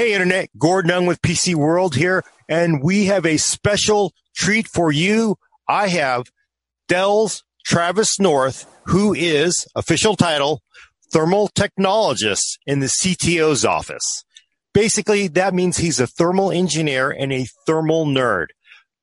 Hey, 0.00 0.14
Internet, 0.14 0.48
Gordon 0.56 0.92
Ung 0.92 1.04
with 1.04 1.20
PC 1.20 1.54
World 1.54 1.94
here, 1.94 2.24
and 2.48 2.82
we 2.82 3.04
have 3.04 3.26
a 3.26 3.36
special 3.36 4.14
treat 4.34 4.66
for 4.66 4.90
you. 4.90 5.36
I 5.68 5.88
have 5.88 6.24
Dell's 6.88 7.44
Travis 7.66 8.18
North, 8.18 8.64
who 8.86 9.12
is 9.12 9.68
official 9.74 10.16
title 10.16 10.62
thermal 11.12 11.50
technologist 11.50 12.56
in 12.66 12.80
the 12.80 12.86
CTO's 12.86 13.66
office. 13.66 14.24
Basically, 14.72 15.28
that 15.28 15.52
means 15.52 15.76
he's 15.76 16.00
a 16.00 16.06
thermal 16.06 16.50
engineer 16.50 17.10
and 17.10 17.30
a 17.30 17.46
thermal 17.66 18.06
nerd. 18.06 18.46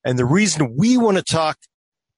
And 0.04 0.18
the 0.18 0.24
reason 0.24 0.74
we 0.76 0.96
want 0.96 1.16
to 1.16 1.22
talk 1.22 1.58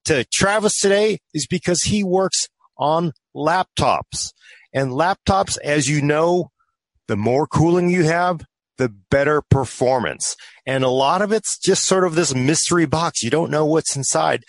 to 0.06 0.24
Travis 0.32 0.78
today 0.78 1.18
is 1.34 1.46
because 1.46 1.82
he 1.82 2.02
works 2.02 2.48
on 2.78 3.12
laptops. 3.36 4.32
And 4.72 4.92
laptops, 4.92 5.58
as 5.62 5.86
you 5.86 6.00
know, 6.00 6.50
the 7.08 7.16
more 7.16 7.46
cooling 7.46 7.90
you 7.90 8.04
have, 8.04 8.40
the 8.80 8.88
better 8.88 9.42
performance. 9.42 10.36
And 10.66 10.82
a 10.82 10.88
lot 10.88 11.20
of 11.20 11.32
it's 11.32 11.59
just 11.59 11.84
sort 11.84 12.05
of 12.05 12.14
this 12.14 12.34
mystery 12.34 12.86
box. 12.86 13.22
You 13.22 13.30
don't 13.30 13.50
know 13.50 13.66
what's 13.66 13.95
inside. 13.95 14.45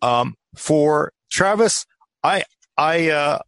Um, 0.00 0.34
for 0.56 1.12
Travis, 1.30 1.84
I, 2.24 2.44
I, 2.76 3.10
uh, 3.10 3.38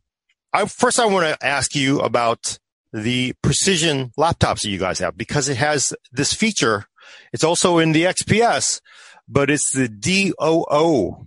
I, 0.52 0.66
first 0.66 1.00
I 1.00 1.06
want 1.06 1.26
to 1.26 1.46
ask 1.46 1.74
you 1.74 2.00
about 2.00 2.58
the 2.92 3.32
precision 3.42 4.12
laptops 4.18 4.60
that 4.60 4.68
you 4.68 4.78
guys 4.78 4.98
have 4.98 5.16
because 5.16 5.48
it 5.48 5.56
has 5.56 5.94
this 6.12 6.34
feature. 6.34 6.84
It's 7.32 7.42
also 7.42 7.78
in 7.78 7.92
the 7.92 8.04
XPS, 8.04 8.80
but 9.26 9.50
it's 9.50 9.72
the 9.72 9.88
DOO. 9.88 11.26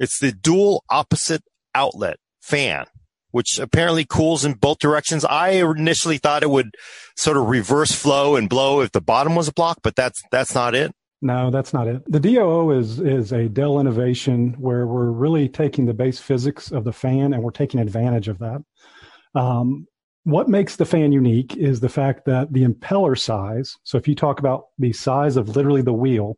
It's 0.00 0.18
the 0.18 0.32
dual 0.32 0.82
opposite 0.90 1.42
outlet 1.74 2.16
fan, 2.40 2.86
which 3.34 3.58
apparently 3.58 4.04
cools 4.04 4.44
in 4.44 4.52
both 4.52 4.78
directions. 4.78 5.24
I 5.24 5.48
initially 5.50 6.18
thought 6.18 6.44
it 6.44 6.50
would 6.50 6.70
sort 7.16 7.36
of 7.36 7.48
reverse 7.48 7.90
flow 7.90 8.36
and 8.36 8.48
blow 8.48 8.80
if 8.80 8.92
the 8.92 9.00
bottom 9.00 9.34
was 9.34 9.48
a 9.48 9.52
block, 9.52 9.80
but 9.82 9.96
that's, 9.96 10.22
that's 10.30 10.54
not 10.54 10.76
it. 10.76 10.92
No, 11.20 11.50
that's 11.50 11.72
not 11.72 11.88
it. 11.88 12.02
The 12.06 12.20
DOO 12.20 12.70
is 12.70 13.00
is 13.00 13.32
a 13.32 13.48
Dell 13.48 13.80
innovation 13.80 14.54
where 14.60 14.86
we're 14.86 15.10
really 15.10 15.48
taking 15.48 15.86
the 15.86 15.94
base 15.94 16.20
physics 16.20 16.70
of 16.70 16.84
the 16.84 16.92
fan 16.92 17.32
and 17.32 17.42
we're 17.42 17.50
taking 17.50 17.80
advantage 17.80 18.28
of 18.28 18.38
that. 18.38 18.62
Um, 19.34 19.88
what 20.22 20.48
makes 20.48 20.76
the 20.76 20.84
fan 20.84 21.10
unique 21.10 21.56
is 21.56 21.80
the 21.80 21.88
fact 21.88 22.26
that 22.26 22.52
the 22.52 22.64
impeller 22.64 23.18
size. 23.18 23.74
So 23.82 23.98
if 23.98 24.06
you 24.06 24.14
talk 24.14 24.38
about 24.38 24.66
the 24.78 24.92
size 24.92 25.36
of 25.36 25.56
literally 25.56 25.82
the 25.82 25.92
wheel, 25.92 26.36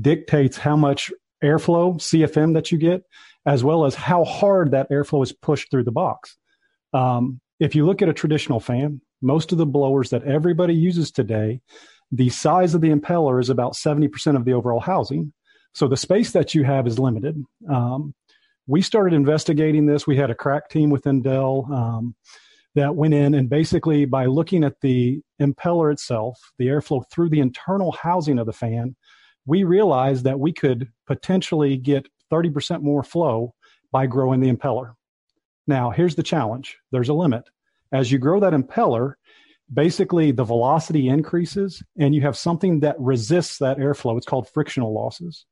dictates 0.00 0.56
how 0.56 0.76
much 0.76 1.10
airflow 1.44 1.96
CFM 1.96 2.54
that 2.54 2.72
you 2.72 2.78
get, 2.78 3.02
as 3.46 3.64
well 3.64 3.84
as 3.84 3.94
how 3.94 4.24
hard 4.24 4.70
that 4.70 4.90
airflow 4.90 5.22
is 5.22 5.32
pushed 5.32 5.70
through 5.70 5.84
the 5.84 5.92
box. 5.92 6.36
Um, 6.92 7.40
if 7.58 7.74
you 7.74 7.86
look 7.86 8.02
at 8.02 8.08
a 8.08 8.14
traditional 8.14 8.60
fan, 8.60 9.00
most 9.22 9.52
of 9.52 9.58
the 9.58 9.66
blowers 9.66 10.10
that 10.10 10.24
everybody 10.24 10.74
uses 10.74 11.10
today 11.10 11.60
the 12.12 12.28
size 12.28 12.74
of 12.74 12.80
the 12.80 12.90
impeller 12.90 13.40
is 13.40 13.50
about 13.50 13.74
70% 13.74 14.36
of 14.36 14.44
the 14.44 14.52
overall 14.52 14.80
housing. 14.80 15.32
So 15.74 15.86
the 15.86 15.96
space 15.96 16.32
that 16.32 16.54
you 16.54 16.64
have 16.64 16.86
is 16.86 16.98
limited. 16.98 17.42
Um, 17.68 18.14
we 18.66 18.82
started 18.82 19.14
investigating 19.14 19.86
this. 19.86 20.06
We 20.06 20.16
had 20.16 20.30
a 20.30 20.34
crack 20.34 20.68
team 20.68 20.90
within 20.90 21.22
Dell 21.22 21.68
um, 21.72 22.14
that 22.74 22.94
went 22.94 23.14
in 23.14 23.34
and 23.34 23.48
basically 23.48 24.04
by 24.04 24.26
looking 24.26 24.64
at 24.64 24.80
the 24.80 25.20
impeller 25.40 25.92
itself, 25.92 26.38
the 26.58 26.66
airflow 26.66 27.04
through 27.10 27.30
the 27.30 27.40
internal 27.40 27.92
housing 27.92 28.38
of 28.38 28.46
the 28.46 28.52
fan, 28.52 28.96
we 29.46 29.64
realized 29.64 30.24
that 30.24 30.38
we 30.38 30.52
could 30.52 30.88
potentially 31.06 31.76
get 31.76 32.08
30% 32.30 32.82
more 32.82 33.02
flow 33.02 33.54
by 33.92 34.06
growing 34.06 34.40
the 34.40 34.52
impeller. 34.52 34.94
Now, 35.66 35.90
here's 35.90 36.14
the 36.14 36.22
challenge. 36.22 36.78
There's 36.90 37.08
a 37.08 37.14
limit. 37.14 37.44
As 37.92 38.10
you 38.10 38.18
grow 38.18 38.40
that 38.40 38.52
impeller, 38.52 39.14
basically 39.72 40.32
the 40.32 40.44
velocity 40.44 41.08
increases 41.08 41.82
and 41.98 42.14
you 42.14 42.22
have 42.22 42.36
something 42.36 42.80
that 42.80 42.96
resists 42.98 43.58
that 43.58 43.78
airflow. 43.78 44.16
It's 44.16 44.26
called 44.26 44.48
frictional 44.48 44.92
losses. 44.92 45.46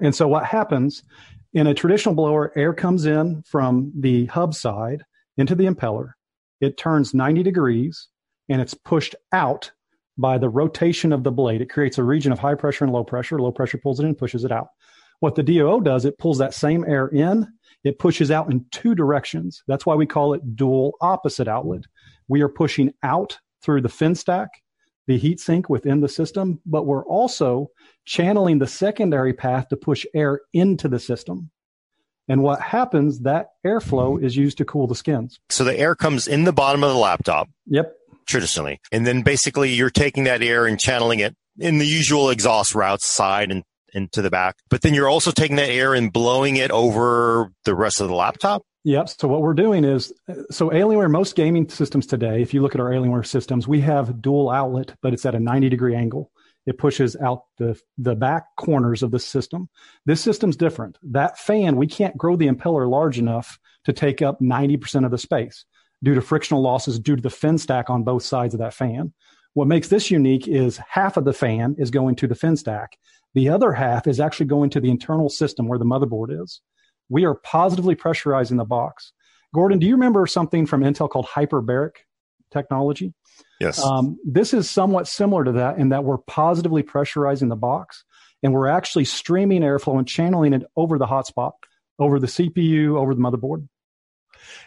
And 0.00 0.14
so 0.14 0.26
what 0.26 0.44
happens 0.44 1.02
in 1.52 1.66
a 1.66 1.74
traditional 1.74 2.14
blower, 2.14 2.52
air 2.56 2.72
comes 2.72 3.06
in 3.06 3.42
from 3.42 3.92
the 3.98 4.26
hub 4.26 4.54
side 4.54 5.04
into 5.36 5.54
the 5.54 5.66
impeller. 5.66 6.12
It 6.60 6.76
turns 6.76 7.14
90 7.14 7.42
degrees 7.42 8.08
and 8.48 8.60
it's 8.60 8.74
pushed 8.74 9.14
out 9.32 9.70
by 10.16 10.38
the 10.38 10.48
rotation 10.48 11.12
of 11.12 11.24
the 11.24 11.30
blade. 11.30 11.60
It 11.60 11.70
creates 11.70 11.98
a 11.98 12.04
region 12.04 12.32
of 12.32 12.38
high 12.38 12.54
pressure 12.54 12.84
and 12.84 12.92
low 12.92 13.04
pressure. 13.04 13.38
Low 13.38 13.52
pressure 13.52 13.78
pulls 13.78 14.00
it 14.00 14.06
in, 14.06 14.14
pushes 14.14 14.44
it 14.44 14.52
out. 14.52 14.68
What 15.24 15.36
the 15.36 15.42
DOO 15.42 15.80
does, 15.80 16.04
it 16.04 16.18
pulls 16.18 16.36
that 16.36 16.52
same 16.52 16.84
air 16.86 17.08
in, 17.08 17.48
it 17.82 17.98
pushes 17.98 18.30
out 18.30 18.52
in 18.52 18.66
two 18.70 18.94
directions. 18.94 19.62
That's 19.66 19.86
why 19.86 19.94
we 19.94 20.04
call 20.04 20.34
it 20.34 20.54
dual 20.54 20.98
opposite 21.00 21.48
outlet. 21.48 21.84
We 22.28 22.42
are 22.42 22.48
pushing 22.50 22.92
out 23.02 23.38
through 23.62 23.80
the 23.80 23.88
fin 23.88 24.16
stack, 24.16 24.50
the 25.06 25.16
heat 25.16 25.40
sink 25.40 25.70
within 25.70 26.02
the 26.02 26.10
system, 26.10 26.60
but 26.66 26.84
we're 26.84 27.06
also 27.06 27.70
channeling 28.04 28.58
the 28.58 28.66
secondary 28.66 29.32
path 29.32 29.68
to 29.68 29.78
push 29.78 30.04
air 30.14 30.42
into 30.52 30.88
the 30.88 31.00
system. 31.00 31.50
And 32.28 32.42
what 32.42 32.60
happens, 32.60 33.20
that 33.20 33.46
airflow 33.66 34.22
is 34.22 34.36
used 34.36 34.58
to 34.58 34.66
cool 34.66 34.86
the 34.86 34.94
skins. 34.94 35.40
So 35.48 35.64
the 35.64 35.78
air 35.78 35.94
comes 35.94 36.28
in 36.28 36.44
the 36.44 36.52
bottom 36.52 36.84
of 36.84 36.90
the 36.90 36.98
laptop. 36.98 37.48
Yep. 37.68 37.94
Traditionally. 38.26 38.78
And 38.92 39.06
then 39.06 39.22
basically 39.22 39.72
you're 39.72 39.88
taking 39.88 40.24
that 40.24 40.42
air 40.42 40.66
and 40.66 40.78
channeling 40.78 41.20
it 41.20 41.34
in 41.58 41.78
the 41.78 41.86
usual 41.86 42.28
exhaust 42.28 42.74
routes, 42.74 43.06
side 43.06 43.50
and 43.50 43.64
into 43.94 44.22
the 44.22 44.30
back. 44.30 44.56
But 44.68 44.82
then 44.82 44.94
you're 44.94 45.08
also 45.08 45.30
taking 45.30 45.56
that 45.56 45.70
air 45.70 45.94
and 45.94 46.12
blowing 46.12 46.56
it 46.56 46.70
over 46.70 47.52
the 47.64 47.74
rest 47.74 48.00
of 48.00 48.08
the 48.08 48.14
laptop. 48.14 48.62
Yep. 48.84 49.08
So 49.08 49.28
what 49.28 49.40
we're 49.40 49.54
doing 49.54 49.84
is, 49.84 50.12
so 50.50 50.68
Alienware, 50.68 51.10
most 51.10 51.36
gaming 51.36 51.68
systems 51.68 52.06
today, 52.06 52.42
if 52.42 52.52
you 52.52 52.60
look 52.60 52.74
at 52.74 52.80
our 52.80 52.90
Alienware 52.90 53.26
systems, 53.26 53.66
we 53.66 53.80
have 53.80 54.20
dual 54.20 54.50
outlet, 54.50 54.94
but 55.00 55.14
it's 55.14 55.24
at 55.24 55.34
a 55.34 55.40
90 55.40 55.70
degree 55.70 55.94
angle. 55.94 56.30
It 56.66 56.78
pushes 56.78 57.16
out 57.16 57.44
the, 57.58 57.78
the 57.98 58.14
back 58.14 58.44
corners 58.56 59.02
of 59.02 59.10
the 59.10 59.18
system. 59.18 59.68
This 60.04 60.20
system's 60.20 60.56
different. 60.56 60.98
That 61.02 61.38
fan, 61.38 61.76
we 61.76 61.86
can't 61.86 62.16
grow 62.16 62.36
the 62.36 62.48
impeller 62.48 62.88
large 62.88 63.18
enough 63.18 63.58
to 63.84 63.92
take 63.92 64.22
up 64.22 64.40
90% 64.40 65.04
of 65.04 65.10
the 65.10 65.18
space 65.18 65.64
due 66.02 66.14
to 66.14 66.20
frictional 66.20 66.62
losses 66.62 66.98
due 66.98 67.16
to 67.16 67.22
the 67.22 67.30
fin 67.30 67.58
stack 67.58 67.88
on 67.90 68.02
both 68.02 68.22
sides 68.22 68.54
of 68.54 68.60
that 68.60 68.74
fan. 68.74 69.12
What 69.54 69.68
makes 69.68 69.88
this 69.88 70.10
unique 70.10 70.48
is 70.48 70.78
half 70.88 71.16
of 71.16 71.24
the 71.24 71.32
fan 71.32 71.76
is 71.78 71.90
going 71.90 72.16
to 72.16 72.26
the 72.26 72.34
fin 72.34 72.56
stack. 72.56 72.98
The 73.34 73.48
other 73.48 73.72
half 73.72 74.06
is 74.06 74.20
actually 74.20 74.46
going 74.46 74.70
to 74.70 74.80
the 74.80 74.90
internal 74.90 75.28
system 75.28 75.66
where 75.66 75.78
the 75.78 75.84
motherboard 75.84 76.42
is 76.42 76.60
we 77.08 77.24
are 77.24 77.34
positively 77.34 77.94
pressurizing 77.94 78.56
the 78.56 78.64
box. 78.64 79.12
Gordon, 79.54 79.78
do 79.78 79.86
you 79.86 79.94
remember 79.94 80.26
something 80.26 80.66
from 80.66 80.82
Intel 80.82 81.08
called 81.08 81.26
hyperbaric 81.26 81.92
technology? 82.52 83.14
Yes. 83.60 83.82
Um, 83.82 84.18
this 84.24 84.54
is 84.54 84.68
somewhat 84.70 85.06
similar 85.06 85.44
to 85.44 85.52
that 85.52 85.78
in 85.78 85.90
that 85.90 86.04
we're 86.04 86.18
positively 86.18 86.82
pressurizing 86.82 87.48
the 87.48 87.56
box 87.56 88.04
and 88.42 88.52
we're 88.52 88.68
actually 88.68 89.04
streaming 89.04 89.62
airflow 89.62 89.98
and 89.98 90.08
channeling 90.08 90.52
it 90.52 90.64
over 90.76 90.98
the 90.98 91.06
hotspot, 91.06 91.52
over 91.98 92.18
the 92.18 92.26
CPU, 92.26 92.96
over 92.96 93.14
the 93.14 93.20
motherboard. 93.20 93.68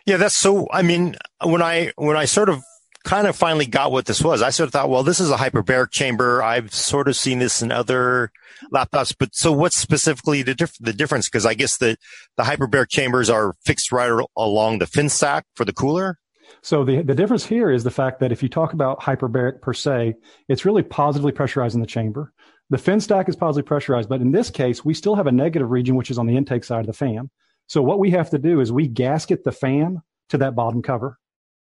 Yeah, 0.06 0.18
that's 0.18 0.38
so. 0.38 0.68
I 0.72 0.82
mean, 0.82 1.16
when 1.44 1.62
I 1.62 1.92
when 1.98 2.16
I 2.16 2.26
sort 2.26 2.50
of 2.50 2.64
kind 3.04 3.28
of 3.28 3.36
finally 3.36 3.66
got 3.66 3.92
what 3.92 4.06
this 4.06 4.22
was. 4.22 4.42
I 4.42 4.50
sort 4.50 4.68
of 4.68 4.74
thought, 4.74 4.90
well, 4.90 5.04
this 5.04 5.20
is 5.20 5.32
a 5.32 5.38
hyperbaric 5.38 5.92
chamber. 5.92 6.44
I've 6.44 6.74
sort 6.74 7.08
of 7.08 7.16
seen 7.16 7.40
this 7.40 7.62
in 7.62 7.72
other 7.72 8.32
laptops, 8.74 9.16
but 9.18 9.30
so 9.34 9.52
what's 9.52 9.78
specifically 9.78 10.42
the, 10.42 10.72
the 10.80 10.94
difference? 10.94 11.30
Because 11.30 11.46
I 11.46 11.54
guess 11.54 11.78
the, 11.78 11.98
the 12.36 12.44
hyperbaric 12.44 12.90
chambers 12.90 13.30
are 13.30 13.54
fixed 13.66 13.92
right 13.92 14.12
along 14.36 14.80
the 14.80 14.88
fin 14.88 15.10
stack 15.10 15.46
for 15.56 15.66
the 15.66 15.74
cooler. 15.74 16.18
So 16.62 16.84
the, 16.84 17.02
the 17.02 17.16
difference 17.16 17.46
here 17.46 17.70
is 17.70 17.84
the 17.84 17.92
fact 17.92 18.20
that 18.20 18.32
if 18.32 18.42
you 18.42 18.50
talk 18.50 18.74
about 18.74 19.00
hyperbaric 19.00 19.62
per 19.62 19.74
se, 19.74 20.16
it's 20.48 20.66
really 20.66 20.84
positively 20.84 21.32
pressurizing 21.32 21.82
the 21.82 21.88
chamber. 21.88 22.34
The 22.70 22.78
fin 22.78 23.00
stack 23.00 23.30
is 23.30 23.36
positively 23.36 23.68
pressurized, 23.68 24.10
but 24.10 24.22
in 24.22 24.32
this 24.32 24.50
case, 24.50 24.84
we 24.84 24.94
still 24.94 25.16
have 25.16 25.28
a 25.28 25.32
negative 25.32 25.70
region, 25.70 25.96
which 25.96 26.12
is 26.12 26.18
on 26.18 26.26
the 26.26 26.36
intake 26.36 26.64
side 26.64 26.82
of 26.82 26.88
the 26.88 26.94
fan. 26.94 27.30
So 27.68 27.82
what 27.82 28.00
we 28.00 28.12
have 28.12 28.30
to 28.32 28.38
do 28.38 28.60
is 28.60 28.72
we 28.72 28.88
gasket 28.88 29.44
the 29.44 29.52
fan 29.52 30.02
to 30.30 30.38
that 30.40 30.56
bottom 30.56 30.82
cover 30.82 31.18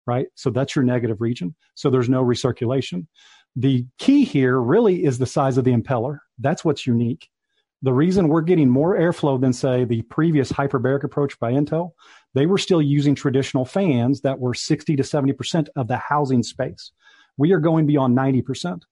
right? 0.05 0.27
So 0.35 0.49
that's 0.49 0.75
your 0.75 0.83
negative 0.83 1.21
region. 1.21 1.55
So 1.75 1.89
there's 1.89 2.09
no 2.09 2.23
recirculation. 2.23 3.07
The 3.55 3.85
key 3.99 4.23
here 4.23 4.59
really 4.59 5.03
is 5.03 5.17
the 5.17 5.25
size 5.25 5.57
of 5.57 5.63
the 5.63 5.73
impeller. 5.73 6.19
That's 6.39 6.65
what's 6.65 6.87
unique. 6.87 7.29
The 7.83 7.93
reason 7.93 8.29
we're 8.29 8.41
getting 8.41 8.69
more 8.69 8.97
airflow 8.97 9.39
than, 9.39 9.51
say, 9.51 9.83
the 9.83 10.03
previous 10.03 10.51
hyperbaric 10.51 11.03
approach 11.03 11.37
by 11.39 11.51
Intel, 11.51 11.91
they 12.33 12.45
were 12.45 12.57
still 12.57 12.81
using 12.81 13.13
traditional 13.13 13.65
fans 13.65 14.21
that 14.21 14.39
were 14.39 14.53
60 14.53 14.95
to 14.95 15.03
70% 15.03 15.67
of 15.75 15.87
the 15.87 15.97
housing 15.97 16.43
space. 16.43 16.91
We 17.37 17.51
are 17.51 17.59
going 17.59 17.85
beyond 17.85 18.17
90%. 18.17 18.83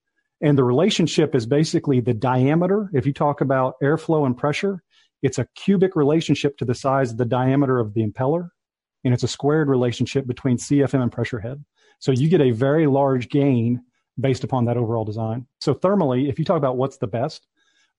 And 0.42 0.58
the 0.58 0.64
relationship 0.64 1.34
is 1.34 1.46
basically 1.46 2.00
the 2.00 2.12
diameter. 2.12 2.90
If 2.92 3.06
you 3.06 3.12
talk 3.12 3.40
about 3.40 3.76
airflow 3.82 4.26
and 4.26 4.36
pressure, 4.36 4.82
it's 5.22 5.38
a 5.38 5.46
cubic 5.54 5.96
relationship 5.96 6.58
to 6.58 6.64
the 6.64 6.74
size 6.74 7.12
of 7.12 7.16
the 7.16 7.24
diameter 7.24 7.78
of 7.78 7.94
the 7.94 8.06
impeller 8.06 8.50
and 9.04 9.12
it's 9.12 9.22
a 9.22 9.28
squared 9.28 9.68
relationship 9.68 10.26
between 10.26 10.56
CFM 10.56 11.02
and 11.02 11.12
pressure 11.12 11.40
head. 11.40 11.64
So 11.98 12.12
you 12.12 12.28
get 12.28 12.40
a 12.40 12.50
very 12.50 12.86
large 12.86 13.28
gain 13.28 13.82
based 14.18 14.44
upon 14.44 14.66
that 14.66 14.76
overall 14.76 15.04
design. 15.04 15.46
So 15.60 15.74
thermally, 15.74 16.28
if 16.28 16.38
you 16.38 16.44
talk 16.44 16.58
about 16.58 16.76
what's 16.76 16.98
the 16.98 17.06
best, 17.06 17.46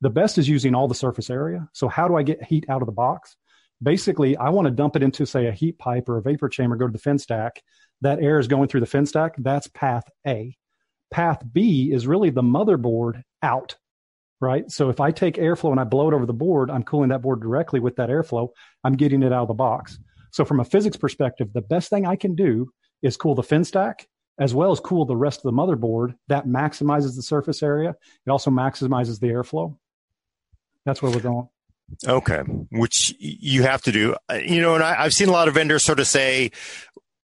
the 0.02 0.10
best 0.10 0.38
is 0.38 0.50
using 0.50 0.76
all 0.76 0.88
the 0.88 0.96
surface 0.96 1.30
area. 1.30 1.70
So 1.74 1.88
how 1.88 2.08
do 2.08 2.16
I 2.16 2.24
get 2.24 2.44
heat 2.44 2.66
out 2.70 2.82
of 2.82 2.86
the 2.86 2.92
box? 2.92 3.36
Basically, 3.82 4.38
I 4.38 4.50
want 4.50 4.66
to 4.66 4.72
dump 4.72 4.96
it 4.96 5.04
into 5.04 5.26
say 5.26 5.48
a 5.48 5.52
heat 5.52 5.78
pipe 5.78 6.08
or 6.10 6.18
a 6.18 6.22
vapor 6.22 6.50
chamber, 6.50 6.76
go 6.76 6.88
to 6.88 6.92
the 6.92 7.00
fin 7.00 7.18
stack. 7.18 7.62
That 8.02 8.20
air 8.22 8.40
is 8.40 8.48
going 8.48 8.68
through 8.68 8.82
the 8.82 8.86
fin 8.86 9.06
stack. 9.06 9.36
That's 9.38 9.68
path 9.68 10.04
A. 10.28 10.56
path 11.14 11.44
B 11.52 11.92
is 11.94 12.08
really 12.08 12.32
the 12.32 12.42
motherboard 12.42 13.24
out, 13.42 13.78
right? 14.42 14.70
So 14.70 14.90
if 14.90 15.00
I 15.00 15.12
take 15.12 15.36
airflow 15.36 15.72
and 15.72 15.80
I 15.80 15.86
blow 15.86 16.10
it 16.10 16.14
over 16.14 16.26
the 16.26 16.34
board, 16.34 16.70
I'm 16.70 16.84
cooling 16.84 17.10
that 17.10 17.22
board 17.22 17.42
directly 17.42 17.80
with 17.80 17.96
that 17.98 18.10
airflow. 18.10 18.50
I'm 18.84 18.98
getting 18.98 19.24
it 19.24 19.32
out 19.32 19.44
of 19.44 19.48
the 19.48 19.54
box. 19.54 20.00
So 20.34 20.44
from 20.44 20.60
a 20.60 20.66
physics 20.66 20.98
perspective, 20.98 21.54
the 21.54 21.62
best 21.62 21.90
thing 21.90 22.08
I 22.08 22.16
can 22.16 22.34
do 22.34 22.72
is 23.04 23.18
cool 23.18 23.36
the 23.36 23.44
fin 23.44 23.64
stack 23.64 24.08
as 24.40 24.52
well 24.52 24.72
as 24.72 24.80
cool 24.80 25.06
the 25.06 25.16
rest 25.16 25.40
of 25.40 25.44
the 25.44 25.52
motherboard. 25.52 26.16
That 26.28 26.48
maximizes 26.48 27.16
the 27.16 27.22
surface 27.22 27.62
area. 27.62 27.96
It 28.26 28.30
also 28.32 28.50
maximizes 28.50 29.20
the 29.20 29.28
airflow. 29.28 29.78
That's 30.86 31.04
where 31.04 31.12
we're 31.12 31.20
going. 31.20 31.48
Okay, 32.08 32.40
which 32.72 33.14
you 33.20 33.62
have 33.62 33.84
to 33.84 33.92
do. 33.92 34.16
Uh, 34.28 34.40
you 34.44 34.60
know, 34.60 34.74
and 34.74 34.84
I, 34.84 35.04
have 35.04 35.14
seen 35.14 35.30
a 35.30 35.32
lot 35.32 35.48
of 35.48 35.54
vendors 35.54 35.84
sort 35.84 36.00
of 36.00 36.08
say, 36.08 36.50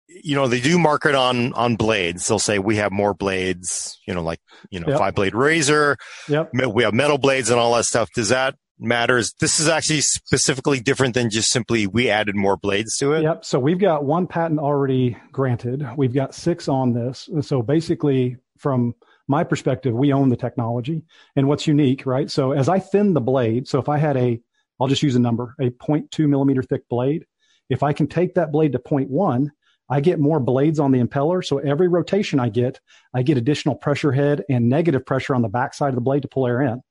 you 0.08 0.36
know, 0.36 0.48
they 0.48 0.62
do 0.62 0.78
market 0.78 1.16
on 1.16 1.52
on 1.54 1.78
blades. 1.78 2.28
They'll 2.28 2.38
say 2.38 2.60
we 2.60 2.76
have 2.76 2.92
more 2.92 3.16
blades. 3.16 4.00
You 4.06 4.14
know, 4.14 4.22
like 4.22 4.40
you 4.70 4.80
know, 4.80 4.90
yep. 4.90 5.00
five 5.00 5.16
blade 5.16 5.34
razor. 5.34 5.98
Yep. 6.28 6.52
We 6.74 6.84
have 6.84 6.94
metal 6.94 7.18
blades 7.18 7.50
and 7.50 7.60
all 7.60 7.74
that 7.74 7.86
stuff. 7.86 8.10
Does 8.14 8.30
that 8.30 8.56
matters. 8.80 9.34
This 9.40 9.60
is 9.60 9.68
actually 9.68 10.02
specifically 10.02 10.80
different 10.80 11.14
than 11.14 11.30
just 11.30 11.50
simply 11.52 11.88
we 11.88 12.10
added 12.10 12.36
more 12.36 12.58
blades 12.58 12.98
to 12.98 13.14
it. 13.14 13.24
Yep. 13.24 13.46
So 13.46 13.60
we've 13.60 13.80
got 13.80 14.06
one 14.06 14.28
patent 14.28 14.60
already 14.60 15.18
granted. 15.32 15.86
We've 15.98 16.14
got 16.14 16.34
six 16.34 16.68
on 16.68 16.94
this. 16.94 17.30
So 17.42 17.62
basically, 17.62 18.38
from 18.58 18.96
my 19.28 19.44
perspective, 19.44 19.94
we 19.94 20.12
own 20.14 20.30
the 20.30 20.36
technology 20.36 21.04
and 21.36 21.48
what's 21.48 21.68
unique, 21.68 22.06
right? 22.06 22.30
So 22.32 22.52
as 22.52 22.68
I 22.68 22.80
thin 22.80 23.14
the 23.14 23.22
blade, 23.22 23.68
so 23.68 23.80
if 23.80 23.90
I 23.90 23.98
had 23.98 24.18
a, 24.18 24.42
I'll 24.80 24.88
just 24.88 25.04
use 25.04 25.16
a 25.16 25.20
number, 25.20 25.56
a 25.60 25.70
0.2 25.70 26.28
millimeter 26.28 26.64
thick 26.64 26.88
blade. 26.90 27.26
If 27.70 27.84
I 27.84 27.94
can 27.94 28.08
take 28.08 28.36
that 28.36 28.52
blade 28.52 28.72
to 28.72 28.80
0.1, 28.80 29.50
I 29.90 30.02
get 30.02 30.20
more 30.20 30.40
blades 30.40 30.80
on 30.80 30.92
the 30.92 31.04
impeller. 31.04 31.46
So 31.46 31.58
every 31.58 31.88
rotation 31.88 32.40
I 32.40 32.50
get, 32.50 32.80
I 33.14 33.24
get 33.24 33.38
additional 33.38 33.76
pressure 33.76 34.12
head 34.12 34.44
and 34.50 34.70
negative 34.70 35.06
pressure 35.06 35.36
on 35.36 35.42
the 35.42 35.50
backside 35.50 35.90
of 35.90 35.96
the 35.96 36.02
blade 36.02 36.22
to 36.24 36.28
pull 36.28 36.48
air 36.48 36.62
in. 36.62 36.82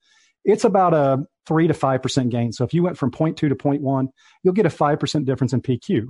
It's 0.44 0.64
about 0.64 0.94
a 0.94 1.24
three 1.48 1.66
to 1.66 1.74
5% 1.74 2.30
gain. 2.30 2.52
So 2.52 2.64
if 2.64 2.74
you 2.74 2.82
went 2.82 2.98
from 2.98 3.10
0.2 3.10 3.36
to 3.36 3.48
0.1, 3.48 4.08
you'll 4.42 4.54
get 4.54 4.66
a 4.66 4.68
5% 4.68 5.24
difference 5.24 5.52
in 5.54 5.62
PQ. 5.62 6.06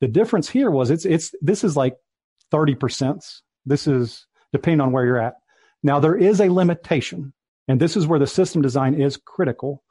The 0.00 0.08
difference 0.08 0.48
here 0.48 0.70
was 0.70 0.90
it's, 0.90 1.04
it's, 1.04 1.32
this 1.40 1.62
is 1.62 1.76
like 1.76 1.96
30%. 2.52 3.40
This 3.64 3.86
is 3.86 4.26
depending 4.52 4.80
on 4.80 4.92
where 4.92 5.06
you're 5.06 5.22
at. 5.22 5.34
Now 5.82 6.00
there 6.00 6.16
is 6.16 6.40
a 6.40 6.50
limitation 6.50 7.32
and 7.68 7.80
this 7.80 7.96
is 7.96 8.06
where 8.06 8.18
the 8.18 8.26
system 8.26 8.62
design 8.62 9.00
is 9.00 9.16
critical. 9.16 9.82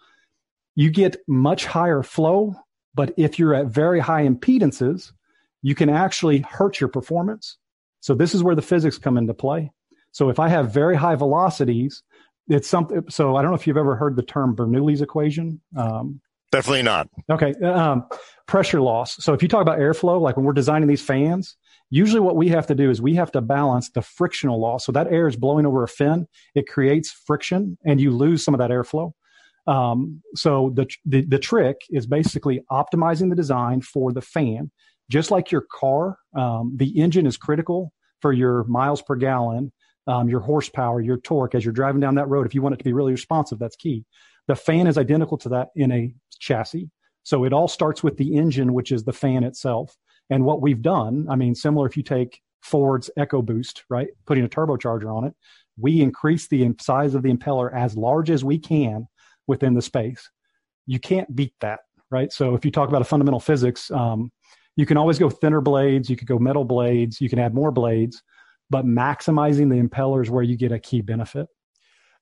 You 0.75 0.91
get 0.91 1.17
much 1.27 1.65
higher 1.65 2.03
flow, 2.03 2.55
but 2.93 3.13
if 3.17 3.39
you're 3.39 3.55
at 3.55 3.67
very 3.67 3.99
high 3.99 4.27
impedances, 4.27 5.13
you 5.61 5.75
can 5.75 5.89
actually 5.89 6.39
hurt 6.39 6.79
your 6.79 6.89
performance. 6.89 7.57
So 8.01 8.13
this 8.13 8.35
is 8.35 8.43
where 8.43 8.55
the 8.55 8.61
physics 8.61 8.97
come 8.97 9.17
into 9.17 9.33
play. 9.33 9.71
So 10.11 10.29
if 10.29 10.39
I 10.39 10.49
have 10.49 10.73
very 10.73 10.95
high 10.95 11.15
velocities, 11.15 12.03
it's 12.49 12.67
something. 12.67 13.03
So 13.09 13.35
I 13.35 13.41
don't 13.41 13.51
know 13.51 13.55
if 13.55 13.67
you've 13.67 13.77
ever 13.77 13.95
heard 13.95 14.15
the 14.15 14.23
term 14.23 14.55
Bernoulli's 14.55 15.01
equation. 15.01 15.61
Um, 15.77 16.19
Definitely 16.51 16.81
not. 16.81 17.07
Okay. 17.29 17.53
Um, 17.63 18.05
pressure 18.47 18.81
loss. 18.81 19.23
So 19.23 19.33
if 19.33 19.43
you 19.43 19.47
talk 19.47 19.61
about 19.61 19.77
airflow, 19.77 20.19
like 20.19 20.35
when 20.35 20.45
we're 20.45 20.53
designing 20.53 20.87
these 20.87 21.01
fans, 21.01 21.55
usually 21.91 22.19
what 22.19 22.35
we 22.35 22.49
have 22.49 22.65
to 22.67 22.75
do 22.75 22.89
is 22.89 22.99
we 23.01 23.13
have 23.15 23.31
to 23.33 23.41
balance 23.41 23.91
the 23.91 24.01
frictional 24.01 24.59
loss. 24.59 24.83
So 24.85 24.91
that 24.93 25.07
air 25.11 25.27
is 25.27 25.35
blowing 25.35 25.67
over 25.67 25.83
a 25.83 25.87
fin. 25.87 26.27
It 26.55 26.67
creates 26.67 27.11
friction 27.11 27.77
and 27.85 28.01
you 28.01 28.09
lose 28.09 28.43
some 28.43 28.55
of 28.55 28.59
that 28.59 28.71
airflow. 28.71 29.11
Um, 29.67 30.23
so 30.33 30.71
the, 30.73 30.87
the, 31.05 31.21
the 31.21 31.37
trick 31.37 31.81
is 31.91 32.07
basically 32.07 32.61
optimizing 32.71 33.29
the 33.29 33.35
design 33.35 33.81
for 33.81 34.11
the 34.11 34.21
fan. 34.21 34.71
Just 35.07 35.29
like 35.29 35.51
your 35.51 35.65
car, 35.71 36.17
um, 36.35 36.73
the 36.75 36.99
engine 36.99 37.27
is 37.27 37.37
critical 37.37 37.93
for 38.21 38.33
your 38.33 38.63
miles 38.63 39.03
per 39.03 39.15
gallon 39.15 39.71
um, 40.09 40.27
your 40.27 40.39
horsepower, 40.39 40.99
your 40.99 41.17
torque 41.17 41.55
as 41.55 41.63
you're 41.63 41.73
driving 41.73 42.01
down 42.01 42.15
that 42.15 42.27
road. 42.27 42.45
If 42.45 42.55
you 42.55 42.61
want 42.61 42.73
it 42.73 42.79
to 42.79 42.83
be 42.83 42.93
really 42.93 43.11
responsive, 43.11 43.59
that's 43.59 43.75
key. 43.75 44.03
The 44.47 44.55
fan 44.55 44.87
is 44.87 44.97
identical 44.97 45.37
to 45.39 45.49
that 45.49 45.69
in 45.75 45.91
a 45.91 46.13
chassis. 46.39 46.89
So 47.23 47.43
it 47.43 47.53
all 47.53 47.67
starts 47.67 48.01
with 48.01 48.17
the 48.17 48.35
engine, 48.35 48.73
which 48.73 48.91
is 48.91 49.03
the 49.03 49.13
fan 49.13 49.43
itself. 49.43 49.95
And 50.31 50.43
what 50.43 50.61
we've 50.61 50.81
done, 50.81 51.27
I 51.29 51.35
mean, 51.35 51.53
similar 51.53 51.85
if 51.85 51.95
you 51.95 52.01
take 52.01 52.41
Ford's 52.61 53.09
EcoBoost, 53.17 53.83
right, 53.89 54.07
putting 54.25 54.43
a 54.43 54.49
turbocharger 54.49 55.15
on 55.15 55.25
it, 55.25 55.33
we 55.79 56.01
increase 56.01 56.47
the 56.47 56.73
size 56.81 57.13
of 57.13 57.21
the 57.21 57.31
impeller 57.31 57.71
as 57.73 57.95
large 57.95 58.31
as 58.31 58.43
we 58.43 58.57
can 58.57 59.07
within 59.47 59.75
the 59.75 59.81
space. 59.81 60.29
You 60.87 60.99
can't 60.99 61.33
beat 61.35 61.53
that, 61.61 61.81
right? 62.09 62.33
So 62.33 62.55
if 62.55 62.65
you 62.65 62.71
talk 62.71 62.89
about 62.89 63.01
a 63.01 63.05
fundamental 63.05 63.39
physics, 63.39 63.91
um, 63.91 64.31
you 64.75 64.85
can 64.85 64.97
always 64.97 65.19
go 65.19 65.29
thinner 65.29 65.61
blades, 65.61 66.09
you 66.09 66.15
could 66.15 66.27
go 66.27 66.39
metal 66.39 66.65
blades, 66.65 67.21
you 67.21 67.29
can 67.29 67.39
add 67.39 67.53
more 67.53 67.71
blades, 67.71 68.23
but 68.69 68.85
maximizing 68.85 69.69
the 69.69 69.81
impeller 69.81 70.23
is 70.23 70.29
where 70.29 70.43
you 70.43 70.57
get 70.57 70.71
a 70.71 70.79
key 70.79 71.01
benefit. 71.01 71.47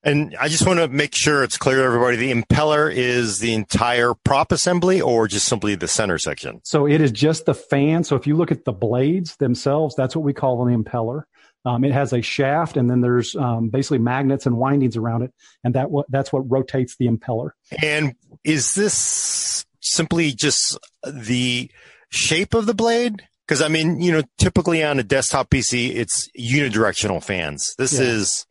And 0.03 0.35
I 0.39 0.47
just 0.47 0.65
want 0.65 0.79
to 0.79 0.87
make 0.87 1.15
sure 1.15 1.43
it's 1.43 1.57
clear 1.57 1.77
to 1.77 1.83
everybody 1.83 2.17
the 2.17 2.31
impeller 2.31 2.93
is 2.93 3.39
the 3.39 3.53
entire 3.53 4.13
prop 4.13 4.51
assembly 4.51 5.01
or 5.01 5.27
just 5.27 5.47
simply 5.47 5.75
the 5.75 5.87
center 5.87 6.17
section? 6.17 6.61
So 6.63 6.85
it 6.85 7.01
is 7.01 7.11
just 7.11 7.45
the 7.45 7.53
fan. 7.53 8.03
So 8.03 8.15
if 8.15 8.27
you 8.27 8.35
look 8.35 8.51
at 8.51 8.63
the 8.63 8.71
blades 8.71 9.35
themselves, 9.37 9.95
that's 9.95 10.15
what 10.15 10.23
we 10.23 10.33
call 10.33 10.65
an 10.67 10.83
impeller. 10.83 11.23
Um, 11.65 11.83
it 11.83 11.91
has 11.91 12.13
a 12.13 12.21
shaft 12.21 12.77
and 12.77 12.89
then 12.89 13.01
there's 13.01 13.35
um, 13.35 13.69
basically 13.69 13.97
magnets 13.97 14.45
and 14.45 14.55
windings 14.55 14.95
around 14.95 15.23
it. 15.23 15.33
And 15.63 15.73
that 15.73 15.87
that's 16.09 16.31
what 16.31 16.49
rotates 16.49 16.95
the 16.97 17.07
impeller. 17.07 17.51
And 17.81 18.15
is 18.43 18.75
this 18.75 19.65
simply 19.81 20.31
just 20.31 20.77
the 21.03 21.69
shape 22.09 22.53
of 22.53 22.65
the 22.67 22.73
blade? 22.73 23.27
Because 23.47 23.61
I 23.61 23.69
mean, 23.69 24.01
you 24.01 24.11
know, 24.11 24.23
typically 24.37 24.83
on 24.83 24.99
a 24.99 25.03
desktop 25.03 25.49
PC, 25.49 25.95
it's 25.95 26.29
unidirectional 26.37 27.23
fans. 27.23 27.75
This 27.77 27.93
yeah. 27.93 28.05
is 28.05 28.45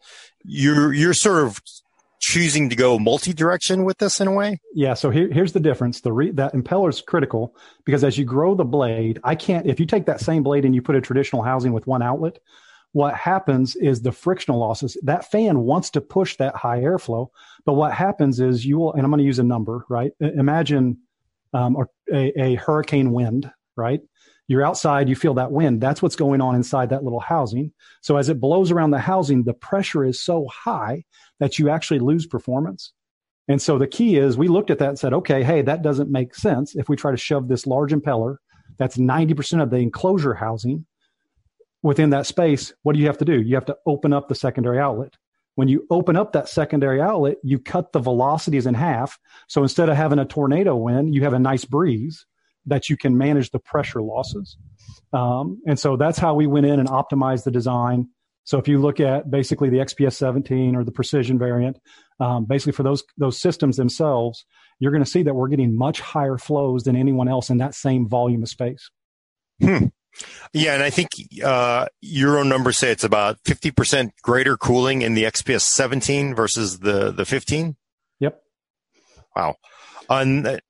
you're 0.45 0.93
you're 0.93 1.15
sort 1.15 1.45
of 1.45 1.61
choosing 2.21 2.71
to 2.71 2.77
go 2.77 2.99
multi-direction 2.99 3.85
with 3.85 3.99
this 3.99 4.21
in 4.21 4.27
a 4.27 4.33
way. 4.33 4.59
Yeah. 4.75 4.95
So 4.95 5.11
here, 5.11 5.31
here's 5.31 5.53
the 5.53 5.61
difference. 5.61 6.01
The 6.01 6.13
re, 6.13 6.31
that 6.33 6.55
impeller 6.55 6.89
is 6.89 7.01
critical 7.01 7.55
because 7.85 8.03
as 8.03 8.17
you 8.17 8.25
grow 8.25 8.55
the 8.55 8.65
blade, 8.65 9.21
I 9.23 9.35
can't. 9.35 9.67
If 9.67 9.81
you 9.81 9.87
take 9.87 10.07
that 10.07 10.21
same 10.21 10.43
blade 10.43 10.65
and 10.65 10.75
you 10.75 10.83
put 10.83 10.97
a 10.97 11.01
traditional 11.01 11.43
housing 11.43 11.73
with 11.73 11.87
one 11.87 12.03
outlet, 12.03 12.39
what 12.93 13.15
happens 13.15 13.77
is 13.77 14.01
the 14.01 14.13
frictional 14.13 14.59
losses. 14.59 14.97
That 15.03 15.31
fan 15.31 15.61
wants 15.61 15.91
to 15.91 16.01
push 16.01 16.37
that 16.39 16.57
high 16.57 16.81
airflow, 16.81 17.29
but 17.67 17.75
what 17.75 17.93
happens 17.93 18.41
is 18.41 18.65
you 18.65 18.79
will. 18.79 18.95
And 18.95 19.03
I'm 19.03 19.11
going 19.11 19.19
to 19.19 19.25
use 19.25 19.39
a 19.39 19.45
number, 19.45 19.85
right? 19.91 20.13
Imagine 20.21 20.99
um, 21.53 21.77
a, 22.11 22.41
a 22.41 22.55
hurricane 22.55 23.13
wind, 23.13 23.51
right? 23.77 24.01
You're 24.49 24.65
outside, 24.65 25.09
you 25.09 25.17
feel 25.17 25.35
that 25.35 25.51
wind. 25.51 25.81
That's 25.81 26.01
what's 26.01 26.17
going 26.17 26.41
on 26.41 26.55
inside 26.55 26.91
that 26.91 27.03
little 27.03 27.21
housing. 27.21 27.73
So 28.01 28.17
as 28.17 28.29
it 28.29 28.41
blows 28.41 28.71
around 28.71 28.93
the 28.93 28.99
housing, 28.99 29.43
the 29.43 29.55
pressure 29.55 30.05
is 30.05 30.23
so 30.23 30.47
high 30.47 31.05
that 31.41 31.59
you 31.59 31.69
actually 31.69 31.99
lose 31.99 32.27
performance. 32.27 32.93
And 33.49 33.61
so 33.61 33.79
the 33.79 33.87
key 33.87 34.17
is 34.17 34.37
we 34.37 34.49
looked 34.49 34.71
at 34.71 34.79
that 34.79 34.89
and 34.91 34.99
said, 34.99 35.13
okay, 35.13 35.43
hey, 35.43 35.63
that 35.63 35.83
doesn't 35.83 36.11
make 36.11 36.35
sense 36.35 36.77
if 36.77 36.89
we 36.89 36.97
try 36.97 37.11
to 37.11 37.17
shove 37.17 37.49
this 37.49 37.67
large 37.67 37.93
impeller 37.93 38.37
that's 38.79 38.97
90% 38.97 39.63
of 39.63 39.71
the 39.71 39.79
enclosure 39.79 40.35
housing 40.35 40.87
within 41.83 42.11
that 42.11 42.27
space. 42.27 42.73
What 42.83 42.95
do 42.95 43.01
you 43.01 43.07
have 43.07 43.19
to 43.19 43.25
do? 43.25 43.41
You 43.41 43.55
have 43.55 43.67
to 43.67 43.77
open 43.87 44.13
up 44.13 44.29
the 44.29 44.35
secondary 44.35 44.79
outlet. 44.79 45.15
When 45.55 45.69
you 45.69 45.87
open 45.91 46.17
up 46.17 46.33
that 46.33 46.49
secondary 46.49 47.01
outlet, 47.01 47.37
you 47.43 47.59
cut 47.59 47.93
the 47.93 47.99
velocities 47.99 48.67
in 48.67 48.75
half. 48.75 49.19
So 49.49 49.63
instead 49.63 49.89
of 49.89 49.97
having 49.97 50.19
a 50.19 50.27
tornado 50.27 50.77
wind, 50.77 51.15
you 51.15 51.23
have 51.23 51.33
a 51.33 51.39
nice 51.39 51.65
breeze 51.65 52.27
that 52.67 52.91
you 52.91 52.97
can 52.97 53.17
manage 53.17 53.51
the 53.51 53.59
pressure 53.59 54.03
losses. 54.03 54.57
Um, 55.13 55.61
and 55.67 55.79
so 55.79 55.97
that's 55.97 56.19
how 56.19 56.35
we 56.35 56.47
went 56.47 56.67
in 56.67 56.79
and 56.81 56.89
optimized 56.89 57.45
the 57.45 57.51
design. 57.51 58.09
So 58.45 58.59
if 58.59 58.69
you 58.69 58.79
look 58.79 59.01
at 59.01 59.31
basically 59.31 59.71
the 59.71 59.79
XPS 59.79 60.15
17 60.15 60.77
or 60.77 60.85
the 60.85 60.93
precision 60.93 61.39
variant, 61.39 61.79
um, 62.21 62.45
basically 62.45 62.73
for 62.73 62.83
those 62.83 63.03
those 63.17 63.39
systems 63.39 63.77
themselves, 63.77 64.45
you're 64.79 64.93
going 64.93 65.05
to 65.05 65.11
see 65.11 65.23
that 65.25 65.35
we're 65.35 65.49
getting 65.49 65.77
much 65.77 66.01
higher 66.01 66.39
flows 66.39 66.85
than 66.85 66.97
anyone 66.97 67.29
else 67.29 67.51
in 67.51 67.59
that 67.59 67.75
same 67.75 68.09
volume 68.09 68.43
of 68.43 68.49
space. 68.49 68.91
Hmm. 69.61 69.87
Yeah, 70.53 70.75
and 70.75 70.83
I 70.83 70.91
think 70.91 71.11
uh, 71.45 71.87
your 72.01 72.39
own 72.39 72.49
numbers 72.49 72.79
say 72.79 72.91
it's 72.91 73.05
about 73.05 73.43
50% 73.45 74.11
greater 74.23 74.57
cooling 74.57 75.03
in 75.03 75.15
the 75.15 75.25
XPS 75.25 75.63
17 75.63 76.35
versus 76.35 76.79
the 76.79 77.11
the 77.11 77.27
15. 77.27 77.77
Yep. 78.21 78.41
Wow. 79.35 79.57
And 80.09 80.61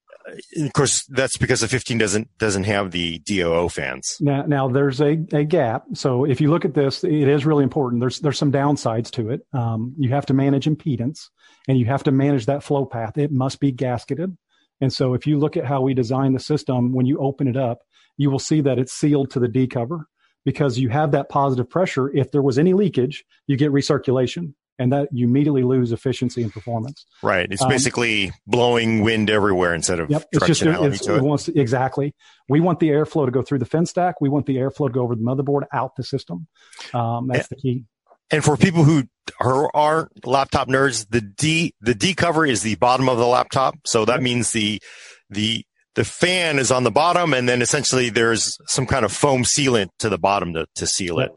of 0.57 0.73
course, 0.73 1.05
that's 1.07 1.37
because 1.37 1.61
the 1.61 1.69
15 1.69 1.99
doesn't 1.99 2.39
doesn't 2.39 2.65
have 2.65 2.91
the 2.91 3.19
DOO 3.21 3.69
fans. 3.69 4.17
Now, 4.21 4.43
now 4.43 4.69
there's 4.69 5.01
a, 5.01 5.19
a 5.33 5.45
gap. 5.45 5.85
So 5.95 6.25
if 6.25 6.41
you 6.41 6.51
look 6.51 6.65
at 6.65 6.75
this, 6.75 7.05
it 7.05 7.29
is 7.29 7.47
really 7.47 7.65
important. 7.65 8.01
There's 8.01 8.21
there's 8.21 8.39
some 8.39 8.53
downsides 8.53 9.11
to 9.13 9.31
it. 9.31 9.47
Um, 9.53 9.95
you 9.99 10.11
have 10.11 10.27
to 10.27 10.35
manage 10.35 10.67
impedance, 10.67 11.29
and 11.69 11.79
you 11.79 11.87
have 11.87 12.03
to 12.05 12.11
manage 12.11 12.47
that 12.47 12.63
flow 12.63 12.87
path. 12.87 13.19
It 13.19 13.33
must 13.33 13.61
be 13.61 13.73
gasketed. 13.73 14.37
And 14.81 14.93
so 14.93 15.15
if 15.15 15.27
you 15.27 15.39
look 15.39 15.57
at 15.57 15.65
how 15.65 15.81
we 15.81 15.95
design 15.95 16.33
the 16.33 16.41
system, 16.41 16.93
when 16.93 17.07
you 17.07 17.19
open 17.19 17.49
it 17.49 17.57
up, 17.57 17.79
you 18.17 18.31
will 18.31 18.39
see 18.39 18.61
that 18.63 18.79
it's 18.79 18.93
sealed 18.93 19.31
to 19.31 19.41
the 19.41 19.49
D 19.49 19.67
cover 19.67 20.07
because 20.45 20.79
you 20.79 20.89
have 20.91 21.13
that 21.13 21.29
positive 21.29 21.69
pressure. 21.69 22.15
If 22.15 22.31
there 22.31 22.43
was 22.43 22.59
any 22.59 22.73
leakage, 22.73 23.25
you 23.47 23.57
get 23.57 23.73
recirculation 23.73 24.55
and 24.79 24.93
that 24.93 25.09
you 25.13 25.27
immediately 25.27 25.63
lose 25.63 25.93
efficiency 25.93 26.43
and 26.43 26.53
performance. 26.53 27.07
Right. 27.23 27.47
It's 27.51 27.63
um, 27.63 27.69
basically 27.69 28.33
blowing 28.47 29.03
wind 29.03 29.31
everywhere 29.31 29.75
instead 29.75 30.01
of 30.01 30.11
yep, 30.11 30.25
it's 30.33 30.47
just, 30.47 30.63
it's, 30.63 31.07
it. 31.07 31.17
it 31.17 31.23
wants 31.23 31.49
exactly. 31.49 32.15
We 32.49 32.61
want 32.61 32.81
the 32.81 32.89
airflow 32.89 33.27
to 33.27 33.33
go 33.33 33.43
through 33.43 33.61
the 33.61 33.65
fin 33.67 33.87
stack. 33.87 34.21
We 34.21 34.29
want 34.29 34.47
the 34.47 34.57
airflow 34.57 34.89
to 34.89 34.93
go 34.93 35.03
over 35.03 35.15
the 35.15 35.23
motherboard 35.23 35.63
out 35.73 35.97
the 35.97 36.03
system. 36.03 36.47
Um, 36.93 37.29
that's 37.29 37.49
and, 37.51 37.57
the 37.57 37.63
key. 37.63 37.85
And 38.31 38.45
for 38.45 38.57
people 38.57 38.85
who 38.85 39.05
are, 39.41 39.71
aren't 39.75 40.27
laptop 40.27 40.69
nerds, 40.69 41.07
the 41.09 41.21
D 41.21 41.75
the 41.81 41.95
D 41.95 42.15
cover 42.15 42.45
is 42.45 42.63
the 42.63 42.75
bottom 42.77 43.09
of 43.09 43.19
the 43.19 43.27
laptop. 43.27 43.77
So 43.85 44.05
that 44.05 44.23
means 44.23 44.53
the 44.53 44.83
the 45.31 45.65
the 45.95 46.05
fan 46.05 46.59
is 46.59 46.71
on 46.71 46.85
the 46.85 46.91
bottom, 46.91 47.33
and 47.33 47.49
then 47.49 47.63
essentially 47.63 48.11
there's 48.11 48.59
some 48.67 48.87
kind 48.87 49.05
of 49.05 49.13
foam 49.13 49.45
sealant 49.45 49.89
to 50.01 50.09
the 50.09 50.19
bottom 50.19 50.53
to, 50.55 50.67
to 50.75 50.87
seal 50.87 51.21
it. 51.21 51.33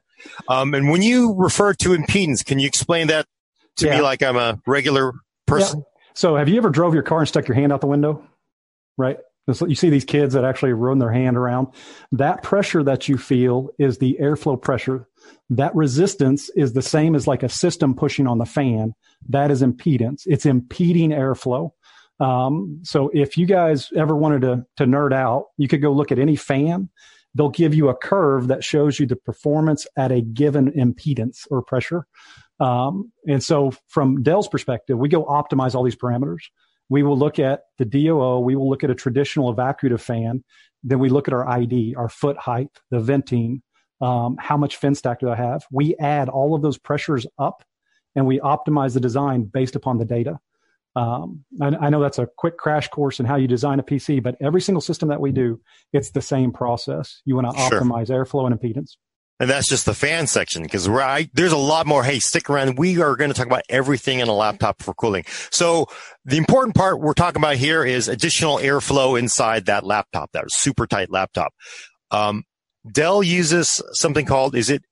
Um, 0.48 0.74
and 0.74 0.90
when 0.90 1.02
you 1.02 1.34
refer 1.34 1.74
to 1.76 1.90
impedance, 1.90 2.46
can 2.46 2.60
you 2.60 2.68
explain 2.68 3.08
that 3.08 3.26
to 3.78 3.88
yeah. 3.88 3.98
me 3.98 4.02
like 4.02 4.24
I'm 4.24 4.38
a 4.38 4.60
regular 4.66 5.14
person? 5.46 5.80
Yeah. 5.80 6.02
So 6.16 6.36
have 6.36 6.50
you 6.50 6.58
ever 6.58 6.70
drove 6.70 6.94
your 6.94 7.04
car 7.04 7.20
and 7.20 7.28
stuck 7.28 7.48
your 7.48 7.56
hand 7.56 7.72
out 7.72 7.82
the 7.82 7.88
window? 7.88 8.24
Right. 8.98 9.18
You 9.48 9.76
see 9.76 9.90
these 9.90 10.06
kids 10.06 10.36
that 10.36 10.44
actually 10.44 10.74
run 10.74 11.00
their 11.00 11.12
hand 11.12 11.36
around. 11.36 11.68
That 12.12 12.44
pressure 12.44 12.84
that 12.84 13.10
you 13.10 13.18
feel 13.18 13.70
is 13.80 13.98
the 13.98 14.18
airflow 14.22 14.62
pressure. 14.62 15.08
That 15.50 15.76
resistance 15.76 16.50
is 16.56 16.74
the 16.74 16.82
same 16.84 17.16
as 17.16 17.26
like 17.26 17.42
a 17.42 17.50
system 17.50 17.96
pushing 17.96 18.28
on 18.28 18.38
the 18.38 18.46
fan. 18.46 18.94
That 19.30 19.50
is 19.50 19.64
impedance. 19.64 20.24
It's 20.28 20.46
impeding 20.46 21.10
airflow. 21.12 21.72
Um, 22.20 22.82
so 22.84 23.10
if 23.14 23.38
you 23.38 23.46
guys 23.46 23.90
ever 23.96 24.16
wanted 24.16 24.42
to, 24.42 24.66
to 24.78 24.86
nerd 24.86 25.14
out, 25.14 25.46
you 25.58 25.68
could 25.68 25.82
go 25.82 25.94
look 25.94 26.12
at 26.12 26.20
any 26.20 26.36
fan. 26.36 26.90
They'll 27.36 27.50
give 27.50 27.74
you 27.74 27.90
a 27.90 27.96
curve 27.96 28.48
that 28.48 28.64
shows 28.64 29.00
you 29.00 29.06
the 29.06 29.16
performance 29.16 29.86
at 29.96 30.12
a 30.12 30.22
given 30.22 30.72
impedance 30.72 31.46
or 31.52 31.62
pressure. 31.62 32.06
Um, 32.60 33.12
and 33.28 33.44
so 33.44 33.72
from 33.88 34.24
Dell's 34.24 34.48
perspective, 34.48 34.98
we 34.98 35.10
go 35.10 35.24
optimize 35.26 35.76
all 35.76 35.84
these 35.84 35.96
parameters. 35.96 36.42
We 36.90 37.04
will 37.04 37.18
look 37.18 37.40
at 37.40 37.62
the 37.78 37.86
DOO. 37.86 38.40
We 38.40 38.56
will 38.56 38.70
look 38.70 38.84
at 38.84 38.90
a 38.90 38.96
traditional 38.96 39.50
evacuative 39.52 40.02
fan. 40.02 40.44
Then 40.84 41.00
we 41.00 41.10
look 41.10 41.28
at 41.28 41.34
our 41.34 41.48
ID, 41.48 41.96
our 41.96 42.10
foot 42.10 42.38
height, 42.38 42.70
the 42.90 43.00
venting, 43.00 43.62
um, 44.02 44.38
how 44.40 44.58
much 44.58 44.78
fin 44.78 44.96
stack 44.96 45.20
do 45.20 45.30
I 45.30 45.36
have? 45.36 45.66
We 45.72 45.96
add 45.98 46.30
all 46.30 46.56
of 46.56 46.62
those 46.62 46.78
pressures 46.78 47.28
up 47.38 47.64
and 48.16 48.26
we 48.26 48.40
optimize 48.40 48.94
the 48.94 49.00
design 49.00 49.44
based 49.44 49.76
upon 49.76 49.98
the 49.98 50.06
data. 50.06 50.40
Um, 51.00 51.46
I, 51.62 51.68
I, 51.68 51.90
know 51.90 52.02
that's 52.02 52.20
a 52.20 52.28
quick 52.38 52.58
crash 52.58 52.90
course 52.90 53.22
in 53.22 53.26
how 53.26 53.38
you 53.38 53.48
design 53.48 53.80
a 53.80 53.84
PC, 53.84 54.22
but 54.22 54.36
every 54.42 54.60
single 54.60 54.82
system 54.82 55.08
that 55.10 55.22
we 55.22 55.32
do, 55.32 55.62
it's 55.94 56.12
the 56.12 56.22
same 56.22 56.52
process. 56.52 57.22
You 57.24 57.36
want 57.36 57.50
to 57.50 57.70
sure. 57.70 57.80
optimize 57.80 58.10
airflow 58.10 58.52
and 58.52 58.60
impedance. 58.60 58.98
And 59.40 59.50
that's 59.50 59.70
just 59.70 59.86
the 59.86 59.94
fan 59.94 60.28
section 60.28 60.64
because 60.64 60.90
right, 60.90 61.30
there's 61.34 61.54
a 61.54 61.58
lot 61.58 61.88
more. 61.88 62.04
Hey, 62.04 62.20
stick 62.20 62.50
around. 62.50 62.78
We 62.78 63.02
are 63.02 63.16
going 63.16 63.30
to 63.30 63.34
talk 63.34 63.46
about 63.46 63.64
everything 63.70 64.20
in 64.20 64.28
a 64.28 64.34
laptop 64.34 64.84
for 64.84 64.94
cooling. 64.94 65.24
So 65.52 65.88
the 66.26 66.36
important 66.36 66.76
part 66.76 67.00
we're 67.00 67.14
talking 67.14 67.42
about 67.42 67.56
here 67.56 67.86
is 67.86 68.10
additional 68.10 68.58
airflow 68.58 69.18
inside 69.18 69.68
that 69.68 69.86
laptop, 69.86 70.34
that 70.34 70.44
super 70.50 70.86
tight 70.86 71.10
laptop. 71.10 71.54
Um, 72.12 72.44
Dell 72.92 73.24
uses 73.24 73.82
something 73.94 74.26
called, 74.26 74.54
is 74.54 74.70
it, 74.70 74.84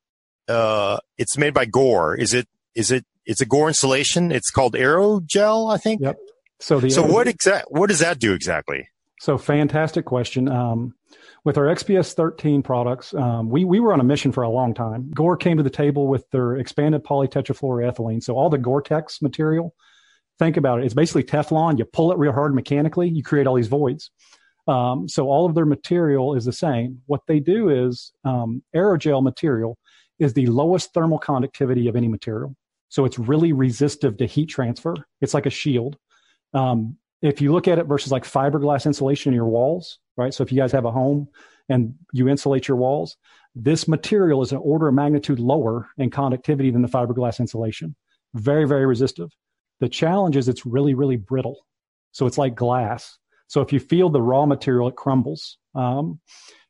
uh, 0.47 0.99
it's 1.17 1.37
made 1.37 1.53
by 1.53 1.65
Gore. 1.65 2.15
Is 2.15 2.33
it, 2.33 2.47
is 2.73 2.91
it, 2.91 3.05
it's 3.27 3.41
a 3.41 3.45
Gore 3.45 3.67
insulation. 3.67 4.31
It's 4.31 4.49
called 4.49 4.73
Aerogel, 4.73 5.71
I 5.71 5.77
think. 5.77 6.01
Yep. 6.01 6.17
So 6.59 6.79
the, 6.79 6.89
so 6.89 7.05
what 7.05 7.27
exact, 7.27 7.67
what 7.69 7.89
does 7.89 7.99
that 7.99 8.19
do 8.19 8.33
exactly? 8.33 8.87
So 9.19 9.37
fantastic 9.37 10.05
question. 10.05 10.47
Um, 10.47 10.95
with 11.43 11.57
our 11.57 11.65
XPS 11.65 12.13
13 12.13 12.63
products, 12.63 13.13
um, 13.13 13.49
we, 13.49 13.63
we 13.63 13.79
were 13.79 13.93
on 13.93 13.99
a 13.99 14.03
mission 14.03 14.31
for 14.31 14.43
a 14.43 14.49
long 14.49 14.73
time. 14.73 15.11
Gore 15.13 15.37
came 15.37 15.57
to 15.57 15.63
the 15.63 15.69
table 15.69 16.07
with 16.07 16.29
their 16.31 16.55
expanded 16.55 17.03
polytetrafluoroethylene. 17.03 18.23
So 18.23 18.35
all 18.35 18.49
the 18.49 18.57
Gore-Tex 18.57 19.21
material, 19.21 19.73
think 20.39 20.57
about 20.57 20.79
it. 20.79 20.85
It's 20.85 20.93
basically 20.93 21.23
Teflon. 21.23 21.77
You 21.77 21.85
pull 21.85 22.11
it 22.11 22.17
real 22.17 22.31
hard 22.31 22.55
mechanically, 22.55 23.09
you 23.09 23.23
create 23.23 23.45
all 23.45 23.55
these 23.55 23.67
voids. 23.67 24.09
Um, 24.67 25.07
so 25.07 25.27
all 25.27 25.45
of 25.45 25.55
their 25.55 25.65
material 25.65 26.33
is 26.33 26.43
the 26.43 26.51
same. 26.53 27.01
What 27.05 27.21
they 27.27 27.39
do 27.39 27.69
is 27.69 28.11
um, 28.25 28.63
aerogel 28.75 29.23
material 29.23 29.77
is 30.19 30.33
the 30.33 30.47
lowest 30.47 30.93
thermal 30.93 31.19
conductivity 31.19 31.87
of 31.87 31.95
any 31.95 32.07
material. 32.07 32.55
So 32.89 33.05
it's 33.05 33.19
really 33.19 33.53
resistive 33.53 34.17
to 34.17 34.25
heat 34.25 34.47
transfer. 34.47 34.95
It's 35.21 35.33
like 35.33 35.45
a 35.45 35.51
shield. 35.51 35.97
Um, 36.53 36.97
if 37.21 37.41
you 37.41 37.51
look 37.51 37.67
at 37.67 37.79
it 37.79 37.87
versus 37.87 38.11
like 38.11 38.23
fiberglass 38.23 38.85
insulation 38.85 39.31
in 39.31 39.35
your 39.35 39.47
walls, 39.47 39.99
right? 40.15 40.33
So 40.33 40.43
if 40.43 40.51
you 40.51 40.57
guys 40.57 40.71
have 40.71 40.85
a 40.85 40.91
home 40.91 41.27
and 41.67 41.95
you 42.13 42.29
insulate 42.29 42.67
your 42.67 42.77
walls, 42.77 43.17
this 43.55 43.87
material 43.87 44.41
is 44.41 44.51
an 44.51 44.59
order 44.59 44.87
of 44.87 44.93
magnitude 44.93 45.39
lower 45.39 45.89
in 45.97 46.11
conductivity 46.11 46.69
than 46.69 46.83
the 46.83 46.87
fiberglass 46.87 47.39
insulation. 47.39 47.95
Very, 48.33 48.67
very 48.67 48.85
resistive. 48.85 49.29
The 49.79 49.89
challenge 49.89 50.37
is 50.37 50.47
it's 50.47 50.65
really, 50.65 50.93
really 50.93 51.17
brittle. 51.17 51.65
So 52.11 52.25
it's 52.25 52.37
like 52.37 52.55
glass. 52.55 53.17
So 53.47 53.61
if 53.61 53.73
you 53.73 53.79
feel 53.79 54.09
the 54.09 54.21
raw 54.21 54.45
material, 54.45 54.87
it 54.87 54.95
crumbles. 54.95 55.57
Um, 55.75 56.19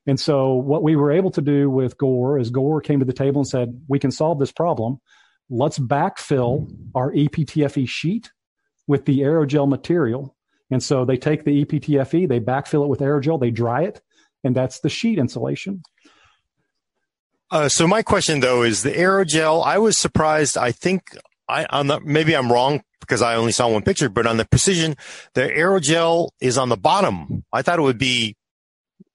and 0.06 0.20
so 0.20 0.54
what 0.54 0.84
we 0.84 0.96
were 0.96 1.12
able 1.12 1.32
to 1.32 1.42
do 1.42 1.70
with 1.70 1.98
Gore 1.98 2.40
is 2.40 2.50
Gore 2.50 2.82
came 2.82 3.00
to 3.00 3.06
the 3.06 3.14
table 3.14 3.42
and 3.42 3.48
said, 3.48 3.82
we 3.88 4.00
can 4.00 4.12
solve 4.12 4.40
this 4.40 4.52
problem. 4.52 5.02
Let's 5.50 5.80
backfill 5.80 6.70
our 6.94 7.12
EPTFE 7.12 7.88
sheet 7.88 8.32
with 8.88 9.06
the 9.06 9.20
aerogel 9.20 9.68
material. 9.68 10.36
And 10.70 10.84
so 10.84 11.06
they 11.06 11.18
take 11.18 11.46
the 11.46 11.64
EPTFE, 11.64 12.28
they 12.28 12.40
backfill 12.40 12.84
it 12.84 12.90
with 12.90 13.00
aerogel, 13.00 13.40
they 13.40 13.52
dry 13.52 13.84
it, 13.84 14.02
and 14.44 14.56
that's 14.56 14.80
the 14.80 14.90
sheet 14.90 15.20
insulation. 15.20 15.82
Uh, 17.50 17.70
so 17.70 17.88
my 17.88 18.02
question 18.02 18.42
though 18.42 18.64
is 18.64 18.84
the 18.84 18.92
aerogel. 18.92 19.66
I 19.66 19.78
was 19.78 19.98
surprised. 19.98 20.58
I 20.58 20.72
think 20.72 21.18
I, 21.48 21.66
on 21.70 21.88
the, 21.88 22.02
maybe 22.02 22.36
I'm 22.36 22.52
wrong 22.52 22.84
because 23.00 23.22
I 23.22 23.36
only 23.36 23.54
saw 23.54 23.70
one 23.70 23.84
picture, 23.84 24.10
but 24.10 24.28
on 24.28 24.36
the 24.36 24.46
precision, 24.46 24.98
the 25.34 25.42
aerogel 25.42 26.32
is 26.42 26.58
on 26.58 26.68
the 26.68 26.78
bottom. 26.78 27.46
I 27.54 27.62
thought 27.62 27.80
it 27.80 27.84
would 27.84 27.98
be 27.98 28.36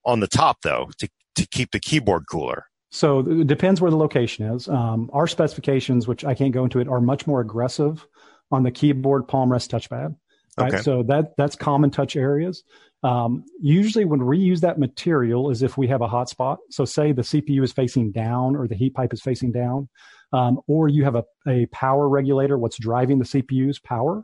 on 0.03 0.19
the 0.19 0.27
top 0.27 0.61
though 0.63 0.89
to, 0.97 1.09
to 1.35 1.47
keep 1.47 1.71
the 1.71 1.79
keyboard 1.79 2.25
cooler. 2.29 2.65
So 2.93 3.19
it 3.19 3.47
depends 3.47 3.81
where 3.81 3.89
the 3.89 3.97
location 3.97 4.45
is. 4.45 4.69
Um, 4.69 5.09
our 5.13 5.25
specifications, 5.25 6.07
which 6.07 6.23
I 6.23 6.35
can't 6.35 6.53
go 6.53 6.63
into 6.63 6.79
it, 6.79 6.87
are 6.87 7.01
much 7.01 7.25
more 7.25 7.41
aggressive 7.41 8.07
on 8.51 8.61
the 8.61 8.69
keyboard, 8.69 9.27
palm 9.27 9.51
rest, 9.51 9.71
touchpad. 9.71 10.15
Right. 10.59 10.73
Okay. 10.75 10.83
So 10.83 11.01
that 11.07 11.33
that's 11.35 11.55
common 11.55 11.89
touch 11.89 12.15
areas. 12.15 12.63
Um, 13.01 13.45
usually, 13.59 14.05
when 14.05 14.23
we 14.23 14.37
use 14.37 14.61
that 14.61 14.77
material, 14.77 15.49
is 15.49 15.63
if 15.63 15.75
we 15.75 15.87
have 15.87 16.01
a 16.01 16.07
hot 16.07 16.29
spot. 16.29 16.59
So, 16.69 16.85
say 16.85 17.11
the 17.11 17.23
CPU 17.23 17.63
is 17.63 17.71
facing 17.71 18.11
down 18.11 18.55
or 18.55 18.67
the 18.67 18.75
heat 18.75 18.93
pipe 18.93 19.11
is 19.11 19.21
facing 19.21 19.51
down, 19.51 19.89
um, 20.31 20.59
or 20.67 20.87
you 20.87 21.03
have 21.03 21.15
a, 21.15 21.23
a 21.47 21.65
power 21.71 22.07
regulator, 22.07 22.59
what's 22.59 22.77
driving 22.77 23.17
the 23.17 23.25
CPU's 23.25 23.79
power. 23.79 24.23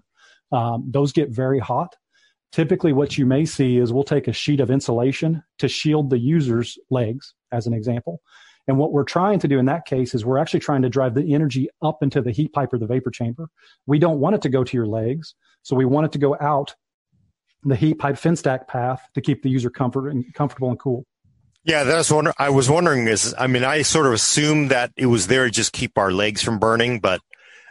Um, 0.51 0.85
those 0.87 1.11
get 1.11 1.29
very 1.31 1.57
hot. 1.57 1.95
Typically, 2.51 2.93
what 2.93 3.17
you 3.17 3.25
may 3.25 3.45
see 3.45 3.79
is 3.79 3.91
we'll 3.91 4.03
take 4.03 4.27
a 4.27 4.33
sheet 4.33 4.59
of 4.59 4.69
insulation 4.69 5.43
to 5.57 5.67
shield 5.67 6.11
the 6.11 6.19
user's 6.19 6.77
legs, 6.91 7.33
as 7.51 7.65
an 7.65 7.73
example. 7.73 8.21
And 8.69 8.77
what 8.77 8.91
we're 8.91 9.03
trying 9.03 9.39
to 9.39 9.47
do 9.47 9.57
in 9.57 9.65
that 9.65 9.85
case 9.85 10.13
is 10.13 10.23
we're 10.23 10.37
actually 10.37 10.59
trying 10.59 10.83
to 10.83 10.89
drive 10.89 11.15
the 11.15 11.33
energy 11.33 11.69
up 11.81 12.03
into 12.03 12.21
the 12.21 12.29
heat 12.29 12.53
pipe 12.53 12.71
or 12.71 12.77
the 12.77 12.85
vapor 12.85 13.09
chamber. 13.09 13.49
We 13.87 13.97
don't 13.97 14.19
want 14.19 14.35
it 14.35 14.43
to 14.43 14.49
go 14.49 14.63
to 14.63 14.77
your 14.77 14.85
legs. 14.85 15.33
So 15.63 15.75
we 15.75 15.85
want 15.85 16.05
it 16.05 16.11
to 16.11 16.19
go 16.19 16.37
out 16.39 16.75
the 17.63 17.75
heat 17.75 17.95
pipe 17.95 18.15
fin 18.15 18.35
stack 18.35 18.67
path 18.67 19.01
to 19.15 19.21
keep 19.21 19.41
the 19.41 19.49
user 19.49 19.71
comfort 19.71 20.09
and 20.09 20.31
comfortable 20.35 20.69
and 20.69 20.77
cool. 20.77 21.07
Yeah, 21.63 21.83
that's 21.83 22.11
what 22.11 22.31
I 22.37 22.51
was 22.51 22.69
wondering 22.69 23.07
is, 23.07 23.33
I 23.39 23.47
mean, 23.47 23.63
I 23.63 23.81
sort 23.81 24.05
of 24.05 24.13
assumed 24.13 24.69
that 24.69 24.91
it 24.95 25.07
was 25.07 25.25
there 25.25 25.45
to 25.45 25.49
just 25.49 25.73
keep 25.73 25.97
our 25.97 26.11
legs 26.11 26.43
from 26.43 26.59
burning, 26.59 26.99
but 26.99 27.21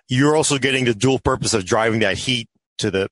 you're 0.08 0.34
also 0.34 0.58
getting 0.58 0.84
the 0.84 0.94
dual 0.94 1.20
purpose 1.20 1.54
of 1.54 1.64
driving 1.64 2.00
that 2.00 2.18
heat 2.18 2.48
to 2.78 2.90
the 2.90 3.08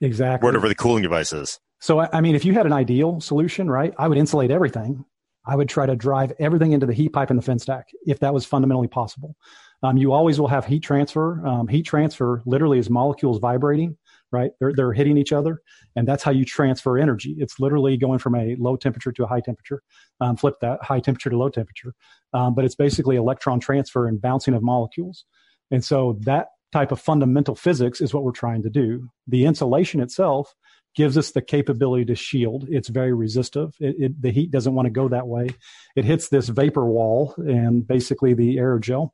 exactly 0.00 0.44
whatever 0.44 0.66
the 0.66 0.74
cooling 0.74 1.04
device 1.04 1.32
is. 1.32 1.60
So, 1.78 2.00
I 2.00 2.20
mean, 2.20 2.34
if 2.34 2.44
you 2.44 2.52
had 2.52 2.66
an 2.66 2.72
ideal 2.72 3.20
solution, 3.20 3.70
right, 3.70 3.94
I 3.96 4.08
would 4.08 4.18
insulate 4.18 4.50
everything 4.50 5.04
I 5.46 5.56
would 5.56 5.68
try 5.68 5.86
to 5.86 5.96
drive 5.96 6.32
everything 6.38 6.72
into 6.72 6.86
the 6.86 6.94
heat 6.94 7.10
pipe 7.10 7.30
and 7.30 7.38
the 7.38 7.42
fin 7.42 7.58
stack 7.58 7.88
if 8.06 8.18
that 8.20 8.32
was 8.32 8.44
fundamentally 8.46 8.88
possible. 8.88 9.36
Um, 9.82 9.98
you 9.98 10.12
always 10.12 10.40
will 10.40 10.48
have 10.48 10.64
heat 10.64 10.80
transfer. 10.80 11.46
Um, 11.46 11.68
heat 11.68 11.82
transfer 11.82 12.42
literally 12.46 12.78
is 12.78 12.88
molecules 12.88 13.38
vibrating, 13.38 13.98
right? 14.32 14.50
They're, 14.58 14.72
they're 14.74 14.94
hitting 14.94 15.18
each 15.18 15.32
other, 15.32 15.60
and 15.94 16.08
that's 16.08 16.22
how 16.22 16.30
you 16.30 16.46
transfer 16.46 16.98
energy. 16.98 17.36
It's 17.38 17.60
literally 17.60 17.98
going 17.98 18.18
from 18.18 18.34
a 18.34 18.56
low 18.58 18.76
temperature 18.76 19.12
to 19.12 19.24
a 19.24 19.26
high 19.26 19.40
temperature. 19.40 19.82
Um, 20.20 20.36
flip 20.36 20.54
that 20.62 20.82
high 20.82 21.00
temperature 21.00 21.28
to 21.28 21.36
low 21.36 21.50
temperature, 21.50 21.94
um, 22.32 22.54
but 22.54 22.64
it's 22.64 22.76
basically 22.76 23.16
electron 23.16 23.60
transfer 23.60 24.08
and 24.08 24.20
bouncing 24.20 24.54
of 24.54 24.62
molecules. 24.62 25.26
And 25.70 25.84
so 25.84 26.18
that 26.20 26.48
type 26.72 26.90
of 26.90 27.00
fundamental 27.00 27.54
physics 27.54 28.00
is 28.00 28.12
what 28.14 28.24
we're 28.24 28.32
trying 28.32 28.62
to 28.62 28.70
do. 28.70 29.08
The 29.28 29.44
insulation 29.44 30.00
itself 30.00 30.54
gives 30.94 31.18
us 31.18 31.32
the 31.32 31.42
capability 31.42 32.04
to 32.06 32.14
shield. 32.14 32.66
It's 32.68 32.88
very 32.88 33.12
resistive. 33.12 33.74
It, 33.80 33.96
it, 33.98 34.22
the 34.22 34.30
heat 34.30 34.50
doesn't 34.50 34.74
want 34.74 34.86
to 34.86 34.90
go 34.90 35.08
that 35.08 35.26
way. 35.26 35.48
It 35.96 36.04
hits 36.04 36.28
this 36.28 36.48
vapor 36.48 36.84
wall 36.84 37.34
and 37.38 37.86
basically 37.86 38.34
the 38.34 38.56
aerogel. 38.56 39.10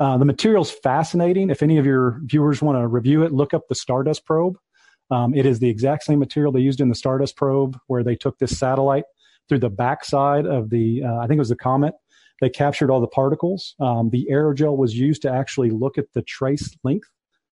Uh, 0.00 0.18
the 0.18 0.24
material's 0.24 0.70
fascinating. 0.70 1.50
If 1.50 1.62
any 1.62 1.78
of 1.78 1.86
your 1.86 2.20
viewers 2.24 2.60
want 2.60 2.78
to 2.78 2.86
review 2.86 3.22
it, 3.22 3.32
look 3.32 3.54
up 3.54 3.68
the 3.68 3.74
Stardust 3.74 4.24
probe. 4.24 4.56
Um, 5.10 5.34
it 5.34 5.46
is 5.46 5.58
the 5.58 5.68
exact 5.68 6.04
same 6.04 6.18
material 6.18 6.52
they 6.52 6.60
used 6.60 6.80
in 6.80 6.88
the 6.88 6.94
Stardust 6.94 7.36
probe, 7.36 7.78
where 7.86 8.02
they 8.02 8.16
took 8.16 8.38
this 8.38 8.58
satellite 8.58 9.04
through 9.48 9.60
the 9.60 9.70
backside 9.70 10.46
of 10.46 10.70
the, 10.70 11.02
uh, 11.04 11.18
I 11.18 11.26
think 11.26 11.36
it 11.36 11.40
was 11.40 11.50
the 11.50 11.56
comet. 11.56 11.94
They 12.40 12.48
captured 12.48 12.90
all 12.90 13.00
the 13.00 13.06
particles. 13.06 13.74
Um, 13.78 14.10
the 14.10 14.26
aerogel 14.30 14.76
was 14.76 14.96
used 14.96 15.22
to 15.22 15.30
actually 15.30 15.70
look 15.70 15.98
at 15.98 16.06
the 16.14 16.22
trace 16.22 16.76
length 16.82 17.08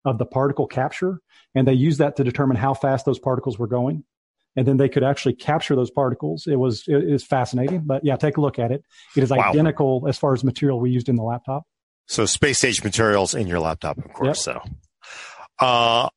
of 0.06 0.16
the 0.16 0.24
particle 0.24 0.66
capture, 0.66 1.20
and 1.54 1.68
they 1.68 1.74
used 1.74 1.98
that 1.98 2.16
to 2.16 2.24
determine 2.24 2.56
how 2.56 2.72
fast 2.72 3.04
those 3.04 3.18
particles 3.18 3.58
were 3.58 3.66
going. 3.66 4.04
And 4.58 4.66
then 4.66 4.78
they 4.78 4.88
could 4.88 5.04
actually 5.04 5.34
capture 5.34 5.76
those 5.76 5.90
particles. 5.90 6.46
It 6.46 6.56
was 6.56 6.84
it 6.86 7.04
is 7.04 7.22
fascinating, 7.22 7.82
but 7.84 8.02
yeah, 8.02 8.16
take 8.16 8.38
a 8.38 8.40
look 8.40 8.58
at 8.58 8.72
it. 8.72 8.82
It 9.14 9.22
is 9.22 9.30
wow. 9.30 9.50
identical 9.50 10.06
as 10.08 10.16
far 10.16 10.32
as 10.32 10.42
material 10.42 10.80
we 10.80 10.88
used 10.90 11.10
in 11.10 11.16
the 11.16 11.22
laptop. 11.22 11.64
So 12.06 12.24
space 12.24 12.64
age 12.64 12.82
materials 12.82 13.34
in 13.34 13.48
your 13.48 13.60
laptop, 13.60 13.98
of 13.98 14.10
course. 14.14 14.46
Yep. 14.46 14.56
So, 14.56 14.62
uh, 15.58 16.08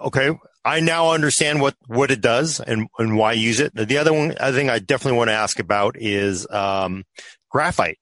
okay. 0.00 0.36
I 0.64 0.80
now 0.80 1.12
understand 1.12 1.60
what, 1.60 1.76
what 1.86 2.10
it 2.10 2.20
does 2.20 2.58
and, 2.60 2.88
and 2.98 3.16
why 3.16 3.32
use 3.34 3.60
it. 3.60 3.72
The 3.74 3.98
other 3.98 4.12
one, 4.12 4.34
other 4.40 4.56
thing 4.56 4.68
I 4.68 4.78
definitely 4.78 5.18
want 5.18 5.28
to 5.28 5.34
ask 5.34 5.58
about 5.58 5.96
is, 5.98 6.46
um, 6.50 7.04
graphite. 7.50 7.98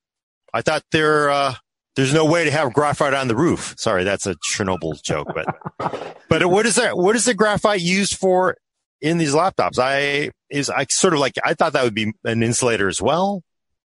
I 0.55 0.63
thought 0.63 0.83
there, 0.91 1.31
uh, 1.31 1.55
there's 1.99 2.15
no 2.15 2.25
way 2.25 2.45
to 2.45 2.51
have 2.53 2.73
graphite 2.73 3.13
on 3.13 3.27
the 3.27 3.35
roof. 3.35 3.75
Sorry, 3.77 4.05
that's 4.05 4.25
a 4.25 4.37
Chernobyl 4.55 5.03
joke, 5.03 5.27
but, 5.35 6.17
but 6.29 6.47
what 6.47 6.65
is 6.65 6.77
that? 6.77 6.97
What 6.97 7.17
is 7.17 7.25
the 7.25 7.35
graphite 7.35 7.81
used 7.81 8.15
for 8.17 8.57
in 9.01 9.19
these 9.19 9.35
laptops? 9.35 9.81
I 9.81 10.31
is 10.49 10.71
I 10.71 10.87
sort 10.91 11.13
of 11.13 11.19
like 11.19 11.35
I 11.45 11.55
thought 11.55 11.73
that 11.73 11.83
would 11.83 11.97
be 11.97 12.13
an 12.23 12.45
insulator 12.45 12.87
as 12.87 13.03
well. 13.03 13.43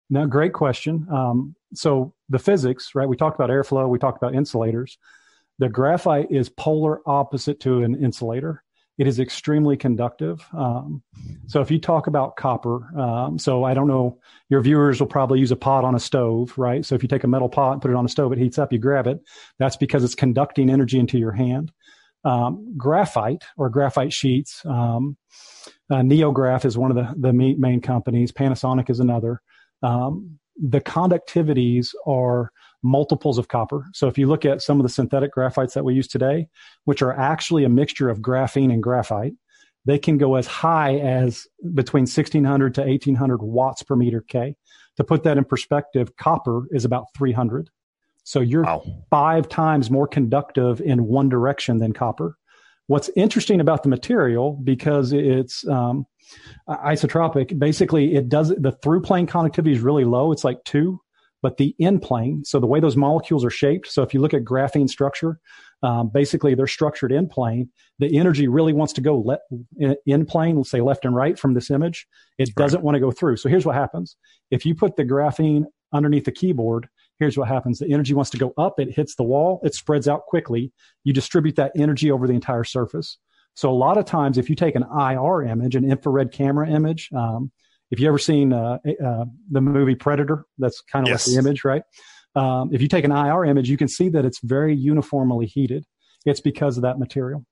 No, 0.08 0.24
great 0.28 0.52
question. 0.52 1.08
Um, 1.12 1.56
so 1.74 2.14
the 2.28 2.38
physics, 2.38 2.94
right? 2.94 3.08
We 3.08 3.16
talked 3.16 3.34
about 3.34 3.50
airflow. 3.50 3.88
We 3.88 3.98
talked 3.98 4.22
about 4.22 4.36
insulators. 4.36 4.98
The 5.58 5.68
graphite 5.68 6.30
is 6.30 6.48
polar 6.48 7.00
opposite 7.06 7.58
to 7.62 7.82
an 7.82 8.00
insulator. 8.00 8.62
It 8.98 9.06
is 9.06 9.18
extremely 9.18 9.76
conductive. 9.76 10.44
Um, 10.56 11.02
so 11.46 11.60
if 11.60 11.70
you 11.70 11.78
talk 11.78 12.06
about 12.06 12.36
copper, 12.36 12.88
um, 12.98 13.38
so 13.38 13.62
I 13.64 13.74
don't 13.74 13.88
know, 13.88 14.18
your 14.48 14.62
viewers 14.62 15.00
will 15.00 15.06
probably 15.06 15.38
use 15.38 15.52
a 15.52 15.56
pot 15.56 15.84
on 15.84 15.94
a 15.94 16.00
stove, 16.00 16.56
right? 16.56 16.84
So 16.84 16.94
if 16.94 17.02
you 17.02 17.08
take 17.08 17.24
a 17.24 17.28
metal 17.28 17.48
pot 17.48 17.72
and 17.72 17.82
put 17.82 17.90
it 17.90 17.96
on 17.96 18.06
a 18.06 18.08
stove, 18.08 18.32
it 18.32 18.38
heats 18.38 18.58
up, 18.58 18.72
you 18.72 18.78
grab 18.78 19.06
it. 19.06 19.20
That's 19.58 19.76
because 19.76 20.02
it's 20.02 20.14
conducting 20.14 20.70
energy 20.70 20.98
into 20.98 21.18
your 21.18 21.32
hand. 21.32 21.72
Um, 22.24 22.74
graphite 22.76 23.44
or 23.56 23.68
graphite 23.68 24.12
sheets, 24.12 24.62
um, 24.64 25.16
uh, 25.90 25.96
NeoGraf 25.96 26.64
is 26.64 26.76
one 26.76 26.90
of 26.90 26.96
the, 26.96 27.14
the 27.16 27.32
main 27.32 27.80
companies. 27.80 28.32
Panasonic 28.32 28.90
is 28.90 28.98
another. 28.98 29.40
Um, 29.82 30.38
the 30.62 30.80
conductivities 30.80 31.94
are 32.06 32.50
multiples 32.82 33.38
of 33.38 33.48
copper. 33.48 33.86
So 33.92 34.06
if 34.06 34.16
you 34.16 34.26
look 34.26 34.44
at 34.44 34.62
some 34.62 34.78
of 34.78 34.84
the 34.84 34.88
synthetic 34.88 35.34
graphites 35.34 35.74
that 35.74 35.84
we 35.84 35.94
use 35.94 36.08
today, 36.08 36.48
which 36.84 37.02
are 37.02 37.18
actually 37.18 37.64
a 37.64 37.68
mixture 37.68 38.08
of 38.08 38.20
graphene 38.20 38.72
and 38.72 38.82
graphite, 38.82 39.34
they 39.84 39.98
can 39.98 40.18
go 40.18 40.34
as 40.34 40.46
high 40.46 40.96
as 40.96 41.46
between 41.74 42.02
1600 42.02 42.74
to 42.74 42.82
1800 42.82 43.42
watts 43.42 43.82
per 43.82 43.96
meter 43.96 44.20
K. 44.20 44.56
To 44.96 45.04
put 45.04 45.22
that 45.24 45.38
in 45.38 45.44
perspective, 45.44 46.16
copper 46.16 46.66
is 46.70 46.84
about 46.84 47.06
300. 47.16 47.70
So 48.24 48.40
you're 48.40 48.64
wow. 48.64 48.82
five 49.10 49.48
times 49.48 49.90
more 49.90 50.08
conductive 50.08 50.80
in 50.80 51.04
one 51.06 51.28
direction 51.28 51.78
than 51.78 51.92
copper. 51.92 52.36
What's 52.88 53.10
interesting 53.16 53.60
about 53.60 53.82
the 53.82 53.88
material, 53.88 54.52
because 54.62 55.12
it's 55.12 55.66
um, 55.66 56.06
isotropic, 56.68 57.58
basically 57.58 58.14
it 58.14 58.28
does 58.28 58.48
the 58.48 58.72
through 58.82 59.02
plane 59.02 59.26
conductivity 59.26 59.74
is 59.74 59.80
really 59.80 60.04
low. 60.04 60.32
It's 60.32 60.44
like 60.44 60.62
two, 60.64 61.00
but 61.42 61.56
the 61.56 61.74
in 61.78 61.98
plane, 62.00 62.44
so 62.44 62.60
the 62.60 62.66
way 62.66 62.80
those 62.80 62.96
molecules 62.96 63.44
are 63.44 63.50
shaped. 63.50 63.88
So 63.88 64.02
if 64.02 64.14
you 64.14 64.20
look 64.20 64.34
at 64.34 64.44
graphene 64.44 64.88
structure, 64.88 65.38
um, 65.82 66.10
basically 66.12 66.54
they're 66.54 66.66
structured 66.66 67.12
in 67.12 67.28
plane. 67.28 67.70
The 67.98 68.18
energy 68.18 68.48
really 68.48 68.72
wants 68.72 68.92
to 68.94 69.00
go 69.00 69.18
le- 69.18 69.96
in 70.06 70.24
plane, 70.26 70.56
let's 70.56 70.70
say 70.70 70.80
left 70.80 71.04
and 71.04 71.14
right 71.14 71.38
from 71.38 71.54
this 71.54 71.70
image. 71.70 72.06
It 72.38 72.54
doesn't 72.54 72.78
right. 72.78 72.84
want 72.84 72.94
to 72.94 73.00
go 73.00 73.10
through. 73.10 73.36
So 73.36 73.48
here's 73.48 73.66
what 73.66 73.74
happens. 73.74 74.16
If 74.50 74.64
you 74.64 74.74
put 74.74 74.96
the 74.96 75.04
graphene 75.04 75.64
underneath 75.92 76.24
the 76.24 76.32
keyboard, 76.32 76.88
here's 77.18 77.36
what 77.36 77.48
happens. 77.48 77.78
The 77.78 77.92
energy 77.92 78.14
wants 78.14 78.30
to 78.30 78.38
go 78.38 78.52
up. 78.58 78.78
It 78.78 78.94
hits 78.94 79.14
the 79.14 79.22
wall. 79.22 79.60
It 79.64 79.74
spreads 79.74 80.08
out 80.08 80.26
quickly. 80.26 80.72
You 81.04 81.12
distribute 81.12 81.56
that 81.56 81.72
energy 81.76 82.10
over 82.10 82.26
the 82.26 82.34
entire 82.34 82.64
surface. 82.64 83.18
So 83.54 83.70
a 83.70 83.74
lot 83.74 83.96
of 83.96 84.04
times, 84.04 84.36
if 84.36 84.50
you 84.50 84.56
take 84.56 84.74
an 84.74 84.82
IR 84.84 85.42
image, 85.42 85.76
an 85.76 85.90
infrared 85.90 86.30
camera 86.30 86.68
image, 86.68 87.08
um, 87.16 87.50
if 87.90 87.98
you 87.98 88.08
ever 88.08 88.18
seen 88.18 88.52
uh, 88.52 88.78
uh, 89.04 89.24
the 89.50 89.60
movie 89.60 89.94
Predator, 89.94 90.44
that's 90.58 90.82
kind 90.82 91.06
of 91.06 91.10
yes. 91.10 91.26
like 91.26 91.34
the 91.34 91.38
image, 91.38 91.64
right? 91.64 91.82
Um, 92.34 92.70
if 92.72 92.82
you 92.82 92.88
take 92.88 93.04
an 93.04 93.12
IR 93.12 93.44
image, 93.46 93.70
you 93.70 93.78
can 93.78 93.88
see 93.88 94.10
that 94.10 94.26
it's 94.26 94.40
very 94.42 94.74
uniformly 94.74 95.46
heated. 95.46 95.84
It's 96.26 96.40
because 96.40 96.76
of 96.76 96.82
that 96.82 96.98
material. 96.98 97.46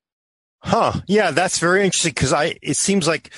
Huh. 0.62 1.00
Yeah, 1.06 1.30
that's 1.30 1.58
very 1.58 1.84
interesting 1.84 2.12
because 2.12 2.32
I. 2.32 2.58
It 2.62 2.76
seems 2.76 3.06
like 3.06 3.32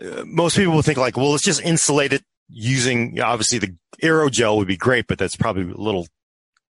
uh, 0.00 0.24
most 0.24 0.56
people 0.56 0.72
will 0.72 0.82
think 0.82 0.98
like, 0.98 1.16
well, 1.16 1.30
let's 1.30 1.44
just 1.44 1.62
insulate 1.62 2.12
it 2.12 2.24
using 2.50 3.20
obviously 3.20 3.58
the 3.58 3.76
aerogel 4.02 4.56
would 4.56 4.68
be 4.68 4.76
great, 4.76 5.06
but 5.06 5.18
that's 5.18 5.36
probably 5.36 5.70
a 5.70 5.76
little 5.76 6.06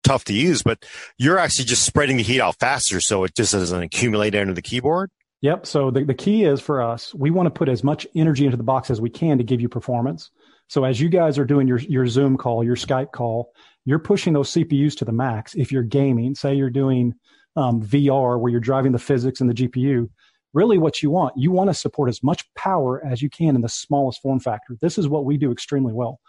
tough 0.03 0.23
to 0.25 0.33
use. 0.33 0.61
But 0.61 0.85
you're 1.17 1.37
actually 1.37 1.65
just 1.65 1.85
spreading 1.85 2.17
the 2.17 2.23
heat 2.23 2.41
out 2.41 2.59
faster, 2.59 2.99
so 3.01 3.23
it 3.23 3.35
just 3.35 3.53
doesn't 3.53 3.81
accumulate 3.83 4.35
under 4.35 4.53
the 4.53 4.61
keyboard. 4.61 5.11
Yep. 5.41 5.65
So 5.65 5.89
the, 5.89 6.03
the 6.03 6.13
key 6.13 6.43
is 6.43 6.59
for 6.59 6.81
us, 6.81 7.13
we 7.15 7.31
want 7.31 7.47
to 7.47 7.51
put 7.51 7.69
as 7.69 7.83
much 7.83 8.05
energy 8.15 8.45
into 8.45 8.57
the 8.57 8.63
box 8.63 8.89
as 8.89 8.99
we 8.99 9.09
can 9.09 9.37
to 9.37 9.43
give 9.43 9.61
you 9.61 9.69
performance. 9.69 10.31
So 10.67 10.83
as 10.83 10.99
you 10.99 11.09
guys 11.09 11.39
are 11.39 11.45
doing 11.45 11.67
your, 11.67 11.79
your 11.79 12.07
Zoom 12.07 12.37
call, 12.37 12.63
your 12.63 12.75
Skype 12.75 13.11
call, 13.11 13.53
you're 13.85 13.99
pushing 13.99 14.33
those 14.33 14.51
CPUs 14.51 14.97
to 14.97 15.05
the 15.05 15.13
max. 15.13 15.55
If 15.55 15.71
you're 15.71 15.83
gaming, 15.83 16.35
say 16.35 16.55
you're 16.55 16.69
doing 16.69 17.15
um, 17.55 17.81
VR 17.81 18.39
where 18.39 18.51
you're 18.51 18.59
driving 18.59 18.91
the 18.91 18.99
physics 18.99 19.41
and 19.41 19.49
the 19.49 19.53
GPU, 19.53 20.09
really 20.53 20.77
what 20.77 21.01
you 21.01 21.09
want. 21.11 21.33
You 21.37 21.51
want 21.51 21.69
to 21.69 21.73
support 21.73 22.09
as 22.09 22.23
much 22.23 22.43
power 22.55 23.03
as 23.05 23.21
you 23.21 23.29
can 23.29 23.55
in 23.55 23.61
the 23.61 23.69
smallest 23.69 24.21
form 24.21 24.39
factor. 24.39 24.75
This 24.81 24.97
is 24.97 25.07
what 25.07 25.25
we 25.25 25.37
do 25.37 25.51
extremely 25.51 25.93
well. 25.93 26.19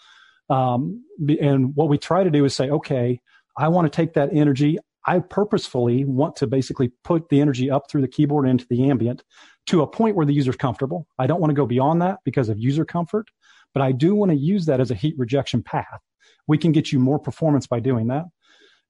Um, 0.48 1.04
and 1.40 1.74
what 1.76 1.88
we 1.88 1.96
try 1.96 2.24
to 2.24 2.30
do 2.30 2.44
is 2.44 2.54
say, 2.54 2.68
okay, 2.70 3.20
I 3.56 3.68
want 3.68 3.90
to 3.90 3.96
take 3.96 4.14
that 4.14 4.30
energy. 4.32 4.78
I 5.06 5.20
purposefully 5.20 6.04
want 6.04 6.36
to 6.36 6.46
basically 6.46 6.92
put 7.04 7.28
the 7.28 7.40
energy 7.40 7.70
up 7.70 7.90
through 7.90 8.02
the 8.02 8.08
keyboard 8.08 8.48
into 8.48 8.66
the 8.68 8.90
ambient 8.90 9.22
to 9.68 9.82
a 9.82 9.86
point 9.86 10.16
where 10.16 10.26
the 10.26 10.34
user's 10.34 10.56
comfortable. 10.56 11.06
I 11.18 11.26
don't 11.26 11.40
want 11.40 11.50
to 11.50 11.54
go 11.54 11.66
beyond 11.66 12.02
that 12.02 12.18
because 12.24 12.48
of 12.48 12.58
user 12.58 12.84
comfort, 12.84 13.28
but 13.72 13.82
I 13.82 13.92
do 13.92 14.14
want 14.14 14.32
to 14.32 14.36
use 14.36 14.66
that 14.66 14.80
as 14.80 14.90
a 14.90 14.94
heat 14.94 15.14
rejection 15.16 15.62
path. 15.62 16.00
We 16.46 16.58
can 16.58 16.72
get 16.72 16.92
you 16.92 16.98
more 16.98 17.18
performance 17.18 17.66
by 17.66 17.80
doing 17.80 18.08
that. 18.08 18.24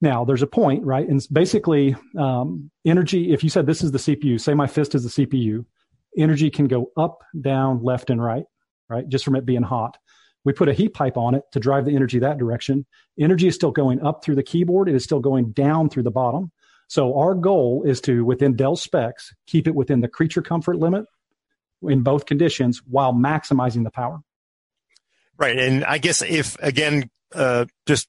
Now, 0.00 0.24
there's 0.24 0.42
a 0.42 0.46
point, 0.46 0.84
right? 0.84 1.06
And 1.06 1.24
basically, 1.30 1.94
um, 2.18 2.70
energy, 2.86 3.32
if 3.32 3.44
you 3.44 3.50
said 3.50 3.66
this 3.66 3.82
is 3.82 3.92
the 3.92 3.98
CPU, 3.98 4.40
say 4.40 4.54
my 4.54 4.66
fist 4.66 4.94
is 4.94 5.04
the 5.04 5.26
CPU, 5.26 5.66
energy 6.16 6.50
can 6.50 6.68
go 6.68 6.90
up, 6.96 7.22
down, 7.38 7.82
left, 7.82 8.10
and 8.10 8.22
right, 8.22 8.44
right? 8.88 9.06
Just 9.08 9.24
from 9.24 9.36
it 9.36 9.44
being 9.44 9.62
hot. 9.62 9.98
We 10.42 10.54
put 10.54 10.70
a 10.70 10.72
heat 10.72 10.94
pipe 10.94 11.18
on 11.18 11.34
it 11.34 11.42
to 11.52 11.60
drive 11.60 11.84
the 11.84 11.94
energy 11.94 12.18
that 12.20 12.38
direction. 12.38 12.86
Energy 13.18 13.46
is 13.46 13.54
still 13.54 13.72
going 13.72 14.00
up 14.00 14.24
through 14.24 14.36
the 14.36 14.42
keyboard. 14.42 14.88
It 14.88 14.94
is 14.94 15.04
still 15.04 15.20
going 15.20 15.52
down 15.52 15.90
through 15.90 16.04
the 16.04 16.10
bottom. 16.10 16.50
So 16.88 17.18
our 17.18 17.34
goal 17.34 17.84
is 17.86 18.00
to, 18.02 18.24
within 18.24 18.56
Dell 18.56 18.76
specs, 18.76 19.34
keep 19.46 19.68
it 19.68 19.74
within 19.74 20.00
the 20.00 20.08
creature 20.08 20.42
comfort 20.42 20.78
limit 20.78 21.04
in 21.82 22.02
both 22.02 22.24
conditions 22.26 22.80
while 22.88 23.12
maximizing 23.12 23.84
the 23.84 23.90
power. 23.90 24.20
Right. 25.36 25.58
And 25.58 25.84
I 25.84 25.98
guess 25.98 26.22
if, 26.22 26.56
again, 26.60 27.10
uh, 27.32 27.66
just 27.86 28.08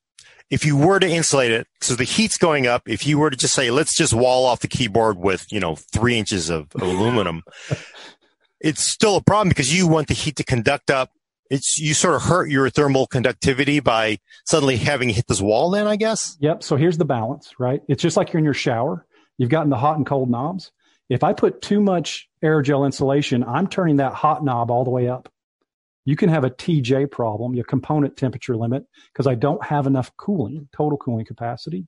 if 0.52 0.66
you 0.66 0.76
were 0.76 1.00
to 1.00 1.08
insulate 1.08 1.52
it, 1.52 1.66
so 1.80 1.96
the 1.96 2.04
heat's 2.04 2.38
going 2.38 2.68
up, 2.68 2.88
if 2.88 3.08
you 3.08 3.18
were 3.18 3.30
to 3.30 3.38
just 3.38 3.54
say, 3.54 3.72
let's 3.72 3.96
just 3.96 4.14
wall 4.14 4.46
off 4.46 4.60
the 4.60 4.68
keyboard 4.68 5.18
with, 5.18 5.46
you 5.50 5.62
know, 5.62 5.76
three 5.76 6.20
inches 6.20 6.50
of, 6.50 6.68
of 6.76 6.82
aluminum, 6.82 7.44
it's 8.60 8.92
still 8.92 9.16
a 9.16 9.24
problem 9.24 9.48
because 9.48 9.76
you 9.76 9.88
want 9.88 10.10
the 10.10 10.14
heat 10.14 10.36
to 10.36 10.44
conduct 10.44 10.92
up. 10.92 11.12
It's, 11.50 11.80
you 11.80 11.94
sort 11.94 12.16
of 12.16 12.24
hurt 12.24 12.50
your 12.50 12.70
thermal 12.70 13.08
conductivity 13.08 13.80
by 13.80 14.20
suddenly 14.46 14.78
having 14.78 15.10
hit 15.10 15.28
this 15.28 15.42
wall 15.42 15.70
then, 15.70 15.88
I 15.88 15.96
guess. 15.96 16.38
Yep. 16.42 16.64
So 16.64 16.76
here's 16.76 16.98
the 16.98 17.06
balance, 17.06 17.54
right? 17.58 17.82
It's 17.88 18.02
just 18.02 18.18
like 18.18 18.32
you're 18.32 18.40
in 18.40 18.46
your 18.46 18.54
shower. 18.54 19.06
You've 19.38 19.50
gotten 19.50 19.70
the 19.70 19.78
hot 19.78 19.98
and 19.98 20.06
cold 20.06 20.30
knobs. 20.30 20.72
If 21.10 21.24
I 21.24 21.34
put 21.34 21.62
too 21.62 21.82
much 21.82 22.30
aerogel 22.44 22.86
insulation, 22.86 23.44
I'm 23.44 23.68
turning 23.68 23.98
that 23.98 24.14
hot 24.14 24.44
knob 24.44 24.70
all 24.70 24.84
the 24.84 24.92
way 24.92 25.08
up 25.08 25.31
you 26.06 26.16
can 26.16 26.30
have 26.30 26.44
a 26.44 26.50
TJ 26.50 27.12
problem, 27.12 27.54
your 27.54 27.66
component 27.66 28.18
temperature 28.18 28.56
limit, 28.56 28.86
because 29.14 29.28
I 29.28 29.36
don't 29.36 29.64
have 29.64 29.88
enough 29.88 30.16
cooling, 30.18 30.68
total 30.74 30.98
cooling 30.98 31.26
capacity. 31.26 31.88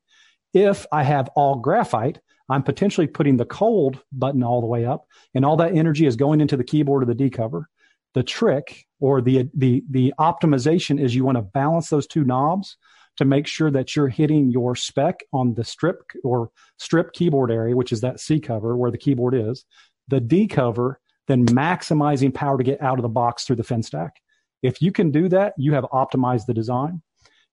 If 0.54 0.86
I 0.92 1.04
have 1.04 1.30
all 1.36 1.56
graphite, 1.56 2.20
I'm 2.50 2.64
potentially 2.64 3.08
putting 3.08 3.38
the 3.38 3.46
cold 3.46 4.00
button 4.12 4.44
all 4.44 4.62
the 4.62 4.68
way 4.68 4.86
up, 4.86 5.08
and 5.34 5.44
all 5.44 5.58
that 5.58 5.76
energy 5.76 6.06
is 6.06 6.16
going 6.16 6.42
into 6.42 6.58
the 6.58 6.64
keyboard 6.64 7.04
or 7.04 7.06
the 7.06 7.16
D 7.16 7.30
cover. 7.30 7.70
The 8.14 8.24
trick 8.24 8.86
or 9.00 9.22
the 9.22 9.50
the 9.56 9.84
the 9.90 10.14
optimization 10.20 11.02
is 11.02 11.16
you 11.16 11.26
want 11.26 11.38
to 11.38 11.42
balance 11.42 11.90
those 11.90 12.06
two 12.06 12.24
knobs 12.24 12.78
to 13.18 13.26
make 13.26 13.48
sure 13.48 13.72
that 13.72 13.96
you're 13.96 14.08
hitting 14.08 14.52
your 14.52 14.76
spec 14.76 15.22
on 15.32 15.54
the 15.54 15.64
strip 15.64 16.02
or 16.24 16.52
strip 16.78 17.14
keyboard 17.14 17.52
area, 17.52 17.76
which 17.76 17.92
is 17.92 18.02
that 18.02 18.20
C 18.20 18.40
cover 18.40 18.76
where 18.76 18.92
the 18.92 18.98
keyboard 18.98 19.34
is. 19.34 19.66
The 20.10 20.20
D 20.20 20.48
cover 20.48 21.00
then 21.28 21.46
maximizing 21.48 22.34
power 22.34 22.58
to 22.58 22.64
get 22.64 22.82
out 22.82 22.98
of 22.98 23.04
the 23.04 23.10
box 23.10 23.46
through 23.46 23.56
the 23.56 23.64
fin 23.64 23.84
stack. 23.84 24.22
If 24.62 24.82
you 24.82 24.92
can 24.92 25.12
do 25.12 25.30
that, 25.30 25.54
you 25.58 25.74
have 25.74 25.84
optimized 25.86 26.46
the 26.46 26.54
design. 26.54 27.02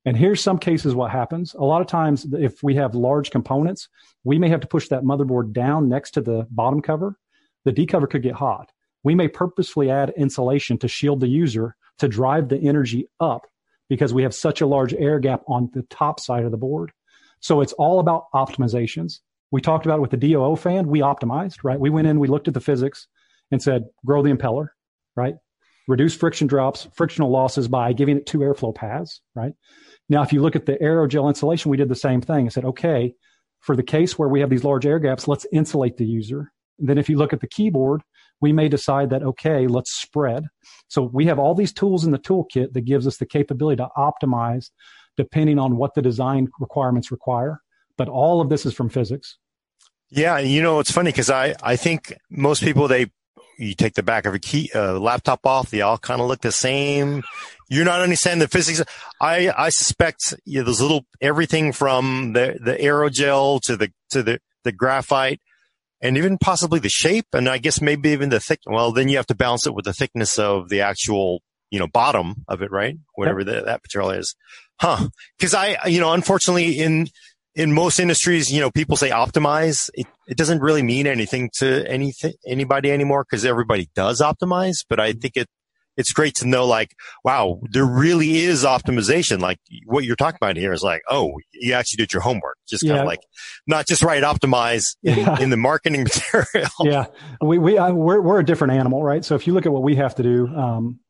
And 0.05 0.17
here's 0.17 0.43
some 0.43 0.59
cases 0.59 0.95
what 0.95 1.11
happens. 1.11 1.55
A 1.55 1.65
lot 1.65 1.83
of 1.83 1.87
times, 1.87 2.27
if 2.33 2.63
we 2.63 2.75
have 2.77 2.95
large 2.95 3.31
components, 3.31 3.89
we 4.25 4.39
may 4.39 4.49
have 4.49 4.61
to 4.61 4.67
push 4.67 4.89
that 4.89 5.03
motherboard 5.03 5.53
down 5.53 5.89
next 5.89 6.13
to 6.13 6.23
the 6.23 6.47
bottom 6.51 6.81
cover. 6.81 7.19
The 7.65 7.73
D 7.73 7.85
cover 7.85 8.07
could 8.07 8.23
get 8.23 8.35
hot. 8.35 8.73
We 9.03 9.15
may 9.15 9.29
purposefully 9.29 9.91
add 9.91 10.15
insulation 10.17 10.79
to 10.79 10.89
shield 10.89 11.21
the 11.21 11.29
user 11.29 11.77
to 11.99 12.09
drive 12.09 12.49
the 12.49 12.59
energy 12.59 13.09
up 13.19 13.47
because 13.91 14.15
we 14.15 14.23
have 14.23 14.35
such 14.35 14.61
a 14.63 14.67
large 14.67 14.95
air 14.95 15.19
gap 15.19 15.43
on 15.47 15.71
the 15.75 15.83
top 15.83 16.21
side 16.21 16.45
of 16.45 16.51
the 16.51 16.57
board. 16.57 16.93
So 17.41 17.61
it's 17.61 17.73
all 17.75 18.01
about 18.01 18.25
optimizations. 18.35 19.21
We 19.51 19.61
talked 19.61 19.85
about 19.85 19.99
it 19.99 20.03
with 20.03 20.13
the 20.13 20.17
DOO 20.17 20.57
fan. 20.57 20.87
We 20.87 21.01
optimized, 21.01 21.59
right? 21.63 21.81
We 21.81 21.91
went 21.91 22.07
in, 22.07 22.21
we 22.21 22.29
looked 22.29 22.49
at 22.49 22.55
the 22.55 22.61
physics 22.61 23.07
and 23.51 23.63
said, 23.63 23.85
grow 24.05 24.23
the 24.23 24.33
impeller, 24.33 24.69
right? 25.17 25.35
Reduce 25.89 26.15
friction 26.15 26.47
drops, 26.47 26.87
frictional 26.95 27.31
losses 27.31 27.69
by 27.69 27.93
giving 27.93 28.17
it 28.17 28.27
two 28.27 28.39
airflow 28.39 28.75
paths, 28.75 29.21
right? 29.35 29.53
Now, 30.09 30.23
if 30.23 30.33
you 30.33 30.41
look 30.41 30.57
at 30.57 30.67
the 30.67 30.77
aerogel 30.77 31.29
insulation, 31.29 31.71
we 31.71 31.77
did 31.77 31.89
the 31.89 31.95
same 31.95 32.21
thing. 32.21 32.47
I 32.47 32.49
said, 32.49 32.65
okay, 32.65 33.15
for 33.61 33.77
the 33.77 33.83
case 33.83 34.19
where 34.19 34.29
we 34.29 34.41
have 34.41 34.51
these 34.51 34.65
large 34.65 34.87
air 34.87 34.99
gaps, 34.99 35.29
let's 35.29 35.47
insulate 35.53 35.97
the 35.97 36.07
user. 36.07 36.53
And 36.79 36.89
then 36.89 36.99
if 36.99 37.09
you 37.09 37.17
look 37.17 37.33
at 37.33 37.41
the 37.41 37.49
keyboard, 37.49 38.03
we 38.41 38.53
may 38.53 38.69
decide 38.69 39.11
that, 39.11 39.23
okay, 39.23 39.67
let's 39.67 39.93
spread. 39.93 40.45
So 40.89 41.03
we 41.13 41.27
have 41.27 41.39
all 41.39 41.55
these 41.55 41.73
tools 41.73 42.05
in 42.05 42.11
the 42.11 42.19
toolkit 42.19 42.73
that 42.73 42.81
gives 42.83 43.07
us 43.07 43.19
the 43.19 43.27
capability 43.27 43.77
to 43.77 43.89
optimize 43.97 44.71
depending 45.17 45.59
on 45.59 45.77
what 45.77 45.95
the 45.95 46.03
design 46.03 46.49
requirements 46.59 47.11
require. 47.11 47.61
But 47.99 48.09
all 48.09 48.41
of 48.41 48.49
this 48.49 48.65
is 48.65 48.73
from 48.73 48.89
physics. 48.89 49.37
Yeah, 50.09 50.39
and 50.39 50.49
you 50.49 50.63
know 50.63 50.81
it's 50.81 50.91
funny 50.91 51.11
because 51.11 51.31
I 51.31 51.55
I 51.63 51.77
think 51.77 52.15
most 52.31 52.65
people 52.65 52.89
they 52.89 53.11
you 53.61 53.75
take 53.75 53.95
the 53.95 54.03
back 54.03 54.27
of 54.27 54.35
a 54.35 54.39
key 54.39 54.71
uh, 54.75 54.99
laptop 54.99 55.47
off, 55.47 55.71
they 55.71 55.83
all 55.83 55.99
kind 55.99 56.21
of 56.21 56.27
look 56.27 56.41
the 56.41 56.53
same. 56.53 57.23
You're 57.69 57.85
not 57.85 58.01
understanding 58.01 58.41
the 58.41 58.49
physics. 58.49 58.83
I 59.21 59.53
I 59.57 59.69
suspect 59.69 60.35
you 60.45 60.59
know, 60.59 60.65
there's 60.65 60.81
little 60.81 61.05
everything 61.21 61.73
from 61.73 62.33
the 62.33 62.59
the 62.61 62.77
aerogel 62.77 63.61
to 63.63 63.77
the 63.77 63.93
to 64.11 64.23
the 64.23 64.41
the 64.65 64.73
graphite 64.73 65.41
and 66.01 66.17
even 66.17 66.39
possibly 66.39 66.81
the 66.81 66.89
shape 66.89 67.27
and 67.33 67.49
I 67.49 67.59
guess 67.59 67.81
maybe 67.81 68.11
even 68.11 68.31
the 68.31 68.41
thick. 68.41 68.61
Well, 68.67 68.93
then 68.93 69.09
you 69.09 69.17
have 69.17 69.27
to 69.27 69.35
balance 69.35 69.67
it 69.67 69.75
with 69.75 69.85
the 69.85 69.93
thickness 69.93 70.39
of 70.39 70.69
the 70.69 70.81
actual 70.81 71.43
you 71.71 71.79
know 71.79 71.87
bottom 71.87 72.45
of 72.49 72.63
it, 72.63 72.71
right? 72.71 72.97
Whatever 73.15 73.41
yep. 73.41 73.47
the, 73.47 73.65
that 73.67 73.83
material 73.85 74.11
is, 74.11 74.35
huh? 74.81 75.09
Because 75.39 75.55
I 75.55 75.87
you 75.87 76.01
know 76.01 76.13
unfortunately 76.13 76.79
in 76.79 77.09
in 77.55 77.73
most 77.73 77.99
industries, 77.99 78.53
you 78.53 78.61
know, 78.61 78.71
people 78.71 78.97
say 78.97 79.11
optimize. 79.11 79.91
It, 79.95 80.07
it 80.29 80.37
doesn't 80.37 80.61
really 80.61 80.83
mean 80.83 81.07
anything 81.07 81.51
to 81.55 81.89
anything, 81.91 82.35
anybody 82.47 82.91
anymore 82.91 83.25
because 83.29 83.45
everybody 83.45 83.89
does 83.95 84.21
optimize. 84.21 84.85
But 84.89 85.01
I 85.01 85.13
think 85.13 85.37
it, 85.37 85.49
it's 85.97 86.13
great 86.13 86.37
to 86.37 86.47
know 86.47 86.67
like, 86.67 86.95
wow, 87.25 87.61
there 87.71 87.85
really 87.85 88.39
is 88.39 88.65
optimization. 88.65 89.41
Like 89.41 89.59
what 89.85 90.05
you're 90.05 90.17
talking 90.17 90.39
about 90.41 90.57
here 90.57 90.73
is 90.73 90.83
like, 90.83 91.03
oh, 91.11 91.33
you 91.53 91.75
actually 91.75 91.99
did 91.99 92.13
your 92.13 92.23
homework. 92.23 92.57
Just 92.69 92.87
kind 92.87 93.01
of 93.01 93.07
like, 93.07 93.21
not 93.67 93.87
just 93.87 94.03
write 94.03 94.23
optimize 94.23 94.97
in, 95.03 95.19
yeah. 95.19 95.41
in 95.41 95.51
the 95.51 95.57
marketing 95.57 96.05
material. 96.25 96.71
yeah. 96.85 97.07
We, 97.43 97.59
we, 97.59 97.79
I, 97.79 97.91
we're, 97.91 98.21
we're 98.21 98.39
a 98.39 98.45
different 98.45 98.75
animal, 98.75 99.03
right? 99.03 99.25
So 99.25 99.35
if 99.35 99.47
you 99.47 99.53
look 99.53 99.67
at 99.67 99.73
what 99.73 99.83
we 99.83 99.97
have 99.97 100.15
to 100.15 100.23
do, 100.23 100.47
um, 100.49 101.01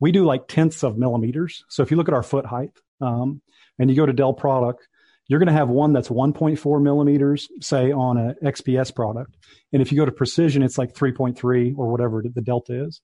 we 0.00 0.12
do 0.12 0.24
like 0.24 0.48
tenths 0.48 0.82
of 0.82 0.96
millimeters. 0.96 1.62
So 1.68 1.82
if 1.82 1.90
you 1.90 1.98
look 1.98 2.08
at 2.08 2.14
our 2.14 2.22
foot 2.22 2.46
height, 2.46 2.70
um, 3.02 3.42
and 3.78 3.88
you 3.88 3.96
go 3.96 4.06
to 4.06 4.12
Dell 4.12 4.34
product, 4.34 4.86
you're 5.30 5.38
going 5.38 5.46
to 5.46 5.52
have 5.52 5.68
one 5.68 5.92
that's 5.92 6.08
1.4 6.08 6.82
millimeters, 6.82 7.48
say 7.60 7.92
on 7.92 8.18
an 8.18 8.34
XPS 8.42 8.92
product. 8.92 9.36
And 9.72 9.80
if 9.80 9.92
you 9.92 9.98
go 9.98 10.04
to 10.04 10.10
precision, 10.10 10.64
it's 10.64 10.76
like 10.76 10.92
3.3 10.92 11.78
or 11.78 11.88
whatever 11.88 12.24
the 12.24 12.42
delta 12.42 12.86
is. 12.86 13.00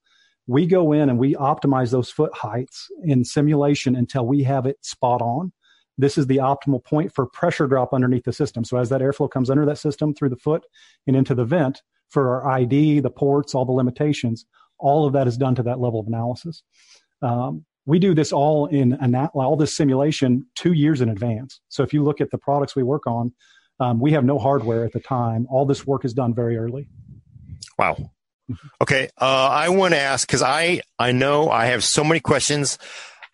We 0.48 0.66
go 0.66 0.90
in 0.90 1.08
and 1.08 1.20
we 1.20 1.36
optimize 1.36 1.92
those 1.92 2.10
foot 2.10 2.34
heights 2.34 2.88
in 3.04 3.24
simulation 3.24 3.94
until 3.94 4.26
we 4.26 4.42
have 4.42 4.66
it 4.66 4.84
spot 4.84 5.22
on. 5.22 5.52
This 5.98 6.18
is 6.18 6.26
the 6.26 6.38
optimal 6.38 6.84
point 6.84 7.14
for 7.14 7.26
pressure 7.26 7.68
drop 7.68 7.94
underneath 7.94 8.24
the 8.24 8.32
system. 8.32 8.64
So 8.64 8.76
as 8.76 8.88
that 8.88 9.02
airflow 9.02 9.30
comes 9.30 9.48
under 9.48 9.64
that 9.64 9.78
system 9.78 10.12
through 10.12 10.30
the 10.30 10.36
foot 10.36 10.64
and 11.06 11.14
into 11.14 11.36
the 11.36 11.44
vent 11.44 11.80
for 12.08 12.42
our 12.42 12.50
ID, 12.58 12.98
the 13.00 13.10
ports, 13.10 13.54
all 13.54 13.64
the 13.64 13.70
limitations, 13.70 14.46
all 14.80 15.06
of 15.06 15.12
that 15.12 15.28
is 15.28 15.36
done 15.36 15.54
to 15.54 15.62
that 15.62 15.78
level 15.78 16.00
of 16.00 16.08
analysis. 16.08 16.64
Um, 17.22 17.64
we 17.86 18.00
do 18.00 18.14
this 18.14 18.32
all 18.32 18.66
in 18.66 18.94
all 19.34 19.56
this 19.56 19.76
simulation 19.76 20.44
two 20.56 20.72
years 20.72 21.00
in 21.00 21.08
advance. 21.08 21.60
So 21.68 21.82
if 21.82 21.94
you 21.94 22.02
look 22.02 22.20
at 22.20 22.30
the 22.30 22.38
products 22.38 22.76
we 22.76 22.82
work 22.82 23.06
on, 23.06 23.32
um, 23.78 24.00
we 24.00 24.12
have 24.12 24.24
no 24.24 24.38
hardware 24.38 24.84
at 24.84 24.92
the 24.92 25.00
time. 25.00 25.46
All 25.48 25.64
this 25.64 25.86
work 25.86 26.04
is 26.04 26.12
done 26.12 26.34
very 26.34 26.56
early. 26.56 26.88
Wow. 27.78 27.96
Okay, 28.80 29.08
uh, 29.20 29.48
I 29.50 29.70
want 29.70 29.94
to 29.94 30.00
ask 30.00 30.26
because 30.26 30.42
I 30.42 30.80
I 30.98 31.12
know 31.12 31.50
I 31.50 31.66
have 31.66 31.82
so 31.82 32.04
many 32.04 32.20
questions. 32.20 32.78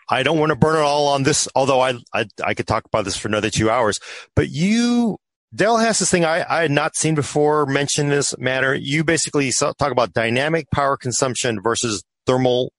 I 0.09 0.23
don't 0.23 0.39
want 0.39 0.51
to 0.51 0.57
burn 0.57 0.77
it 0.77 0.83
all 0.83 1.09
on 1.09 1.23
this, 1.23 1.49
although 1.55 1.81
I, 1.81 1.95
I 2.15 2.27
I 2.43 2.55
could 2.55 2.67
talk 2.67 2.85
about 2.87 3.05
this 3.05 3.17
for 3.17 3.29
another 3.29 3.51
two 3.51 3.71
hours. 3.71 4.01
But 4.35 4.51
you, 4.51 5.19
Dell 5.55 5.77
has 5.79 5.99
this 5.99 6.11
thing 6.11 6.25
I, 6.25 6.45
I 6.49 6.63
had 6.63 6.71
not 6.71 6.97
seen 6.97 7.15
before 7.15 7.67
mention 7.67 8.09
this 8.09 8.37
matter. 8.39 8.75
You 8.75 9.05
basically 9.05 9.51
talk 9.53 9.91
about 9.91 10.15
dynamic 10.15 10.71
power 10.71 10.97
consumption 10.97 11.61
versus 11.63 12.03
thermal 12.27 12.73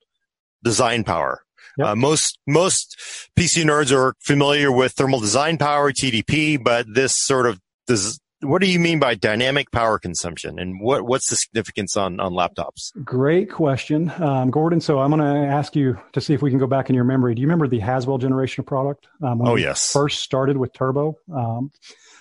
design 0.64 1.04
power. 1.04 1.43
Yep. 1.78 1.88
Uh, 1.88 1.96
most 1.96 2.40
most 2.48 2.98
PC 3.38 3.64
nerds 3.64 3.92
are 3.92 4.14
familiar 4.20 4.72
with 4.72 4.94
thermal 4.94 5.20
design 5.20 5.58
power 5.58 5.92
(TDP), 5.92 6.62
but 6.62 6.86
this 6.94 7.14
sort 7.16 7.46
of 7.46 7.60
does. 7.88 8.20
What 8.42 8.62
do 8.62 8.70
you 8.70 8.78
mean 8.78 9.00
by 9.00 9.16
dynamic 9.16 9.72
power 9.72 9.98
consumption, 9.98 10.60
and 10.60 10.82
what 10.82 11.04
what's 11.04 11.30
the 11.30 11.36
significance 11.38 11.96
on 11.96 12.20
on 12.20 12.34
laptops? 12.34 12.92
Great 13.04 13.50
question, 13.50 14.12
um, 14.22 14.52
Gordon. 14.52 14.82
So 14.82 15.00
I'm 15.00 15.12
going 15.12 15.22
to 15.22 15.50
ask 15.50 15.76
you 15.76 15.98
to 16.12 16.20
see 16.20 16.34
if 16.34 16.42
we 16.42 16.50
can 16.50 16.60
go 16.60 16.68
back 16.68 16.90
in 16.90 16.96
your 16.96 17.06
memory. 17.06 17.36
Do 17.36 17.42
you 17.42 17.48
remember 17.48 17.68
the 17.68 17.80
Haswell 17.80 18.18
generation 18.18 18.62
of 18.62 18.66
product? 18.66 19.08
Um, 19.22 19.42
oh 19.48 19.56
yes. 19.56 19.94
First 19.94 20.22
started 20.22 20.58
with 20.58 20.74
Turbo. 20.74 21.16
Um, 21.34 21.72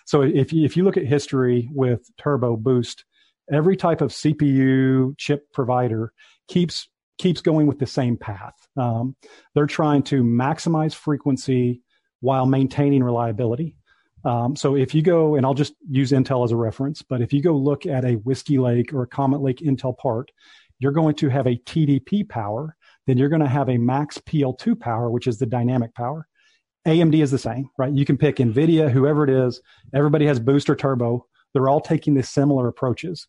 so 0.06 0.22
if 0.22 0.52
you, 0.52 0.64
if 0.64 0.76
you 0.76 0.84
look 0.84 0.96
at 0.96 1.06
history 1.06 1.68
with 1.72 2.08
Turbo 2.18 2.56
Boost, 2.56 3.04
every 3.50 3.76
type 3.76 4.00
of 4.00 4.10
CPU 4.10 5.16
chip 5.18 5.52
provider 5.52 6.12
keeps 6.48 6.88
keeps 7.18 7.40
going 7.40 7.66
with 7.66 7.78
the 7.78 7.86
same 7.86 8.16
path. 8.16 8.54
Um, 8.76 9.16
they're 9.54 9.66
trying 9.66 10.02
to 10.04 10.22
maximize 10.22 10.94
frequency 10.94 11.82
while 12.20 12.46
maintaining 12.46 13.02
reliability. 13.02 13.76
Um, 14.24 14.54
so 14.54 14.76
if 14.76 14.94
you 14.94 15.02
go, 15.02 15.34
and 15.34 15.44
I'll 15.44 15.54
just 15.54 15.74
use 15.88 16.12
Intel 16.12 16.44
as 16.44 16.52
a 16.52 16.56
reference, 16.56 17.02
but 17.02 17.20
if 17.20 17.32
you 17.32 17.42
go 17.42 17.56
look 17.56 17.86
at 17.86 18.04
a 18.04 18.14
Whiskey 18.14 18.58
Lake 18.58 18.92
or 18.92 19.02
a 19.02 19.08
Comet 19.08 19.42
Lake 19.42 19.58
Intel 19.58 19.96
part, 19.98 20.30
you're 20.78 20.92
going 20.92 21.14
to 21.16 21.28
have 21.28 21.46
a 21.46 21.56
TDP 21.56 22.28
power, 22.28 22.76
then 23.06 23.18
you're 23.18 23.28
going 23.28 23.42
to 23.42 23.48
have 23.48 23.68
a 23.68 23.78
max 23.78 24.18
PL2 24.18 24.78
power, 24.78 25.10
which 25.10 25.26
is 25.26 25.38
the 25.38 25.46
dynamic 25.46 25.94
power. 25.94 26.26
AMD 26.86 27.20
is 27.22 27.30
the 27.30 27.38
same, 27.38 27.68
right? 27.78 27.92
You 27.92 28.04
can 28.04 28.16
pick 28.16 28.36
NVIDIA, 28.36 28.90
whoever 28.90 29.24
it 29.24 29.30
is. 29.30 29.60
Everybody 29.94 30.26
has 30.26 30.40
booster 30.40 30.74
turbo. 30.74 31.26
They're 31.52 31.68
all 31.68 31.80
taking 31.80 32.14
the 32.14 32.22
similar 32.22 32.68
approaches. 32.68 33.26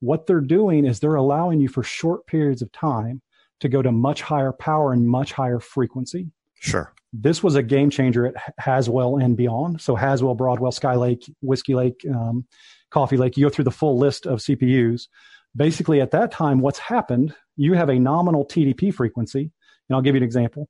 What 0.00 0.26
they're 0.26 0.40
doing 0.40 0.84
is 0.84 0.98
they're 0.98 1.14
allowing 1.14 1.60
you 1.60 1.68
for 1.68 1.82
short 1.82 2.26
periods 2.26 2.62
of 2.62 2.72
time 2.72 3.22
to 3.60 3.68
go 3.68 3.82
to 3.82 3.92
much 3.92 4.22
higher 4.22 4.52
power 4.52 4.92
and 4.92 5.08
much 5.08 5.32
higher 5.32 5.60
frequency. 5.60 6.30
Sure. 6.60 6.92
This 7.12 7.42
was 7.42 7.54
a 7.54 7.62
game 7.62 7.90
changer 7.90 8.26
at 8.26 8.34
Haswell 8.58 9.16
and 9.16 9.36
beyond. 9.36 9.80
So 9.80 9.94
Haswell, 9.94 10.34
Broadwell, 10.34 10.72
Skylake, 10.72 11.30
Whiskey 11.40 11.74
Lake, 11.74 12.04
um, 12.12 12.46
Coffee 12.90 13.16
Lake, 13.16 13.36
you 13.36 13.46
go 13.46 13.50
through 13.50 13.64
the 13.64 13.70
full 13.70 13.98
list 13.98 14.26
of 14.26 14.40
CPUs. 14.40 15.08
Basically, 15.54 16.00
at 16.00 16.10
that 16.10 16.30
time, 16.30 16.60
what's 16.60 16.78
happened, 16.78 17.34
you 17.56 17.72
have 17.72 17.88
a 17.88 17.98
nominal 17.98 18.44
TDP 18.44 18.92
frequency. 18.92 19.50
And 19.88 19.96
I'll 19.96 20.02
give 20.02 20.14
you 20.14 20.20
an 20.20 20.24
example. 20.24 20.68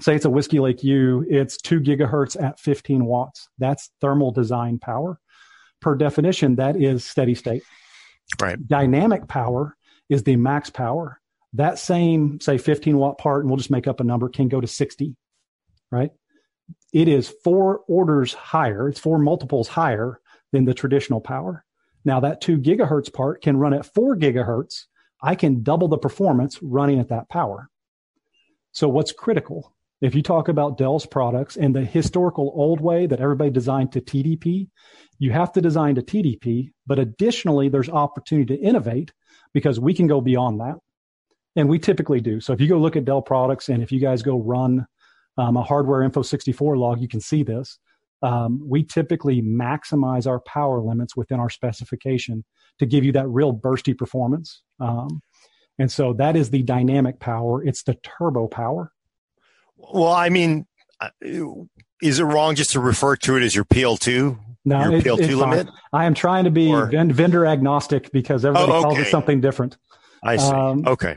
Say 0.00 0.14
it's 0.14 0.24
a 0.24 0.30
Whiskey 0.30 0.58
Lake 0.58 0.82
U, 0.82 1.24
it's 1.28 1.58
two 1.58 1.80
gigahertz 1.80 2.42
at 2.42 2.58
15 2.58 3.04
watts. 3.04 3.48
That's 3.58 3.90
thermal 4.00 4.30
design 4.30 4.78
power. 4.78 5.18
Per 5.80 5.94
definition, 5.96 6.56
that 6.56 6.76
is 6.76 7.04
steady 7.04 7.34
state. 7.34 7.62
Right. 8.40 8.56
Dynamic 8.66 9.28
power 9.28 9.76
is 10.08 10.22
the 10.22 10.36
max 10.36 10.70
power 10.70 11.20
that 11.54 11.78
same, 11.78 12.40
say, 12.40 12.58
15 12.58 12.96
watt 12.96 13.18
part, 13.18 13.42
and 13.42 13.50
we'll 13.50 13.58
just 13.58 13.70
make 13.70 13.86
up 13.86 14.00
a 14.00 14.04
number, 14.04 14.28
can 14.28 14.48
go 14.48 14.60
to 14.60 14.66
60, 14.66 15.14
right? 15.90 16.10
It 16.92 17.08
is 17.08 17.32
four 17.44 17.80
orders 17.88 18.32
higher, 18.32 18.88
it's 18.88 19.00
four 19.00 19.18
multiples 19.18 19.68
higher 19.68 20.20
than 20.52 20.64
the 20.64 20.74
traditional 20.74 21.20
power. 21.20 21.64
Now, 22.04 22.20
that 22.20 22.40
two 22.40 22.58
gigahertz 22.58 23.12
part 23.12 23.42
can 23.42 23.56
run 23.56 23.74
at 23.74 23.92
four 23.94 24.16
gigahertz. 24.16 24.84
I 25.22 25.34
can 25.34 25.62
double 25.62 25.88
the 25.88 25.98
performance 25.98 26.58
running 26.62 26.98
at 26.98 27.08
that 27.08 27.28
power. 27.28 27.68
So, 28.72 28.88
what's 28.88 29.12
critical? 29.12 29.74
If 30.00 30.16
you 30.16 30.22
talk 30.22 30.48
about 30.48 30.78
Dell's 30.78 31.06
products 31.06 31.56
and 31.56 31.76
the 31.76 31.84
historical 31.84 32.52
old 32.56 32.80
way 32.80 33.06
that 33.06 33.20
everybody 33.20 33.50
designed 33.50 33.92
to 33.92 34.00
TDP, 34.00 34.68
you 35.18 35.30
have 35.30 35.52
to 35.52 35.60
design 35.60 35.94
to 35.94 36.02
TDP, 36.02 36.72
but 36.86 36.98
additionally, 36.98 37.68
there's 37.68 37.88
opportunity 37.88 38.56
to 38.56 38.60
innovate 38.60 39.12
because 39.54 39.78
we 39.78 39.94
can 39.94 40.08
go 40.08 40.20
beyond 40.20 40.60
that. 40.60 40.74
And 41.56 41.68
we 41.68 41.78
typically 41.78 42.20
do. 42.20 42.40
So 42.40 42.52
if 42.52 42.60
you 42.60 42.68
go 42.68 42.78
look 42.78 42.96
at 42.96 43.04
Dell 43.04 43.22
products 43.22 43.68
and 43.68 43.82
if 43.82 43.92
you 43.92 44.00
guys 44.00 44.22
go 44.22 44.38
run 44.38 44.86
um, 45.36 45.56
a 45.56 45.62
hardware 45.62 46.02
info 46.02 46.22
64 46.22 46.76
log, 46.76 47.00
you 47.00 47.08
can 47.08 47.20
see 47.20 47.42
this. 47.42 47.78
Um, 48.22 48.62
we 48.64 48.84
typically 48.84 49.42
maximize 49.42 50.26
our 50.26 50.40
power 50.40 50.80
limits 50.80 51.16
within 51.16 51.40
our 51.40 51.50
specification 51.50 52.44
to 52.78 52.86
give 52.86 53.04
you 53.04 53.12
that 53.12 53.28
real 53.28 53.52
bursty 53.52 53.96
performance. 53.96 54.62
Um, 54.80 55.20
and 55.78 55.90
so 55.90 56.12
that 56.14 56.36
is 56.36 56.50
the 56.50 56.62
dynamic 56.62 57.18
power. 57.18 57.62
It's 57.64 57.82
the 57.82 57.96
turbo 58.02 58.46
power. 58.46 58.92
Well, 59.76 60.12
I 60.12 60.28
mean, 60.28 60.66
uh, 61.00 61.10
is 62.00 62.20
it 62.20 62.24
wrong 62.24 62.54
just 62.54 62.70
to 62.72 62.80
refer 62.80 63.16
to 63.16 63.36
it 63.36 63.42
as 63.42 63.54
your 63.54 63.64
PL2? 63.64 64.38
No, 64.64 64.82
your 64.82 64.92
it, 64.98 65.04
PL2 65.04 65.36
limit? 65.36 65.66
Fine. 65.66 65.76
I 65.92 66.04
am 66.04 66.14
trying 66.14 66.44
to 66.44 66.50
be 66.50 66.72
or... 66.72 66.86
vendor 66.86 67.44
agnostic 67.44 68.12
because 68.12 68.44
everybody 68.44 68.70
oh, 68.70 68.76
okay. 68.76 68.82
calls 68.82 68.98
it 68.98 69.06
something 69.08 69.40
different. 69.40 69.76
I 70.22 70.36
see. 70.36 70.44
Um, 70.44 70.86
okay 70.86 71.16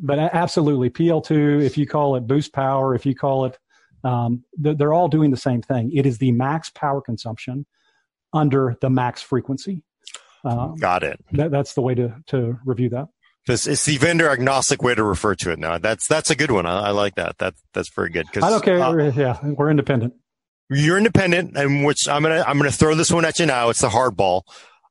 but 0.00 0.18
absolutely 0.18 0.90
PL2, 0.90 1.62
if 1.62 1.78
you 1.78 1.86
call 1.86 2.16
it 2.16 2.26
boost 2.26 2.52
power, 2.52 2.94
if 2.94 3.06
you 3.06 3.14
call 3.14 3.46
it, 3.46 3.58
um, 4.04 4.44
they're 4.56 4.92
all 4.92 5.08
doing 5.08 5.30
the 5.30 5.36
same 5.36 5.62
thing. 5.62 5.90
It 5.94 6.06
is 6.06 6.18
the 6.18 6.32
max 6.32 6.70
power 6.70 7.00
consumption 7.00 7.66
under 8.32 8.76
the 8.80 8.90
max 8.90 9.22
frequency. 9.22 9.82
Um, 10.44 10.76
Got 10.76 11.02
it. 11.02 11.18
That, 11.32 11.50
that's 11.50 11.74
the 11.74 11.80
way 11.80 11.94
to, 11.94 12.14
to 12.28 12.58
review 12.64 12.90
that. 12.90 13.08
This 13.46 13.68
it's 13.68 13.84
the 13.84 13.96
vendor 13.96 14.28
agnostic 14.28 14.82
way 14.82 14.94
to 14.96 15.04
refer 15.04 15.36
to 15.36 15.52
it 15.52 15.60
now. 15.60 15.78
That's 15.78 16.08
that's 16.08 16.30
a 16.30 16.34
good 16.34 16.50
one. 16.50 16.66
I, 16.66 16.88
I 16.88 16.90
like 16.90 17.14
that. 17.14 17.38
That 17.38 17.54
that's 17.72 17.88
very 17.90 18.10
good. 18.10 18.26
I 18.42 18.50
don't 18.50 18.64
care. 18.64 18.80
Uh, 18.80 19.12
yeah, 19.12 19.38
we're 19.40 19.70
independent. 19.70 20.14
You're 20.68 20.98
independent, 20.98 21.56
and 21.56 21.84
which 21.84 22.08
I'm 22.08 22.22
gonna 22.22 22.42
I'm 22.44 22.58
gonna 22.58 22.72
throw 22.72 22.96
this 22.96 23.12
one 23.12 23.24
at 23.24 23.38
you 23.38 23.46
now. 23.46 23.68
It's 23.68 23.82
the 23.82 23.88
hardball. 23.88 24.42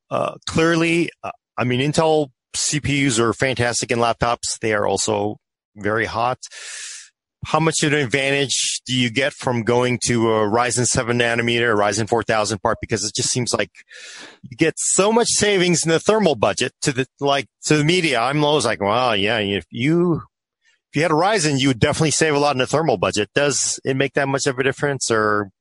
Uh, 0.10 0.36
clearly, 0.46 1.10
uh, 1.22 1.32
I 1.58 1.66
mean, 1.66 1.82
Intel 1.82 2.30
CPUs 2.56 3.20
are 3.20 3.34
fantastic 3.34 3.92
in 3.92 4.00
laptops. 4.00 4.60
They 4.60 4.74
are 4.74 4.88
also 4.88 5.38
very 5.76 6.06
hot. 6.06 6.40
How 7.46 7.60
much 7.60 7.84
of 7.84 7.94
an 7.94 8.00
advantage 8.00 8.82
do 8.88 8.98
you 8.98 9.12
get 9.12 9.34
from 9.34 9.64
going 9.64 10.00
to 10.06 10.32
a 10.32 10.50
Ryzen 10.50 10.88
7 10.88 11.20
nanometer, 11.20 11.78
Ryzen 11.78 12.10
4000 12.10 12.60
part? 12.60 12.80
Because 12.82 13.04
it 13.04 13.14
just 13.14 13.30
seems 13.30 13.54
like 13.54 13.70
you 14.42 14.58
get 14.58 14.74
so 14.78 15.12
much 15.12 15.28
savings 15.28 15.86
in 15.86 15.92
the 15.92 16.00
thermal 16.00 16.36
budget 16.36 16.74
to 16.82 16.92
the, 16.92 17.06
like, 17.20 17.46
to 17.66 17.78
the 17.78 17.84
media. 17.84 18.20
I'm 18.20 18.44
always 18.44 18.66
like, 18.66 18.82
well, 18.82 19.16
yeah, 19.16 19.38
if 19.38 19.66
you, 19.70 20.16
if 20.16 20.96
you 20.96 21.04
had 21.04 21.12
a 21.12 21.16
Ryzen, 21.16 21.60
you 21.60 21.68
would 21.68 21.80
definitely 21.80 22.12
save 22.12 22.34
a 22.34 22.40
lot 22.40 22.56
in 22.56 22.60
the 22.60 22.68
thermal 22.68 22.98
budget. 22.98 23.30
Does 23.36 23.80
it 23.86 23.96
make 23.96 24.14
that 24.14 24.28
much 24.28 24.48
of 24.48 24.58
a 24.58 24.64
difference 24.64 25.12
or 25.12 25.52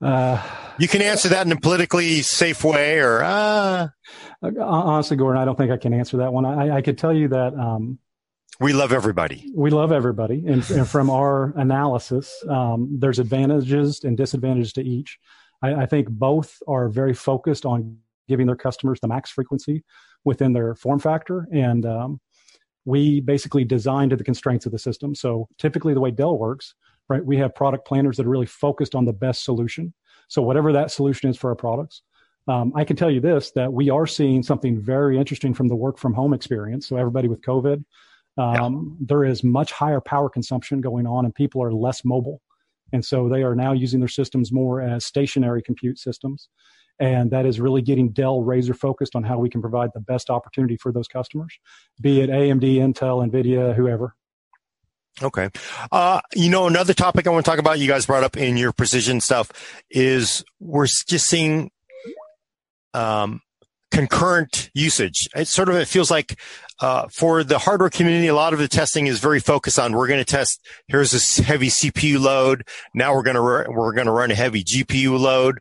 uh, 0.00 0.40
you 0.78 0.86
can 0.86 1.02
answer 1.02 1.28
that 1.28 1.44
in 1.44 1.52
a 1.52 1.56
politically 1.56 2.22
safe 2.22 2.62
way, 2.62 3.00
or 3.00 3.22
uh, 3.22 3.88
honestly, 4.42 5.16
Gordon, 5.16 5.40
I 5.40 5.44
don't 5.44 5.56
think 5.56 5.70
I 5.70 5.76
can 5.76 5.92
answer 5.92 6.18
that 6.18 6.32
one. 6.32 6.44
I, 6.44 6.76
I 6.76 6.82
could 6.82 6.98
tell 6.98 7.12
you 7.12 7.28
that 7.28 7.54
um, 7.54 7.98
we 8.60 8.72
love 8.72 8.92
everybody. 8.92 9.50
We 9.54 9.70
love 9.70 9.92
everybody, 9.92 10.44
and, 10.46 10.68
and 10.70 10.88
from 10.88 11.10
our 11.10 11.52
analysis, 11.56 12.32
um, 12.48 12.96
there's 12.98 13.18
advantages 13.18 14.02
and 14.04 14.16
disadvantages 14.16 14.72
to 14.74 14.82
each. 14.82 15.18
I, 15.62 15.74
I 15.74 15.86
think 15.86 16.08
both 16.08 16.56
are 16.66 16.88
very 16.88 17.14
focused 17.14 17.64
on 17.64 17.98
giving 18.28 18.46
their 18.46 18.56
customers 18.56 19.00
the 19.00 19.08
max 19.08 19.30
frequency 19.30 19.84
within 20.24 20.52
their 20.52 20.74
form 20.74 20.98
factor, 20.98 21.46
and 21.52 21.86
um, 21.86 22.20
we 22.84 23.20
basically 23.20 23.64
design 23.64 24.10
to 24.10 24.16
the 24.16 24.24
constraints 24.24 24.66
of 24.66 24.72
the 24.72 24.78
system. 24.78 25.14
So 25.14 25.48
typically, 25.58 25.94
the 25.94 26.00
way 26.00 26.10
Dell 26.10 26.36
works 26.36 26.74
right? 27.08 27.24
We 27.24 27.36
have 27.38 27.54
product 27.54 27.86
planners 27.86 28.16
that 28.16 28.26
are 28.26 28.30
really 28.30 28.46
focused 28.46 28.94
on 28.94 29.04
the 29.04 29.12
best 29.12 29.44
solution. 29.44 29.94
So 30.28 30.42
whatever 30.42 30.72
that 30.72 30.90
solution 30.90 31.30
is 31.30 31.36
for 31.36 31.50
our 31.50 31.56
products, 31.56 32.02
um, 32.48 32.72
I 32.74 32.84
can 32.84 32.96
tell 32.96 33.10
you 33.10 33.20
this 33.20 33.50
that 33.52 33.72
we 33.72 33.90
are 33.90 34.06
seeing 34.06 34.42
something 34.42 34.80
very 34.80 35.18
interesting 35.18 35.54
from 35.54 35.68
the 35.68 35.76
work 35.76 35.98
from 35.98 36.14
home 36.14 36.32
experience. 36.32 36.88
So 36.88 36.96
everybody 36.96 37.28
with 37.28 37.42
COVID, 37.42 37.84
um, 38.36 38.96
yeah. 39.00 39.06
there 39.06 39.24
is 39.24 39.44
much 39.44 39.72
higher 39.72 40.00
power 40.00 40.28
consumption 40.28 40.80
going 40.80 41.06
on, 41.06 41.24
and 41.24 41.34
people 41.34 41.62
are 41.62 41.72
less 41.72 42.04
mobile, 42.04 42.40
and 42.92 43.04
so 43.04 43.28
they 43.28 43.42
are 43.42 43.54
now 43.54 43.72
using 43.72 44.00
their 44.00 44.08
systems 44.08 44.50
more 44.50 44.80
as 44.80 45.04
stationary 45.04 45.62
compute 45.62 45.98
systems. 45.98 46.48
And 47.00 47.30
that 47.30 47.46
is 47.46 47.60
really 47.60 47.80
getting 47.80 48.10
Dell 48.10 48.42
razor 48.42 48.74
focused 48.74 49.14
on 49.14 49.22
how 49.22 49.38
we 49.38 49.48
can 49.48 49.60
provide 49.60 49.90
the 49.94 50.00
best 50.00 50.30
opportunity 50.30 50.76
for 50.76 50.90
those 50.90 51.06
customers, 51.06 51.56
be 52.00 52.22
it 52.22 52.30
AMD, 52.30 52.62
Intel, 52.62 53.24
NVIDIA, 53.24 53.74
whoever. 53.74 54.16
Okay. 55.22 55.48
Uh, 55.90 56.20
you 56.34 56.50
know, 56.50 56.66
another 56.66 56.94
topic 56.94 57.26
I 57.26 57.30
want 57.30 57.44
to 57.44 57.50
talk 57.50 57.58
about, 57.58 57.78
you 57.78 57.88
guys 57.88 58.06
brought 58.06 58.24
up 58.24 58.36
in 58.36 58.56
your 58.56 58.72
precision 58.72 59.20
stuff 59.20 59.50
is 59.90 60.44
we're 60.60 60.86
just 60.86 61.26
seeing, 61.26 61.70
um, 62.94 63.40
concurrent 63.90 64.70
usage. 64.74 65.28
It 65.34 65.48
sort 65.48 65.68
of, 65.68 65.76
it 65.76 65.88
feels 65.88 66.10
like, 66.10 66.38
uh, 66.80 67.08
for 67.08 67.42
the 67.42 67.58
hardware 67.58 67.90
community, 67.90 68.28
a 68.28 68.34
lot 68.34 68.52
of 68.52 68.58
the 68.58 68.68
testing 68.68 69.06
is 69.06 69.18
very 69.18 69.40
focused 69.40 69.78
on, 69.78 69.92
we're 69.92 70.06
going 70.06 70.20
to 70.20 70.24
test, 70.24 70.60
here's 70.86 71.10
this 71.10 71.38
heavy 71.38 71.68
CPU 71.68 72.20
load. 72.20 72.66
Now 72.94 73.14
we're 73.14 73.22
going 73.22 73.36
to, 73.36 73.42
we're 73.42 73.94
going 73.94 74.06
to 74.06 74.12
run 74.12 74.30
a 74.30 74.34
heavy 74.34 74.62
GPU 74.62 75.18
load. 75.18 75.58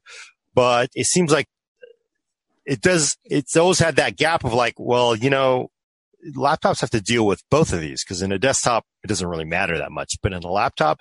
But 0.53 0.89
it 0.93 1.05
seems 1.05 1.31
like 1.31 1.47
it 2.65 2.81
does, 2.81 3.17
it's 3.23 3.55
always 3.55 3.79
had 3.79 3.95
that 3.95 4.17
gap 4.17 4.43
of 4.43 4.53
like, 4.53 4.75
well, 4.77 5.15
you 5.15 5.29
know, 5.29 5.69
laptops 6.35 6.81
have 6.81 6.89
to 6.91 7.01
deal 7.01 7.25
with 7.25 7.41
both 7.49 7.71
of 7.71 7.79
these 7.79 8.03
because 8.03 8.21
in 8.21 8.31
a 8.31 8.39
desktop, 8.39 8.85
it 9.03 9.07
doesn't 9.07 9.27
really 9.27 9.45
matter 9.45 9.77
that 9.77 9.91
much. 9.91 10.15
But 10.21 10.33
in 10.33 10.43
a 10.43 10.51
laptop, 10.51 10.99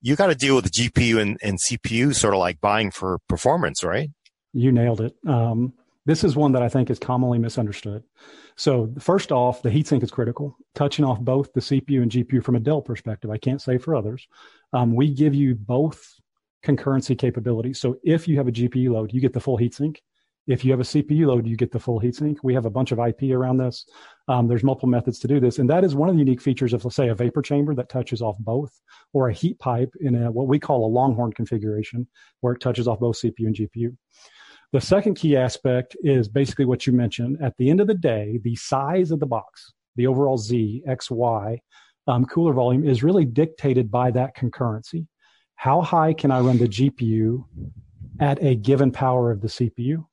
you 0.00 0.14
got 0.16 0.28
to 0.28 0.34
deal 0.34 0.54
with 0.54 0.64
the 0.64 0.70
GPU 0.70 1.20
and, 1.20 1.38
and 1.42 1.58
CPU 1.58 2.14
sort 2.14 2.34
of 2.34 2.40
like 2.40 2.60
buying 2.60 2.90
for 2.90 3.18
performance, 3.28 3.82
right? 3.82 4.10
You 4.52 4.72
nailed 4.72 5.00
it. 5.00 5.14
Um, 5.26 5.72
this 6.06 6.24
is 6.24 6.36
one 6.36 6.52
that 6.52 6.62
I 6.62 6.70
think 6.70 6.88
is 6.88 6.98
commonly 6.98 7.38
misunderstood. 7.38 8.02
So 8.56 8.92
first 8.98 9.30
off, 9.30 9.60
the 9.62 9.68
heatsink 9.68 10.02
is 10.02 10.10
critical. 10.10 10.56
Touching 10.74 11.04
off 11.04 11.20
both 11.20 11.52
the 11.52 11.60
CPU 11.60 12.02
and 12.02 12.10
GPU 12.10 12.42
from 12.42 12.56
a 12.56 12.60
Dell 12.60 12.80
perspective, 12.80 13.30
I 13.30 13.36
can't 13.36 13.60
say 13.60 13.76
for 13.76 13.94
others. 13.94 14.26
Um, 14.72 14.94
we 14.94 15.12
give 15.12 15.34
you 15.34 15.54
both 15.54 16.14
concurrency 16.64 17.16
capabilities. 17.16 17.78
So 17.78 17.98
if 18.02 18.26
you 18.26 18.36
have 18.38 18.48
a 18.48 18.52
GPU 18.52 18.90
load, 18.90 19.12
you 19.12 19.20
get 19.20 19.32
the 19.32 19.40
full 19.40 19.58
heatsink. 19.58 19.98
If 20.46 20.64
you 20.64 20.70
have 20.70 20.80
a 20.80 20.84
CPU 20.84 21.26
load, 21.26 21.46
you 21.46 21.56
get 21.56 21.72
the 21.72 21.78
full 21.78 22.00
heatsink. 22.00 22.38
We 22.42 22.54
have 22.54 22.64
a 22.64 22.70
bunch 22.70 22.90
of 22.90 22.98
IP 22.98 23.30
around 23.32 23.58
this. 23.58 23.84
Um, 24.28 24.48
there's 24.48 24.64
multiple 24.64 24.88
methods 24.88 25.18
to 25.20 25.28
do 25.28 25.40
this. 25.40 25.58
And 25.58 25.68
that 25.68 25.84
is 25.84 25.94
one 25.94 26.08
of 26.08 26.14
the 26.14 26.20
unique 26.20 26.40
features 26.40 26.72
of, 26.72 26.86
let's 26.86 26.96
say, 26.96 27.08
a 27.08 27.14
vapor 27.14 27.42
chamber 27.42 27.74
that 27.74 27.90
touches 27.90 28.22
off 28.22 28.38
both, 28.38 28.72
or 29.12 29.28
a 29.28 29.32
heat 29.32 29.58
pipe 29.58 29.92
in 30.00 30.14
a, 30.14 30.32
what 30.32 30.48
we 30.48 30.58
call 30.58 30.86
a 30.86 30.88
longhorn 30.88 31.34
configuration, 31.34 32.08
where 32.40 32.54
it 32.54 32.62
touches 32.62 32.88
off 32.88 32.98
both 32.98 33.20
CPU 33.20 33.40
and 33.40 33.54
GPU. 33.54 33.94
The 34.72 34.80
second 34.80 35.14
key 35.14 35.36
aspect 35.36 35.96
is 36.02 36.28
basically 36.28 36.66
what 36.66 36.86
you 36.86 36.92
mentioned. 36.92 37.38
At 37.42 37.56
the 37.56 37.70
end 37.70 37.80
of 37.80 37.86
the 37.86 37.94
day, 37.94 38.38
the 38.42 38.54
size 38.56 39.10
of 39.10 39.18
the 39.18 39.26
box, 39.26 39.72
the 39.96 40.06
overall 40.06 40.36
Z, 40.36 40.82
X, 40.86 41.10
Y, 41.10 41.60
um, 42.06 42.26
cooler 42.26 42.52
volume 42.52 42.86
is 42.86 43.02
really 43.02 43.24
dictated 43.24 43.90
by 43.90 44.10
that 44.10 44.36
concurrency. 44.36 45.06
How 45.56 45.80
high 45.80 46.12
can 46.12 46.30
I 46.30 46.40
run 46.40 46.58
the 46.58 46.68
GPU 46.68 47.44
at 48.20 48.42
a 48.42 48.54
given 48.54 48.92
power 48.92 49.30
of 49.30 49.40
the 49.40 49.48
CPU? 49.48 50.04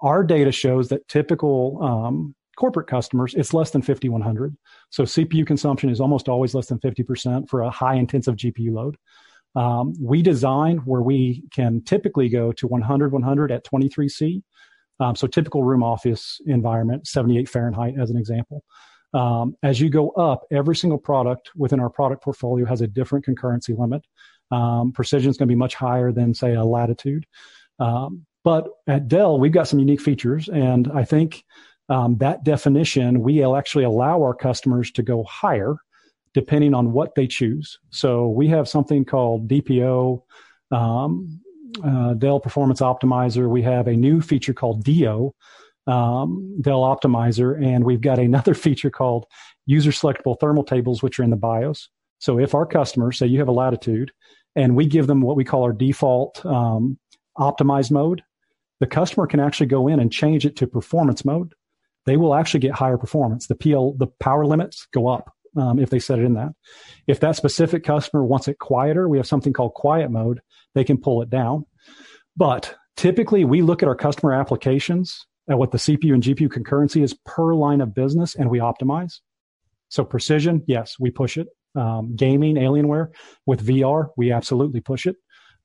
Our 0.00 0.22
data 0.22 0.52
shows 0.52 0.88
that 0.88 1.08
typical 1.08 1.82
um, 1.82 2.34
corporate 2.56 2.86
customers, 2.86 3.34
it's 3.34 3.54
less 3.54 3.70
than 3.70 3.82
5100. 3.82 4.56
So 4.90 5.04
CPU 5.04 5.46
consumption 5.46 5.88
is 5.88 6.00
almost 6.00 6.28
always 6.28 6.54
less 6.54 6.66
than 6.66 6.78
50% 6.78 7.48
for 7.48 7.62
a 7.62 7.70
high 7.70 7.94
intensive 7.94 8.36
GPU 8.36 8.72
load. 8.72 8.96
Um, 9.56 9.94
we 10.00 10.22
design 10.22 10.78
where 10.78 11.02
we 11.02 11.44
can 11.52 11.82
typically 11.82 12.28
go 12.28 12.52
to 12.52 12.66
100, 12.66 13.12
100 13.12 13.52
at 13.52 13.64
23C. 13.64 14.42
Um, 15.00 15.16
so 15.16 15.26
typical 15.26 15.62
room 15.62 15.82
office 15.82 16.40
environment, 16.46 17.06
78 17.06 17.48
Fahrenheit 17.48 17.94
as 17.98 18.10
an 18.10 18.16
example. 18.16 18.62
Um, 19.12 19.56
as 19.62 19.80
you 19.80 19.90
go 19.90 20.10
up, 20.10 20.44
every 20.50 20.74
single 20.74 20.98
product 20.98 21.50
within 21.56 21.78
our 21.78 21.90
product 21.90 22.22
portfolio 22.22 22.66
has 22.66 22.80
a 22.80 22.86
different 22.86 23.24
concurrency 23.24 23.78
limit. 23.78 24.04
Um, 24.50 24.92
precision 24.92 25.30
is 25.30 25.36
going 25.36 25.48
to 25.48 25.52
be 25.52 25.58
much 25.58 25.74
higher 25.74 26.10
than, 26.12 26.34
say, 26.34 26.54
a 26.54 26.64
latitude. 26.64 27.24
Um, 27.78 28.26
but 28.42 28.68
at 28.86 29.08
Dell, 29.08 29.38
we've 29.38 29.52
got 29.52 29.68
some 29.68 29.78
unique 29.78 30.00
features, 30.00 30.48
and 30.48 30.90
I 30.92 31.04
think 31.04 31.44
um, 31.88 32.18
that 32.18 32.44
definition 32.44 33.20
we'll 33.20 33.56
actually 33.56 33.84
allow 33.84 34.20
our 34.20 34.34
customers 34.34 34.90
to 34.92 35.02
go 35.02 35.22
higher 35.24 35.76
depending 36.34 36.74
on 36.74 36.92
what 36.92 37.14
they 37.14 37.26
choose. 37.26 37.78
So 37.90 38.28
we 38.28 38.48
have 38.48 38.68
something 38.68 39.04
called 39.04 39.48
DPO, 39.48 40.22
um, 40.72 41.40
uh, 41.82 42.14
Dell 42.14 42.40
Performance 42.40 42.80
Optimizer. 42.80 43.48
We 43.48 43.62
have 43.62 43.86
a 43.86 43.96
new 43.96 44.20
feature 44.20 44.52
called 44.52 44.84
DO, 44.84 45.32
um, 45.86 46.58
Dell 46.60 46.80
Optimizer, 46.80 47.62
and 47.64 47.84
we've 47.84 48.00
got 48.00 48.18
another 48.18 48.54
feature 48.66 48.90
called 48.90 49.26
User 49.66 49.90
Selectable 49.90 50.38
Thermal 50.38 50.64
Tables, 50.64 51.02
which 51.02 51.18
are 51.18 51.22
in 51.22 51.30
the 51.30 51.36
BIOS. 51.36 51.88
So 52.18 52.38
if 52.38 52.54
our 52.54 52.66
customers 52.66 53.18
say 53.18 53.26
you 53.26 53.38
have 53.38 53.48
a 53.48 53.52
latitude, 53.52 54.10
and 54.56 54.76
we 54.76 54.86
give 54.86 55.06
them 55.06 55.20
what 55.20 55.36
we 55.36 55.44
call 55.44 55.64
our 55.64 55.72
default 55.72 56.44
um, 56.46 56.98
optimized 57.38 57.90
mode, 57.90 58.22
the 58.80 58.86
customer 58.86 59.26
can 59.26 59.40
actually 59.40 59.66
go 59.66 59.88
in 59.88 60.00
and 60.00 60.12
change 60.12 60.46
it 60.46 60.56
to 60.56 60.66
performance 60.66 61.24
mode. 61.24 61.54
They 62.06 62.16
will 62.16 62.34
actually 62.34 62.60
get 62.60 62.72
higher 62.72 62.98
performance. 62.98 63.46
The 63.46 63.54
PL, 63.54 63.94
the 63.98 64.08
power 64.20 64.46
limits 64.46 64.86
go 64.92 65.08
up 65.08 65.34
um, 65.56 65.78
if 65.78 65.90
they 65.90 65.98
set 65.98 66.18
it 66.18 66.24
in 66.24 66.34
that. 66.34 66.52
If 67.06 67.20
that 67.20 67.36
specific 67.36 67.84
customer 67.84 68.24
wants 68.24 68.48
it 68.48 68.58
quieter, 68.58 69.08
we 69.08 69.18
have 69.18 69.26
something 69.26 69.52
called 69.52 69.74
quiet 69.74 70.10
mode. 70.10 70.40
They 70.74 70.84
can 70.84 70.98
pull 70.98 71.22
it 71.22 71.30
down. 71.30 71.66
But 72.36 72.74
typically, 72.96 73.44
we 73.44 73.62
look 73.62 73.82
at 73.82 73.88
our 73.88 73.94
customer 73.94 74.32
applications 74.32 75.26
at 75.48 75.58
what 75.58 75.70
the 75.70 75.78
CPU 75.78 76.14
and 76.14 76.22
GPU 76.22 76.48
concurrency 76.48 77.02
is 77.02 77.14
per 77.24 77.54
line 77.54 77.80
of 77.80 77.94
business, 77.94 78.34
and 78.34 78.50
we 78.50 78.58
optimize. 78.58 79.20
So 79.88 80.04
precision, 80.04 80.62
yes, 80.66 80.96
we 80.98 81.10
push 81.10 81.36
it. 81.36 81.48
Um, 81.76 82.14
gaming, 82.16 82.56
Alienware 82.56 83.08
with 83.46 83.66
VR, 83.66 84.08
we 84.16 84.32
absolutely 84.32 84.80
push 84.80 85.06
it. 85.06 85.16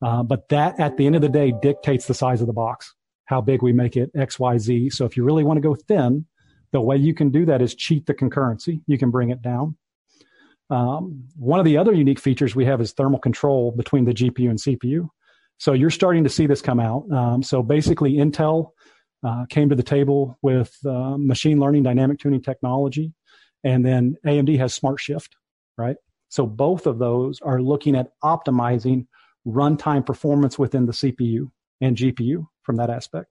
Uh, 0.01 0.23
but 0.23 0.49
that 0.49 0.79
at 0.79 0.97
the 0.97 1.05
end 1.05 1.15
of 1.15 1.21
the 1.21 1.29
day 1.29 1.53
dictates 1.61 2.07
the 2.07 2.13
size 2.13 2.41
of 2.41 2.47
the 2.47 2.53
box 2.53 2.93
how 3.29 3.39
big 3.39 3.61
we 3.61 3.71
make 3.71 3.95
it, 3.95 4.09
X, 4.15 4.39
Y, 4.39 4.57
Z. 4.57 4.89
So 4.89 5.05
if 5.05 5.15
you 5.15 5.23
really 5.23 5.43
want 5.43 5.57
to 5.57 5.61
go 5.61 5.75
thin, 5.75 6.25
the 6.71 6.81
way 6.81 6.97
you 6.97 7.13
can 7.13 7.29
do 7.29 7.45
that 7.45 7.61
is 7.61 7.75
cheat 7.75 8.05
the 8.05 8.13
concurrency. 8.13 8.81
You 8.87 8.97
can 8.97 9.11
bring 9.11 9.29
it 9.29 9.41
down. 9.41 9.77
Um, 10.69 11.23
one 11.35 11.59
of 11.59 11.65
the 11.65 11.77
other 11.77 11.93
unique 11.93 12.19
features 12.19 12.55
we 12.55 12.65
have 12.65 12.79
is 12.79 12.93
thermal 12.93 13.19
control 13.19 13.71
between 13.71 14.05
the 14.05 14.13
GPU 14.13 14.49
and 14.49 14.59
CPU. 14.59 15.09
So 15.57 15.73
you're 15.73 15.89
starting 15.89 16.23
to 16.23 16.29
see 16.29 16.47
this 16.47 16.61
come 16.61 16.79
out. 16.79 17.11
Um, 17.11 17.43
so 17.43 17.63
basically, 17.63 18.13
Intel 18.13 18.71
uh, 19.23 19.45
came 19.49 19.69
to 19.69 19.75
the 19.75 19.83
table 19.83 20.37
with 20.41 20.75
uh, 20.85 21.17
machine 21.17 21.59
learning 21.59 21.83
dynamic 21.83 22.19
tuning 22.19 22.41
technology, 22.41 23.13
and 23.63 23.85
then 23.85 24.15
AMD 24.25 24.57
has 24.59 24.73
Smart 24.73 24.99
Shift, 24.99 25.35
right? 25.77 25.97
So 26.29 26.45
both 26.45 26.85
of 26.85 26.99
those 26.99 27.41
are 27.41 27.61
looking 27.61 27.95
at 27.95 28.11
optimizing 28.23 29.07
runtime 29.45 30.05
performance 30.05 30.59
within 30.59 30.85
the 30.85 30.93
CPU 30.93 31.51
and 31.81 31.97
GPU 31.97 32.45
from 32.61 32.77
that 32.77 32.89
aspect. 32.89 33.27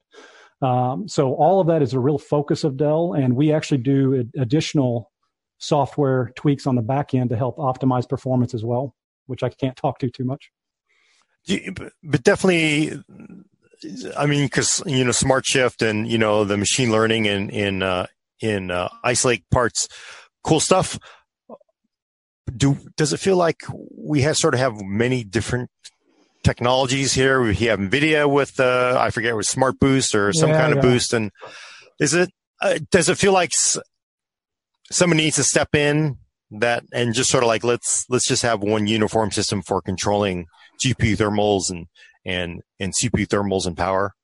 Um, 0.61 1.09
so 1.09 1.35
all 1.35 1.61
of 1.61 1.69
that 1.69 1.83
is 1.83 1.95
a 1.95 2.01
real 2.01 2.19
focus 2.19 2.65
of 2.65 2.77
Dell, 2.77 3.13
and 3.13 3.37
we 3.37 3.53
actually 3.53 3.79
do 3.79 4.29
additional 4.37 5.11
software 5.59 6.33
tweaks 6.37 6.67
on 6.67 6.75
the 6.75 6.83
back 6.83 7.15
end 7.15 7.31
to 7.31 7.37
help 7.37 7.59
optimize 7.59 8.09
performance 8.09 8.55
as 8.55 8.65
well, 8.65 8.95
which 9.27 9.43
I 9.43 9.51
can't 9.51 9.77
talk 9.77 9.99
to 10.01 10.11
too 10.11 10.25
much. 10.25 10.51
But 12.03 12.23
definitely, 12.25 13.01
I 14.17 14.27
mean, 14.27 14.45
because 14.47 14.83
you 14.87 15.05
know, 15.05 15.13
Smart 15.13 15.47
Shift 15.47 15.83
and 15.83 16.09
you 16.09 16.19
know 16.19 16.45
the 16.45 16.57
machine 16.57 16.91
learning 16.91 17.27
in 17.27 17.51
in 17.51 17.83
uh, 17.83 18.07
in 18.41 18.71
uh, 18.71 18.89
Ice 19.05 19.25
Lake 19.25 19.45
parts, 19.51 19.89
cool 20.43 20.61
stuff. 20.61 20.99
Do 22.55 22.77
does 22.97 23.13
it 23.13 23.19
feel 23.19 23.37
like 23.37 23.61
we 23.97 24.23
have 24.23 24.37
sort 24.37 24.55
of 24.55 24.61
have 24.61 24.81
many 24.81 25.23
different 25.23 25.71
technologies 26.49 27.13
here? 27.13 27.43
We 27.43 27.55
have 27.67 27.79
NVIDIA 27.79 28.31
with 28.31 28.59
uh, 28.59 28.97
I 28.99 29.11
forget 29.11 29.37
with 29.37 29.47
Smart 29.47 29.79
Boost 29.79 30.15
or 30.15 30.33
some 30.33 30.49
yeah, 30.49 30.61
kind 30.61 30.73
of 30.73 30.81
boost, 30.81 31.13
and 31.13 31.31
is 32.01 32.15
it 32.15 32.31
uh, 32.63 32.79
does 32.91 33.11
it 33.11 33.19
feel 33.19 33.33
like 33.33 33.51
someone 34.91 35.19
needs 35.19 35.37
to 35.37 35.45
step 35.45 35.75
in 35.75 36.17
that 36.51 36.85
and 36.93 37.13
just 37.13 37.31
sort 37.31 37.45
of 37.45 37.49
like 37.49 37.65
let's 37.65 38.07
let's 38.09 38.27
just 38.27 38.43
have 38.43 38.63
one 38.63 38.87
uniform 38.87 39.31
system 39.31 39.61
for 39.61 39.83
controlling 39.83 40.47
GPU 40.83 41.17
thermals 41.17 41.71
and 41.71 41.87
and 42.25 42.63
and 42.81 42.95
CPU 42.95 43.27
thermals 43.27 43.67
and 43.67 43.77
power? 43.77 44.15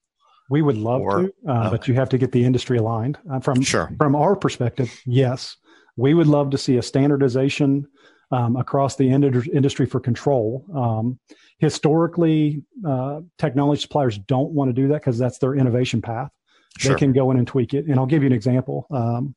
We 0.49 0.63
would 0.63 0.77
love 0.79 1.03
or, 1.03 1.23
to, 1.23 1.33
uh, 1.47 1.53
uh, 1.53 1.71
but 1.71 1.89
you 1.89 1.95
have 1.95 2.09
to 2.11 2.19
get 2.19 2.33
the 2.33 2.45
industry 2.45 2.79
aligned. 2.79 3.19
Uh, 3.31 3.41
from 3.41 3.61
sure. 3.61 3.91
from 3.99 4.17
our 4.17 4.35
perspective, 4.35 4.91
yes, 5.05 5.57
we 5.97 6.15
would 6.15 6.27
love 6.27 6.51
to 6.51 6.59
see 6.59 6.79
a 6.79 6.83
standardization 6.83 7.87
um, 8.31 8.57
across 8.57 8.97
the 8.97 9.11
industry 9.11 9.85
for 9.85 10.01
control. 10.01 10.65
Um, 10.75 11.19
historically, 11.59 12.62
uh, 12.87 13.21
technology 13.38 13.83
suppliers 13.83 14.19
don't 14.19 14.51
want 14.51 14.69
to 14.69 14.73
do 14.73 14.88
that 14.88 15.01
because 15.01 15.19
that's 15.19 15.38
their 15.38 15.55
innovation 15.55 16.03
path. 16.03 16.31
Sure. 16.79 16.93
They 16.93 16.99
can 16.99 17.12
go 17.12 17.31
in 17.31 17.37
and 17.37 17.47
tweak 17.47 17.75
it. 17.75 17.87
And 17.87 17.99
I'll 17.99 18.07
give 18.07 18.23
you 18.23 18.27
an 18.27 18.33
example. 18.33 18.87
Um, 18.90 19.35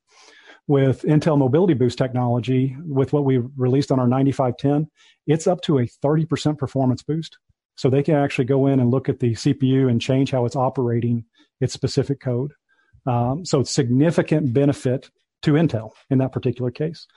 with 0.67 1.03
Intel 1.03 1.37
Mobility 1.37 1.73
Boost 1.73 1.97
technology, 1.97 2.75
with 2.85 3.13
what 3.13 3.23
we 3.23 3.37
released 3.55 3.91
on 3.91 3.99
our 3.99 4.07
9510, 4.07 4.89
it's 5.25 5.47
up 5.47 5.61
to 5.61 5.79
a 5.79 5.87
30% 6.03 6.57
performance 6.57 7.03
boost. 7.03 7.37
So 7.75 7.89
they 7.89 8.03
can 8.03 8.15
actually 8.15 8.45
go 8.45 8.67
in 8.67 8.79
and 8.79 8.89
look 8.89 9.07
at 9.07 9.19
the 9.19 9.33
CPU 9.33 9.89
and 9.89 10.01
change 10.01 10.31
how 10.31 10.45
it's 10.45 10.55
operating 10.55 11.25
its 11.61 11.73
specific 11.73 12.19
code. 12.19 12.51
Um, 13.05 13.45
so 13.45 13.61
it's 13.61 13.71
significant 13.71 14.53
benefit 14.53 15.09
to 15.43 15.53
Intel 15.53 15.91
in 16.09 16.17
that 16.17 16.33
particular 16.33 16.71
case. 16.71 17.07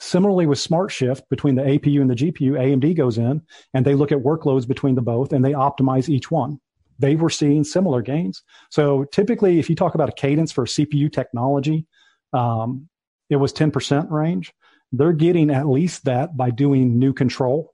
Similarly 0.00 0.46
with 0.46 0.60
Smart 0.60 0.92
Shift 0.92 1.28
between 1.28 1.56
the 1.56 1.62
APU 1.62 2.00
and 2.00 2.08
the 2.08 2.14
GPU, 2.14 2.52
AMD 2.52 2.96
goes 2.96 3.18
in 3.18 3.42
and 3.74 3.84
they 3.84 3.94
look 3.94 4.12
at 4.12 4.18
workloads 4.18 4.66
between 4.66 4.94
the 4.94 5.02
both 5.02 5.32
and 5.32 5.44
they 5.44 5.52
optimize 5.52 6.08
each 6.08 6.30
one. 6.30 6.60
They 7.00 7.16
were 7.16 7.30
seeing 7.30 7.64
similar 7.64 8.02
gains. 8.02 8.42
So 8.70 9.04
typically, 9.04 9.58
if 9.58 9.68
you 9.68 9.76
talk 9.76 9.94
about 9.94 10.08
a 10.08 10.12
cadence 10.12 10.52
for 10.52 10.66
CPU 10.66 11.12
technology, 11.12 11.86
um, 12.32 12.88
it 13.30 13.36
was 13.36 13.52
10% 13.52 14.10
range. 14.10 14.52
They're 14.92 15.12
getting 15.12 15.50
at 15.50 15.68
least 15.68 16.04
that 16.04 16.36
by 16.36 16.50
doing 16.50 16.98
new 16.98 17.12
control. 17.12 17.72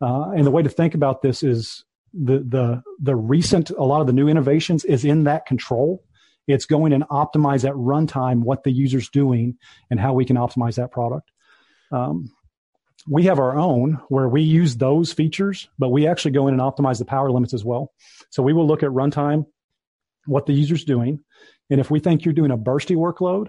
Uh, 0.00 0.30
and 0.30 0.46
the 0.46 0.50
way 0.50 0.62
to 0.62 0.68
think 0.68 0.94
about 0.94 1.22
this 1.22 1.42
is 1.42 1.84
the, 2.12 2.38
the, 2.38 2.82
the 3.00 3.16
recent, 3.16 3.70
a 3.70 3.84
lot 3.84 4.00
of 4.00 4.06
the 4.06 4.12
new 4.12 4.28
innovations 4.28 4.84
is 4.84 5.04
in 5.04 5.24
that 5.24 5.46
control. 5.46 6.02
It's 6.46 6.66
going 6.66 6.92
and 6.92 7.04
optimize 7.08 7.68
at 7.68 7.74
runtime 7.74 8.40
what 8.40 8.64
the 8.64 8.72
user's 8.72 9.08
doing 9.08 9.56
and 9.90 10.00
how 10.00 10.12
we 10.14 10.24
can 10.24 10.36
optimize 10.36 10.74
that 10.76 10.90
product. 10.90 11.30
Um, 11.90 12.30
we 13.08 13.24
have 13.24 13.38
our 13.38 13.56
own 13.56 14.00
where 14.08 14.28
we 14.28 14.42
use 14.42 14.76
those 14.76 15.12
features, 15.12 15.68
but 15.78 15.88
we 15.88 16.06
actually 16.06 16.32
go 16.32 16.48
in 16.48 16.54
and 16.54 16.62
optimize 16.62 16.98
the 16.98 17.04
power 17.04 17.30
limits 17.30 17.54
as 17.54 17.64
well. 17.64 17.92
So 18.30 18.42
we 18.42 18.52
will 18.52 18.66
look 18.66 18.82
at 18.82 18.90
runtime, 18.90 19.46
what 20.26 20.46
the 20.46 20.52
user's 20.52 20.84
doing. 20.84 21.20
And 21.70 21.80
if 21.80 21.90
we 21.90 22.00
think 22.00 22.24
you're 22.24 22.34
doing 22.34 22.50
a 22.50 22.58
bursty 22.58 22.96
workload, 22.96 23.48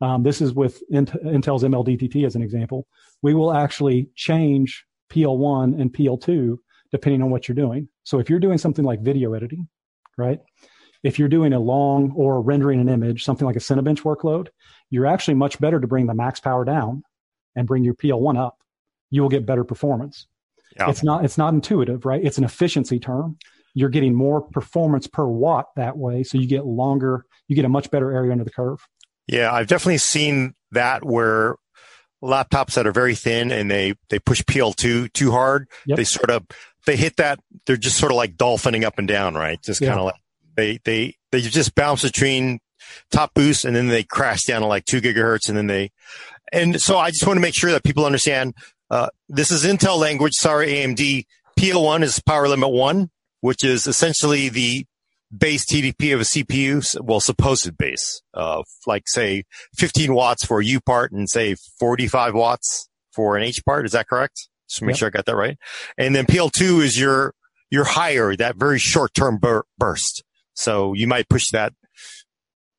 um, 0.00 0.22
this 0.22 0.40
is 0.40 0.52
with 0.52 0.82
Intel's 0.92 1.64
MLDTT 1.64 2.26
as 2.26 2.36
an 2.36 2.42
example. 2.42 2.86
We 3.22 3.34
will 3.34 3.52
actually 3.52 4.10
change 4.14 4.84
PL1 5.10 5.80
and 5.80 5.92
PL2 5.92 6.58
depending 6.92 7.22
on 7.22 7.30
what 7.30 7.48
you're 7.48 7.56
doing. 7.56 7.88
So 8.04 8.20
if 8.20 8.30
you're 8.30 8.38
doing 8.38 8.58
something 8.58 8.84
like 8.84 9.00
video 9.00 9.34
editing, 9.34 9.68
right? 10.16 10.38
If 11.02 11.18
you're 11.18 11.28
doing 11.28 11.52
a 11.52 11.58
long 11.58 12.12
or 12.14 12.40
rendering 12.40 12.80
an 12.80 12.88
image, 12.88 13.24
something 13.24 13.46
like 13.46 13.56
a 13.56 13.60
Cinebench 13.60 14.02
workload, 14.02 14.48
you're 14.90 15.06
actually 15.06 15.34
much 15.34 15.58
better 15.58 15.80
to 15.80 15.86
bring 15.86 16.06
the 16.06 16.14
max 16.14 16.38
power 16.38 16.64
down 16.64 17.02
and 17.56 17.66
bring 17.66 17.84
your 17.84 17.94
PL1 17.94 18.38
up. 18.38 18.58
You 19.10 19.22
will 19.22 19.28
get 19.28 19.46
better 19.46 19.64
performance. 19.64 20.26
Yeah. 20.76 20.90
It's 20.90 21.02
not 21.02 21.24
it's 21.24 21.38
not 21.38 21.54
intuitive, 21.54 22.04
right? 22.04 22.24
It's 22.24 22.38
an 22.38 22.44
efficiency 22.44 22.98
term. 22.98 23.38
You're 23.74 23.90
getting 23.90 24.14
more 24.14 24.40
performance 24.40 25.06
per 25.06 25.26
watt 25.26 25.66
that 25.76 25.96
way, 25.96 26.22
so 26.22 26.38
you 26.38 26.46
get 26.46 26.64
longer, 26.64 27.26
you 27.48 27.56
get 27.56 27.64
a 27.64 27.68
much 27.68 27.90
better 27.90 28.12
area 28.12 28.32
under 28.32 28.44
the 28.44 28.50
curve. 28.50 28.80
Yeah, 29.26 29.52
I've 29.52 29.66
definitely 29.66 29.98
seen 29.98 30.54
that 30.72 31.04
where 31.04 31.56
laptops 32.22 32.74
that 32.74 32.86
are 32.86 32.92
very 32.92 33.14
thin 33.14 33.52
and 33.52 33.70
they 33.70 33.94
they 34.08 34.18
push 34.18 34.42
PL2 34.42 35.12
too 35.12 35.30
hard, 35.30 35.68
yep. 35.86 35.96
they 35.96 36.04
sort 36.04 36.30
of 36.30 36.44
they 36.86 36.96
hit 36.96 37.16
that 37.16 37.38
they're 37.66 37.76
just 37.76 37.98
sort 37.98 38.12
of 38.12 38.16
like 38.16 38.36
dolphining 38.36 38.84
up 38.84 38.98
and 38.98 39.08
down, 39.08 39.34
right? 39.34 39.60
Just 39.62 39.80
kind 39.80 39.98
of 39.98 40.06
like 40.06 40.20
they 40.56 40.78
they 40.84 41.16
they 41.30 41.40
just 41.40 41.74
bounce 41.74 42.02
between 42.02 42.60
top 43.10 43.32
boost 43.34 43.64
and 43.64 43.74
then 43.74 43.88
they 43.88 44.02
crash 44.04 44.44
down 44.44 44.60
to 44.60 44.66
like 44.66 44.84
2 44.84 45.00
gigahertz 45.00 45.48
and 45.48 45.56
then 45.56 45.66
they 45.66 45.90
and 46.52 46.80
so 46.80 46.98
I 46.98 47.10
just 47.10 47.26
want 47.26 47.36
to 47.36 47.40
make 47.40 47.54
sure 47.54 47.72
that 47.72 47.84
people 47.84 48.04
understand 48.04 48.54
uh, 48.90 49.08
this 49.28 49.50
is 49.50 49.64
Intel 49.64 49.98
language, 49.98 50.34
sorry 50.34 50.68
AMD. 50.68 51.24
PL1 51.58 52.02
is 52.02 52.20
power 52.20 52.48
limit 52.48 52.70
1, 52.70 53.10
which 53.40 53.64
is 53.64 53.86
essentially 53.86 54.48
the 54.48 54.86
base 55.36 55.64
TDP 55.66 56.14
of 56.14 56.20
a 56.20 56.24
CPU, 56.24 57.00
well, 57.02 57.20
supposed 57.20 57.76
base, 57.76 58.22
uh, 58.34 58.62
like 58.86 59.04
say 59.06 59.44
15 59.76 60.14
watts 60.14 60.44
for 60.44 60.60
a 60.60 60.64
U 60.64 60.80
part 60.80 61.12
and 61.12 61.28
say 61.28 61.56
45 61.78 62.34
watts 62.34 62.88
for 63.12 63.36
an 63.36 63.42
H 63.42 63.64
part. 63.64 63.86
Is 63.86 63.92
that 63.92 64.08
correct? 64.08 64.48
Just 64.68 64.82
make 64.82 64.90
yep. 64.90 64.98
sure 64.98 65.08
I 65.08 65.10
got 65.10 65.26
that 65.26 65.36
right. 65.36 65.58
And 65.98 66.14
then 66.14 66.26
PL2 66.26 66.82
is 66.82 66.98
your, 66.98 67.34
your 67.70 67.84
higher, 67.84 68.36
that 68.36 68.56
very 68.56 68.78
short 68.78 69.14
term 69.14 69.38
bur- 69.38 69.64
burst. 69.78 70.22
So 70.54 70.92
you 70.92 71.06
might 71.06 71.28
push 71.28 71.50
that, 71.52 71.72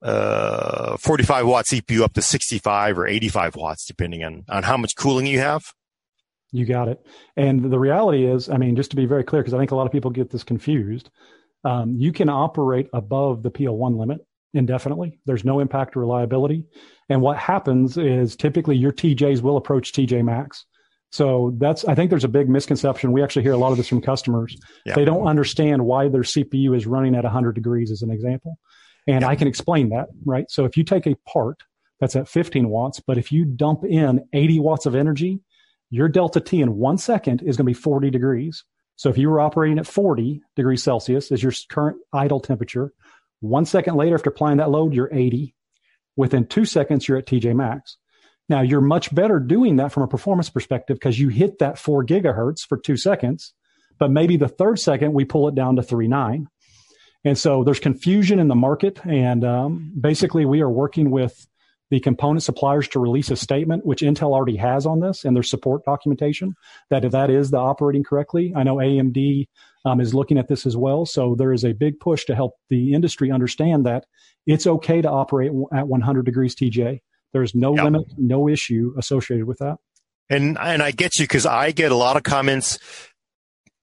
uh, 0.02 0.98
45 0.98 1.48
watt 1.48 1.66
CPU 1.66 2.02
up 2.02 2.14
to 2.14 2.22
65 2.22 3.00
or 3.00 3.08
85 3.08 3.56
watts, 3.56 3.86
depending 3.86 4.24
on, 4.24 4.44
on 4.50 4.64
how 4.64 4.78
much 4.78 4.96
cooling 4.96 5.26
you 5.26 5.40
have. 5.40 5.64
You 6.52 6.66
got 6.66 6.88
it. 6.88 7.06
And 7.36 7.72
the 7.72 7.80
reality 7.80 8.26
is, 8.26 8.50
I 8.50 8.58
mean, 8.58 8.76
just 8.76 8.92
to 8.92 8.96
be 8.96 9.06
very 9.06 9.24
clear, 9.24 9.42
because 9.42 9.54
I 9.54 9.58
think 9.58 9.72
a 9.72 9.76
lot 9.76 9.86
of 9.86 9.92
people 9.92 10.12
get 10.12 10.30
this 10.30 10.44
confused 10.44 11.10
um, 11.66 11.96
you 11.98 12.14
can 12.14 12.30
operate 12.30 12.88
above 12.94 13.44
the 13.44 13.52
PL1 13.52 13.98
limit 13.98 14.22
indefinitely. 14.54 15.20
There's 15.26 15.44
no 15.44 15.60
impact 15.60 15.94
to 15.94 16.00
reliability. 16.00 16.66
And 17.10 17.22
what 17.22 17.38
happens 17.38 17.98
is 17.98 18.36
typically 18.36 18.78
your 18.78 18.94
TJs 18.94 19.42
will 19.42 19.58
approach 19.58 19.92
TJ 19.92 20.24
max. 20.24 20.66
So 21.12 21.56
that's, 21.58 21.84
I 21.86 21.96
think 21.96 22.10
there's 22.10 22.24
a 22.24 22.30
big 22.30 22.50
misconception. 22.50 23.12
We 23.12 23.24
actually 23.24 23.44
hear 23.44 23.54
a 23.54 23.58
lot 23.58 23.72
of 23.72 23.78
this 23.78 23.88
from 23.88 24.02
customers. 24.02 24.56
Yeah. 24.86 24.96
They 24.96 25.06
don't 25.06 25.28
understand 25.28 25.86
why 25.86 26.08
their 26.08 26.22
CPU 26.22 26.76
is 26.76 26.86
running 26.86 27.16
at 27.16 27.24
100 27.24 27.54
degrees, 27.54 27.92
as 27.92 28.02
an 28.02 28.12
example. 28.12 28.58
And 29.08 29.22
yeah. 29.22 29.28
I 29.28 29.36
can 29.36 29.48
explain 29.48 29.90
that, 29.90 30.08
right? 30.26 30.50
So 30.50 30.66
if 30.66 30.78
you 30.78 30.84
take 30.84 31.06
a 31.06 31.16
part 31.28 31.64
that's 32.00 32.16
at 32.16 32.28
15 32.28 32.70
watts, 32.70 33.00
but 33.00 33.18
if 33.18 33.32
you 33.32 33.46
dump 33.46 33.84
in 33.84 34.28
80 34.34 34.60
watts 34.60 34.86
of 34.86 34.96
energy, 34.96 35.42
your 35.90 36.10
delta 36.10 36.40
T 36.40 36.62
in 36.62 36.76
one 36.76 36.98
second 36.98 37.42
is 37.42 37.58
going 37.58 37.66
to 37.66 37.70
be 37.70 37.74
40 37.74 38.10
degrees. 38.10 38.64
So 38.96 39.10
if 39.10 39.18
you 39.18 39.30
were 39.30 39.40
operating 39.40 39.78
at 39.78 39.88
40 39.88 40.42
degrees 40.56 40.84
Celsius 40.84 41.32
as 41.32 41.44
your 41.44 41.54
current 41.70 41.98
idle 42.14 42.40
temperature, 42.40 42.94
one 43.42 43.66
second 43.66 43.96
later 43.96 44.16
after 44.16 44.30
applying 44.30 44.58
that 44.58 44.72
load, 44.72 44.94
you're 44.94 45.14
80. 45.14 45.54
Within 46.16 46.48
two 46.48 46.66
seconds, 46.66 47.08
you're 47.08 47.18
at 47.18 47.26
TJ 47.26 47.56
max. 47.56 47.98
Now 48.48 48.62
you're 48.62 48.82
much 48.82 49.14
better 49.14 49.40
doing 49.40 49.78
that 49.78 49.92
from 49.92 50.04
a 50.04 50.08
performance 50.08 50.50
perspective 50.50 50.96
because 50.96 51.20
you 51.20 51.30
hit 51.30 51.60
that 51.60 51.78
four 51.78 52.06
gigahertz 52.06 52.62
for 52.62 52.78
two 52.78 52.96
seconds, 52.96 53.54
but 54.00 54.12
maybe 54.12 54.38
the 54.38 54.48
third 54.48 54.80
second 54.80 55.14
we 55.14 55.26
pull 55.26 55.48
it 55.48 55.56
down 55.56 55.76
to 55.76 55.84
three 55.84 56.08
nine. 56.08 56.48
And 57.26 57.38
so 57.38 57.64
there's 57.64 57.80
confusion 57.80 58.40
in 58.40 58.48
the 58.48 58.56
market. 58.56 59.04
And 59.06 59.44
um, 59.44 59.92
basically 60.00 60.46
we 60.46 60.62
are 60.62 60.70
working 60.70 61.10
with 61.10 61.48
the 61.90 62.00
component 62.00 62.44
suppliers 62.44 62.88
to 62.90 63.00
release 63.00 63.30
a 63.30 63.36
statement, 63.36 63.86
which 63.86 64.02
Intel 64.02 64.32
already 64.32 64.56
has 64.58 64.86
on 64.86 65.00
this 65.00 65.26
and 65.26 65.36
their 65.36 65.44
support 65.44 65.84
documentation, 65.86 66.56
that 66.90 67.04
if 67.06 67.12
that 67.12 67.30
is 67.30 67.52
the 67.52 67.58
operating 67.58 68.04
correctly. 68.04 68.54
I 68.56 68.64
know 68.64 68.78
AMD 68.78 69.48
um, 69.86 70.00
is 70.00 70.14
looking 70.14 70.38
at 70.38 70.48
this 70.48 70.66
as 70.66 70.76
well. 70.76 71.06
So 71.06 71.36
there 71.36 71.54
is 71.54 71.64
a 71.64 71.74
big 71.74 72.00
push 72.00 72.26
to 72.26 72.36
help 72.36 72.54
the 72.70 72.94
industry 72.94 73.32
understand 73.32 73.86
that 73.86 74.06
it's 74.48 74.66
okay 74.66 75.02
to 75.02 75.10
operate 75.10 75.52
at 75.74 75.88
100 75.88 76.26
degrees 76.26 76.56
TJ. 76.56 77.02
There's 77.34 77.54
no 77.54 77.76
yep. 77.76 77.84
limit, 77.84 78.06
no 78.18 78.48
issue 78.48 78.94
associated 78.98 79.46
with 79.46 79.60
that. 79.60 79.78
And 80.28 80.58
and 80.58 80.82
I 80.82 80.90
get 80.90 81.20
you 81.20 81.26
because 81.26 81.46
I 81.46 81.72
get 81.72 81.92
a 81.92 81.96
lot 81.96 82.18
of 82.18 82.24
comments 82.24 82.80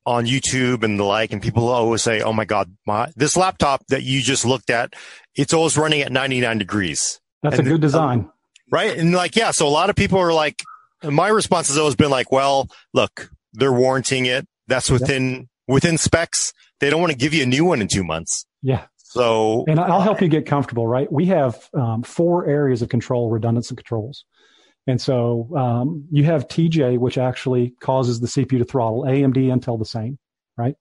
on 0.05 0.26
YouTube 0.26 0.82
and 0.82 0.98
the 0.98 1.05
like, 1.05 1.32
and 1.32 1.40
people 1.40 1.68
always 1.68 2.03
say, 2.03 2.20
"Oh 2.20 2.32
my 2.32 2.44
God, 2.44 2.74
my 2.86 3.11
this 3.16 3.36
laptop 3.36 3.86
that 3.88 4.03
you 4.03 4.20
just 4.20 4.44
looked 4.44 4.70
at, 4.70 4.94
it's 5.34 5.53
always 5.53 5.76
running 5.76 6.00
at 6.00 6.12
99 6.12 6.59
degrees." 6.59 7.20
That's 7.42 7.59
and 7.59 7.66
a 7.66 7.70
good 7.70 7.80
design. 7.80 8.30
right. 8.70 8.96
And 8.96 9.12
like, 9.12 9.36
yeah. 9.36 9.50
So 9.50 9.66
a 9.66 9.70
lot 9.70 9.90
of 9.90 9.96
people 9.96 10.18
are 10.18 10.32
like, 10.32 10.62
my 11.03 11.28
response 11.28 11.68
has 11.68 11.76
always 11.76 11.96
been 11.96 12.11
like, 12.11 12.30
well, 12.30 12.68
look, 12.94 13.30
they're 13.53 13.72
warranting 13.72 14.26
it. 14.26 14.46
That's 14.68 14.90
within, 14.90 15.32
yep. 15.32 15.46
within 15.66 15.98
specs. 15.98 16.53
They 16.80 16.88
don't 16.88 17.00
want 17.00 17.12
to 17.12 17.18
give 17.18 17.34
you 17.34 17.42
a 17.42 17.46
new 17.46 17.64
one 17.64 17.80
in 17.80 17.88
two 17.88 18.05
months. 18.05 18.46
Yeah. 18.62 18.86
So, 18.96 19.64
and 19.68 19.78
I'll 19.78 20.00
help 20.00 20.22
you 20.22 20.28
get 20.28 20.46
comfortable, 20.46 20.86
right? 20.86 21.11
We 21.12 21.26
have 21.26 21.68
um, 21.74 22.03
four 22.03 22.46
areas 22.46 22.80
of 22.80 22.88
control, 22.88 23.28
redundancy 23.28 23.74
controls. 23.74 24.24
And 24.86 25.00
so 25.00 25.48
um, 25.56 26.06
you 26.10 26.24
have 26.24 26.48
TJ, 26.48 26.98
which 26.98 27.18
actually 27.18 27.74
causes 27.80 28.20
the 28.20 28.26
CPU 28.26 28.58
to 28.58 28.64
throttle. 28.64 29.04
AMD, 29.04 29.36
Intel, 29.36 29.78
the 29.78 29.84
same, 29.84 30.18
right? 30.56 30.74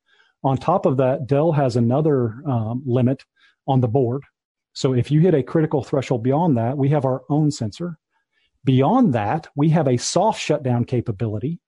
On 0.43 0.57
top 0.57 0.85
of 0.85 0.97
that, 0.97 1.27
Dell 1.27 1.51
has 1.51 1.75
another 1.75 2.41
um, 2.47 2.81
limit 2.85 3.23
on 3.67 3.81
the 3.81 3.87
board. 3.87 4.23
So 4.73 4.93
if 4.93 5.11
you 5.11 5.19
hit 5.19 5.35
a 5.35 5.43
critical 5.43 5.83
threshold 5.83 6.23
beyond 6.23 6.57
that, 6.57 6.77
we 6.77 6.89
have 6.89 7.05
our 7.05 7.23
own 7.29 7.51
sensor. 7.51 7.97
Beyond 8.63 9.13
that, 9.13 9.47
we 9.55 9.69
have 9.69 9.87
a 9.87 9.97
soft 9.97 10.41
shutdown 10.41 10.85
capability. 10.85 11.59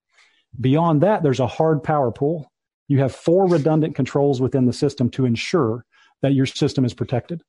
Beyond 0.60 1.02
that, 1.02 1.24
there's 1.24 1.40
a 1.40 1.48
hard 1.48 1.84
power 1.84 2.12
pool. 2.12 2.52
You 2.88 3.00
have 3.00 3.14
four 3.14 3.48
redundant 3.48 3.96
controls 3.96 4.42
within 4.42 4.66
the 4.66 4.74
system 4.74 5.10
to 5.12 5.26
ensure 5.26 5.86
that 6.22 6.34
your 6.34 6.46
system 6.46 6.86
is 6.86 6.94
protected. 6.94 7.44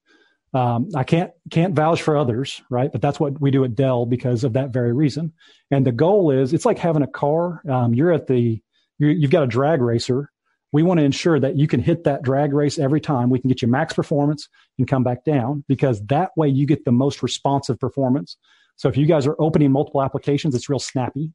Um, 0.54 0.88
I 0.94 1.02
can't 1.02 1.32
can't 1.50 1.74
vouch 1.74 2.00
for 2.00 2.16
others, 2.16 2.62
right? 2.70 2.90
But 2.90 3.02
that's 3.02 3.18
what 3.18 3.40
we 3.40 3.50
do 3.50 3.64
at 3.64 3.74
Dell 3.74 4.06
because 4.06 4.44
of 4.44 4.52
that 4.52 4.70
very 4.70 4.92
reason. 4.92 5.32
And 5.70 5.84
the 5.84 5.92
goal 5.92 6.30
is, 6.30 6.52
it's 6.52 6.64
like 6.64 6.78
having 6.78 7.02
a 7.02 7.08
car. 7.08 7.60
Um, 7.68 7.92
you're 7.92 8.12
at 8.12 8.28
the 8.28 8.62
you 8.98 9.20
have 9.22 9.30
got 9.30 9.42
a 9.42 9.48
drag 9.48 9.82
racer. 9.82 10.30
We 10.70 10.84
want 10.84 10.98
to 10.98 11.04
ensure 11.04 11.38
that 11.40 11.56
you 11.56 11.66
can 11.66 11.80
hit 11.80 12.04
that 12.04 12.22
drag 12.22 12.52
race 12.52 12.78
every 12.78 13.00
time. 13.00 13.30
We 13.30 13.40
can 13.40 13.48
get 13.48 13.62
you 13.62 13.68
max 13.68 13.94
performance 13.94 14.48
and 14.78 14.88
come 14.88 15.02
back 15.02 15.24
down 15.24 15.64
because 15.68 16.04
that 16.06 16.30
way 16.36 16.48
you 16.48 16.66
get 16.66 16.84
the 16.84 16.92
most 16.92 17.22
responsive 17.22 17.78
performance. 17.78 18.36
So 18.76 18.88
if 18.88 18.96
you 18.96 19.06
guys 19.06 19.26
are 19.26 19.36
opening 19.38 19.72
multiple 19.72 20.02
applications, 20.02 20.54
it's 20.54 20.68
real 20.68 20.78
snappy. 20.78 21.32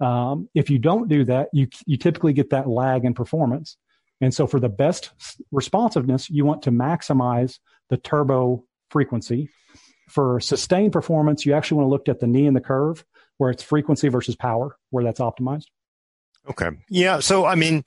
Um, 0.00 0.48
if 0.54 0.70
you 0.70 0.78
don't 0.78 1.08
do 1.08 1.24
that, 1.24 1.48
you 1.52 1.68
you 1.86 1.96
typically 1.96 2.32
get 2.32 2.50
that 2.50 2.68
lag 2.68 3.04
in 3.04 3.14
performance. 3.14 3.76
And 4.20 4.32
so 4.32 4.46
for 4.46 4.58
the 4.58 4.68
best 4.68 5.10
responsiveness, 5.52 6.30
you 6.30 6.44
want 6.44 6.62
to 6.62 6.70
maximize 6.70 7.58
the 7.90 7.96
turbo 7.96 8.64
frequency. 8.90 9.50
For 10.08 10.38
sustained 10.40 10.92
performance, 10.92 11.44
you 11.44 11.52
actually 11.52 11.78
want 11.78 11.86
to 11.86 11.90
look 11.90 12.08
at 12.08 12.20
the 12.20 12.26
knee 12.28 12.46
and 12.46 12.54
the 12.54 12.60
curve 12.60 13.04
where 13.38 13.50
it's 13.50 13.62
frequency 13.62 14.08
versus 14.08 14.36
power, 14.36 14.76
where 14.90 15.04
that's 15.04 15.20
optimized. 15.20 15.66
Okay. 16.48 16.70
Yeah. 16.88 17.20
So, 17.20 17.44
I 17.44 17.54
mean, 17.54 17.84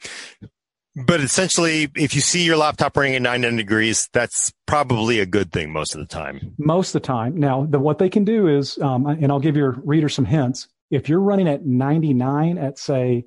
but 0.95 1.21
essentially, 1.21 1.89
if 1.95 2.13
you 2.13 2.21
see 2.21 2.43
your 2.43 2.57
laptop 2.57 2.97
running 2.97 3.15
at 3.15 3.21
99 3.21 3.55
degrees, 3.55 4.09
that's 4.11 4.51
probably 4.65 5.19
a 5.19 5.25
good 5.25 5.51
thing 5.51 5.71
most 5.71 5.95
of 5.95 6.01
the 6.01 6.07
time. 6.07 6.55
Most 6.57 6.93
of 6.93 7.01
the 7.01 7.07
time. 7.07 7.37
Now, 7.37 7.65
the, 7.65 7.79
what 7.79 7.99
they 7.99 8.09
can 8.09 8.25
do 8.25 8.47
is, 8.47 8.77
um, 8.79 9.05
and 9.05 9.31
I'll 9.31 9.39
give 9.39 9.55
your 9.55 9.79
reader 9.83 10.09
some 10.09 10.25
hints. 10.25 10.67
If 10.91 11.07
you're 11.07 11.21
running 11.21 11.47
at 11.47 11.65
99 11.65 12.57
at, 12.57 12.77
say, 12.79 13.25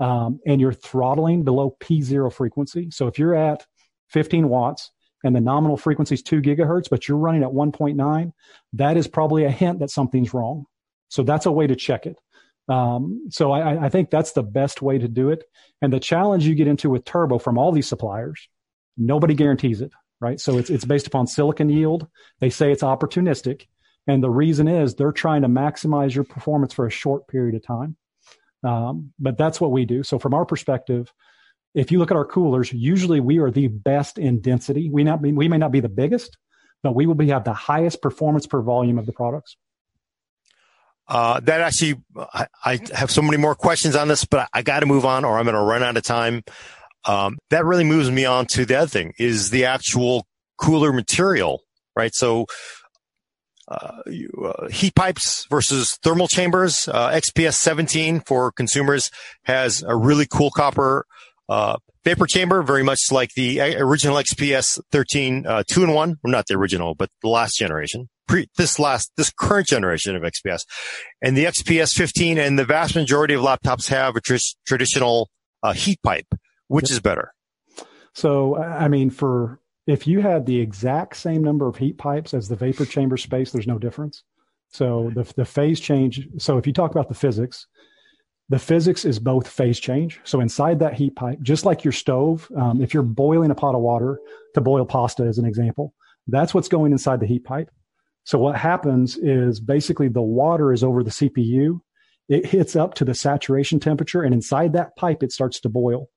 um, 0.00 0.40
and 0.44 0.60
you're 0.60 0.72
throttling 0.72 1.44
below 1.44 1.76
P0 1.80 2.32
frequency. 2.32 2.90
So 2.90 3.06
if 3.06 3.18
you're 3.18 3.34
at 3.34 3.64
15 4.08 4.48
watts 4.48 4.90
and 5.24 5.34
the 5.34 5.40
nominal 5.40 5.76
frequency 5.76 6.14
is 6.14 6.22
2 6.22 6.42
gigahertz, 6.42 6.88
but 6.88 7.08
you're 7.08 7.18
running 7.18 7.42
at 7.42 7.48
1.9, 7.48 8.32
that 8.74 8.96
is 8.96 9.08
probably 9.08 9.44
a 9.44 9.50
hint 9.50 9.80
that 9.80 9.90
something's 9.90 10.34
wrong. 10.34 10.66
So 11.08 11.22
that's 11.22 11.46
a 11.46 11.52
way 11.52 11.66
to 11.66 11.74
check 11.74 12.06
it. 12.06 12.16
Um, 12.68 13.26
so 13.30 13.50
I, 13.50 13.86
I 13.86 13.88
think 13.88 14.10
that's 14.10 14.32
the 14.32 14.42
best 14.42 14.82
way 14.82 14.98
to 14.98 15.08
do 15.08 15.30
it. 15.30 15.44
And 15.82 15.92
the 15.92 16.00
challenge 16.00 16.46
you 16.46 16.54
get 16.54 16.68
into 16.68 16.90
with 16.90 17.04
turbo 17.04 17.38
from 17.38 17.58
all 17.58 17.72
these 17.72 17.88
suppliers, 17.88 18.48
nobody 18.96 19.34
guarantees 19.34 19.80
it, 19.80 19.92
right? 20.20 20.38
So 20.38 20.58
it's, 20.58 20.70
it's 20.70 20.84
based 20.84 21.06
upon 21.06 21.26
silicon 21.26 21.68
yield. 21.68 22.06
They 22.40 22.50
say 22.50 22.70
it's 22.70 22.82
opportunistic. 22.82 23.66
And 24.06 24.22
the 24.22 24.30
reason 24.30 24.68
is 24.68 24.94
they're 24.94 25.12
trying 25.12 25.42
to 25.42 25.48
maximize 25.48 26.14
your 26.14 26.24
performance 26.24 26.74
for 26.74 26.86
a 26.86 26.90
short 26.90 27.26
period 27.28 27.54
of 27.54 27.66
time. 27.66 27.96
Um, 28.62 29.12
but 29.18 29.38
that's 29.38 29.60
what 29.60 29.72
we 29.72 29.84
do. 29.84 30.02
So 30.02 30.18
from 30.18 30.34
our 30.34 30.44
perspective, 30.44 31.12
if 31.74 31.90
you 31.90 31.98
look 31.98 32.10
at 32.10 32.16
our 32.16 32.24
coolers, 32.24 32.72
usually 32.72 33.20
we 33.20 33.38
are 33.38 33.50
the 33.50 33.68
best 33.68 34.18
in 34.18 34.40
density. 34.40 34.90
We 34.90 35.04
not 35.04 35.20
be, 35.20 35.32
we 35.32 35.48
may 35.48 35.58
not 35.58 35.72
be 35.72 35.80
the 35.80 35.88
biggest, 35.88 36.36
but 36.82 36.94
we 36.94 37.06
will 37.06 37.14
be 37.14 37.28
have 37.28 37.44
the 37.44 37.52
highest 37.52 38.00
performance 38.00 38.46
per 38.46 38.62
volume 38.62 38.98
of 38.98 39.06
the 39.06 39.12
products. 39.12 39.56
Uh, 41.06 41.40
that 41.40 41.60
actually, 41.60 41.96
I, 42.16 42.46
I, 42.64 42.80
have 42.94 43.10
so 43.10 43.20
many 43.20 43.36
more 43.36 43.54
questions 43.54 43.94
on 43.94 44.08
this, 44.08 44.24
but 44.24 44.48
I, 44.54 44.62
got 44.62 44.80
to 44.80 44.86
move 44.86 45.04
on 45.04 45.24
or 45.24 45.36
I'm 45.36 45.44
going 45.44 45.54
to 45.54 45.60
run 45.60 45.82
out 45.82 45.98
of 45.98 46.02
time. 46.02 46.42
Um, 47.04 47.36
that 47.50 47.66
really 47.66 47.84
moves 47.84 48.10
me 48.10 48.24
on 48.24 48.46
to 48.52 48.64
the 48.64 48.76
other 48.76 48.88
thing 48.88 49.12
is 49.18 49.50
the 49.50 49.66
actual 49.66 50.26
cooler 50.56 50.94
material, 50.94 51.60
right? 51.94 52.14
So 52.14 52.46
uh, 53.68 53.98
you, 54.06 54.30
uh, 54.46 54.68
heat 54.68 54.94
pipes 54.94 55.46
versus 55.50 55.98
thermal 56.02 56.28
chambers. 56.28 56.88
Uh, 56.88 57.10
XPS 57.10 57.54
17 57.54 58.20
for 58.20 58.50
consumers 58.52 59.10
has 59.42 59.82
a 59.82 59.94
really 59.94 60.26
cool 60.26 60.50
copper 60.50 61.04
uh, 61.48 61.76
vapor 62.04 62.26
chamber, 62.26 62.62
very 62.62 62.82
much 62.82 63.00
like 63.10 63.30
the 63.34 63.60
original 63.76 64.16
XPS 64.16 64.80
13 64.92 65.46
uh, 65.46 65.62
two 65.66 65.84
in 65.84 65.92
one. 65.92 66.16
Well, 66.22 66.30
not 66.30 66.46
the 66.46 66.54
original, 66.54 66.94
but 66.94 67.10
the 67.22 67.28
last 67.28 67.56
generation. 67.56 68.08
Pre, 68.26 68.48
this 68.56 68.78
last, 68.78 69.12
this 69.16 69.30
current 69.30 69.66
generation 69.66 70.16
of 70.16 70.22
XPS, 70.22 70.62
and 71.20 71.36
the 71.36 71.44
XPS 71.44 71.90
15, 71.90 72.38
and 72.38 72.58
the 72.58 72.64
vast 72.64 72.94
majority 72.94 73.34
of 73.34 73.42
laptops 73.42 73.88
have 73.88 74.16
a 74.16 74.20
tr- 74.20 74.36
traditional 74.66 75.28
uh, 75.62 75.74
heat 75.74 76.00
pipe. 76.02 76.26
Which 76.68 76.90
is 76.90 77.00
better? 77.00 77.34
So, 78.14 78.56
I 78.56 78.88
mean, 78.88 79.10
for 79.10 79.60
if 79.86 80.06
you 80.06 80.20
had 80.20 80.46
the 80.46 80.58
exact 80.60 81.16
same 81.16 81.44
number 81.44 81.68
of 81.68 81.76
heat 81.76 81.98
pipes 81.98 82.32
as 82.32 82.48
the 82.48 82.56
vapor 82.56 82.86
chamber 82.86 83.18
space, 83.18 83.52
there's 83.52 83.66
no 83.66 83.78
difference. 83.78 84.22
So 84.68 85.12
the 85.14 85.30
the 85.36 85.44
phase 85.44 85.78
change. 85.78 86.26
So 86.38 86.58
if 86.58 86.66
you 86.66 86.72
talk 86.72 86.90
about 86.90 87.08
the 87.08 87.14
physics, 87.14 87.66
the 88.48 88.58
physics 88.58 89.04
is 89.04 89.18
both 89.18 89.48
phase 89.48 89.80
change. 89.80 90.20
So 90.24 90.40
inside 90.40 90.78
that 90.80 90.94
heat 90.94 91.16
pipe, 91.16 91.40
just 91.40 91.64
like 91.64 91.84
your 91.84 91.92
stove, 91.92 92.48
um, 92.56 92.82
if 92.82 92.92
you're 92.92 93.02
boiling 93.02 93.50
a 93.50 93.54
pot 93.54 93.74
of 93.74 93.80
water 93.80 94.20
to 94.54 94.60
boil 94.60 94.84
pasta, 94.84 95.24
as 95.24 95.38
an 95.38 95.46
example, 95.46 95.94
that's 96.26 96.52
what's 96.54 96.68
going 96.68 96.92
inside 96.92 97.20
the 97.20 97.26
heat 97.26 97.44
pipe. 97.44 97.70
So 98.24 98.38
what 98.38 98.56
happens 98.56 99.16
is 99.16 99.60
basically 99.60 100.08
the 100.08 100.22
water 100.22 100.72
is 100.72 100.82
over 100.82 101.02
the 101.02 101.10
CPU. 101.10 101.80
It 102.28 102.46
hits 102.46 102.74
up 102.74 102.94
to 102.94 103.04
the 103.04 103.14
saturation 103.14 103.80
temperature, 103.80 104.22
and 104.22 104.34
inside 104.34 104.72
that 104.72 104.96
pipe, 104.96 105.22
it 105.22 105.32
starts 105.32 105.60
to 105.60 105.68
boil. 105.68 106.08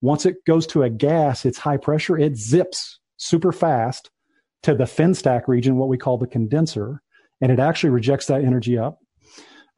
Once 0.00 0.24
it 0.24 0.36
goes 0.46 0.66
to 0.68 0.82
a 0.82 0.90
gas, 0.90 1.44
it's 1.44 1.58
high 1.58 1.76
pressure, 1.76 2.16
it 2.16 2.36
zips 2.36 3.00
super 3.16 3.52
fast 3.52 4.10
to 4.62 4.74
the 4.74 4.86
fin 4.86 5.14
stack 5.14 5.48
region, 5.48 5.76
what 5.76 5.88
we 5.88 5.98
call 5.98 6.18
the 6.18 6.26
condenser, 6.26 7.02
and 7.40 7.50
it 7.50 7.58
actually 7.58 7.90
rejects 7.90 8.26
that 8.26 8.44
energy 8.44 8.78
up. 8.78 8.98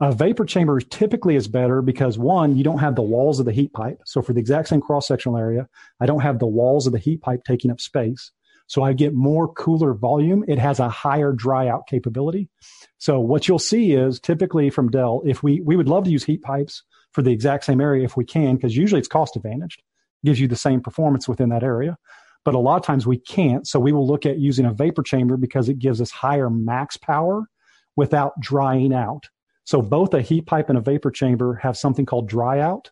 A 0.03 0.11
vapor 0.11 0.45
chamber 0.45 0.81
typically 0.81 1.37
is 1.37 1.47
better 1.47 1.81
because 1.81 2.19
one, 2.19 2.57
you 2.57 2.65
don't 2.65 2.81
have 2.81 2.97
the 2.97 3.03
walls 3.03 3.39
of 3.39 3.47
the 3.47 3.53
heat 3.53 3.73
pipe. 3.73 4.01
So 4.05 4.21
for 4.21 4.33
the 4.33 4.41
exact 4.41 4.67
same 4.67 4.81
cross 4.81 5.07
sectional 5.07 5.39
area, 5.39 5.69
I 6.01 6.07
don't 6.07 6.23
have 6.23 6.41
the 6.41 6.47
walls 6.49 6.89
of 6.89 6.93
the 6.93 6.99
heat 6.99 7.21
pipe 7.23 7.45
taking 7.45 7.71
up 7.71 7.81
space. 7.81 8.33
So 8.67 8.83
I 8.83 8.95
get 8.95 9.15
more 9.15 9.53
cooler 9.53 9.95
volume. 9.95 10.45
It 10.49 10.59
has 10.59 10.81
a 10.81 10.89
higher 10.89 11.31
dry 11.33 11.69
out 11.69 11.87
capability. 11.87 12.49
So 12.99 13.21
what 13.21 13.47
you'll 13.47 13.61
see 13.61 13.93
is 13.93 14.19
typically 14.19 14.71
from 14.71 14.91
Dell, 14.91 15.23
if 15.25 15.45
we, 15.45 15.61
we 15.61 15.77
would 15.77 15.89
love 15.89 16.03
to 16.05 16.11
use 16.11 16.25
heat 16.25 16.43
pipes 16.43 16.83
for 17.13 17.23
the 17.23 17.31
exact 17.31 17.65
same 17.65 17.81
area 17.81 18.05
if 18.05 18.17
we 18.17 18.25
can, 18.25 18.57
because 18.57 18.77
usually 18.77 18.99
it's 18.99 19.07
cost 19.07 19.37
advantaged, 19.37 19.85
gives 20.25 20.41
you 20.41 20.49
the 20.49 20.57
same 20.57 20.81
performance 20.81 21.29
within 21.29 21.51
that 21.51 21.63
area 21.63 21.97
but 22.45 22.55
a 22.55 22.59
lot 22.59 22.75
of 22.75 22.85
times 22.85 23.07
we 23.07 23.19
can't. 23.19 23.69
So 23.69 23.79
we 23.79 23.93
will 23.93 24.05
look 24.05 24.27
at 24.27 24.39
using 24.39 24.67
a 24.67 24.73
vapor 24.73 25.05
chamber 25.05 25.37
because 25.37 25.69
it 25.69 25.79
gives 25.79 26.01
us 26.01 26.11
higher 26.11 26.51
max 26.51 26.97
power 26.97 27.45
without 27.95 28.33
drying 28.41 28.93
out. 28.93 29.29
So 29.65 29.83
both 29.83 30.15
a 30.15 30.23
heat 30.23 30.47
pipe 30.47 30.69
and 30.69 30.79
a 30.79 30.83
vapor 30.83 31.11
chamber 31.11 31.55
have 31.57 31.77
something 31.77 32.07
called 32.07 32.29
dry 32.29 32.61
out. 32.61 32.91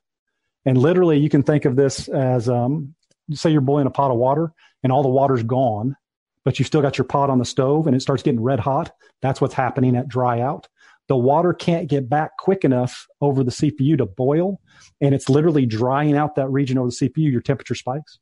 And 0.65 0.77
literally 0.77 1.19
you 1.19 1.29
can 1.29 1.43
think 1.43 1.65
of 1.65 1.77
this 1.77 2.09
as, 2.09 2.49
um, 2.49 2.95
say 3.33 3.51
you're 3.51 3.61
boiling 3.61 3.87
a 3.87 3.91
pot 3.91 4.11
of 4.11 4.19
water 4.19 4.53
and 4.83 4.93
all 4.93 5.03
the 5.03 5.09
water's 5.09 5.43
gone, 5.43 5.97
but 6.45 6.59
you've 6.59 6.67
still 6.67 6.83
got 6.83 6.99
your 6.99 7.07
pot 7.07 7.31
on 7.31 7.39
the 7.39 7.45
stove 7.45 7.87
and 7.87 7.97
it 7.97 8.01
starts 8.01 8.23
getting 8.23 8.43
red 8.43 8.61
hot. 8.61 8.93
That's 9.23 9.41
what's 9.41 9.55
happening 9.55 9.97
at 9.97 10.09
dry 10.09 10.41
out. 10.41 10.69
The 11.09 11.17
water 11.17 11.53
can't 11.53 11.89
get 11.89 12.09
back 12.09 12.37
quick 12.39 12.65
enough 12.65 13.09
over 13.21 13.43
the 13.43 13.51
CPU 13.51 13.99
to 13.99 14.07
boil, 14.07 14.61
and 15.01 15.13
it's 15.13 15.29
literally 15.29 15.67
drying 15.67 16.17
out 16.17 16.37
that 16.37 16.49
region 16.51 16.79
over 16.79 16.91
the 16.91 17.09
CPU. 17.09 17.33
Your 17.33 17.41
temperature 17.41 17.75
spikes 17.75 18.21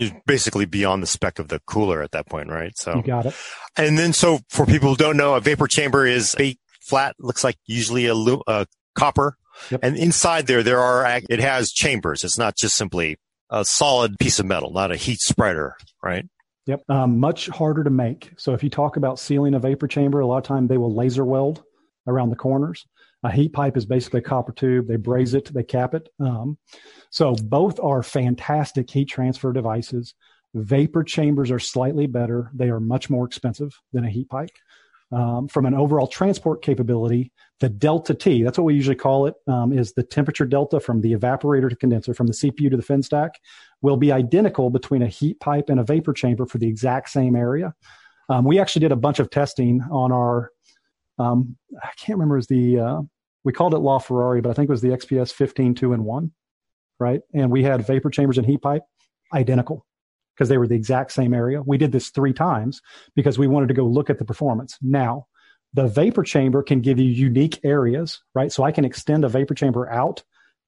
you're 0.00 0.22
basically 0.26 0.64
beyond 0.64 1.02
the 1.02 1.06
spec 1.06 1.38
of 1.38 1.48
the 1.48 1.60
cooler 1.66 2.02
at 2.02 2.12
that 2.12 2.26
point, 2.26 2.48
right? 2.48 2.76
So 2.76 2.96
you 2.96 3.02
got 3.02 3.26
it. 3.26 3.34
And 3.76 3.98
then, 3.98 4.12
so 4.12 4.40
for 4.48 4.64
people 4.66 4.90
who 4.90 4.96
don't 4.96 5.16
know, 5.16 5.34
a 5.34 5.40
vapor 5.40 5.66
chamber 5.66 6.06
is 6.06 6.34
a 6.40 6.56
flat, 6.90 7.16
looks 7.18 7.42
like 7.42 7.56
usually 7.66 8.06
a, 8.06 8.14
a 8.14 8.66
copper, 8.94 9.36
yep. 9.70 9.80
and 9.82 9.96
inside 9.96 10.46
there, 10.46 10.62
there 10.62 10.80
are 10.80 11.20
it 11.28 11.40
has 11.40 11.72
chambers. 11.72 12.24
It's 12.24 12.38
not 12.38 12.56
just 12.56 12.76
simply 12.76 13.16
a 13.50 13.64
solid 13.64 14.18
piece 14.18 14.38
of 14.38 14.46
metal, 14.46 14.72
not 14.72 14.92
a 14.92 14.96
heat 14.96 15.20
spreader, 15.20 15.76
right? 16.02 16.26
Yep. 16.66 16.82
Um, 16.88 17.18
much 17.18 17.48
harder 17.48 17.82
to 17.84 17.90
make. 17.90 18.32
So 18.36 18.52
if 18.52 18.62
you 18.62 18.70
talk 18.70 18.96
about 18.96 19.18
sealing 19.18 19.54
a 19.54 19.58
vapor 19.58 19.88
chamber, 19.88 20.20
a 20.20 20.26
lot 20.26 20.38
of 20.38 20.44
time 20.44 20.66
they 20.66 20.76
will 20.76 20.94
laser 20.94 21.24
weld 21.24 21.62
around 22.06 22.30
the 22.30 22.36
corners. 22.36 22.86
A 23.22 23.30
heat 23.32 23.52
pipe 23.52 23.76
is 23.76 23.86
basically 23.86 24.20
a 24.20 24.22
copper 24.22 24.52
tube. 24.52 24.86
They 24.86 24.96
braze 24.96 25.34
it, 25.34 25.52
they 25.52 25.62
cap 25.62 25.94
it. 25.94 26.08
Um, 26.20 26.58
so 27.10 27.34
both 27.34 27.80
are 27.80 28.02
fantastic 28.02 28.88
heat 28.88 29.06
transfer 29.08 29.52
devices. 29.52 30.14
Vapor 30.54 31.04
chambers 31.04 31.50
are 31.50 31.58
slightly 31.58 32.06
better. 32.06 32.50
They 32.54 32.70
are 32.70 32.80
much 32.80 33.10
more 33.10 33.26
expensive 33.26 33.72
than 33.92 34.04
a 34.04 34.10
heat 34.10 34.28
pipe. 34.28 34.50
Um, 35.12 35.48
from 35.48 35.66
an 35.66 35.74
overall 35.74 36.06
transport 36.06 36.62
capability, 36.62 37.32
the 37.58 37.68
delta 37.68 38.14
T, 38.14 38.44
that's 38.44 38.56
what 38.56 38.64
we 38.64 38.74
usually 38.74 38.94
call 38.94 39.26
it, 39.26 39.34
um, 39.48 39.72
is 39.72 39.92
the 39.92 40.04
temperature 40.04 40.46
delta 40.46 40.78
from 40.78 41.00
the 41.00 41.14
evaporator 41.14 41.68
to 41.68 41.74
condenser, 41.74 42.14
from 42.14 42.28
the 42.28 42.32
CPU 42.32 42.70
to 42.70 42.76
the 42.76 42.82
fin 42.82 43.02
stack, 43.02 43.40
will 43.82 43.96
be 43.96 44.12
identical 44.12 44.70
between 44.70 45.02
a 45.02 45.08
heat 45.08 45.40
pipe 45.40 45.68
and 45.68 45.80
a 45.80 45.84
vapor 45.84 46.12
chamber 46.12 46.46
for 46.46 46.58
the 46.58 46.68
exact 46.68 47.10
same 47.10 47.34
area. 47.34 47.74
Um, 48.28 48.44
we 48.44 48.60
actually 48.60 48.80
did 48.80 48.92
a 48.92 48.96
bunch 48.96 49.18
of 49.18 49.30
testing 49.30 49.82
on 49.90 50.12
our, 50.12 50.52
um, 51.18 51.56
I 51.82 51.90
can't 51.96 52.16
remember, 52.16 52.38
is 52.38 52.46
the, 52.46 52.78
uh, 52.78 53.00
we 53.42 53.52
called 53.52 53.74
it 53.74 53.78
LaFerrari, 53.78 54.42
but 54.42 54.50
I 54.50 54.52
think 54.52 54.68
it 54.68 54.72
was 54.72 54.82
the 54.82 54.90
XPS 54.90 55.32
15 55.32 55.74
2 55.74 55.92
in 55.92 56.04
1, 56.04 56.30
right? 57.00 57.20
And 57.34 57.50
we 57.50 57.64
had 57.64 57.84
vapor 57.84 58.10
chambers 58.10 58.38
and 58.38 58.46
heat 58.46 58.62
pipe 58.62 58.82
identical 59.34 59.84
because 60.40 60.48
they 60.48 60.56
were 60.56 60.66
the 60.66 60.74
exact 60.74 61.12
same 61.12 61.34
area. 61.34 61.60
We 61.60 61.76
did 61.76 61.92
this 61.92 62.08
three 62.08 62.32
times 62.32 62.80
because 63.14 63.38
we 63.38 63.46
wanted 63.46 63.66
to 63.66 63.74
go 63.74 63.84
look 63.84 64.08
at 64.08 64.18
the 64.18 64.24
performance. 64.24 64.78
Now, 64.80 65.26
the 65.74 65.86
vapor 65.86 66.22
chamber 66.22 66.62
can 66.62 66.80
give 66.80 66.98
you 66.98 67.04
unique 67.04 67.60
areas, 67.62 68.22
right? 68.34 68.50
So 68.50 68.64
I 68.64 68.72
can 68.72 68.86
extend 68.86 69.22
a 69.22 69.28
vapor 69.28 69.52
chamber 69.52 69.92
out 69.92 70.22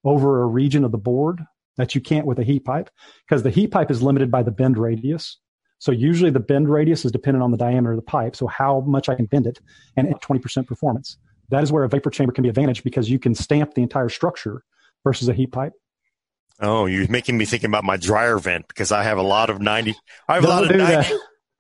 over 0.05 0.43
a 0.43 0.47
region 0.47 0.85
of 0.85 0.93
the 0.93 0.99
board 0.99 1.41
that 1.79 1.95
you 1.95 2.03
can't 2.03 2.27
with 2.27 2.39
a 2.39 2.45
heat 2.45 2.67
pipe 2.67 2.91
because 3.27 3.45
the 3.45 3.51
heat 3.51 3.69
pipe 3.69 3.91
is 3.91 4.03
limited 4.03 4.31
by 4.31 4.43
the 4.43 4.51
bend 4.51 4.77
radius. 4.77 5.39
So 5.79 5.91
usually 5.91 6.31
the 6.31 6.39
bend 6.39 6.69
radius 6.69 7.07
is 7.07 7.11
dependent 7.11 7.43
on 7.43 7.51
the 7.51 7.57
diameter 7.57 7.93
of 7.93 7.97
the 7.97 8.03
pipe. 8.03 8.37
So 8.37 8.49
how 8.49 8.81
much 8.81 9.09
I 9.09 9.15
can 9.15 9.25
bend 9.25 9.47
it 9.47 9.59
and 9.97 10.07
at 10.07 10.21
20% 10.21 10.67
performance. 10.67 11.17
That 11.49 11.63
is 11.63 11.73
where 11.73 11.85
a 11.85 11.89
vapor 11.89 12.11
chamber 12.11 12.35
can 12.35 12.43
be 12.43 12.51
advantage 12.51 12.85
because 12.85 13.09
you 13.09 13.19
can 13.19 13.35
stamp 13.35 13.73
the 13.73 13.83
entire 13.83 14.11
structure 14.11 14.65
versus 15.03 15.31
a 15.31 15.33
heat 15.33 15.51
pipe. 15.51 15.73
Oh, 16.63 16.87
you're 16.87 17.09
making 17.09 17.37
me 17.37 17.45
think 17.45 17.65
about 17.65 17.83
my 17.83 17.97
dryer 17.97 18.39
vent 18.39 18.69
because 18.69 18.93
I 18.93 19.03
have 19.03 19.19
a 19.19 19.23
lot 19.23 19.51
of 19.51 19.61
90, 19.61 19.95
I 20.29 20.35
have 20.37 20.45
a 20.45 20.49
lot 20.49 20.71
of 20.71 20.77
90, 20.77 21.15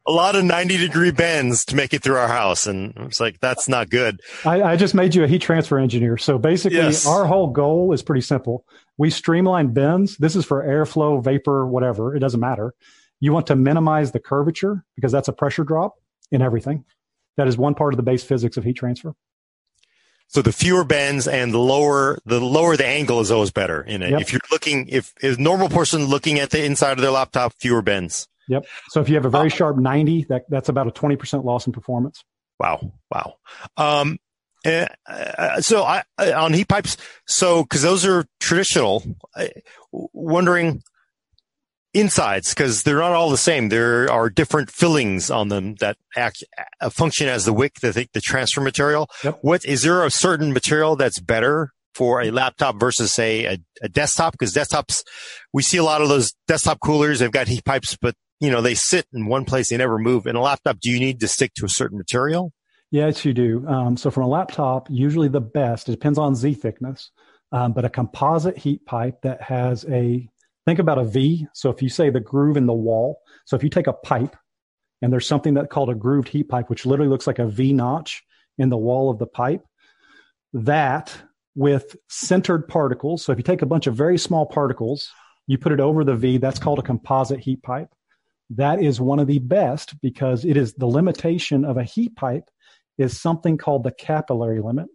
a 0.06 0.12
lot 0.12 0.36
of 0.36 0.44
90 0.44 0.78
degree 0.78 1.10
bends 1.10 1.64
to 1.66 1.76
make 1.76 1.92
it 1.92 2.02
through 2.02 2.16
our 2.16 2.28
house. 2.28 2.66
And 2.66 2.94
it's 2.98 3.20
like, 3.20 3.40
that's 3.40 3.68
not 3.68 3.90
good. 3.90 4.20
I, 4.44 4.62
I 4.62 4.76
just 4.76 4.94
made 4.94 5.14
you 5.14 5.24
a 5.24 5.28
heat 5.28 5.42
transfer 5.42 5.78
engineer. 5.78 6.18
So 6.18 6.38
basically 6.38 6.78
yes. 6.78 7.04
our 7.04 7.24
whole 7.24 7.48
goal 7.48 7.92
is 7.92 8.02
pretty 8.02 8.20
simple. 8.20 8.64
We 8.96 9.10
streamline 9.10 9.72
bends. 9.72 10.16
This 10.18 10.36
is 10.36 10.44
for 10.44 10.64
airflow, 10.64 11.22
vapor, 11.22 11.66
whatever. 11.66 12.14
It 12.14 12.20
doesn't 12.20 12.40
matter. 12.40 12.72
You 13.18 13.32
want 13.32 13.48
to 13.48 13.56
minimize 13.56 14.12
the 14.12 14.20
curvature 14.20 14.84
because 14.94 15.12
that's 15.12 15.28
a 15.28 15.32
pressure 15.32 15.64
drop 15.64 15.94
in 16.30 16.42
everything. 16.42 16.84
That 17.36 17.48
is 17.48 17.56
one 17.56 17.74
part 17.74 17.92
of 17.92 17.96
the 17.96 18.02
base 18.02 18.22
physics 18.22 18.56
of 18.56 18.64
heat 18.64 18.74
transfer. 18.76 19.14
So 20.32 20.40
the 20.40 20.52
fewer 20.52 20.82
bends 20.82 21.28
and 21.28 21.52
the 21.52 21.58
lower 21.58 22.18
the 22.24 22.40
lower 22.40 22.74
the 22.74 22.86
angle 22.86 23.20
is 23.20 23.30
always 23.30 23.50
better 23.50 23.82
in 23.82 24.02
it. 24.02 24.12
Yep. 24.12 24.20
If 24.22 24.32
you're 24.32 24.40
looking, 24.50 24.88
if 24.88 25.12
a 25.22 25.36
normal 25.36 25.68
person 25.68 26.06
looking 26.06 26.38
at 26.38 26.48
the 26.48 26.64
inside 26.64 26.92
of 26.92 27.02
their 27.02 27.10
laptop, 27.10 27.52
fewer 27.58 27.82
bends. 27.82 28.28
Yep. 28.48 28.64
So 28.88 29.02
if 29.02 29.10
you 29.10 29.14
have 29.16 29.26
a 29.26 29.30
very 29.30 29.48
uh, 29.48 29.54
sharp 29.54 29.76
90, 29.76 30.24
that 30.30 30.44
that's 30.48 30.70
about 30.70 30.86
a 30.86 30.90
20% 30.90 31.44
loss 31.44 31.66
in 31.66 31.72
performance. 31.74 32.24
Wow. 32.58 32.92
Wow. 33.12 33.34
Um, 33.76 34.18
uh, 34.64 35.60
so 35.60 35.82
I, 35.82 36.02
on 36.18 36.54
heat 36.54 36.68
pipes, 36.68 36.96
so 37.26 37.62
because 37.62 37.82
those 37.82 38.06
are 38.06 38.24
traditional, 38.40 39.04
wondering 39.92 40.82
insides 41.94 42.54
because 42.54 42.82
they're 42.82 42.98
not 42.98 43.12
all 43.12 43.30
the 43.30 43.36
same. 43.36 43.68
There 43.68 44.10
are 44.10 44.30
different 44.30 44.70
fillings 44.70 45.30
on 45.30 45.48
them 45.48 45.74
that 45.76 45.96
act 46.16 46.44
uh, 46.80 46.90
function 46.90 47.28
as 47.28 47.44
the 47.44 47.52
wick, 47.52 47.74
the 47.80 48.08
the 48.12 48.20
transfer 48.20 48.60
material. 48.60 49.08
Yep. 49.24 49.38
What 49.42 49.64
is 49.64 49.82
there 49.82 50.04
a 50.04 50.10
certain 50.10 50.52
material 50.52 50.96
that's 50.96 51.20
better 51.20 51.72
for 51.94 52.22
a 52.22 52.30
laptop 52.30 52.80
versus 52.80 53.12
say 53.12 53.44
a, 53.44 53.58
a 53.82 53.88
desktop? 53.88 54.32
Because 54.32 54.54
desktops, 54.54 55.02
we 55.52 55.62
see 55.62 55.76
a 55.76 55.84
lot 55.84 56.02
of 56.02 56.08
those 56.08 56.32
desktop 56.48 56.80
coolers. 56.80 57.18
They've 57.18 57.30
got 57.30 57.48
heat 57.48 57.64
pipes, 57.64 57.96
but 58.00 58.14
you 58.40 58.50
know 58.50 58.62
they 58.62 58.74
sit 58.74 59.06
in 59.12 59.26
one 59.26 59.44
place, 59.44 59.70
they 59.70 59.76
never 59.76 59.98
move. 59.98 60.26
In 60.26 60.36
a 60.36 60.42
laptop, 60.42 60.80
do 60.80 60.90
you 60.90 60.98
need 60.98 61.20
to 61.20 61.28
stick 61.28 61.52
to 61.54 61.66
a 61.66 61.68
certain 61.68 61.98
material? 61.98 62.52
Yes, 62.90 63.24
you 63.24 63.32
do. 63.32 63.66
Um, 63.66 63.96
so 63.96 64.10
from 64.10 64.24
a 64.24 64.28
laptop, 64.28 64.88
usually 64.90 65.28
the 65.28 65.40
best. 65.40 65.88
It 65.88 65.92
depends 65.92 66.18
on 66.18 66.34
Z 66.34 66.54
thickness. 66.54 67.10
Um, 67.52 67.72
but 67.72 67.84
a 67.84 67.90
composite 67.90 68.56
heat 68.56 68.86
pipe 68.86 69.20
that 69.22 69.42
has 69.42 69.84
a 69.84 70.26
Think 70.66 70.78
about 70.78 70.98
a 70.98 71.04
V. 71.04 71.46
So 71.54 71.70
if 71.70 71.82
you 71.82 71.88
say 71.88 72.10
the 72.10 72.20
groove 72.20 72.56
in 72.56 72.66
the 72.66 72.72
wall, 72.72 73.20
so 73.44 73.56
if 73.56 73.64
you 73.64 73.70
take 73.70 73.88
a 73.88 73.92
pipe 73.92 74.36
and 75.00 75.12
there's 75.12 75.26
something 75.26 75.54
that 75.54 75.70
called 75.70 75.90
a 75.90 75.94
grooved 75.94 76.28
heat 76.28 76.48
pipe, 76.48 76.70
which 76.70 76.86
literally 76.86 77.10
looks 77.10 77.26
like 77.26 77.40
a 77.40 77.46
V 77.46 77.72
notch 77.72 78.22
in 78.58 78.68
the 78.68 78.76
wall 78.76 79.10
of 79.10 79.18
the 79.18 79.26
pipe, 79.26 79.64
that 80.52 81.12
with 81.54 81.96
sintered 82.10 82.68
particles. 82.68 83.24
So 83.24 83.32
if 83.32 83.38
you 83.38 83.44
take 83.44 83.62
a 83.62 83.66
bunch 83.66 83.86
of 83.86 83.94
very 83.94 84.18
small 84.18 84.46
particles, 84.46 85.10
you 85.46 85.58
put 85.58 85.72
it 85.72 85.80
over 85.80 86.04
the 86.04 86.14
V, 86.14 86.38
that's 86.38 86.58
called 86.58 86.78
a 86.78 86.82
composite 86.82 87.40
heat 87.40 87.62
pipe. 87.62 87.88
That 88.50 88.82
is 88.82 89.00
one 89.00 89.18
of 89.18 89.26
the 89.26 89.38
best 89.38 90.00
because 90.00 90.44
it 90.44 90.56
is 90.56 90.74
the 90.74 90.86
limitation 90.86 91.64
of 91.64 91.76
a 91.76 91.84
heat 91.84 92.14
pipe 92.16 92.44
is 92.98 93.20
something 93.20 93.58
called 93.58 93.82
the 93.82 93.92
capillary 93.92 94.60
limit. 94.60 94.86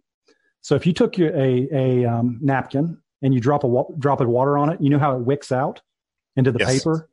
So 0.60 0.74
if 0.74 0.86
you 0.86 0.92
took 0.92 1.18
your, 1.18 1.34
a, 1.36 1.68
a 1.72 2.04
um, 2.06 2.38
napkin 2.40 2.98
and 3.22 3.34
you 3.34 3.40
drop 3.40 3.64
a 3.64 3.84
drop 3.98 4.20
of 4.20 4.28
water 4.28 4.56
on 4.56 4.70
it, 4.70 4.80
you 4.80 4.90
know 4.90 4.98
how 4.98 5.16
it 5.16 5.20
wicks 5.20 5.52
out 5.52 5.80
into 6.36 6.52
the 6.52 6.60
yes. 6.60 6.78
paper. 6.78 7.08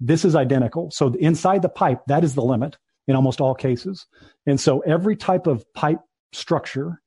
This 0.00 0.24
is 0.24 0.36
identical. 0.36 0.90
So 0.90 1.12
inside 1.14 1.62
the 1.62 1.68
pipe, 1.68 2.02
that 2.06 2.22
is 2.22 2.34
the 2.34 2.42
limit 2.42 2.76
in 3.08 3.16
almost 3.16 3.40
all 3.40 3.54
cases. 3.54 4.06
And 4.46 4.60
so 4.60 4.80
every 4.80 5.16
type 5.16 5.46
of 5.46 5.64
pipe 5.74 6.00
structure 6.32 7.02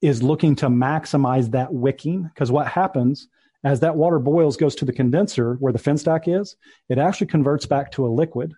is 0.00 0.22
looking 0.22 0.54
to 0.56 0.68
maximize 0.68 1.50
that 1.50 1.72
wicking 1.72 2.22
because 2.22 2.52
what 2.52 2.68
happens 2.68 3.28
as 3.64 3.80
that 3.80 3.96
water 3.96 4.18
boils 4.18 4.56
goes 4.56 4.76
to 4.76 4.84
the 4.84 4.92
condenser 4.92 5.54
where 5.54 5.72
the 5.72 5.78
fin 5.78 5.98
stack 5.98 6.28
is, 6.28 6.56
it 6.88 6.98
actually 6.98 7.26
converts 7.26 7.66
back 7.66 7.90
to 7.92 8.06
a 8.06 8.08
liquid. 8.08 8.54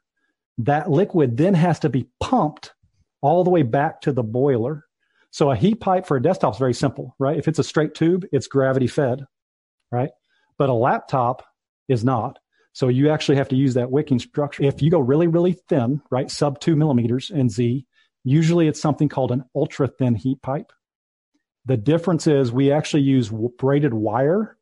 That 0.58 0.90
liquid 0.90 1.36
then 1.36 1.54
has 1.54 1.78
to 1.80 1.88
be 1.88 2.08
pumped 2.20 2.74
all 3.22 3.44
the 3.44 3.50
way 3.50 3.62
back 3.62 4.02
to 4.02 4.12
the 4.12 4.24
boiler. 4.24 4.84
So 5.30 5.50
a 5.50 5.56
heat 5.56 5.80
pipe 5.80 6.04
for 6.04 6.16
a 6.16 6.22
desktop 6.22 6.54
is 6.54 6.58
very 6.58 6.74
simple, 6.74 7.14
right? 7.18 7.38
If 7.38 7.48
it's 7.48 7.58
a 7.58 7.64
straight 7.64 7.94
tube, 7.94 8.26
it's 8.32 8.48
gravity 8.48 8.86
fed 8.86 9.24
right? 9.90 10.10
But 10.58 10.68
a 10.70 10.74
laptop 10.74 11.44
is 11.88 12.04
not. 12.04 12.38
So 12.72 12.88
you 12.88 13.10
actually 13.10 13.38
have 13.38 13.48
to 13.48 13.56
use 13.56 13.74
that 13.74 13.90
wicking 13.90 14.18
structure. 14.18 14.62
If 14.62 14.82
you 14.82 14.90
go 14.90 15.00
really, 15.00 15.26
really 15.26 15.54
thin, 15.68 16.00
right, 16.10 16.30
sub 16.30 16.60
two 16.60 16.76
millimeters 16.76 17.30
in 17.30 17.48
Z, 17.48 17.84
usually 18.24 18.68
it's 18.68 18.80
something 18.80 19.08
called 19.08 19.32
an 19.32 19.44
ultra 19.54 19.88
thin 19.88 20.14
heat 20.14 20.40
pipe. 20.42 20.72
The 21.66 21.76
difference 21.76 22.26
is 22.26 22.52
we 22.52 22.72
actually 22.72 23.02
use 23.02 23.32
braided 23.58 23.94
wire 23.94 24.56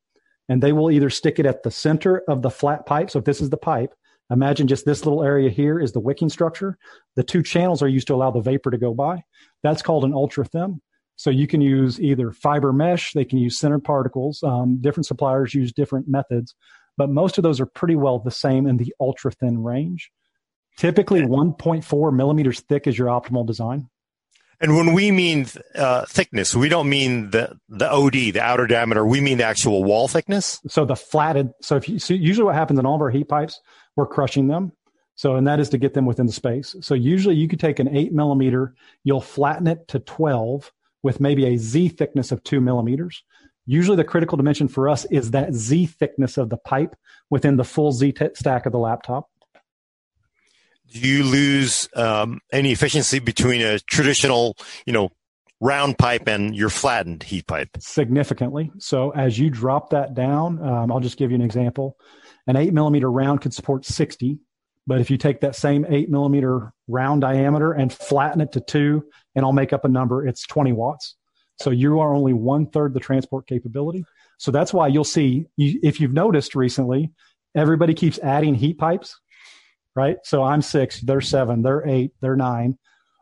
and 0.49 0.63
they 0.63 0.73
will 0.73 0.91
either 0.91 1.11
stick 1.11 1.39
it 1.39 1.47
at 1.47 1.63
the 1.63 1.71
center 1.71 2.23
of 2.29 2.43
the 2.43 2.51
flat 2.51 2.87
pipe. 2.87 3.11
So 3.11 3.19
if 3.19 3.25
this 3.25 3.41
is 3.41 3.51
the 3.51 3.57
pipe, 3.57 3.95
imagine 4.31 4.67
just 4.67 4.85
this 4.85 5.05
little 5.05 5.23
area 5.23 5.51
here 5.51 5.79
is 5.79 5.93
the 5.93 6.01
wicking 6.01 6.29
structure. 6.29 6.79
The 7.17 7.23
two 7.23 7.43
channels 7.43 7.83
are 7.83 7.89
used 7.89 8.07
to 8.09 8.15
allow 8.15 8.31
the 8.31 8.41
vapor 8.41 8.71
to 8.71 8.79
go 8.79 8.95
by. 8.95 9.25
That's 9.63 9.83
called 9.83 10.05
an 10.05 10.15
ultra 10.15 10.45
thin. 10.45 10.81
So 11.17 11.31
you 11.31 11.47
can 11.47 11.61
use 11.61 12.01
either 12.01 12.31
fiber 12.31 12.73
mesh, 12.73 13.13
they 13.13 13.25
can 13.25 13.39
use 13.39 13.59
sintered 13.59 13.85
particles. 13.85 14.43
Um, 14.43 14.79
different 14.81 15.07
suppliers 15.07 15.55
use 15.55 15.73
different 15.73 16.09
methods, 16.09 16.55
but 16.97 17.11
most 17.11 17.39
of 17.39 17.43
those 17.43 17.61
are 17.61 17.67
pretty 17.67 17.97
well 17.97 18.19
the 18.19 18.31
same 18.31 18.67
in 18.67 18.77
the 18.77 18.95
ultra 19.01 19.33
thin 19.33 19.63
range. 19.63 20.11
Typically, 20.77 21.23
1.4 21.23 22.15
millimeters 22.15 22.61
thick 22.61 22.87
is 22.87 22.99
your 22.99 23.09
optimal 23.09 23.47
design. 23.47 23.89
And 24.61 24.77
when 24.77 24.95
we 24.95 25.11
mean 25.11 25.47
uh, 25.75 26.07
thickness, 26.07 26.55
we 26.55 26.69
don't 26.69 26.89
mean 26.89 27.31
the 27.31 27.59
the 27.69 27.91
OD, 27.91 28.13
the 28.13 28.41
outer 28.41 28.67
diameter. 28.67 29.05
We 29.05 29.21
mean 29.21 29.39
the 29.39 29.45
actual 29.45 29.85
wall 29.85 30.09
thickness. 30.09 30.61
So 30.67 30.85
the 30.87 30.97
flatted. 30.97 31.51
So 31.61 31.77
if 31.77 31.89
you 31.89 31.99
so 31.99 32.15
usually 32.15 32.45
what 32.45 32.55
happens 32.55 32.79
in 32.79 32.87
all 32.87 32.95
of 32.95 33.03
our 33.03 33.11
heat 33.11 33.29
pipes, 33.29 33.61
we're 33.97 34.07
crushing 34.07 34.49
them. 34.49 34.73
So 35.15 35.37
and 35.37 35.47
that 35.47 35.61
is 35.61 35.69
to 35.71 35.79
get 35.79 35.93
them 35.93 36.07
within 36.07 36.27
the 36.27 36.33
space. 36.33 36.75
So 36.81 36.95
usually 36.95 37.37
you 37.37 37.49
could 37.49 37.61
take 37.61 37.79
an 37.79 37.95
eight 37.95 38.13
millimeter, 38.13 38.75
you'll 39.05 39.21
flatten 39.21 39.67
it 39.67 39.89
to 39.89 39.99
12, 39.99 40.73
with 41.07 41.21
maybe 41.21 41.47
a 41.47 41.57
Z 41.57 41.91
thickness 41.91 42.33
of 42.33 42.43
two 42.43 42.61
millimeters. 42.61 43.23
Usually 43.65 43.97
the 43.97 44.03
critical 44.03 44.37
dimension 44.37 44.67
for 44.67 44.89
us 44.89 45.05
is 45.05 45.31
that 45.31 45.55
Z 45.55 45.87
thickness 45.87 46.37
of 46.37 46.51
the 46.51 46.57
pipe 46.57 46.97
within 47.31 47.57
the 47.57 47.63
full 47.63 47.93
Z 47.93 48.11
t- 48.11 48.29
stack 48.35 48.67
of 48.67 48.73
the 48.73 48.79
laptop. 48.79 49.31
Do 50.93 50.99
you 50.99 51.23
lose 51.23 51.89
um, 51.95 52.41
any 52.53 52.73
efficiency 52.73 53.21
between 53.21 53.63
a 53.63 53.79
traditional, 53.79 54.57
you 54.85 54.93
know, 54.93 55.11
round 55.61 55.97
pipe 55.97 56.27
and 56.27 56.57
your 56.57 56.71
flattened 56.71 57.23
heat 57.23 57.47
pipe? 57.47 57.69
Significantly. 57.79 58.73
So 58.79 59.11
as 59.11 59.39
you 59.39 59.49
drop 59.49 59.91
that 59.91 60.15
down, 60.15 60.61
um, 60.61 60.91
I'll 60.91 60.99
just 60.99 61.19
give 61.19 61.31
you 61.31 61.37
an 61.37 61.43
example. 61.43 61.97
An 62.49 62.57
eight 62.57 62.75
millimeter 62.75 63.09
round 63.09 63.43
could 63.43 63.55
support 63.55 63.85
60 63.85 64.41
but 64.87 65.01
if 65.01 65.11
you 65.11 65.17
take 65.17 65.41
that 65.41 65.57
same 65.57 65.85
eight 65.89 66.09
millimeter 66.09 66.73
round 66.87 67.21
diameter 67.21 67.73
and 67.73 67.93
flatten 67.93 68.41
it 68.41 68.53
to 68.53 68.61
two, 68.61 69.05
and 69.35 69.45
I'll 69.45 69.53
make 69.53 69.73
up 69.73 69.85
a 69.85 69.89
number, 69.89 70.27
it's 70.27 70.47
20 70.47 70.73
watts. 70.73 71.17
So 71.59 71.71
you 71.71 72.01
are 72.01 72.15
only 72.15 72.33
one 72.33 72.67
third 72.67 72.95
the 72.95 73.01
transport 73.01 73.47
capability. 73.47 74.05
So 74.39 74.51
that's 74.51 74.73
why 74.73 74.89
you'll 74.89 75.05
see, 75.05 75.47
if 75.57 76.01
you've 76.01 76.13
noticed 76.13 76.55
recently, 76.55 77.11
everybody 77.55 77.95
keeps 77.95 78.19
adding 78.19 78.55
heat 78.55 78.79
pipes, 78.79 79.19
right? 79.95 80.19
So 80.25 80.43
I'm 80.43 80.63
six, 80.63 81.01
they're 81.01 81.23
seven, 81.23 81.63
they're 81.63 81.87
eight, 81.87 82.13
they're 82.21 82.37
nine. 82.37 82.79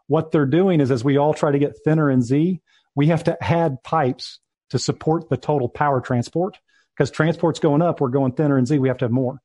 What 0.08 0.32
they're 0.32 0.46
doing 0.46 0.80
is 0.80 0.90
as 0.90 1.04
we 1.04 1.16
all 1.16 1.32
try 1.32 1.52
to 1.52 1.58
get 1.58 1.78
thinner 1.84 2.10
in 2.10 2.20
Z, 2.20 2.60
we 2.94 3.06
have 3.06 3.24
to 3.24 3.42
add 3.42 3.82
pipes 3.84 4.40
to 4.70 4.78
support 4.78 5.28
the 5.30 5.36
total 5.36 5.68
power 5.68 6.00
transport 6.00 6.58
because 6.94 7.10
transport's 7.10 7.60
going 7.60 7.82
up, 7.82 8.00
we're 8.00 8.08
going 8.08 8.32
thinner 8.32 8.58
in 8.58 8.66
Z, 8.66 8.78
we 8.78 8.88
have 8.88 8.98
to 8.98 9.04
have 9.04 9.12
more. 9.12 9.40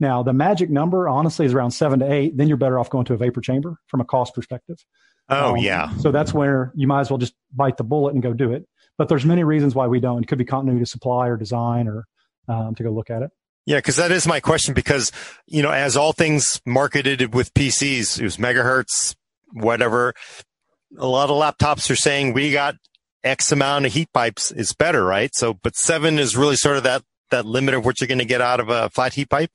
Now, 0.00 0.22
the 0.22 0.32
magic 0.32 0.70
number, 0.70 1.08
honestly, 1.08 1.46
is 1.46 1.54
around 1.54 1.70
seven 1.70 2.00
to 2.00 2.12
eight. 2.12 2.36
Then 2.36 2.48
you're 2.48 2.56
better 2.56 2.78
off 2.78 2.90
going 2.90 3.04
to 3.06 3.14
a 3.14 3.16
vapor 3.16 3.40
chamber 3.40 3.76
from 3.86 4.00
a 4.00 4.04
cost 4.04 4.34
perspective. 4.34 4.76
Oh 5.28 5.52
um, 5.52 5.56
yeah. 5.56 5.94
So 5.96 6.10
that's 6.10 6.34
where 6.34 6.72
you 6.74 6.86
might 6.86 7.00
as 7.00 7.10
well 7.10 7.18
just 7.18 7.34
bite 7.54 7.76
the 7.76 7.84
bullet 7.84 8.14
and 8.14 8.22
go 8.22 8.32
do 8.32 8.52
it. 8.52 8.66
But 8.98 9.08
there's 9.08 9.24
many 9.24 9.44
reasons 9.44 9.74
why 9.74 9.86
we 9.86 10.00
don't. 10.00 10.22
It 10.22 10.26
could 10.26 10.38
be 10.38 10.44
continuity 10.44 10.82
of 10.82 10.88
supply 10.88 11.28
or 11.28 11.36
design 11.36 11.88
or 11.88 12.04
um, 12.48 12.74
to 12.74 12.82
go 12.82 12.90
look 12.90 13.10
at 13.10 13.22
it. 13.22 13.30
Yeah, 13.66 13.78
because 13.78 13.96
that 13.96 14.12
is 14.12 14.26
my 14.26 14.40
question. 14.40 14.74
Because 14.74 15.10
you 15.46 15.62
know, 15.62 15.70
as 15.70 15.96
all 15.96 16.12
things 16.12 16.60
marketed 16.66 17.34
with 17.34 17.54
PCs, 17.54 18.20
it 18.20 18.24
was 18.24 18.36
megahertz, 18.36 19.14
whatever. 19.52 20.14
A 20.98 21.06
lot 21.06 21.30
of 21.30 21.36
laptops 21.36 21.90
are 21.90 21.96
saying 21.96 22.34
we 22.34 22.52
got 22.52 22.76
X 23.24 23.50
amount 23.50 23.86
of 23.86 23.92
heat 23.92 24.12
pipes 24.12 24.52
is 24.52 24.74
better, 24.74 25.04
right? 25.04 25.34
So, 25.34 25.54
but 25.54 25.76
seven 25.76 26.18
is 26.18 26.36
really 26.36 26.56
sort 26.56 26.76
of 26.76 26.82
that 26.82 27.02
that 27.30 27.46
limit 27.46 27.74
of 27.74 27.84
what 27.84 28.00
you're 28.00 28.08
going 28.08 28.18
to 28.18 28.24
get 28.24 28.42
out 28.42 28.60
of 28.60 28.68
a 28.68 28.90
flat 28.90 29.14
heat 29.14 29.30
pipe. 29.30 29.50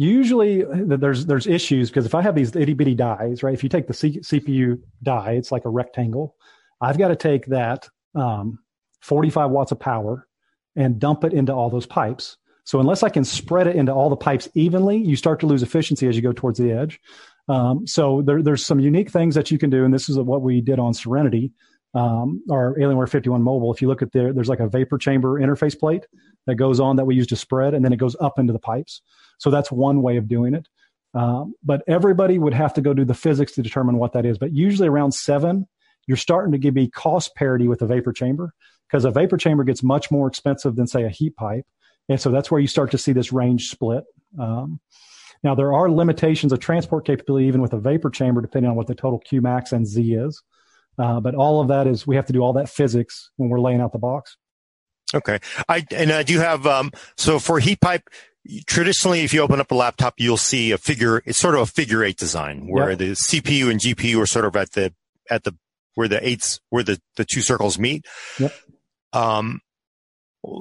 Usually, 0.00 0.62
there's 0.62 1.26
there's 1.26 1.48
issues 1.48 1.90
because 1.90 2.06
if 2.06 2.14
I 2.14 2.22
have 2.22 2.36
these 2.36 2.54
itty 2.54 2.74
bitty 2.74 2.94
dies, 2.94 3.42
right? 3.42 3.52
If 3.52 3.64
you 3.64 3.68
take 3.68 3.88
the 3.88 3.94
C- 3.94 4.20
CPU 4.20 4.80
die, 5.02 5.32
it's 5.32 5.50
like 5.50 5.64
a 5.64 5.68
rectangle. 5.68 6.36
I've 6.80 6.98
got 6.98 7.08
to 7.08 7.16
take 7.16 7.46
that 7.46 7.88
um, 8.14 8.60
45 9.00 9.50
watts 9.50 9.72
of 9.72 9.80
power 9.80 10.28
and 10.76 11.00
dump 11.00 11.24
it 11.24 11.32
into 11.32 11.52
all 11.52 11.68
those 11.68 11.84
pipes. 11.84 12.36
So 12.62 12.78
unless 12.78 13.02
I 13.02 13.08
can 13.08 13.24
spread 13.24 13.66
it 13.66 13.74
into 13.74 13.92
all 13.92 14.08
the 14.08 14.16
pipes 14.16 14.48
evenly, 14.54 14.98
you 14.98 15.16
start 15.16 15.40
to 15.40 15.46
lose 15.46 15.64
efficiency 15.64 16.06
as 16.06 16.14
you 16.14 16.22
go 16.22 16.32
towards 16.32 16.60
the 16.60 16.70
edge. 16.70 17.00
Um, 17.48 17.84
so 17.84 18.22
there, 18.22 18.40
there's 18.40 18.64
some 18.64 18.78
unique 18.78 19.10
things 19.10 19.34
that 19.34 19.50
you 19.50 19.58
can 19.58 19.68
do, 19.68 19.84
and 19.84 19.92
this 19.92 20.08
is 20.08 20.16
what 20.16 20.42
we 20.42 20.60
did 20.60 20.78
on 20.78 20.94
Serenity, 20.94 21.50
um, 21.94 22.42
our 22.50 22.74
Alienware 22.76 23.08
51 23.08 23.42
mobile. 23.42 23.72
If 23.72 23.80
you 23.80 23.88
look 23.88 24.02
at 24.02 24.12
there, 24.12 24.32
there's 24.32 24.48
like 24.48 24.60
a 24.60 24.68
vapor 24.68 24.98
chamber 24.98 25.40
interface 25.40 25.78
plate 25.78 26.06
that 26.46 26.56
goes 26.56 26.80
on 26.80 26.96
that 26.96 27.04
we 27.04 27.14
use 27.14 27.26
to 27.28 27.36
spread, 27.36 27.74
and 27.74 27.84
then 27.84 27.92
it 27.92 27.98
goes 27.98 28.16
up 28.20 28.38
into 28.38 28.52
the 28.52 28.58
pipes. 28.58 29.02
So 29.38 29.50
that's 29.50 29.70
one 29.70 30.02
way 30.02 30.16
of 30.16 30.28
doing 30.28 30.54
it. 30.54 30.66
Um, 31.14 31.54
but 31.64 31.82
everybody 31.88 32.38
would 32.38 32.54
have 32.54 32.74
to 32.74 32.80
go 32.80 32.92
do 32.92 33.04
the 33.04 33.14
physics 33.14 33.52
to 33.52 33.62
determine 33.62 33.96
what 33.98 34.12
that 34.12 34.26
is. 34.26 34.38
But 34.38 34.52
usually 34.52 34.88
around 34.88 35.12
seven, 35.12 35.66
you're 36.06 36.16
starting 36.16 36.52
to 36.52 36.58
give 36.58 36.74
me 36.74 36.88
cost 36.88 37.34
parity 37.34 37.68
with 37.68 37.82
a 37.82 37.86
vapor 37.86 38.12
chamber 38.12 38.52
because 38.88 39.04
a 39.04 39.10
vapor 39.10 39.36
chamber 39.36 39.64
gets 39.64 39.82
much 39.82 40.10
more 40.10 40.28
expensive 40.28 40.76
than 40.76 40.86
say 40.86 41.04
a 41.04 41.08
heat 41.08 41.36
pipe. 41.36 41.66
And 42.08 42.20
so 42.20 42.30
that's 42.30 42.50
where 42.50 42.60
you 42.60 42.66
start 42.66 42.90
to 42.92 42.98
see 42.98 43.12
this 43.12 43.32
range 43.32 43.68
split. 43.68 44.04
Um, 44.38 44.80
now 45.42 45.54
there 45.54 45.72
are 45.72 45.90
limitations 45.90 46.52
of 46.52 46.60
transport 46.60 47.06
capability 47.06 47.46
even 47.46 47.60
with 47.60 47.72
a 47.72 47.78
vapor 47.78 48.10
chamber, 48.10 48.40
depending 48.40 48.70
on 48.70 48.76
what 48.76 48.86
the 48.86 48.94
total 48.94 49.20
Qmax 49.20 49.72
and 49.72 49.86
Z 49.86 50.14
is. 50.14 50.42
Uh, 50.98 51.20
but 51.20 51.34
all 51.34 51.60
of 51.60 51.68
that 51.68 51.86
is 51.86 52.06
we 52.06 52.16
have 52.16 52.26
to 52.26 52.32
do 52.32 52.40
all 52.40 52.52
that 52.54 52.68
physics 52.68 53.30
when 53.36 53.48
we're 53.48 53.60
laying 53.60 53.80
out 53.80 53.92
the 53.92 53.98
box. 53.98 54.36
Okay, 55.14 55.38
I 55.68 55.86
and 55.90 56.12
I 56.12 56.22
do 56.22 56.38
have 56.38 56.66
um, 56.66 56.90
so 57.16 57.38
for 57.38 57.58
heat 57.58 57.80
pipe. 57.80 58.08
Traditionally, 58.66 59.20
if 59.20 59.34
you 59.34 59.40
open 59.40 59.60
up 59.60 59.70
a 59.70 59.74
laptop, 59.74 60.14
you'll 60.18 60.36
see 60.36 60.72
a 60.72 60.78
figure. 60.78 61.22
It's 61.26 61.38
sort 61.38 61.54
of 61.54 61.60
a 61.62 61.66
figure 61.66 62.02
eight 62.02 62.16
design 62.16 62.66
where 62.68 62.90
yep. 62.90 62.98
the 62.98 63.10
CPU 63.10 63.70
and 63.70 63.80
GPU 63.80 64.22
are 64.22 64.26
sort 64.26 64.44
of 64.44 64.56
at 64.56 64.72
the 64.72 64.92
at 65.30 65.44
the 65.44 65.54
where 65.94 66.08
the 66.08 66.26
eights 66.26 66.60
where 66.70 66.82
the 66.82 67.00
the 67.16 67.24
two 67.24 67.40
circles 67.40 67.78
meet. 67.78 68.06
Yep. 68.38 68.54
Um, 69.12 69.60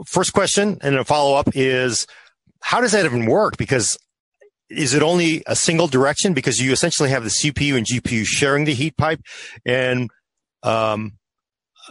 first 0.05 0.33
question 0.33 0.79
and 0.81 0.95
a 0.95 1.05
follow 1.05 1.35
up 1.35 1.49
is 1.55 2.07
how 2.61 2.81
does 2.81 2.91
that 2.93 3.05
even 3.05 3.25
work? 3.25 3.57
Because 3.57 3.97
is 4.69 4.93
it 4.93 5.01
only 5.01 5.43
a 5.47 5.55
single 5.55 5.87
direction? 5.87 6.33
Because 6.33 6.61
you 6.61 6.71
essentially 6.71 7.09
have 7.09 7.23
the 7.23 7.29
CPU 7.29 7.77
and 7.77 7.85
GPU 7.85 8.25
sharing 8.25 8.65
the 8.65 8.73
heat 8.73 8.97
pipe. 8.97 9.21
And, 9.65 10.09
um, 10.63 11.13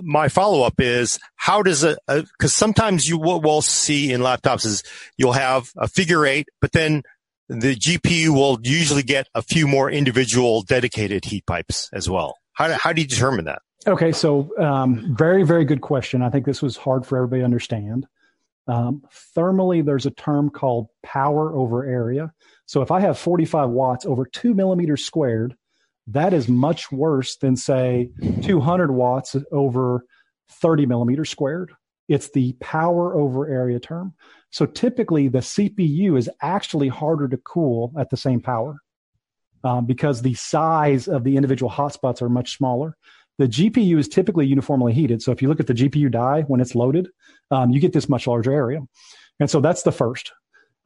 my 0.01 0.29
follow 0.29 0.62
up 0.62 0.75
is 0.79 1.19
how 1.37 1.62
does 1.62 1.85
it, 1.85 1.99
because 2.07 2.55
sometimes 2.55 3.09
you 3.09 3.19
what 3.19 3.43
we'll 3.43 3.62
see 3.62 4.12
in 4.12 4.21
laptops 4.21 4.67
is 4.67 4.83
you'll 5.17 5.33
have 5.33 5.71
a 5.77 5.89
figure 5.89 6.27
eight, 6.27 6.49
but 6.61 6.73
then 6.73 7.03
the 7.49 7.77
GPU 7.77 8.31
will 8.31 8.59
usually 8.62 9.03
get 9.03 9.29
a 9.35 9.43
few 9.43 9.67
more 9.67 9.91
individual 9.91 10.62
dedicated 10.62 11.25
heat 11.25 11.47
pipes 11.47 11.89
as 11.93 12.11
well. 12.11 12.37
How, 12.53 12.73
how 12.73 12.93
do 12.93 13.01
you 13.01 13.07
determine 13.07 13.45
that? 13.45 13.62
Okay, 13.87 14.11
so 14.11 14.51
um, 14.59 15.14
very, 15.17 15.45
very 15.45 15.64
good 15.64 15.81
question. 15.81 16.23
I 16.23 16.31
think 16.31 16.45
this 16.45 16.61
was 16.61 16.77
hard 16.77 17.07
for 17.07 17.17
everybody 17.17 17.43
to 17.43 17.45
understand. 17.45 18.07
Um, 18.67 19.05
thermally, 19.37 19.85
there's 19.85 20.07
a 20.07 20.11
term 20.11 20.51
called 20.51 20.89
power 21.05 21.55
over 21.55 21.85
area. 21.85 22.33
So 22.67 22.83
if 22.83 22.91
I 22.91 23.01
have 23.01 23.17
45 23.17 23.71
watts 23.71 24.05
over 24.05 24.25
two 24.25 24.55
millimeters 24.55 25.05
squared, 25.05 25.55
that 26.09 26.33
is 26.33 26.49
much 26.49 26.91
worse 26.93 27.37
than, 27.37 27.57
say, 27.57 28.11
200 28.43 28.91
watts 28.91 29.37
over 29.53 30.05
30 30.51 30.87
millimeters 30.87 31.31
squared. 31.31 31.73
It's 32.09 32.31
the 32.31 32.53
power 32.61 33.17
over 33.17 33.49
area 33.49 33.81
term. 33.81 34.15
So 34.51 34.67
typically, 34.67 35.29
the 35.29 35.41
CPU 35.41 36.17
is 36.17 36.31
actually 36.41 36.89
harder 36.89 37.29
to 37.29 37.37
cool 37.39 37.93
at 37.99 38.11
the 38.11 38.17
same 38.17 38.41
power 38.41 38.77
um, 39.65 39.87
because 39.87 40.23
the 40.23 40.35
size 40.35 41.09
of 41.09 41.25
the 41.25 41.37
individual 41.37 41.71
hotspots 41.71 42.23
are 42.23 42.29
much 42.29 42.57
smaller 42.57 42.97
the 43.39 43.47
GPU 43.47 43.99
is 43.99 44.09
typically 44.09 44.47
uniformly 44.47 44.93
heated. 44.93 45.23
So 45.23 45.33
if 45.33 45.43
you 45.43 45.49
look 45.49 45.61
at 45.61 45.67
the 45.67 45.75
GPU 45.75 46.11
die 46.11 46.43
when 46.43 46.61
it's 46.61 46.75
loaded, 46.75 47.09
um, 47.51 47.71
you 47.71 47.81
get 47.81 47.93
this 47.93 48.09
much 48.09 48.27
larger 48.27 48.53
area. 48.53 48.81
And 49.39 49.51
so 49.51 49.61
that's 49.61 49.83
the 49.83 49.93
first. 49.93 50.33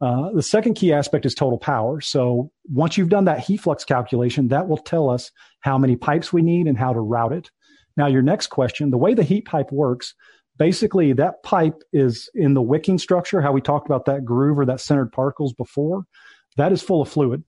Uh, 0.01 0.31
the 0.33 0.41
second 0.41 0.73
key 0.73 0.91
aspect 0.91 1.25
is 1.25 1.35
total 1.35 1.59
power. 1.59 2.01
So 2.01 2.51
once 2.65 2.97
you've 2.97 3.09
done 3.09 3.25
that 3.25 3.39
heat 3.39 3.57
flux 3.57 3.85
calculation, 3.85 4.47
that 4.47 4.67
will 4.67 4.77
tell 4.77 5.09
us 5.09 5.31
how 5.59 5.77
many 5.77 5.95
pipes 5.95 6.33
we 6.33 6.41
need 6.41 6.65
and 6.65 6.77
how 6.77 6.91
to 6.91 6.99
route 6.99 7.33
it. 7.33 7.51
Now, 7.95 8.07
your 8.07 8.23
next 8.23 8.47
question, 8.47 8.89
the 8.89 8.97
way 8.97 9.13
the 9.13 9.23
heat 9.23 9.45
pipe 9.45 9.71
works, 9.71 10.15
basically 10.57 11.13
that 11.13 11.43
pipe 11.43 11.83
is 11.93 12.29
in 12.33 12.55
the 12.55 12.61
wicking 12.61 12.97
structure, 12.97 13.41
how 13.41 13.51
we 13.51 13.61
talked 13.61 13.85
about 13.85 14.05
that 14.05 14.25
groove 14.25 14.57
or 14.57 14.65
that 14.65 14.79
sintered 14.79 15.11
particles 15.11 15.53
before, 15.53 16.05
that 16.57 16.71
is 16.71 16.81
full 16.81 17.01
of 17.01 17.09
fluid. 17.09 17.43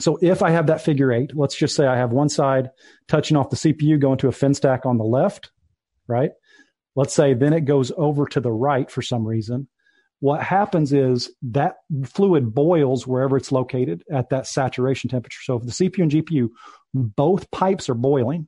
So 0.00 0.18
if 0.22 0.42
I 0.42 0.50
have 0.50 0.66
that 0.68 0.82
figure 0.82 1.12
eight, 1.12 1.32
let's 1.34 1.56
just 1.56 1.76
say 1.76 1.86
I 1.86 1.96
have 1.96 2.10
one 2.10 2.28
side 2.28 2.70
touching 3.06 3.36
off 3.36 3.50
the 3.50 3.56
CPU 3.56 4.00
going 4.00 4.18
to 4.18 4.28
a 4.28 4.32
fin 4.32 4.54
stack 4.54 4.86
on 4.86 4.98
the 4.98 5.04
left, 5.04 5.50
right? 6.08 6.30
Let's 6.96 7.14
say 7.14 7.34
then 7.34 7.52
it 7.52 7.64
goes 7.64 7.92
over 7.96 8.26
to 8.26 8.40
the 8.40 8.52
right 8.52 8.90
for 8.90 9.02
some 9.02 9.26
reason. 9.26 9.68
What 10.20 10.42
happens 10.42 10.92
is 10.92 11.30
that 11.42 11.76
fluid 12.04 12.54
boils 12.54 13.06
wherever 13.06 13.36
it's 13.36 13.50
located 13.50 14.04
at 14.10 14.30
that 14.30 14.46
saturation 14.46 15.10
temperature. 15.10 15.40
So 15.42 15.56
if 15.56 15.64
the 15.64 15.72
CPU 15.72 16.02
and 16.02 16.10
GPU, 16.12 16.50
both 16.94 17.50
pipes 17.50 17.88
are 17.88 17.94
boiling. 17.94 18.46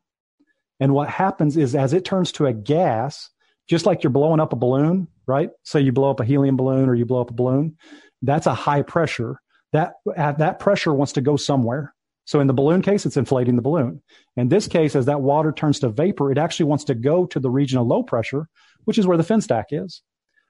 And 0.81 0.93
what 0.93 1.09
happens 1.09 1.57
is 1.57 1.75
as 1.75 1.93
it 1.93 2.05
turns 2.05 2.33
to 2.33 2.47
a 2.47 2.53
gas, 2.53 3.31
just 3.69 3.87
like 3.87 4.03
you're 4.03 4.11
blowing 4.11 4.41
up 4.41 4.53
a 4.53 4.57
balloon, 4.57 5.09
right? 5.27 5.51
Say 5.63 5.81
you 5.81 5.93
blow 5.93 6.11
up 6.11 6.21
a 6.21 6.25
helium 6.25 6.57
balloon 6.57 6.89
or 6.89 6.95
you 6.95 7.07
blow 7.07 7.23
up 7.23 7.31
a 7.31 7.35
balloon, 7.35 7.77
that's 8.21 8.47
a 8.47 8.55
high 8.55 8.83
pressure 8.83 9.41
that 9.73 9.95
that 10.17 10.59
pressure 10.59 10.93
wants 10.93 11.13
to 11.13 11.23
go 11.23 11.37
somewhere. 11.37 11.95
So 12.27 12.41
in 12.41 12.47
the 12.47 12.53
balloon 12.53 12.83
case, 12.83 13.07
it's 13.07 13.17
inflating 13.17 13.57
the 13.57 13.63
balloon. 13.63 14.03
In 14.37 14.49
this 14.49 14.69
case, 14.69 14.95
as 14.95 15.07
that 15.07 15.23
water 15.23 15.53
turns 15.53 15.81
to 15.81 15.89
vapor, 15.89 16.31
it 16.31 16.39
actually 16.39 16.67
wants 16.67 16.85
to 16.85 16.95
go 16.95 17.25
to 17.27 17.41
the 17.41 17.51
region 17.51 17.79
of 17.79 17.87
low 17.87 18.03
pressure, 18.03 18.49
which 18.85 18.99
is 18.99 19.07
where 19.07 19.17
the 19.17 19.25
fin 19.25 19.41
stack 19.41 19.69
is. 19.71 20.03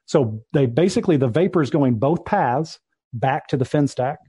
So 0.05 0.43
they 0.53 0.65
basically 0.65 1.17
the 1.17 1.27
vapor 1.27 1.61
is 1.61 1.69
going 1.69 1.95
both 1.95 2.25
paths 2.25 2.79
back 3.13 3.47
to 3.47 3.57
the 3.57 3.65
fin 3.65 3.87
stack. 3.87 4.19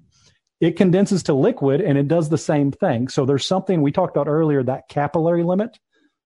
It 0.60 0.76
condenses 0.76 1.24
to 1.24 1.34
liquid 1.34 1.80
and 1.80 1.98
it 1.98 2.08
does 2.08 2.28
the 2.28 2.38
same 2.38 2.70
thing. 2.70 3.08
So 3.08 3.26
there's 3.26 3.46
something 3.46 3.82
we 3.82 3.92
talked 3.92 4.16
about 4.16 4.28
earlier 4.28 4.62
that 4.62 4.88
capillary 4.88 5.42
limit, 5.42 5.78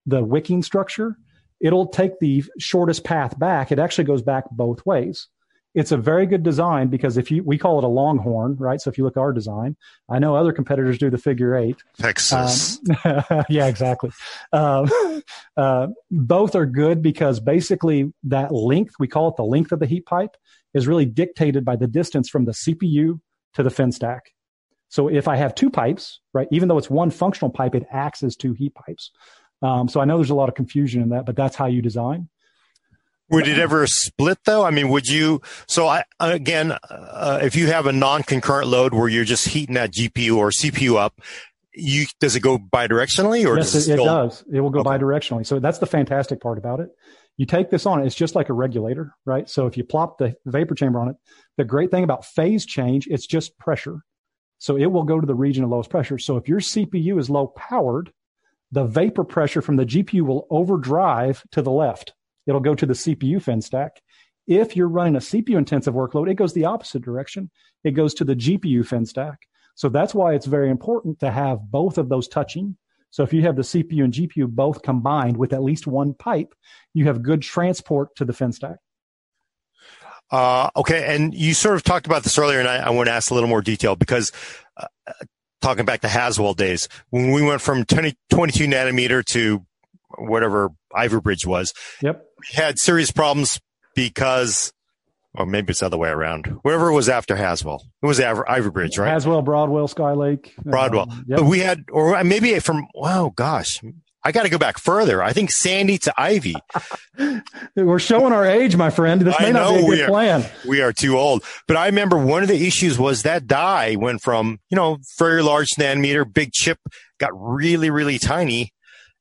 the 0.06 0.22
wicking 0.22 0.62
structure. 0.62 1.16
It'll 1.60 1.88
take 1.88 2.18
the 2.20 2.44
shortest 2.58 3.04
path 3.04 3.38
back. 3.38 3.72
It 3.72 3.78
actually 3.78 4.04
goes 4.04 4.22
back 4.22 4.44
both 4.50 4.84
ways 4.86 5.28
it's 5.74 5.92
a 5.92 5.96
very 5.96 6.26
good 6.26 6.42
design 6.42 6.88
because 6.88 7.16
if 7.16 7.30
you 7.30 7.42
we 7.42 7.58
call 7.58 7.78
it 7.78 7.84
a 7.84 7.88
longhorn, 7.88 8.56
right? 8.56 8.80
So 8.80 8.90
if 8.90 8.98
you 8.98 9.04
look 9.04 9.16
at 9.16 9.20
our 9.20 9.32
design, 9.32 9.76
I 10.08 10.18
know 10.18 10.34
other 10.34 10.52
competitors 10.52 10.98
do 10.98 11.10
the 11.10 11.18
figure 11.18 11.54
eight. 11.56 11.76
Texas. 11.98 12.80
Um, 13.04 13.44
yeah, 13.48 13.66
exactly. 13.66 14.10
Um, 14.52 14.90
uh, 15.56 15.88
both 16.10 16.54
are 16.54 16.66
good 16.66 17.02
because 17.02 17.40
basically 17.40 18.12
that 18.24 18.52
length, 18.52 18.94
we 18.98 19.08
call 19.08 19.28
it 19.28 19.36
the 19.36 19.44
length 19.44 19.72
of 19.72 19.80
the 19.80 19.86
heat 19.86 20.06
pipe, 20.06 20.36
is 20.74 20.88
really 20.88 21.06
dictated 21.06 21.64
by 21.64 21.76
the 21.76 21.86
distance 21.86 22.28
from 22.28 22.44
the 22.44 22.52
CPU 22.52 23.20
to 23.54 23.62
the 23.62 23.70
fin 23.70 23.92
stack. 23.92 24.32
So 24.88 25.08
if 25.08 25.28
I 25.28 25.36
have 25.36 25.54
two 25.54 25.70
pipes, 25.70 26.20
right, 26.32 26.48
even 26.50 26.68
though 26.68 26.78
it's 26.78 26.90
one 26.90 27.10
functional 27.10 27.50
pipe, 27.50 27.74
it 27.74 27.86
acts 27.90 28.22
as 28.22 28.36
two 28.36 28.54
heat 28.54 28.74
pipes. 28.74 29.10
Um, 29.60 29.88
so 29.88 30.00
I 30.00 30.04
know 30.04 30.16
there's 30.16 30.30
a 30.30 30.34
lot 30.34 30.48
of 30.48 30.54
confusion 30.54 31.02
in 31.02 31.10
that, 31.10 31.26
but 31.26 31.36
that's 31.36 31.56
how 31.56 31.66
you 31.66 31.82
design. 31.82 32.28
Would 33.30 33.46
it 33.46 33.58
ever 33.58 33.86
split 33.86 34.38
though? 34.44 34.64
I 34.64 34.70
mean, 34.70 34.88
would 34.88 35.06
you? 35.06 35.42
So 35.66 35.86
I 35.86 36.04
again, 36.18 36.72
uh, 36.72 37.40
if 37.42 37.56
you 37.56 37.66
have 37.66 37.86
a 37.86 37.92
non-concurrent 37.92 38.68
load 38.68 38.94
where 38.94 39.08
you're 39.08 39.24
just 39.24 39.48
heating 39.48 39.74
that 39.74 39.92
GPU 39.92 40.36
or 40.36 40.50
CPU 40.50 40.96
up, 40.96 41.20
you 41.74 42.06
does 42.20 42.36
it 42.36 42.40
go 42.40 42.58
bidirectionally 42.58 43.46
or 43.46 43.56
yes, 43.56 43.72
does 43.72 43.88
it, 43.88 44.00
it, 44.00 44.04
does. 44.04 44.44
It 44.50 44.60
will 44.60 44.70
go 44.70 44.80
okay. 44.80 44.90
bidirectionally. 44.90 45.46
So 45.46 45.58
that's 45.58 45.78
the 45.78 45.86
fantastic 45.86 46.40
part 46.40 46.58
about 46.58 46.80
it. 46.80 46.88
You 47.36 47.46
take 47.46 47.70
this 47.70 47.86
on, 47.86 48.04
it's 48.04 48.16
just 48.16 48.34
like 48.34 48.48
a 48.48 48.52
regulator, 48.52 49.14
right? 49.24 49.48
So 49.48 49.66
if 49.66 49.76
you 49.76 49.84
plop 49.84 50.18
the 50.18 50.34
vapor 50.44 50.74
chamber 50.74 50.98
on 50.98 51.08
it, 51.08 51.16
the 51.56 51.64
great 51.64 51.90
thing 51.92 52.02
about 52.02 52.24
phase 52.24 52.66
change, 52.66 53.06
it's 53.06 53.26
just 53.26 53.56
pressure. 53.58 54.00
So 54.58 54.76
it 54.76 54.86
will 54.86 55.04
go 55.04 55.20
to 55.20 55.26
the 55.26 55.36
region 55.36 55.62
of 55.62 55.70
lowest 55.70 55.88
pressure. 55.88 56.18
So 56.18 56.36
if 56.36 56.48
your 56.48 56.58
CPU 56.58 57.20
is 57.20 57.30
low 57.30 57.46
powered, 57.46 58.12
the 58.72 58.84
vapor 58.84 59.22
pressure 59.22 59.62
from 59.62 59.76
the 59.76 59.86
GPU 59.86 60.22
will 60.22 60.48
overdrive 60.50 61.44
to 61.52 61.62
the 61.62 61.70
left 61.70 62.12
it'll 62.48 62.60
go 62.60 62.74
to 62.74 62.86
the 62.86 62.94
CPU 62.94 63.40
fin 63.40 63.62
stack. 63.62 64.00
If 64.48 64.74
you're 64.74 64.88
running 64.88 65.14
a 65.14 65.20
CPU 65.20 65.56
intensive 65.56 65.94
workload, 65.94 66.28
it 66.28 66.34
goes 66.34 66.54
the 66.54 66.64
opposite 66.64 67.02
direction. 67.02 67.50
It 67.84 67.92
goes 67.92 68.14
to 68.14 68.24
the 68.24 68.34
GPU 68.34 68.84
fin 68.84 69.06
stack. 69.06 69.40
So 69.74 69.88
that's 69.88 70.14
why 70.14 70.34
it's 70.34 70.46
very 70.46 70.70
important 70.70 71.20
to 71.20 71.30
have 71.30 71.70
both 71.70 71.98
of 71.98 72.08
those 72.08 72.26
touching 72.26 72.76
So 73.10 73.22
if 73.22 73.32
you 73.32 73.42
have 73.42 73.56
the 73.56 73.62
CPU 73.62 74.04
and 74.04 74.12
GPU 74.12 74.48
both 74.48 74.82
combined 74.82 75.36
with 75.36 75.52
at 75.52 75.62
least 75.62 75.86
one 75.86 76.14
pipe, 76.14 76.54
you 76.94 77.06
have 77.06 77.22
good 77.22 77.42
transport 77.42 78.14
to 78.16 78.24
the 78.24 78.32
fin 78.32 78.52
stack. 78.52 78.78
Uh, 80.30 80.68
okay, 80.76 81.14
and 81.14 81.34
you 81.34 81.54
sort 81.54 81.76
of 81.76 81.82
talked 81.82 82.06
about 82.06 82.22
this 82.22 82.36
earlier, 82.36 82.58
and 82.58 82.68
I, 82.68 82.78
I 82.78 82.90
want 82.90 83.06
to 83.06 83.12
ask 83.12 83.30
a 83.30 83.34
little 83.34 83.48
more 83.48 83.62
detail 83.62 83.96
because 83.96 84.30
uh, 84.76 84.86
talking 85.62 85.86
back 85.86 86.02
to 86.02 86.08
Haswell 86.08 86.52
days, 86.52 86.86
when 87.08 87.32
we 87.32 87.42
went 87.42 87.62
from 87.62 87.84
20, 87.84 88.14
22 88.28 88.66
nanometer 88.66 89.24
to 89.26 89.64
whatever 90.18 90.70
Ivy 90.94 91.20
Bridge 91.20 91.46
was, 91.46 91.72
yep, 92.02 92.24
had 92.52 92.78
serious 92.78 93.10
problems 93.10 93.60
because 93.94 94.72
or 95.34 95.46
maybe 95.46 95.70
it's 95.70 95.80
the 95.80 95.86
other 95.86 95.98
way 95.98 96.08
around. 96.08 96.46
Whatever 96.62 96.90
was 96.92 97.08
after 97.08 97.36
Haswell, 97.36 97.84
it 98.02 98.06
was 98.06 98.20
Ivy 98.20 98.70
Bridge, 98.70 98.98
right? 98.98 99.12
Haswell, 99.12 99.42
Broadwell, 99.42 99.88
Skylake, 99.88 100.50
Broadwell. 100.64 101.10
Um, 101.10 101.24
yep. 101.28 101.38
But 101.38 101.46
we 101.46 101.60
had, 101.60 101.84
or 101.92 102.22
maybe 102.24 102.58
from 102.60 102.86
wow, 102.94 103.32
gosh, 103.34 103.80
I 104.24 104.32
got 104.32 104.42
to 104.42 104.48
go 104.48 104.58
back 104.58 104.78
further. 104.78 105.22
I 105.22 105.32
think 105.32 105.50
Sandy 105.50 105.98
to 105.98 106.14
Ivy. 106.16 106.56
We're 107.76 107.98
showing 107.98 108.32
our 108.32 108.44
age, 108.44 108.76
my 108.76 108.90
friend. 108.90 109.20
This 109.20 109.38
may 109.40 109.52
not 109.52 109.74
be 109.74 109.84
a 109.84 109.86
good 109.86 110.00
are, 110.00 110.08
plan. 110.08 110.44
We 110.66 110.82
are 110.82 110.92
too 110.92 111.16
old. 111.16 111.44
But 111.66 111.76
I 111.76 111.86
remember 111.86 112.18
one 112.18 112.42
of 112.42 112.48
the 112.48 112.66
issues 112.66 112.98
was 112.98 113.22
that 113.22 113.46
die 113.46 113.96
went 113.96 114.22
from, 114.22 114.58
you 114.70 114.76
know, 114.76 114.98
very 115.18 115.42
large 115.42 115.68
nanometer, 115.78 116.30
big 116.30 116.52
chip, 116.52 116.78
got 117.18 117.30
really, 117.34 117.90
really 117.90 118.18
tiny, 118.18 118.72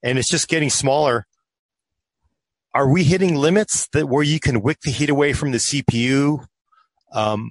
and 0.03 0.17
it's 0.17 0.29
just 0.29 0.47
getting 0.47 0.69
smaller 0.69 1.25
are 2.77 2.87
we 2.87 3.03
hitting 3.03 3.33
limits 3.33 3.87
that 3.93 4.07
where 4.07 4.21
you 4.21 4.39
can 4.39 4.61
wick 4.61 4.77
the 4.81 4.91
heat 4.91 5.09
away 5.09 5.33
from 5.33 5.51
the 5.51 5.57
CPU 5.57 6.45
um, 7.11 7.49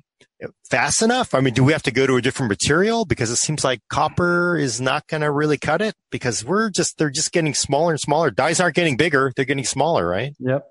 fast 0.70 1.02
enough? 1.02 1.34
I 1.34 1.40
mean, 1.40 1.52
do 1.52 1.64
we 1.64 1.72
have 1.72 1.82
to 1.82 1.90
go 1.90 2.06
to 2.06 2.14
a 2.14 2.22
different 2.22 2.48
material 2.48 3.04
because 3.04 3.28
it 3.32 3.36
seems 3.36 3.64
like 3.64 3.80
copper 3.88 4.56
is 4.56 4.80
not 4.80 5.08
going 5.08 5.22
to 5.22 5.30
really 5.32 5.58
cut 5.58 5.82
it 5.82 5.96
because 6.12 6.44
we're 6.44 6.70
just 6.70 6.96
they're 6.96 7.10
just 7.10 7.32
getting 7.32 7.54
smaller 7.54 7.90
and 7.90 8.00
smaller. 8.00 8.30
Dies 8.30 8.60
aren't 8.60 8.76
getting 8.76 8.96
bigger; 8.96 9.32
they're 9.34 9.44
getting 9.44 9.64
smaller, 9.64 10.06
right? 10.06 10.32
Yep. 10.38 10.64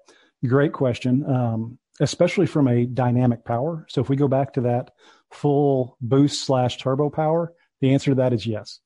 Great 0.48 0.72
question. 0.72 1.30
Um, 1.30 1.78
especially 2.00 2.46
from 2.46 2.70
a 2.70 2.86
dynamic 2.86 3.44
power. 3.44 3.86
So 3.90 4.00
if 4.00 4.08
we 4.08 4.16
go 4.16 4.30
back 4.30 4.54
to 4.54 4.62
that 4.62 4.92
full 5.32 5.98
boost 6.00 6.46
slash 6.46 6.78
turbo 6.78 7.10
power, 7.10 7.52
the 7.82 7.94
answer 7.94 8.12
to 8.12 8.16
that 8.16 8.32
is 8.32 8.48
yes. 8.48 8.80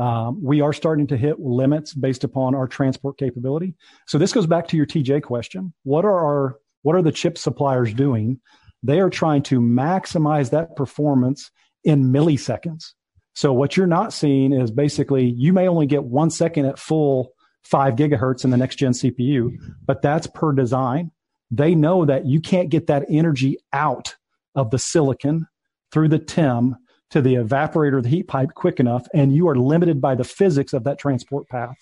Um, 0.00 0.42
we 0.42 0.62
are 0.62 0.72
starting 0.72 1.06
to 1.08 1.16
hit 1.18 1.40
limits 1.40 1.92
based 1.92 2.24
upon 2.24 2.54
our 2.54 2.66
transport 2.66 3.18
capability. 3.18 3.74
So 4.06 4.16
this 4.16 4.32
goes 4.32 4.46
back 4.46 4.66
to 4.68 4.76
your 4.78 4.86
TJ 4.86 5.22
question. 5.22 5.74
What 5.82 6.06
are 6.06 6.18
our 6.18 6.56
what 6.82 6.96
are 6.96 7.02
the 7.02 7.12
chip 7.12 7.36
suppliers 7.36 7.92
doing? 7.92 8.40
They 8.82 9.00
are 9.00 9.10
trying 9.10 9.42
to 9.44 9.60
maximize 9.60 10.50
that 10.50 10.74
performance 10.74 11.50
in 11.84 12.04
milliseconds. 12.04 12.94
So 13.34 13.52
what 13.52 13.76
you're 13.76 13.86
not 13.86 14.14
seeing 14.14 14.54
is 14.54 14.70
basically 14.70 15.26
you 15.36 15.52
may 15.52 15.68
only 15.68 15.86
get 15.86 16.04
one 16.04 16.30
second 16.30 16.64
at 16.64 16.78
full 16.78 17.32
five 17.62 17.96
gigahertz 17.96 18.42
in 18.42 18.48
the 18.50 18.56
next 18.56 18.76
gen 18.76 18.92
CPU, 18.92 19.50
but 19.84 20.00
that's 20.00 20.26
per 20.26 20.52
design. 20.52 21.10
They 21.50 21.74
know 21.74 22.06
that 22.06 22.24
you 22.24 22.40
can't 22.40 22.70
get 22.70 22.86
that 22.86 23.04
energy 23.10 23.58
out 23.74 24.16
of 24.54 24.70
the 24.70 24.78
silicon 24.78 25.46
through 25.92 26.08
the 26.08 26.18
TIM 26.18 26.76
to 27.10 27.20
the 27.20 27.34
evaporator, 27.34 28.02
the 28.02 28.08
heat 28.08 28.28
pipe 28.28 28.50
quick 28.54 28.80
enough, 28.80 29.06
and 29.12 29.34
you 29.34 29.48
are 29.48 29.56
limited 29.56 30.00
by 30.00 30.14
the 30.14 30.24
physics 30.24 30.72
of 30.72 30.84
that 30.84 30.98
transport 30.98 31.48
path. 31.48 31.76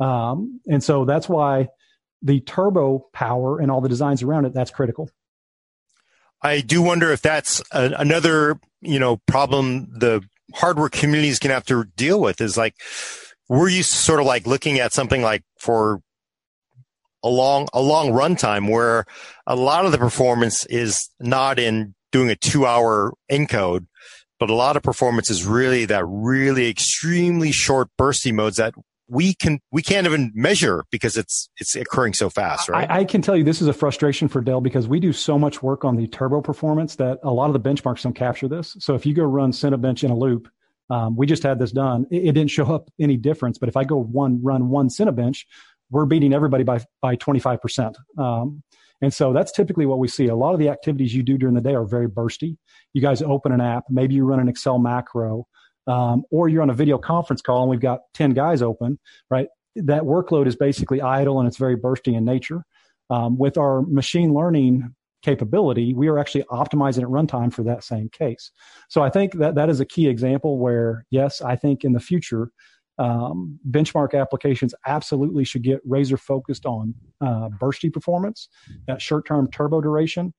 Um, 0.00 0.60
and 0.66 0.82
so 0.82 1.04
that's 1.04 1.28
why 1.28 1.68
the 2.22 2.40
turbo 2.40 3.06
power 3.12 3.60
and 3.60 3.70
all 3.70 3.80
the 3.80 3.88
designs 3.88 4.22
around 4.22 4.46
it, 4.46 4.54
that's 4.54 4.70
critical. 4.70 5.10
I 6.40 6.60
do 6.60 6.82
wonder 6.82 7.12
if 7.12 7.22
that's 7.22 7.62
a, 7.70 7.92
another, 7.98 8.58
you 8.80 8.98
know, 8.98 9.18
problem 9.26 9.88
the 9.98 10.22
hardware 10.54 10.88
community 10.88 11.28
is 11.28 11.38
going 11.38 11.50
to 11.50 11.54
have 11.54 11.66
to 11.66 11.84
deal 11.96 12.20
with 12.20 12.40
is 12.40 12.56
like, 12.56 12.74
we're 13.48 13.68
used 13.68 13.90
sort 13.90 14.20
of 14.20 14.26
like 14.26 14.46
looking 14.46 14.78
at 14.78 14.92
something 14.92 15.20
like 15.20 15.42
for 15.58 16.00
a 17.22 17.28
long, 17.28 17.68
a 17.72 17.80
long 17.80 18.10
runtime 18.10 18.70
where 18.70 19.04
a 19.46 19.56
lot 19.56 19.84
of 19.84 19.92
the 19.92 19.98
performance 19.98 20.64
is 20.66 21.10
not 21.20 21.58
in 21.58 21.94
doing 22.12 22.30
a 22.30 22.36
two 22.36 22.66
hour 22.66 23.12
encode, 23.30 23.86
but 24.46 24.52
a 24.52 24.54
lot 24.54 24.76
of 24.76 24.82
performance 24.82 25.30
is 25.30 25.46
really 25.46 25.86
that 25.86 26.04
really 26.06 26.68
extremely 26.68 27.50
short 27.50 27.88
bursty 27.98 28.30
modes 28.30 28.58
that 28.58 28.74
we 29.08 29.32
can 29.32 29.58
we 29.72 29.80
can't 29.80 30.06
even 30.06 30.32
measure 30.34 30.84
because 30.90 31.16
it's 31.16 31.48
it's 31.56 31.74
occurring 31.74 32.12
so 32.12 32.28
fast, 32.28 32.68
right? 32.68 32.90
I, 32.90 32.98
I, 32.98 33.04
can 33.06 33.22
tell 33.22 33.38
you 33.38 33.42
this 33.42 33.62
is 33.62 33.68
a 33.68 33.72
frustration 33.72 34.28
for 34.28 34.42
Dell 34.42 34.60
because 34.60 34.86
we 34.86 35.00
do 35.00 35.14
so 35.14 35.38
much 35.38 35.62
work 35.62 35.82
on 35.82 35.96
the 35.96 36.06
turbo 36.08 36.42
performance 36.42 36.96
that 36.96 37.20
a 37.22 37.30
lot 37.30 37.48
of 37.48 37.54
the 37.54 37.60
benchmarks 37.60 38.02
don't 38.02 38.12
capture 38.12 38.46
this. 38.46 38.76
So 38.80 38.94
if 38.94 39.06
you 39.06 39.14
go 39.14 39.24
run 39.24 39.50
Cinebench 39.50 40.04
in 40.04 40.10
a 40.10 40.16
loop, 40.16 40.46
um, 40.90 41.16
we 41.16 41.26
just 41.26 41.42
had 41.42 41.58
this 41.58 41.72
done. 41.72 42.06
It, 42.10 42.26
it, 42.28 42.32
didn't 42.32 42.50
show 42.50 42.66
up 42.66 42.90
any 43.00 43.16
difference, 43.16 43.56
but 43.56 43.70
if 43.70 43.78
I 43.78 43.84
go 43.84 43.96
one 43.96 44.42
run 44.42 44.68
one 44.68 44.88
Cinebench, 44.88 45.46
we're 45.88 46.04
beating 46.04 46.34
everybody 46.34 46.64
by 46.64 46.84
by 47.00 47.16
twenty 47.16 47.40
five 47.40 47.62
percent. 47.62 47.96
And 49.04 49.12
so 49.12 49.34
that's 49.34 49.52
typically 49.52 49.84
what 49.84 49.98
we 49.98 50.08
see. 50.08 50.28
A 50.28 50.34
lot 50.34 50.54
of 50.54 50.58
the 50.58 50.70
activities 50.70 51.14
you 51.14 51.22
do 51.22 51.36
during 51.36 51.54
the 51.54 51.60
day 51.60 51.74
are 51.74 51.84
very 51.84 52.08
bursty. 52.08 52.56
You 52.94 53.02
guys 53.02 53.20
open 53.20 53.52
an 53.52 53.60
app, 53.60 53.84
maybe 53.90 54.14
you 54.14 54.24
run 54.24 54.40
an 54.40 54.48
Excel 54.48 54.78
macro, 54.78 55.46
um, 55.86 56.24
or 56.30 56.48
you're 56.48 56.62
on 56.62 56.70
a 56.70 56.74
video 56.74 56.96
conference 56.96 57.42
call 57.42 57.62
and 57.62 57.70
we've 57.70 57.80
got 57.80 58.00
10 58.14 58.30
guys 58.30 58.62
open, 58.62 58.98
right? 59.30 59.48
That 59.76 60.04
workload 60.04 60.46
is 60.46 60.56
basically 60.56 61.02
idle 61.02 61.38
and 61.38 61.46
it's 61.46 61.58
very 61.58 61.76
bursty 61.76 62.16
in 62.16 62.24
nature. 62.24 62.64
Um, 63.10 63.36
with 63.36 63.58
our 63.58 63.82
machine 63.82 64.32
learning 64.32 64.94
capability, 65.22 65.92
we 65.92 66.08
are 66.08 66.18
actually 66.18 66.44
optimizing 66.44 67.02
at 67.02 67.08
runtime 67.08 67.52
for 67.52 67.62
that 67.64 67.84
same 67.84 68.08
case. 68.08 68.50
So 68.88 69.02
I 69.02 69.10
think 69.10 69.34
that 69.34 69.54
that 69.56 69.68
is 69.68 69.80
a 69.80 69.84
key 69.84 70.08
example 70.08 70.58
where, 70.58 71.04
yes, 71.10 71.42
I 71.42 71.56
think 71.56 71.84
in 71.84 71.92
the 71.92 72.00
future, 72.00 72.50
um, 72.98 73.58
benchmark 73.68 74.18
applications 74.18 74.74
absolutely 74.86 75.44
should 75.44 75.62
get 75.62 75.80
razor 75.84 76.16
focused 76.16 76.66
on 76.66 76.94
uh, 77.20 77.48
bursty 77.60 77.92
performance, 77.92 78.48
that 78.86 79.02
short 79.02 79.26
term 79.26 79.50
turbo 79.50 79.80
duration. 79.80 80.32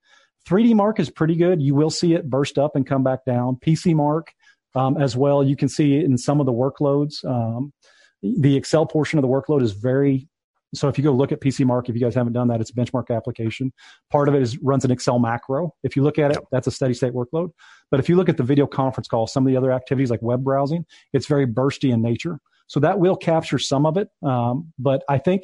3DMark 0.47 0.99
is 0.99 1.09
pretty 1.09 1.35
good. 1.35 1.61
You 1.61 1.73
will 1.73 1.89
see 1.89 2.13
it 2.13 2.29
burst 2.29 2.57
up 2.57 2.75
and 2.75 2.85
come 2.85 3.03
back 3.03 3.25
down. 3.25 3.57
PCMark 3.65 4.27
um, 4.75 4.97
as 4.97 5.17
well. 5.17 5.43
You 5.43 5.55
can 5.55 5.69
see 5.69 5.95
in 5.95 6.17
some 6.17 6.39
of 6.39 6.45
the 6.45 6.53
workloads. 6.53 7.25
Um, 7.25 7.73
the 8.21 8.55
Excel 8.55 8.85
portion 8.85 9.17
of 9.17 9.23
the 9.23 9.27
workload 9.27 9.61
is 9.61 9.71
very 9.71 10.27
so 10.73 10.87
if 10.87 10.97
you 10.97 11.03
go 11.03 11.11
look 11.11 11.31
at 11.31 11.41
PCMark, 11.41 11.89
if 11.89 11.95
you 11.95 12.01
guys 12.01 12.15
haven't 12.15 12.33
done 12.33 12.47
that, 12.49 12.61
it's 12.61 12.69
a 12.69 12.73
benchmark 12.73 13.15
application. 13.15 13.71
Part 14.11 14.27
of 14.27 14.35
it 14.35 14.41
is 14.41 14.57
runs 14.59 14.85
an 14.85 14.91
Excel 14.91 15.19
macro. 15.19 15.73
If 15.83 15.95
you 15.95 16.03
look 16.03 16.19
at 16.19 16.31
it, 16.31 16.39
that's 16.51 16.67
a 16.67 16.71
steady 16.71 16.93
state 16.93 17.13
workload. 17.13 17.51
But 17.91 17.99
if 17.99 18.09
you 18.09 18.15
look 18.15 18.29
at 18.29 18.37
the 18.37 18.43
video 18.43 18.67
conference 18.67 19.07
call, 19.07 19.27
some 19.27 19.45
of 19.45 19.51
the 19.51 19.57
other 19.57 19.71
activities 19.71 20.09
like 20.09 20.21
web 20.21 20.43
browsing, 20.43 20.85
it's 21.13 21.27
very 21.27 21.45
bursty 21.45 21.93
in 21.93 22.01
nature. 22.01 22.39
So 22.67 22.79
that 22.79 22.99
will 22.99 23.15
capture 23.15 23.59
some 23.59 23.85
of 23.85 23.97
it. 23.97 24.09
Um, 24.23 24.73
but 24.79 25.03
I 25.07 25.19
think 25.19 25.43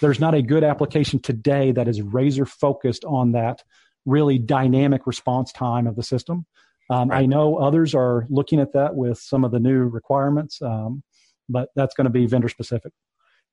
there's 0.00 0.20
not 0.20 0.34
a 0.34 0.42
good 0.42 0.64
application 0.64 1.20
today 1.20 1.72
that 1.72 1.86
is 1.86 2.00
razor 2.00 2.46
focused 2.46 3.04
on 3.04 3.32
that 3.32 3.62
really 4.06 4.38
dynamic 4.38 5.06
response 5.06 5.52
time 5.52 5.86
of 5.86 5.96
the 5.96 6.02
system. 6.02 6.46
Um, 6.90 7.08
right. 7.08 7.22
I 7.22 7.26
know 7.26 7.56
others 7.56 7.94
are 7.94 8.26
looking 8.28 8.58
at 8.58 8.72
that 8.72 8.96
with 8.96 9.18
some 9.18 9.44
of 9.44 9.52
the 9.52 9.60
new 9.60 9.84
requirements, 9.84 10.60
um, 10.60 11.02
but 11.48 11.68
that's 11.76 11.94
going 11.94 12.06
to 12.06 12.10
be 12.10 12.26
vendor 12.26 12.48
specific. 12.48 12.92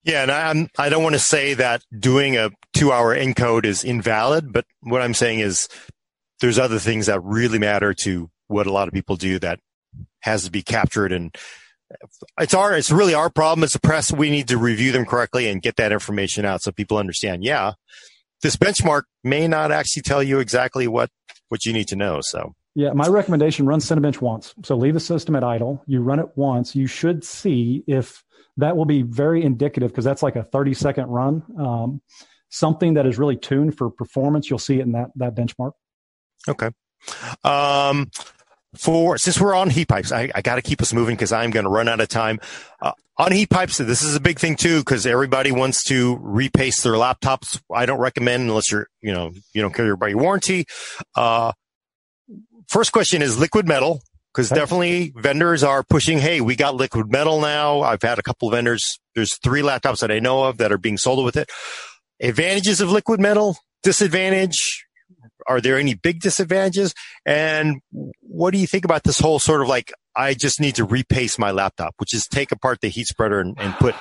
Yeah, 0.03 0.23
and 0.23 0.31
I'm, 0.31 0.69
I 0.77 0.89
don't 0.89 1.03
want 1.03 1.13
to 1.13 1.19
say 1.19 1.53
that 1.55 1.83
doing 1.97 2.37
a 2.37 2.51
two 2.73 2.91
hour 2.91 3.15
encode 3.15 3.65
is 3.65 3.83
invalid, 3.83 4.53
but 4.53 4.65
what 4.81 5.01
I'm 5.01 5.13
saying 5.13 5.39
is 5.39 5.67
there's 6.39 6.57
other 6.59 6.79
things 6.79 7.07
that 7.07 7.21
really 7.23 7.59
matter 7.59 7.93
to 8.03 8.29
what 8.47 8.65
a 8.65 8.71
lot 8.71 8.87
of 8.87 8.93
people 8.93 9.17
do 9.17 9.39
that 9.39 9.59
has 10.21 10.45
to 10.45 10.51
be 10.51 10.61
captured 10.61 11.11
and 11.11 11.35
uh, 11.91 12.07
it's 12.39 12.53
our 12.53 12.75
it's 12.75 12.91
really 12.91 13.13
our 13.13 13.29
problem 13.29 13.63
as 13.63 13.75
a 13.75 13.79
press. 13.79 14.11
We 14.11 14.29
need 14.29 14.47
to 14.49 14.57
review 14.57 14.91
them 14.91 15.05
correctly 15.05 15.49
and 15.49 15.61
get 15.61 15.75
that 15.77 15.91
information 15.91 16.45
out 16.45 16.61
so 16.61 16.71
people 16.71 16.97
understand. 16.97 17.43
Yeah 17.43 17.73
this 18.41 18.55
benchmark 18.55 19.03
may 19.23 19.47
not 19.47 19.71
actually 19.71 20.03
tell 20.03 20.23
you 20.23 20.39
exactly 20.39 20.87
what 20.87 21.09
what 21.49 21.65
you 21.65 21.73
need 21.73 21.87
to 21.89 21.95
know 21.95 22.19
so. 22.21 22.53
Yeah 22.75 22.93
my 22.93 23.07
recommendation 23.07 23.65
run 23.65 23.79
cinebench 23.79 24.21
once. 24.21 24.53
So 24.63 24.75
leave 24.75 24.93
the 24.93 24.99
system 24.99 25.35
at 25.35 25.43
idle. 25.43 25.81
You 25.87 26.01
run 26.01 26.19
it 26.19 26.29
once. 26.35 26.75
You 26.75 26.87
should 26.87 27.23
see 27.23 27.83
if 27.87 28.23
that 28.59 28.77
will 28.77 28.85
be 28.85 29.01
very 29.01 29.43
indicative 29.43 29.91
because 29.91 30.05
that's 30.05 30.23
like 30.23 30.35
a 30.35 30.43
30 30.43 30.73
second 30.73 31.07
run 31.07 31.43
um, 31.57 32.01
something 32.49 32.95
that 32.95 33.05
is 33.05 33.17
really 33.17 33.37
tuned 33.37 33.77
for 33.77 33.89
performance 33.89 34.49
you'll 34.49 34.59
see 34.59 34.79
it 34.79 34.81
in 34.81 34.93
that 34.93 35.09
that 35.15 35.35
benchmark 35.35 35.71
okay 36.47 36.69
um, 37.43 38.09
for 38.75 39.17
since 39.17 39.39
we're 39.39 39.55
on 39.55 39.69
heat 39.69 39.87
pipes, 39.87 40.11
I, 40.11 40.29
I 40.33 40.41
got 40.41 40.55
to 40.55 40.61
keep 40.61 40.81
us 40.81 40.93
moving 40.93 41.15
because 41.15 41.31
I'm 41.31 41.51
going 41.51 41.63
to 41.63 41.69
run 41.69 41.87
out 41.87 41.99
of 41.99 42.07
time. 42.07 42.39
Uh, 42.81 42.91
on 43.17 43.31
heat 43.31 43.49
pipes, 43.49 43.77
this 43.77 44.01
is 44.01 44.15
a 44.15 44.19
big 44.19 44.39
thing 44.39 44.55
too 44.55 44.79
because 44.79 45.05
everybody 45.05 45.51
wants 45.51 45.83
to 45.85 46.17
repaste 46.21 46.83
their 46.83 46.93
laptops. 46.93 47.59
I 47.73 47.85
don't 47.85 47.99
recommend 47.99 48.43
unless 48.43 48.71
you're, 48.71 48.87
you 49.01 49.11
know, 49.11 49.31
you 49.53 49.61
don't 49.61 49.73
carry 49.73 49.87
your 49.87 49.97
warranty. 50.17 50.65
Uh, 51.15 51.51
first 52.67 52.91
question 52.91 53.21
is 53.21 53.39
liquid 53.39 53.67
metal 53.67 54.01
because 54.33 54.49
definitely 54.49 55.13
vendors 55.15 55.63
are 55.63 55.83
pushing. 55.83 56.19
Hey, 56.19 56.41
we 56.41 56.55
got 56.55 56.75
liquid 56.75 57.11
metal 57.11 57.41
now. 57.41 57.81
I've 57.81 58.01
had 58.01 58.19
a 58.19 58.23
couple 58.23 58.47
of 58.47 58.53
vendors. 58.53 58.99
There's 59.15 59.37
three 59.37 59.61
laptops 59.61 59.99
that 60.01 60.11
I 60.11 60.19
know 60.19 60.43
of 60.43 60.57
that 60.57 60.71
are 60.71 60.77
being 60.77 60.97
sold 60.97 61.25
with 61.25 61.37
it. 61.37 61.49
Advantages 62.21 62.81
of 62.81 62.91
liquid 62.91 63.19
metal, 63.19 63.57
disadvantage 63.83 64.85
are 65.49 65.59
there 65.59 65.77
any 65.77 65.95
big 65.95 66.21
disadvantages? 66.21 66.93
And 67.25 67.81
what 68.21 68.51
do 68.51 68.59
you 68.59 68.67
think 68.67 68.85
about 68.85 69.03
this 69.03 69.19
whole 69.19 69.39
sort 69.39 69.61
of 69.61 69.67
like 69.67 69.91
I 70.15 70.35
just 70.35 70.61
need 70.61 70.75
to 70.75 70.85
repaste 70.85 71.39
my 71.39 71.51
laptop, 71.51 71.95
which 71.97 72.13
is 72.13 72.27
take 72.27 72.51
apart 72.51 72.81
the 72.81 72.89
heat 72.89 73.07
spreader 73.07 73.39
and, 73.39 73.55
and 73.59 73.73
put 73.75 73.95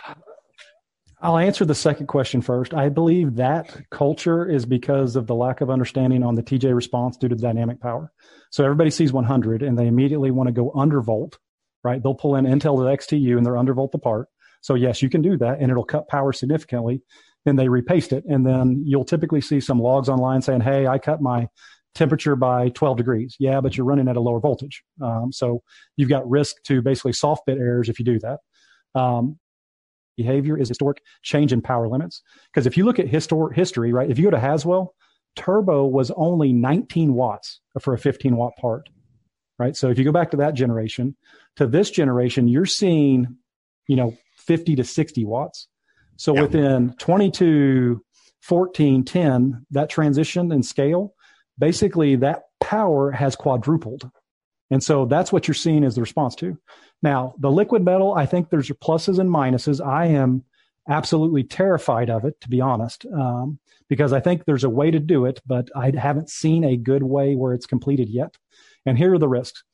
I'll 1.20 1.38
answer 1.38 1.64
the 1.64 1.74
second 1.74 2.06
question 2.06 2.40
first. 2.40 2.74
I 2.74 2.88
believe 2.88 3.36
that 3.36 3.76
culture 3.90 4.48
is 4.48 4.64
because 4.64 5.16
of 5.16 5.26
the 5.26 5.34
lack 5.34 5.60
of 5.60 5.68
understanding 5.68 6.22
on 6.22 6.36
the 6.36 6.42
TJ 6.42 6.74
response 6.74 7.16
due 7.16 7.28
to 7.28 7.34
dynamic 7.34 7.80
power. 7.80 8.12
So 8.50 8.64
everybody 8.64 8.90
sees 8.90 9.12
100 9.12 9.62
and 9.62 9.76
they 9.76 9.88
immediately 9.88 10.30
want 10.30 10.46
to 10.46 10.52
go 10.52 10.70
undervolt, 10.72 11.34
right? 11.82 12.00
They'll 12.00 12.14
pull 12.14 12.36
in 12.36 12.44
Intel 12.44 12.76
to 12.76 13.16
XTU 13.16 13.36
and 13.36 13.44
they're 13.44 13.54
undervolt 13.54 13.90
the 13.90 13.98
part. 13.98 14.28
So 14.60 14.74
yes, 14.74 15.02
you 15.02 15.10
can 15.10 15.20
do 15.20 15.36
that 15.38 15.58
and 15.60 15.70
it'll 15.70 15.84
cut 15.84 16.08
power 16.08 16.32
significantly. 16.32 17.02
Then 17.44 17.56
they 17.56 17.68
repaste 17.68 18.12
it. 18.12 18.24
And 18.28 18.46
then 18.46 18.82
you'll 18.86 19.04
typically 19.04 19.40
see 19.40 19.60
some 19.60 19.80
logs 19.80 20.08
online 20.08 20.42
saying, 20.42 20.60
Hey, 20.60 20.86
I 20.86 20.98
cut 20.98 21.20
my 21.20 21.48
temperature 21.94 22.36
by 22.36 22.68
12 22.70 22.96
degrees. 22.96 23.36
Yeah, 23.40 23.60
but 23.60 23.76
you're 23.76 23.86
running 23.86 24.08
at 24.08 24.16
a 24.16 24.20
lower 24.20 24.40
voltage. 24.40 24.84
Um, 25.02 25.32
so 25.32 25.62
you've 25.96 26.08
got 26.08 26.28
risk 26.28 26.62
to 26.64 26.80
basically 26.80 27.12
soft 27.12 27.44
bit 27.46 27.58
errors 27.58 27.88
if 27.88 27.98
you 27.98 28.04
do 28.04 28.20
that. 28.20 28.38
Um, 28.94 29.38
behavior 30.18 30.58
is 30.58 30.68
historic 30.68 31.00
change 31.22 31.52
in 31.52 31.62
power 31.62 31.88
limits. 31.88 32.22
Because 32.52 32.66
if 32.66 32.76
you 32.76 32.84
look 32.84 32.98
at 32.98 33.06
histor- 33.06 33.54
history, 33.54 33.92
right, 33.92 34.10
if 34.10 34.18
you 34.18 34.24
go 34.24 34.30
to 34.30 34.38
Haswell, 34.38 34.94
turbo 35.34 35.86
was 35.86 36.10
only 36.16 36.52
19 36.52 37.14
watts 37.14 37.60
for 37.80 37.94
a 37.94 37.98
15 37.98 38.36
watt 38.36 38.52
part, 38.60 38.90
right? 39.58 39.74
So 39.74 39.88
if 39.88 39.98
you 39.98 40.04
go 40.04 40.12
back 40.12 40.32
to 40.32 40.36
that 40.38 40.52
generation 40.52 41.16
to 41.56 41.66
this 41.66 41.90
generation, 41.90 42.48
you're 42.48 42.66
seeing, 42.66 43.38
you 43.86 43.96
know, 43.96 44.14
50 44.36 44.76
to 44.76 44.84
60 44.84 45.24
watts. 45.24 45.68
So 46.16 46.34
yeah. 46.34 46.42
within 46.42 46.94
22, 46.98 48.02
14, 48.42 49.04
10, 49.04 49.66
that 49.70 49.88
transition 49.88 50.52
and 50.52 50.66
scale, 50.66 51.14
basically 51.58 52.16
that 52.16 52.42
power 52.60 53.12
has 53.12 53.36
quadrupled. 53.36 54.10
And 54.70 54.82
so 54.82 55.06
that's 55.06 55.32
what 55.32 55.48
you're 55.48 55.54
seeing 55.54 55.84
as 55.84 55.94
the 55.94 56.00
response 56.00 56.34
to. 56.36 56.58
Now, 57.02 57.34
the 57.38 57.50
liquid 57.50 57.84
metal, 57.84 58.14
I 58.14 58.26
think 58.26 58.50
there's 58.50 58.68
pluses 58.68 59.18
and 59.18 59.30
minuses. 59.30 59.84
I 59.84 60.06
am 60.06 60.44
absolutely 60.88 61.44
terrified 61.44 62.10
of 62.10 62.24
it, 62.24 62.40
to 62.40 62.48
be 62.48 62.60
honest, 62.60 63.06
um, 63.14 63.58
because 63.88 64.12
I 64.12 64.20
think 64.20 64.44
there's 64.44 64.64
a 64.64 64.70
way 64.70 64.90
to 64.90 64.98
do 64.98 65.24
it, 65.26 65.40
but 65.46 65.68
I 65.76 65.92
haven't 65.96 66.30
seen 66.30 66.64
a 66.64 66.76
good 66.76 67.02
way 67.02 67.34
where 67.34 67.54
it's 67.54 67.66
completed 67.66 68.08
yet. 68.08 68.36
And 68.84 68.98
here 68.98 69.14
are 69.14 69.18
the 69.18 69.28
risks. 69.28 69.64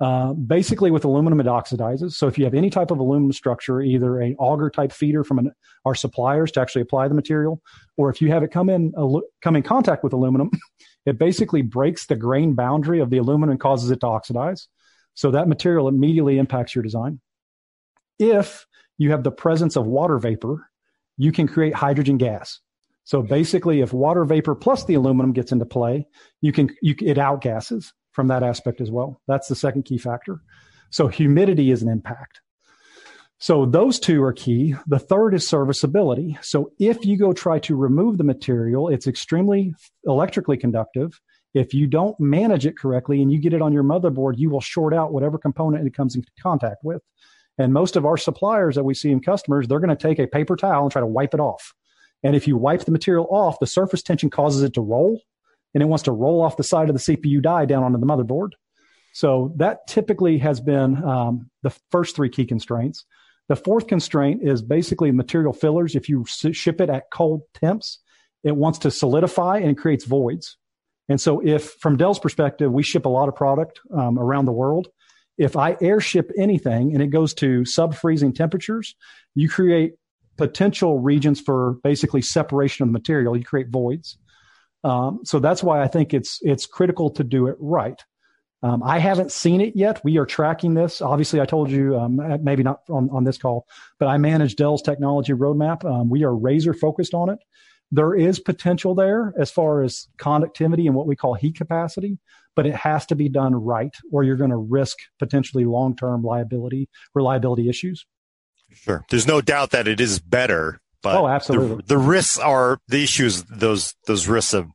Uh, 0.00 0.32
basically, 0.32 0.92
with 0.92 1.04
aluminum, 1.04 1.40
it 1.40 1.46
oxidizes. 1.46 2.12
So 2.12 2.28
if 2.28 2.38
you 2.38 2.44
have 2.44 2.54
any 2.54 2.70
type 2.70 2.92
of 2.92 3.00
aluminum 3.00 3.32
structure, 3.32 3.80
either 3.80 4.20
a 4.22 4.34
auger 4.36 4.70
type 4.70 4.92
feeder 4.92 5.24
from 5.24 5.40
an, 5.40 5.52
our 5.84 5.94
suppliers 5.94 6.52
to 6.52 6.60
actually 6.60 6.82
apply 6.82 7.08
the 7.08 7.14
material, 7.14 7.60
or 7.96 8.08
if 8.08 8.22
you 8.22 8.30
have 8.30 8.44
it 8.44 8.52
come 8.52 8.68
in 8.68 8.92
come 9.42 9.56
in 9.56 9.62
contact 9.64 10.04
with 10.04 10.12
aluminum, 10.12 10.52
it 11.06 11.18
basically 11.18 11.62
breaks 11.62 12.06
the 12.06 12.16
grain 12.16 12.54
boundary 12.54 13.00
of 13.00 13.10
the 13.10 13.18
aluminum 13.18 13.50
and 13.50 13.60
causes 13.60 13.90
it 13.90 14.00
to 14.00 14.06
oxidize. 14.06 14.68
So 15.14 15.30
that 15.32 15.48
material 15.48 15.88
immediately 15.88 16.38
impacts 16.38 16.74
your 16.74 16.82
design. 16.82 17.20
If 18.18 18.66
you 18.98 19.10
have 19.12 19.24
the 19.24 19.30
presence 19.30 19.76
of 19.76 19.86
water 19.86 20.18
vapor, 20.18 20.68
you 21.16 21.32
can 21.32 21.48
create 21.48 21.74
hydrogen 21.74 22.18
gas. 22.18 22.60
So 23.04 23.22
basically, 23.22 23.80
if 23.80 23.92
water 23.92 24.24
vapor 24.24 24.54
plus 24.54 24.84
the 24.84 24.94
aluminum 24.94 25.32
gets 25.32 25.50
into 25.50 25.64
play, 25.64 26.06
you 26.40 26.52
can 26.52 26.70
you, 26.82 26.94
it 27.00 27.16
outgasses 27.16 27.92
from 28.12 28.28
that 28.28 28.42
aspect 28.42 28.80
as 28.80 28.90
well. 28.90 29.20
That's 29.26 29.48
the 29.48 29.54
second 29.54 29.84
key 29.84 29.98
factor. 29.98 30.42
So 30.90 31.08
humidity 31.08 31.70
is 31.70 31.82
an 31.82 31.88
impact. 31.88 32.40
So 33.40 33.66
those 33.66 34.00
two 34.00 34.22
are 34.24 34.32
key. 34.32 34.74
The 34.88 34.98
third 34.98 35.32
is 35.32 35.48
serviceability. 35.48 36.36
So 36.42 36.72
if 36.78 37.04
you 37.06 37.16
go 37.16 37.32
try 37.32 37.60
to 37.60 37.76
remove 37.76 38.18
the 38.18 38.24
material, 38.24 38.88
it's 38.88 39.06
extremely 39.06 39.74
electrically 40.04 40.56
conductive. 40.56 41.20
If 41.54 41.72
you 41.72 41.86
don't 41.86 42.18
manage 42.18 42.66
it 42.66 42.76
correctly 42.76 43.22
and 43.22 43.30
you 43.30 43.38
get 43.38 43.52
it 43.52 43.62
on 43.62 43.72
your 43.72 43.84
motherboard, 43.84 44.34
you 44.38 44.50
will 44.50 44.60
short 44.60 44.92
out 44.92 45.12
whatever 45.12 45.38
component 45.38 45.86
it 45.86 45.94
comes 45.94 46.16
in 46.16 46.24
contact 46.42 46.82
with. 46.82 47.00
And 47.58 47.72
most 47.72 47.96
of 47.96 48.04
our 48.04 48.16
suppliers 48.16 48.74
that 48.74 48.84
we 48.84 48.94
see 48.94 49.10
in 49.10 49.20
customers, 49.20 49.66
they're 49.66 49.80
going 49.80 49.96
to 49.96 49.96
take 49.96 50.18
a 50.18 50.26
paper 50.26 50.56
towel 50.56 50.82
and 50.82 50.92
try 50.92 51.00
to 51.00 51.06
wipe 51.06 51.32
it 51.32 51.40
off. 51.40 51.74
And 52.24 52.34
if 52.34 52.48
you 52.48 52.56
wipe 52.56 52.84
the 52.84 52.92
material 52.92 53.26
off, 53.30 53.60
the 53.60 53.66
surface 53.66 54.02
tension 54.02 54.30
causes 54.30 54.62
it 54.62 54.74
to 54.74 54.80
roll 54.80 55.20
and 55.74 55.82
it 55.82 55.86
wants 55.86 56.04
to 56.04 56.12
roll 56.12 56.42
off 56.42 56.56
the 56.56 56.64
side 56.64 56.88
of 56.88 56.96
the 56.96 57.16
CPU 57.16 57.40
die 57.40 57.66
down 57.66 57.84
onto 57.84 57.98
the 57.98 58.06
motherboard. 58.06 58.50
So 59.12 59.52
that 59.56 59.86
typically 59.86 60.38
has 60.38 60.60
been 60.60 61.02
um, 61.02 61.50
the 61.62 61.70
first 61.90 62.16
three 62.16 62.28
key 62.28 62.46
constraints. 62.46 63.04
The 63.48 63.56
fourth 63.56 63.86
constraint 63.86 64.42
is 64.42 64.62
basically 64.62 65.10
material 65.10 65.52
fillers. 65.52 65.94
If 65.94 66.08
you 66.08 66.24
ship 66.26 66.80
it 66.80 66.90
at 66.90 67.10
cold 67.10 67.42
temps, 67.54 67.98
it 68.44 68.56
wants 68.56 68.78
to 68.80 68.90
solidify 68.90 69.58
and 69.58 69.76
creates 69.76 70.04
voids. 70.04 70.56
And 71.08 71.20
so, 71.20 71.40
if 71.40 71.72
from 71.80 71.96
Dell's 71.96 72.18
perspective, 72.18 72.70
we 72.70 72.82
ship 72.82 73.06
a 73.06 73.08
lot 73.08 73.28
of 73.28 73.34
product 73.34 73.80
um, 73.96 74.18
around 74.18 74.44
the 74.44 74.52
world, 74.52 74.88
if 75.38 75.56
I 75.56 75.76
airship 75.80 76.30
anything 76.36 76.92
and 76.92 77.02
it 77.02 77.06
goes 77.06 77.32
to 77.34 77.64
sub 77.64 77.94
freezing 77.94 78.34
temperatures, 78.34 78.96
you 79.34 79.48
create 79.48 79.94
potential 80.36 80.98
regions 80.98 81.40
for 81.40 81.76
basically 81.84 82.22
separation 82.22 82.82
of 82.82 82.88
the 82.88 82.92
material. 82.92 83.36
You 83.36 83.44
create 83.44 83.68
voids. 83.70 84.18
Um, 84.84 85.20
so 85.24 85.38
that's 85.38 85.62
why 85.62 85.82
I 85.82 85.88
think 85.88 86.12
it's 86.12 86.38
it's 86.42 86.66
critical 86.66 87.10
to 87.10 87.24
do 87.24 87.46
it 87.46 87.56
right. 87.58 88.00
Um, 88.62 88.82
I 88.82 88.98
haven't 88.98 89.30
seen 89.30 89.60
it 89.60 89.76
yet. 89.76 90.02
We 90.04 90.18
are 90.18 90.26
tracking 90.26 90.74
this. 90.74 91.00
Obviously, 91.00 91.40
I 91.40 91.44
told 91.44 91.70
you 91.70 91.96
um, 91.98 92.20
maybe 92.42 92.64
not 92.64 92.80
on, 92.88 93.08
on 93.10 93.24
this 93.24 93.38
call, 93.38 93.66
but 93.98 94.06
I 94.06 94.18
manage 94.18 94.56
Dell's 94.56 94.82
technology 94.82 95.32
roadmap. 95.32 95.84
Um, 95.84 96.10
we 96.10 96.24
are 96.24 96.34
razor 96.34 96.74
focused 96.74 97.14
on 97.14 97.30
it. 97.30 97.38
There 97.90 98.14
is 98.14 98.38
potential 98.40 98.94
there 98.94 99.32
as 99.38 99.50
far 99.50 99.82
as 99.82 100.08
conductivity 100.18 100.86
and 100.86 100.94
what 100.94 101.06
we 101.06 101.16
call 101.16 101.34
heat 101.34 101.56
capacity, 101.56 102.18
but 102.54 102.66
it 102.66 102.74
has 102.74 103.06
to 103.06 103.14
be 103.14 103.28
done 103.28 103.54
right 103.54 103.94
or 104.12 104.24
you're 104.24 104.36
going 104.36 104.50
to 104.50 104.56
risk 104.56 104.98
potentially 105.18 105.64
long-term 105.64 106.22
liability, 106.22 106.88
reliability 107.14 107.68
issues. 107.68 108.04
Sure. 108.72 109.04
There's 109.08 109.26
no 109.26 109.40
doubt 109.40 109.70
that 109.70 109.88
it 109.88 110.00
is 110.00 110.18
better, 110.18 110.80
but 111.02 111.16
oh, 111.16 111.28
absolutely. 111.28 111.76
The, 111.76 111.94
the 111.94 111.98
risks 111.98 112.38
are 112.38 112.78
the 112.88 113.02
issues, 113.02 113.44
those, 113.44 113.94
those 114.06 114.28
risks 114.28 114.52
of 114.52 114.66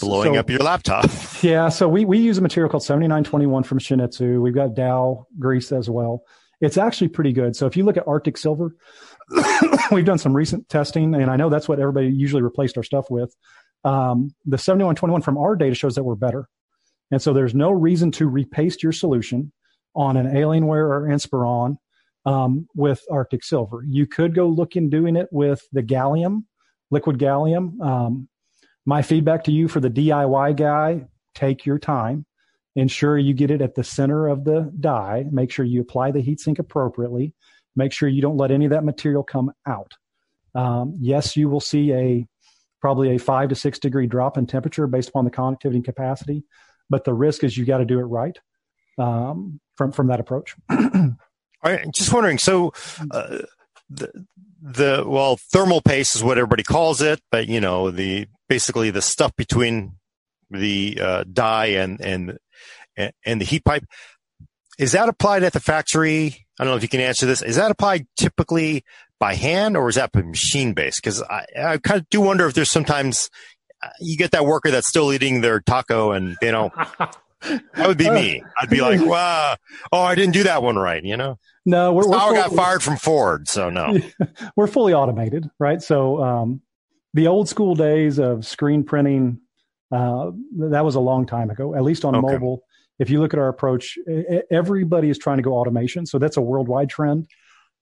blowing 0.00 0.34
so, 0.34 0.40
up 0.40 0.50
your 0.50 0.60
laptop. 0.60 1.10
Yeah. 1.42 1.68
So 1.68 1.88
we, 1.88 2.04
we 2.04 2.18
use 2.18 2.38
a 2.38 2.40
material 2.40 2.68
called 2.68 2.82
7921 2.82 3.62
from 3.62 3.78
Shin-Etsu. 3.78 4.40
We've 4.40 4.54
got 4.54 4.74
Dow 4.74 5.26
grease 5.38 5.70
as 5.70 5.88
well. 5.88 6.22
It's 6.60 6.76
actually 6.76 7.08
pretty 7.08 7.32
good. 7.32 7.54
So 7.54 7.66
if 7.66 7.76
you 7.76 7.84
look 7.84 7.96
at 7.96 8.08
Arctic 8.08 8.36
Silver, 8.36 8.74
we've 9.92 10.04
done 10.04 10.18
some 10.18 10.34
recent 10.34 10.68
testing, 10.68 11.14
and 11.14 11.30
I 11.30 11.36
know 11.36 11.48
that's 11.48 11.68
what 11.68 11.78
everybody 11.78 12.08
usually 12.08 12.42
replaced 12.42 12.76
our 12.76 12.82
stuff 12.82 13.08
with. 13.08 13.34
Um, 13.84 14.34
the 14.44 14.58
7121 14.58 15.22
from 15.22 15.38
our 15.38 15.54
data 15.54 15.76
shows 15.76 15.94
that 15.94 16.02
we're 16.02 16.16
better. 16.16 16.48
And 17.10 17.22
so 17.22 17.32
there's 17.32 17.54
no 17.54 17.70
reason 17.70 18.10
to 18.12 18.28
repaste 18.28 18.82
your 18.82 18.92
solution 18.92 19.52
on 19.94 20.16
an 20.16 20.26
Alienware 20.26 20.88
or 20.88 21.08
Inspiron 21.08 21.76
um, 22.26 22.68
with 22.74 23.02
Arctic 23.10 23.44
Silver. 23.44 23.82
You 23.86 24.06
could 24.06 24.34
go 24.34 24.48
look 24.48 24.76
in 24.76 24.90
doing 24.90 25.16
it 25.16 25.28
with 25.30 25.62
the 25.72 25.82
gallium, 25.82 26.44
liquid 26.90 27.18
gallium. 27.18 27.80
Um, 27.80 28.28
my 28.88 29.02
feedback 29.02 29.44
to 29.44 29.52
you 29.52 29.68
for 29.68 29.80
the 29.80 29.90
DIY 29.90 30.56
guy, 30.56 31.04
take 31.34 31.66
your 31.66 31.78
time. 31.78 32.24
Ensure 32.74 33.18
you 33.18 33.34
get 33.34 33.50
it 33.50 33.60
at 33.60 33.74
the 33.74 33.84
center 33.84 34.28
of 34.28 34.44
the 34.44 34.72
die. 34.80 35.26
Make 35.30 35.50
sure 35.50 35.66
you 35.66 35.82
apply 35.82 36.10
the 36.10 36.22
heatsink 36.22 36.58
appropriately. 36.58 37.34
Make 37.76 37.92
sure 37.92 38.08
you 38.08 38.22
don't 38.22 38.38
let 38.38 38.50
any 38.50 38.64
of 38.64 38.70
that 38.70 38.84
material 38.84 39.22
come 39.22 39.52
out. 39.66 39.92
Um, 40.54 40.96
yes, 40.98 41.36
you 41.36 41.50
will 41.50 41.60
see 41.60 41.92
a 41.92 42.26
probably 42.80 43.14
a 43.14 43.18
five 43.18 43.50
to 43.50 43.54
six 43.54 43.78
degree 43.78 44.06
drop 44.06 44.38
in 44.38 44.46
temperature 44.46 44.86
based 44.86 45.10
upon 45.10 45.26
the 45.26 45.30
conductivity 45.30 45.76
and 45.76 45.84
capacity, 45.84 46.44
but 46.88 47.04
the 47.04 47.12
risk 47.12 47.44
is 47.44 47.58
you 47.58 47.66
got 47.66 47.78
to 47.78 47.84
do 47.84 47.98
it 47.98 48.04
right 48.04 48.38
um, 48.96 49.60
from 49.76 49.92
from 49.92 50.06
that 50.06 50.18
approach. 50.18 50.56
All 50.70 51.16
right, 51.62 51.84
just 51.94 52.10
wondering. 52.10 52.38
So, 52.38 52.72
uh, 53.10 53.40
the 53.90 54.10
the 54.60 55.04
well, 55.06 55.38
thermal 55.52 55.80
paste 55.80 56.16
is 56.16 56.24
what 56.24 56.38
everybody 56.38 56.62
calls 56.62 57.00
it, 57.00 57.20
but 57.30 57.48
you 57.48 57.60
know 57.60 57.90
the 57.90 58.26
basically 58.48 58.90
the 58.90 59.02
stuff 59.02 59.34
between 59.36 59.92
the 60.50 60.98
uh, 61.00 61.24
die 61.30 61.66
and 61.66 62.00
and 62.00 62.38
and 63.24 63.40
the 63.40 63.44
heat 63.44 63.64
pipe. 63.64 63.84
Is 64.78 64.92
that 64.92 65.08
applied 65.08 65.42
at 65.42 65.52
the 65.52 65.60
factory? 65.60 66.46
I 66.58 66.64
don't 66.64 66.72
know 66.72 66.76
if 66.76 66.82
you 66.82 66.88
can 66.88 67.00
answer 67.00 67.26
this. 67.26 67.42
Is 67.42 67.56
that 67.56 67.70
applied 67.70 68.06
typically 68.16 68.84
by 69.18 69.34
hand 69.34 69.76
or 69.76 69.88
is 69.88 69.96
that 69.96 70.14
machine 70.14 70.72
based? 70.72 71.02
Because 71.02 71.22
I, 71.22 71.44
I 71.56 71.78
kind 71.78 72.00
of 72.00 72.08
do 72.10 72.20
wonder 72.20 72.46
if 72.46 72.54
there's 72.54 72.70
sometimes 72.70 73.28
uh, 73.82 73.88
you 74.00 74.16
get 74.16 74.32
that 74.32 74.44
worker 74.44 74.70
that's 74.70 74.88
still 74.88 75.12
eating 75.12 75.40
their 75.40 75.60
taco 75.60 76.12
and 76.12 76.36
you 76.42 76.52
know 76.52 76.70
that 77.40 77.86
would 77.86 77.98
be 77.98 78.10
me. 78.10 78.42
I'd 78.60 78.70
be 78.70 78.80
like, 78.80 79.04
wow, 79.04 79.56
oh, 79.92 80.02
I 80.02 80.14
didn't 80.14 80.32
do 80.32 80.42
that 80.44 80.62
one 80.62 80.76
right. 80.76 81.02
You 81.02 81.16
know. 81.16 81.38
No, 81.64 81.92
we're, 81.92 82.08
we're 82.08 82.34
got 82.34 82.52
fired 82.52 82.82
from 82.82 82.96
Ford, 82.96 83.46
so 83.48 83.68
no. 83.68 83.98
we're 84.56 84.66
fully 84.66 84.94
automated, 84.94 85.48
right? 85.58 85.82
So 85.82 86.22
um, 86.22 86.62
the 87.14 87.26
old 87.26 87.48
school 87.48 87.74
days 87.74 88.18
of 88.18 88.46
screen 88.46 88.84
printing 88.84 89.40
uh, 89.90 90.30
that 90.58 90.84
was 90.84 90.94
a 90.94 91.00
long 91.00 91.26
time 91.26 91.50
ago, 91.50 91.74
at 91.74 91.82
least 91.82 92.04
on 92.04 92.14
okay. 92.16 92.32
mobile. 92.32 92.62
If 92.98 93.10
you 93.10 93.20
look 93.20 93.32
at 93.32 93.38
our 93.38 93.48
approach, 93.48 93.96
everybody 94.50 95.08
is 95.08 95.18
trying 95.18 95.36
to 95.36 95.42
go 95.42 95.52
automation. 95.54 96.04
So 96.04 96.18
that's 96.18 96.36
a 96.36 96.40
worldwide 96.40 96.90
trend. 96.90 97.28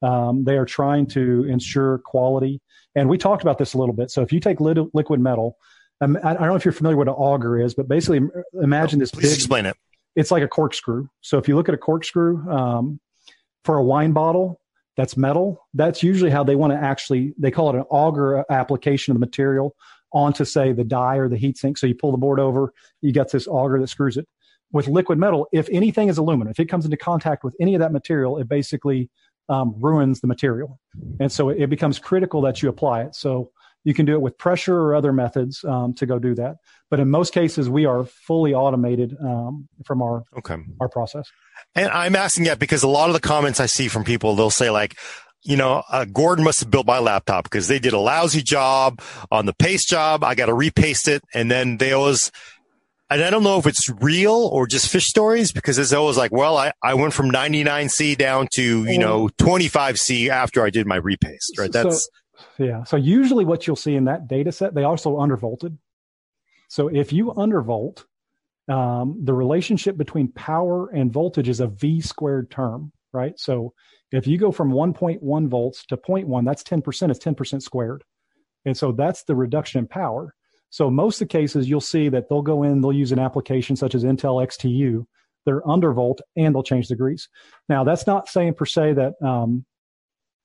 Um, 0.03 0.45
they 0.45 0.57
are 0.59 0.67
trying 0.67 1.07
to 1.09 1.45
ensure 1.45 1.99
quality. 1.99 2.61
And 2.95 3.09
we 3.09 3.19
talked 3.19 3.43
about 3.43 3.59
this 3.59 3.75
a 3.75 3.79
little 3.79 3.95
bit. 3.95 4.11
So 4.11 4.23
if 4.23 4.33
you 4.33 4.41
take 4.41 4.61
liquid 4.61 5.21
metal, 5.21 5.57
um, 6.01 6.19
I 6.23 6.35
don't 6.35 6.49
know 6.49 6.57
if 6.57 6.65
you're 6.65 6.73
familiar 6.73 6.97
with 6.97 7.09
what 7.09 7.17
an 7.17 7.23
auger 7.23 7.59
is, 7.59 7.75
but 7.75 7.89
basically 7.89 8.21
imagine 8.63 8.99
oh, 8.99 9.01
this 9.01 9.11
please 9.11 9.31
big, 9.31 9.35
explain 9.35 9.67
it. 9.67 9.77
it's 10.15 10.31
like 10.31 10.43
a 10.43 10.49
corkscrew. 10.49 11.09
So 11.21 11.39
if 11.39 11.49
you 11.49 11.57
look 11.57 11.69
at 11.69 11.75
a 11.75 11.79
corkscrew 11.79 12.49
um, 12.51 13.01
for 13.65 13.77
a 13.77 13.83
wine 13.83 14.13
bottle 14.13 14.61
that's 14.97 15.17
metal, 15.17 15.67
that's 15.75 16.03
usually 16.03 16.31
how 16.31 16.45
they 16.45 16.57
want 16.57 16.73
to 16.73 16.79
actually, 16.79 17.35
they 17.39 17.51
call 17.51 17.71
it 17.71 17.77
an 17.77 17.85
auger 17.91 18.45
application 18.51 19.13
of 19.13 19.17
the 19.17 19.27
material 19.27 19.75
onto, 20.13 20.45
say, 20.45 20.73
the 20.73 20.85
die 20.85 21.17
or 21.17 21.29
the 21.29 21.37
heat 21.37 21.59
sink. 21.59 21.77
So 21.77 21.87
you 21.87 21.95
pull 21.95 22.13
the 22.13 22.19
board 22.19 22.41
over, 22.41 22.73
you 23.03 23.13
got 23.13 23.31
this 23.31 23.47
auger 23.47 23.79
that 23.79 23.89
screws 23.89 24.17
it. 24.17 24.27
With 24.73 24.89
liquid 24.89 25.19
metal, 25.19 25.49
if 25.53 25.69
anything 25.71 26.09
is 26.09 26.19
aluminum, 26.19 26.51
if 26.51 26.59
it 26.59 26.67
comes 26.67 26.85
into 26.85 26.97
contact 26.97 27.45
with 27.45 27.55
any 27.61 27.75
of 27.75 27.81
that 27.81 27.93
material, 27.93 28.39
it 28.39 28.49
basically 28.49 29.11
um, 29.49 29.75
ruins 29.79 30.21
the 30.21 30.27
material. 30.27 30.81
And 31.21 31.31
so 31.31 31.51
it, 31.51 31.63
it 31.63 31.71
becomes 31.71 31.99
critical 31.99 32.41
that 32.43 32.63
you 32.63 32.69
apply 32.69 33.03
it. 33.03 33.15
So 33.15 33.53
you 33.87 33.95
can 33.95 34.05
do 34.05 34.15
it 34.15 34.21
with 34.21 34.37
pressure 34.37 34.77
or 34.77 34.97
other 34.97 35.13
methods 35.13 35.65
um, 35.65 35.95
to 35.95 36.07
go 36.07 36.19
do 36.19 36.35
that. 36.35 36.57
But 36.91 36.99
in 36.99 37.09
most 37.09 37.33
cases, 37.33 37.71
we 37.71 37.87
are 37.87 38.05
fully 38.05 38.53
automated 38.53 39.17
um, 39.23 39.69
from 39.85 40.03
our 40.03 40.25
okay. 40.37 40.57
our 40.81 40.89
process. 40.89 41.31
And 41.77 41.89
I'm 41.91 42.17
asking 42.17 42.45
that 42.45 42.59
because 42.59 42.83
a 42.83 42.89
lot 42.89 43.09
of 43.09 43.15
the 43.15 43.21
comments 43.21 43.61
I 43.61 43.67
see 43.67 43.87
from 43.87 44.03
people, 44.03 44.35
they'll 44.35 44.51
say 44.51 44.71
like, 44.71 44.99
you 45.45 45.57
know, 45.57 45.85
uh, 45.89 46.05
Gordon 46.05 46.45
must 46.45 46.59
have 46.61 46.71
built 46.71 46.85
my 46.85 46.99
laptop 46.99 47.45
because 47.45 47.69
they 47.69 47.79
did 47.79 47.93
a 47.93 47.99
lousy 48.01 48.43
job 48.43 49.01
on 49.31 49.47
the 49.47 49.55
paste 49.55 49.89
job. 49.89 50.25
I 50.25 50.35
got 50.35 50.47
to 50.47 50.55
repaste 50.55 51.07
it. 51.07 51.23
And 51.33 51.49
then 51.49 51.77
they 51.77 51.93
always, 51.93 52.33
and 53.09 53.23
I 53.23 53.31
don't 53.31 53.45
know 53.45 53.59
if 53.59 53.67
it's 53.67 53.89
real 53.89 54.51
or 54.53 54.67
just 54.67 54.91
fish 54.91 55.07
stories 55.07 55.53
because 55.53 55.79
it's 55.79 55.93
always 55.93 56.17
like, 56.17 56.33
well, 56.33 56.57
I, 56.57 56.73
I 56.83 56.95
went 56.95 57.13
from 57.13 57.31
99C 57.31 58.19
down 58.19 58.49
to, 58.55 58.85
you 58.85 58.99
know, 58.99 59.29
25C 59.39 60.29
after 60.29 60.65
I 60.65 60.71
did 60.71 60.89
my 60.89 60.97
repaste, 60.97 61.57
right? 61.57 61.71
That's, 61.71 62.03
so, 62.03 62.11
yeah. 62.59 62.85
So 62.85 62.97
usually 62.97 63.45
what 63.45 63.67
you'll 63.67 63.77
see 63.77 63.95
in 63.95 64.05
that 64.05 64.29
data 64.29 64.53
set, 64.53 64.75
they 64.75 64.85
also 64.85 65.17
undervolted. 65.17 65.77
So 66.69 66.89
if 66.89 67.13
you 67.13 67.27
undervolt, 67.27 68.05
um, 68.69 69.21
the 69.23 69.33
relationship 69.33 69.97
between 69.97 70.29
power 70.33 70.89
and 70.89 71.13
voltage 71.13 71.49
is 71.49 71.61
a 71.61 71.69
V 71.69 72.01
squared 72.01 72.51
term, 72.51 72.93
right? 73.13 73.39
So 73.39 73.73
if 74.13 74.27
you 74.27 74.39
go 74.39 74.51
from 74.53 74.73
1.1 74.73 75.49
volts 75.49 75.87
to 75.87 75.97
0.1, 75.97 76.45
that's 76.45 76.63
10%, 76.63 77.11
it's 77.11 77.25
10% 77.25 77.63
squared. 77.63 78.03
And 78.65 78.77
so 78.77 78.93
that's 78.93 79.23
the 79.25 79.37
reduction 79.37 79.81
in 79.81 79.87
power. 79.87 80.35
So 80.71 80.91
most 80.91 81.21
of 81.21 81.29
the 81.29 81.33
cases 81.33 81.69
you'll 81.69 81.81
see 81.81 82.09
that 82.09 82.29
they'll 82.29 82.43
go 82.43 82.65
in, 82.65 82.81
they'll 82.81 82.93
use 82.93 83.13
an 83.13 83.19
application 83.21 83.77
such 83.77 83.95
as 83.95 84.05
Intel 84.05 84.45
XTU, 84.45 85.07
they're 85.45 85.63
undervolt 85.63 86.19
and 86.37 86.55
they'll 86.55 86.63
change 86.63 86.89
degrees. 86.89 87.29
Now 87.69 87.85
that's 87.85 88.07
not 88.07 88.29
saying 88.29 88.55
per 88.55 88.67
se 88.67 88.95
that, 88.95 89.15
um, 89.25 89.65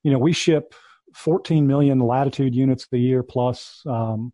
you 0.04 0.12
know, 0.12 0.20
we 0.20 0.32
ship 0.32 0.76
14 1.14 1.68
million 1.68 2.00
latitude 2.00 2.56
units 2.56 2.88
a 2.92 2.98
year 2.98 3.24
plus. 3.24 3.82
Um, 3.86 4.34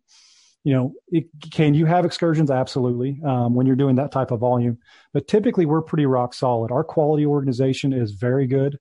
you 0.64 0.74
know, 0.74 0.92
it, 1.08 1.26
can 1.50 1.74
you 1.74 1.86
have 1.86 2.04
excursions? 2.04 2.50
Absolutely. 2.50 3.20
Um, 3.24 3.54
when 3.54 3.66
you're 3.66 3.76
doing 3.76 3.96
that 3.96 4.12
type 4.12 4.30
of 4.30 4.40
volume, 4.40 4.78
but 5.12 5.28
typically 5.28 5.66
we're 5.66 5.82
pretty 5.82 6.06
rock 6.06 6.34
solid. 6.34 6.70
Our 6.70 6.84
quality 6.84 7.24
organization 7.24 7.92
is 7.92 8.12
very 8.12 8.46
good. 8.46 8.78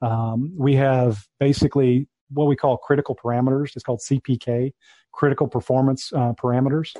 Um, 0.00 0.52
we 0.56 0.74
have 0.76 1.24
basically 1.38 2.08
what 2.30 2.46
we 2.46 2.56
call 2.56 2.76
critical 2.76 3.16
parameters. 3.16 3.74
It's 3.74 3.84
called 3.84 4.00
CPK, 4.00 4.72
critical 5.12 5.48
performance 5.48 6.12
uh, 6.12 6.32
parameters. 6.32 6.94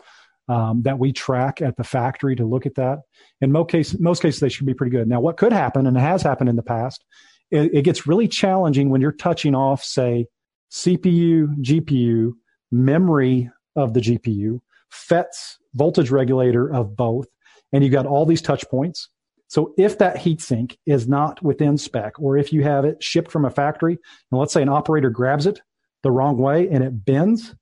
Um, 0.51 0.81
that 0.85 0.99
we 0.99 1.13
track 1.13 1.61
at 1.61 1.77
the 1.77 1.85
factory 1.85 2.35
to 2.37 2.47
look 2.47 2.65
at 2.65 2.77
that. 2.77 3.01
In 3.43 3.53
most 3.53 3.71
cases, 3.71 4.01
most 4.01 4.23
cases, 4.23 4.41
they 4.41 4.49
should 4.49 4.65
be 4.65 4.73
pretty 4.73 4.91
good. 4.91 5.07
Now, 5.07 5.21
what 5.21 5.37
could 5.37 5.53
happen, 5.53 5.87
and 5.87 5.95
has 5.99 6.23
happened 6.23 6.49
in 6.49 6.57
the 6.57 6.63
past, 6.63 7.05
it, 7.51 7.75
it 7.75 7.83
gets 7.83 8.07
really 8.07 8.29
challenging 8.29 8.89
when 8.89 9.03
you're 9.03 9.13
touching 9.13 9.55
off, 9.55 9.85
say, 9.85 10.27
CPU, 10.71 11.55
GPU, 11.61 12.33
memory 12.71 13.51
of 13.77 13.95
the 13.95 14.01
GPU, 14.01 14.61
FETs, 14.93 15.57
voltage 15.75 16.11
regulator 16.11 16.73
of 16.73 16.97
both, 16.97 17.27
and 17.73 17.83
you've 17.83 17.93
got 17.93 18.07
all 18.07 18.27
these 18.27 18.43
touch 18.43 18.69
points. 18.69 19.09
So 19.49 19.73
if 19.79 19.99
that 19.99 20.17
heatsink 20.17 20.77
is 20.87 21.09
not 21.09 21.43
within 21.43 21.79
spec, 21.79 22.19
or 22.19 22.37
if 22.37 22.53
you 22.53 22.63
have 22.63 22.85
it 22.85 23.03
shipped 23.03 23.31
from 23.31 23.45
a 23.45 23.51
factory, 23.51 23.99
and 24.31 24.39
let's 24.39 24.53
say 24.53 24.63
an 24.63 24.69
operator 24.69 25.11
grabs 25.11 25.47
it 25.47 25.61
the 26.03 26.11
wrong 26.11 26.37
way 26.37 26.69
and 26.69 26.85
it 26.85 27.05
bends, 27.05 27.55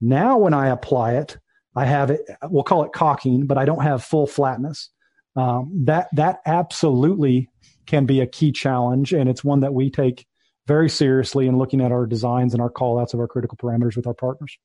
now 0.00 0.36
when 0.36 0.52
I 0.52 0.68
apply 0.68 1.14
it, 1.14 1.38
I 1.76 1.84
have 1.84 2.10
it. 2.10 2.22
We'll 2.44 2.64
call 2.64 2.84
it 2.84 2.92
cocking, 2.92 3.46
but 3.46 3.56
I 3.56 3.64
don't 3.64 3.82
have 3.82 4.02
full 4.02 4.26
flatness. 4.26 4.90
Um, 5.36 5.70
that 5.84 6.08
that 6.14 6.40
absolutely 6.44 7.48
can 7.86 8.04
be 8.04 8.20
a 8.20 8.26
key 8.26 8.50
challenge, 8.50 9.12
and 9.12 9.28
it's 9.28 9.44
one 9.44 9.60
that 9.60 9.74
we 9.74 9.90
take 9.90 10.26
very 10.68 10.90
seriously 10.90 11.48
in 11.48 11.56
looking 11.56 11.80
at 11.80 11.90
our 11.90 12.06
designs 12.06 12.52
and 12.52 12.62
our 12.62 12.70
callouts 12.70 13.14
of 13.14 13.20
our 13.20 13.26
critical 13.26 13.56
parameters 13.56 13.96
with 13.96 14.06
our 14.06 14.14
partners. 14.14 14.56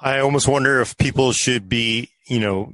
I 0.00 0.20
almost 0.20 0.48
wonder 0.48 0.80
if 0.80 0.96
people 0.96 1.32
should 1.32 1.68
be, 1.68 2.10
you 2.26 2.40
know, 2.40 2.72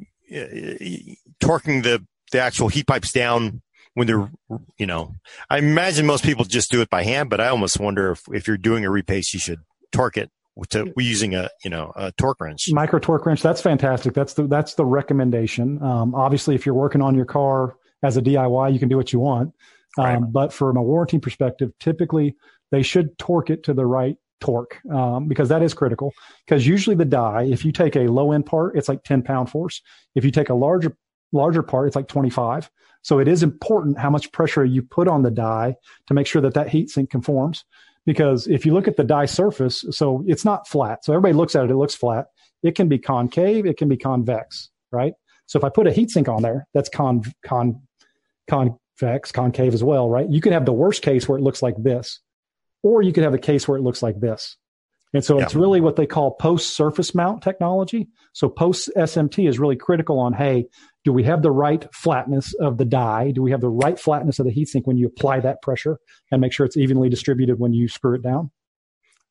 torquing 1.40 1.82
the, 1.82 2.06
the 2.30 2.40
actual 2.40 2.68
heat 2.68 2.86
pipes 2.86 3.10
down 3.10 3.62
when 3.94 4.06
they're, 4.06 4.30
you 4.78 4.86
know, 4.86 5.14
I 5.48 5.58
imagine 5.58 6.06
most 6.06 6.22
people 6.22 6.44
just 6.44 6.70
do 6.70 6.82
it 6.82 6.90
by 6.90 7.02
hand, 7.02 7.30
but 7.30 7.40
I 7.40 7.48
almost 7.48 7.80
wonder 7.80 8.12
if, 8.12 8.22
if 8.30 8.46
you're 8.46 8.58
doing 8.58 8.84
a 8.84 8.90
repaste, 8.90 9.32
you 9.32 9.40
should 9.40 9.60
torque 9.90 10.18
it 10.18 10.30
to 10.68 10.92
using 10.98 11.34
a, 11.34 11.48
you 11.64 11.70
know, 11.70 11.92
a 11.96 12.12
torque 12.12 12.40
wrench. 12.40 12.68
Micro 12.70 12.98
torque 12.98 13.26
wrench. 13.26 13.42
That's 13.42 13.60
fantastic. 13.60 14.14
That's 14.14 14.34
the, 14.34 14.46
that's 14.46 14.74
the 14.74 14.84
recommendation. 14.84 15.82
Um, 15.82 16.14
obviously 16.14 16.54
if 16.54 16.66
you're 16.66 16.74
working 16.74 17.00
on 17.00 17.14
your 17.14 17.24
car 17.24 17.76
as 18.02 18.16
a 18.16 18.22
DIY, 18.22 18.72
you 18.72 18.78
can 18.78 18.88
do 18.88 18.96
what 18.96 19.12
you 19.12 19.20
want. 19.20 19.54
Right. 19.98 20.16
Um, 20.16 20.30
but 20.30 20.52
from 20.52 20.76
a 20.76 20.82
warranty 20.82 21.18
perspective, 21.18 21.72
typically 21.80 22.36
they 22.70 22.82
should 22.82 23.16
torque 23.18 23.50
it 23.50 23.62
to 23.64 23.74
the 23.74 23.86
right 23.86 24.16
torque 24.40 24.78
um, 24.90 25.28
because 25.28 25.48
that 25.48 25.62
is 25.62 25.74
critical. 25.74 26.12
Because 26.46 26.66
usually 26.66 26.96
the 26.96 27.04
die, 27.04 27.44
if 27.44 27.64
you 27.64 27.72
take 27.72 27.96
a 27.96 28.06
low 28.06 28.32
end 28.32 28.46
part, 28.46 28.76
it's 28.76 28.88
like 28.88 29.02
10 29.04 29.22
pound 29.22 29.50
force. 29.50 29.80
If 30.14 30.24
you 30.24 30.30
take 30.30 30.50
a 30.50 30.54
larger 30.54 30.96
larger 31.32 31.62
part, 31.62 31.86
it's 31.86 31.96
like 31.96 32.08
25. 32.08 32.70
So 33.02 33.18
it 33.18 33.28
is 33.28 33.42
important 33.42 33.98
how 33.98 34.10
much 34.10 34.32
pressure 34.32 34.64
you 34.64 34.82
put 34.82 35.08
on 35.08 35.22
the 35.22 35.30
die 35.30 35.76
to 36.08 36.14
make 36.14 36.26
sure 36.26 36.42
that 36.42 36.54
that 36.54 36.68
heat 36.68 36.90
sink 36.90 37.10
conforms. 37.10 37.64
Because 38.04 38.46
if 38.46 38.64
you 38.64 38.72
look 38.72 38.88
at 38.88 38.96
the 38.96 39.04
die 39.04 39.26
surface, 39.26 39.84
so 39.90 40.24
it's 40.26 40.44
not 40.44 40.68
flat. 40.68 41.04
So 41.04 41.12
everybody 41.12 41.34
looks 41.34 41.56
at 41.56 41.64
it, 41.64 41.70
it 41.70 41.76
looks 41.76 41.94
flat. 41.94 42.26
It 42.62 42.74
can 42.74 42.88
be 42.88 42.98
concave, 42.98 43.66
it 43.66 43.76
can 43.76 43.88
be 43.88 43.96
convex, 43.96 44.70
right? 44.92 45.12
So 45.46 45.58
if 45.58 45.64
I 45.64 45.68
put 45.68 45.86
a 45.86 45.92
heat 45.92 46.10
sink 46.10 46.28
on 46.28 46.42
there, 46.42 46.66
that's 46.74 46.88
con, 46.88 47.22
con, 47.44 47.82
con, 48.48 48.78
convex, 48.98 49.32
concave 49.32 49.74
as 49.74 49.84
well, 49.84 50.08
right? 50.08 50.28
You 50.28 50.40
could 50.40 50.52
have 50.52 50.66
the 50.66 50.72
worst 50.72 51.02
case 51.02 51.28
where 51.28 51.38
it 51.38 51.42
looks 51.42 51.62
like 51.62 51.74
this, 51.78 52.20
or 52.82 53.02
you 53.02 53.12
could 53.12 53.24
have 53.24 53.34
a 53.34 53.38
case 53.38 53.66
where 53.66 53.78
it 53.78 53.82
looks 53.82 54.02
like 54.02 54.20
this. 54.20 54.56
And 55.14 55.24
so 55.24 55.38
yeah. 55.38 55.44
it's 55.44 55.54
really 55.54 55.80
what 55.80 55.96
they 55.96 56.06
call 56.06 56.32
post 56.32 56.76
surface 56.76 57.14
mount 57.14 57.42
technology. 57.42 58.08
So 58.32 58.48
post 58.48 58.90
SMT 58.96 59.48
is 59.48 59.58
really 59.58 59.76
critical 59.76 60.18
on, 60.18 60.32
hey, 60.32 60.66
do 61.04 61.12
we 61.12 61.24
have 61.24 61.42
the 61.42 61.50
right 61.50 61.86
flatness 61.94 62.52
of 62.54 62.76
the 62.76 62.84
die? 62.84 63.30
Do 63.30 63.40
we 63.40 63.52
have 63.52 63.60
the 63.60 63.68
right 63.68 63.98
flatness 63.98 64.38
of 64.38 64.46
the 64.46 64.52
heatsink 64.52 64.82
when 64.84 64.98
you 64.98 65.06
apply 65.06 65.40
that 65.40 65.62
pressure 65.62 65.98
and 66.30 66.40
make 66.40 66.52
sure 66.52 66.66
it's 66.66 66.76
evenly 66.76 67.08
distributed 67.08 67.58
when 67.58 67.72
you 67.72 67.88
screw 67.88 68.14
it 68.16 68.22
down? 68.22 68.50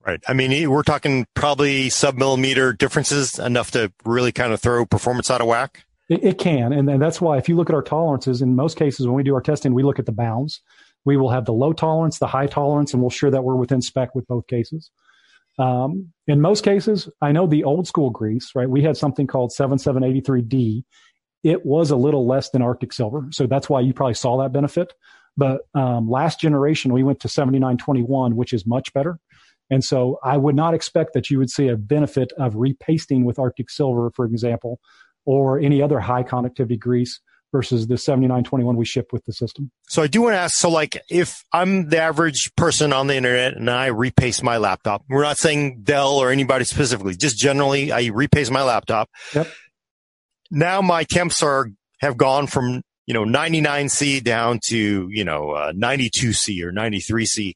Right. 0.03 0.23
I 0.27 0.33
mean, 0.33 0.69
we're 0.69 0.83
talking 0.83 1.25
probably 1.33 1.89
sub 1.89 2.15
millimeter 2.15 2.73
differences 2.73 3.37
enough 3.37 3.71
to 3.71 3.91
really 4.05 4.31
kind 4.31 4.53
of 4.53 4.61
throw 4.61 4.85
performance 4.85 5.29
out 5.29 5.41
of 5.41 5.47
whack. 5.47 5.85
It, 6.09 6.23
it 6.23 6.37
can, 6.37 6.71
and, 6.71 6.89
and 6.89 7.01
that's 7.01 7.19
why 7.19 7.37
if 7.37 7.49
you 7.49 7.55
look 7.55 7.69
at 7.69 7.75
our 7.75 7.81
tolerances, 7.81 8.41
in 8.41 8.55
most 8.55 8.77
cases 8.77 9.07
when 9.07 9.15
we 9.15 9.23
do 9.23 9.33
our 9.33 9.41
testing, 9.41 9.73
we 9.73 9.83
look 9.83 9.99
at 9.99 10.05
the 10.05 10.11
bounds. 10.11 10.61
We 11.03 11.17
will 11.17 11.29
have 11.29 11.45
the 11.45 11.53
low 11.53 11.73
tolerance, 11.73 12.19
the 12.19 12.27
high 12.27 12.47
tolerance, 12.47 12.93
and 12.93 13.01
we'll 13.01 13.11
sure 13.11 13.31
that 13.31 13.43
we're 13.43 13.55
within 13.55 13.81
spec 13.81 14.15
with 14.15 14.27
both 14.27 14.47
cases. 14.47 14.91
Um, 15.57 16.11
in 16.27 16.41
most 16.41 16.63
cases, 16.63 17.07
I 17.21 17.31
know 17.31 17.47
the 17.47 17.63
old 17.63 17.87
school 17.87 18.09
grease, 18.09 18.51
right? 18.55 18.69
We 18.69 18.83
had 18.83 18.97
something 18.97 19.27
called 19.27 19.51
7783D. 19.57 20.83
It 21.43 21.65
was 21.65 21.91
a 21.91 21.95
little 21.95 22.27
less 22.27 22.49
than 22.49 22.61
Arctic 22.61 22.91
Silver. 22.91 23.27
So 23.31 23.45
that's 23.47 23.69
why 23.69 23.81
you 23.81 23.93
probably 23.93 24.15
saw 24.15 24.41
that 24.41 24.51
benefit. 24.51 24.93
But 25.37 25.61
um, 25.73 26.09
last 26.09 26.39
generation, 26.39 26.91
we 26.91 27.03
went 27.03 27.19
to 27.21 27.29
7921, 27.29 28.35
which 28.35 28.53
is 28.53 28.65
much 28.65 28.91
better. 28.93 29.19
And 29.69 29.83
so 29.83 30.19
I 30.23 30.37
would 30.37 30.55
not 30.55 30.73
expect 30.73 31.13
that 31.13 31.29
you 31.29 31.39
would 31.39 31.49
see 31.49 31.67
a 31.67 31.77
benefit 31.77 32.31
of 32.37 32.55
repasting 32.55 33.25
with 33.25 33.39
Arctic 33.39 33.69
Silver, 33.69 34.11
for 34.15 34.25
example, 34.25 34.79
or 35.25 35.59
any 35.59 35.81
other 35.81 35.99
high 35.99 36.23
conductivity 36.23 36.77
grease 36.77 37.19
versus 37.55 37.87
the 37.87 37.97
7921 37.97 38.75
we 38.75 38.83
ship 38.83 39.13
with 39.13 39.23
the 39.23 39.31
system. 39.31 39.71
So 39.87 40.01
I 40.01 40.07
do 40.07 40.23
want 40.23 40.33
to 40.33 40.39
ask, 40.39 40.55
so 40.55 40.69
like 40.69 41.01
if 41.09 41.41
I'm 41.53 41.87
the 41.87 41.99
average 41.99 42.51
person 42.57 42.91
on 42.91 43.07
the 43.07 43.15
internet 43.15 43.55
and 43.55 43.69
I 43.69 43.87
repaste 43.87 44.43
my 44.43 44.57
laptop, 44.57 45.03
we're 45.07 45.23
not 45.23 45.37
saying 45.37 45.81
Dell 45.83 46.17
or 46.17 46.31
anybody 46.31 46.65
specifically, 46.65 47.15
just 47.15 47.37
generally 47.37 47.93
I 47.93 48.07
repaste 48.07 48.51
my 48.51 48.63
laptop. 48.63 49.09
Yep. 49.33 49.47
Now 50.51 50.81
my 50.81 51.03
temps 51.05 51.41
are, 51.41 51.69
have 52.01 52.17
gone 52.17 52.47
from, 52.47 52.81
you 53.05 53.13
know, 53.13 53.23
99C 53.23 54.21
down 54.21 54.59
to, 54.67 55.07
you 55.09 55.23
know, 55.23 55.51
uh, 55.51 55.71
92C 55.71 56.61
or 56.61 56.73
93C. 56.73 57.53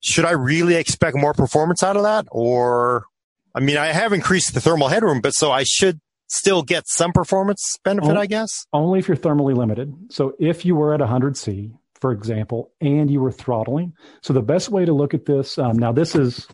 Should 0.00 0.26
I 0.26 0.32
really 0.32 0.76
expect 0.76 1.16
more 1.16 1.34
performance 1.34 1.82
out 1.82 1.96
of 1.96 2.04
that? 2.04 2.26
Or, 2.30 3.06
I 3.52 3.60
mean, 3.60 3.78
I 3.78 3.86
have 3.86 4.12
increased 4.12 4.54
the 4.54 4.60
thermal 4.60 4.88
headroom, 4.88 5.20
but 5.20 5.34
so 5.34 5.50
I 5.50 5.64
should 5.64 5.98
still 6.34 6.62
get 6.62 6.88
some 6.88 7.12
performance 7.12 7.78
benefit, 7.84 8.10
only, 8.10 8.22
I 8.22 8.26
guess? 8.26 8.66
Only 8.72 8.98
if 8.98 9.08
you're 9.08 9.16
thermally 9.16 9.56
limited. 9.56 9.94
So 10.10 10.34
if 10.38 10.64
you 10.64 10.74
were 10.74 10.94
at 10.94 11.00
100C, 11.00 11.72
for 12.00 12.12
example, 12.12 12.72
and 12.80 13.10
you 13.10 13.20
were 13.20 13.32
throttling. 13.32 13.94
So 14.22 14.32
the 14.32 14.42
best 14.42 14.68
way 14.68 14.84
to 14.84 14.92
look 14.92 15.14
at 15.14 15.24
this, 15.24 15.58
um, 15.58 15.78
now 15.78 15.92
this 15.92 16.14
is, 16.14 16.46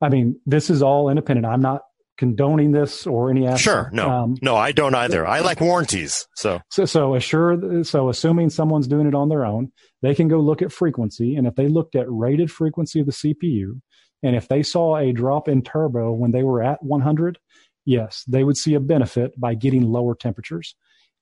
I 0.00 0.08
mean, 0.08 0.40
this 0.46 0.70
is 0.70 0.82
all 0.82 1.08
independent. 1.08 1.46
I'm 1.46 1.60
not 1.60 1.82
condoning 2.18 2.72
this 2.72 3.06
or 3.06 3.30
any 3.30 3.46
aspect. 3.46 3.62
Sure, 3.62 3.90
no, 3.92 4.08
um, 4.08 4.36
no, 4.42 4.56
I 4.56 4.72
don't 4.72 4.94
either. 4.94 5.26
I 5.26 5.40
like 5.40 5.60
warranties, 5.60 6.26
so 6.36 6.60
so 6.70 6.84
so 6.84 7.14
assure. 7.14 7.84
So 7.84 8.08
assuming 8.08 8.50
someone's 8.50 8.86
doing 8.86 9.06
it 9.06 9.14
on 9.14 9.28
their 9.28 9.44
own, 9.44 9.72
they 10.02 10.14
can 10.14 10.28
go 10.28 10.38
look 10.38 10.62
at 10.62 10.72
frequency, 10.72 11.36
and 11.36 11.46
if 11.46 11.54
they 11.54 11.68
looked 11.68 11.96
at 11.96 12.06
rated 12.08 12.50
frequency 12.50 13.00
of 13.00 13.06
the 13.06 13.12
CPU, 13.12 13.80
and 14.22 14.36
if 14.36 14.48
they 14.48 14.62
saw 14.62 14.96
a 14.96 15.12
drop 15.12 15.48
in 15.48 15.62
turbo 15.62 16.12
when 16.12 16.30
they 16.30 16.42
were 16.42 16.62
at 16.62 16.82
100, 16.82 17.38
yes, 17.84 18.24
they 18.26 18.44
would 18.44 18.56
see 18.56 18.74
a 18.74 18.80
benefit 18.80 19.38
by 19.38 19.54
getting 19.54 19.82
lower 19.82 20.14
temperatures. 20.14 20.74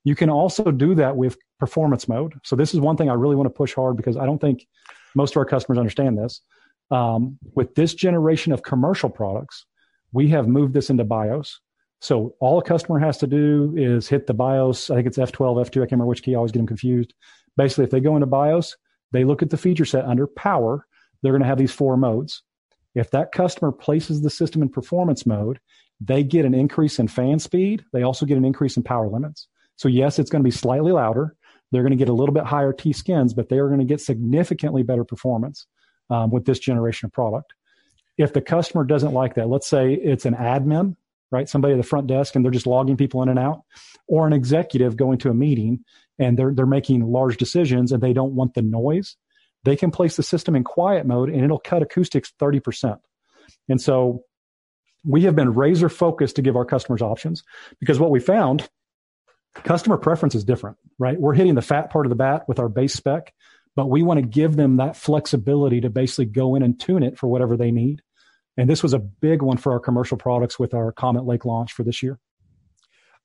You 0.04 0.14
can 0.14 0.30
also 0.30 0.70
do 0.70 0.94
that 0.94 1.16
with 1.16 1.36
performance 1.58 2.08
mode. 2.08 2.34
So 2.44 2.56
this 2.56 2.72
is 2.72 2.80
one 2.80 2.96
thing 2.96 3.10
I 3.10 3.14
really 3.14 3.36
want 3.36 3.46
to 3.46 3.54
push 3.54 3.74
hard 3.74 3.96
because 3.96 4.16
I 4.16 4.24
don't 4.24 4.40
think 4.40 4.66
most 5.14 5.32
of 5.32 5.36
our 5.38 5.44
customers 5.44 5.78
understand 5.78 6.18
this. 6.18 6.40
Um, 6.90 7.38
with 7.54 7.74
this 7.74 7.94
generation 7.94 8.52
of 8.52 8.62
commercial 8.62 9.10
products, 9.10 9.66
we 10.12 10.28
have 10.28 10.48
moved 10.48 10.74
this 10.74 10.90
into 10.90 11.04
BIOS. 11.04 11.60
So 12.00 12.34
all 12.40 12.58
a 12.58 12.62
customer 12.62 12.98
has 12.98 13.18
to 13.18 13.26
do 13.26 13.74
is 13.76 14.08
hit 14.08 14.26
the 14.26 14.34
BIOS. 14.34 14.90
I 14.90 14.96
think 14.96 15.06
it's 15.06 15.18
F12, 15.18 15.66
F2. 15.66 15.66
I 15.66 15.70
can't 15.70 15.92
remember 15.92 16.06
which 16.06 16.22
key. 16.22 16.34
I 16.34 16.38
always 16.38 16.52
get 16.52 16.60
them 16.60 16.66
confused. 16.66 17.12
Basically, 17.56 17.84
if 17.84 17.90
they 17.90 18.00
go 18.00 18.16
into 18.16 18.26
BIOS, 18.26 18.76
they 19.12 19.24
look 19.24 19.42
at 19.42 19.50
the 19.50 19.58
feature 19.58 19.84
set 19.84 20.06
under 20.06 20.26
power. 20.26 20.86
They're 21.22 21.32
going 21.32 21.42
to 21.42 21.48
have 21.48 21.58
these 21.58 21.72
four 21.72 21.96
modes. 21.96 22.42
If 22.94 23.10
that 23.10 23.32
customer 23.32 23.70
places 23.70 24.22
the 24.22 24.30
system 24.30 24.62
in 24.62 24.68
performance 24.68 25.26
mode, 25.26 25.60
they 26.00 26.22
get 26.22 26.44
an 26.44 26.54
increase 26.54 26.98
in 26.98 27.08
fan 27.08 27.38
speed. 27.38 27.84
They 27.92 28.02
also 28.02 28.26
get 28.26 28.38
an 28.38 28.44
increase 28.44 28.76
in 28.76 28.82
power 28.82 29.08
limits. 29.08 29.48
So 29.76 29.88
yes, 29.88 30.18
it's 30.18 30.30
going 30.30 30.42
to 30.42 30.46
be 30.46 30.50
slightly 30.50 30.92
louder. 30.92 31.34
They're 31.72 31.82
going 31.82 31.92
to 31.92 31.96
get 31.96 32.08
a 32.08 32.14
little 32.14 32.34
bit 32.34 32.44
higher 32.44 32.72
T 32.72 32.92
skins, 32.92 33.34
but 33.34 33.48
they 33.48 33.58
are 33.58 33.68
going 33.68 33.80
to 33.80 33.86
get 33.86 34.00
significantly 34.00 34.82
better 34.82 35.04
performance 35.04 35.66
um, 36.08 36.30
with 36.30 36.44
this 36.44 36.58
generation 36.58 37.06
of 37.06 37.12
product. 37.12 37.54
If 38.18 38.32
the 38.32 38.40
customer 38.40 38.84
doesn't 38.84 39.12
like 39.12 39.34
that, 39.34 39.48
let's 39.48 39.68
say 39.68 39.94
it's 39.94 40.26
an 40.26 40.34
admin, 40.34 40.96
right? 41.30 41.48
Somebody 41.48 41.74
at 41.74 41.76
the 41.76 41.86
front 41.86 42.06
desk 42.06 42.34
and 42.34 42.44
they're 42.44 42.52
just 42.52 42.66
logging 42.66 42.96
people 42.96 43.22
in 43.22 43.28
and 43.28 43.38
out, 43.38 43.62
or 44.08 44.26
an 44.26 44.32
executive 44.32 44.96
going 44.96 45.18
to 45.18 45.30
a 45.30 45.34
meeting 45.34 45.84
and 46.18 46.38
they're 46.38 46.52
they're 46.52 46.66
making 46.66 47.04
large 47.06 47.36
decisions 47.36 47.92
and 47.92 48.02
they 48.02 48.12
don't 48.12 48.34
want 48.34 48.54
the 48.54 48.62
noise. 48.62 49.16
They 49.64 49.76
can 49.76 49.90
place 49.90 50.16
the 50.16 50.22
system 50.22 50.56
in 50.56 50.64
quiet 50.64 51.06
mode 51.06 51.30
and 51.30 51.44
it'll 51.44 51.58
cut 51.58 51.82
acoustics 51.82 52.32
30%. 52.40 52.98
And 53.68 53.80
so 53.80 54.24
we 55.04 55.22
have 55.22 55.36
been 55.36 55.54
razor 55.54 55.88
focused 55.88 56.36
to 56.36 56.42
give 56.42 56.56
our 56.56 56.64
customers 56.64 57.02
options 57.02 57.42
because 57.78 57.98
what 57.98 58.10
we 58.10 58.20
found 58.20 58.68
customer 59.54 59.96
preference 59.96 60.34
is 60.34 60.44
different, 60.44 60.76
right? 60.98 61.18
We're 61.18 61.34
hitting 61.34 61.54
the 61.54 61.62
fat 61.62 61.90
part 61.90 62.06
of 62.06 62.10
the 62.10 62.16
bat 62.16 62.48
with 62.48 62.58
our 62.58 62.68
base 62.68 62.94
spec, 62.94 63.32
but 63.76 63.88
we 63.88 64.02
want 64.02 64.20
to 64.20 64.26
give 64.26 64.56
them 64.56 64.76
that 64.76 64.96
flexibility 64.96 65.80
to 65.82 65.90
basically 65.90 66.26
go 66.26 66.54
in 66.54 66.62
and 66.62 66.78
tune 66.78 67.02
it 67.02 67.18
for 67.18 67.28
whatever 67.28 67.56
they 67.56 67.70
need. 67.70 68.02
And 68.56 68.68
this 68.68 68.82
was 68.82 68.92
a 68.92 68.98
big 68.98 69.42
one 69.42 69.56
for 69.56 69.72
our 69.72 69.80
commercial 69.80 70.16
products 70.16 70.58
with 70.58 70.74
our 70.74 70.92
Comet 70.92 71.24
Lake 71.24 71.44
launch 71.44 71.72
for 71.72 71.82
this 71.82 72.02
year. 72.02 72.18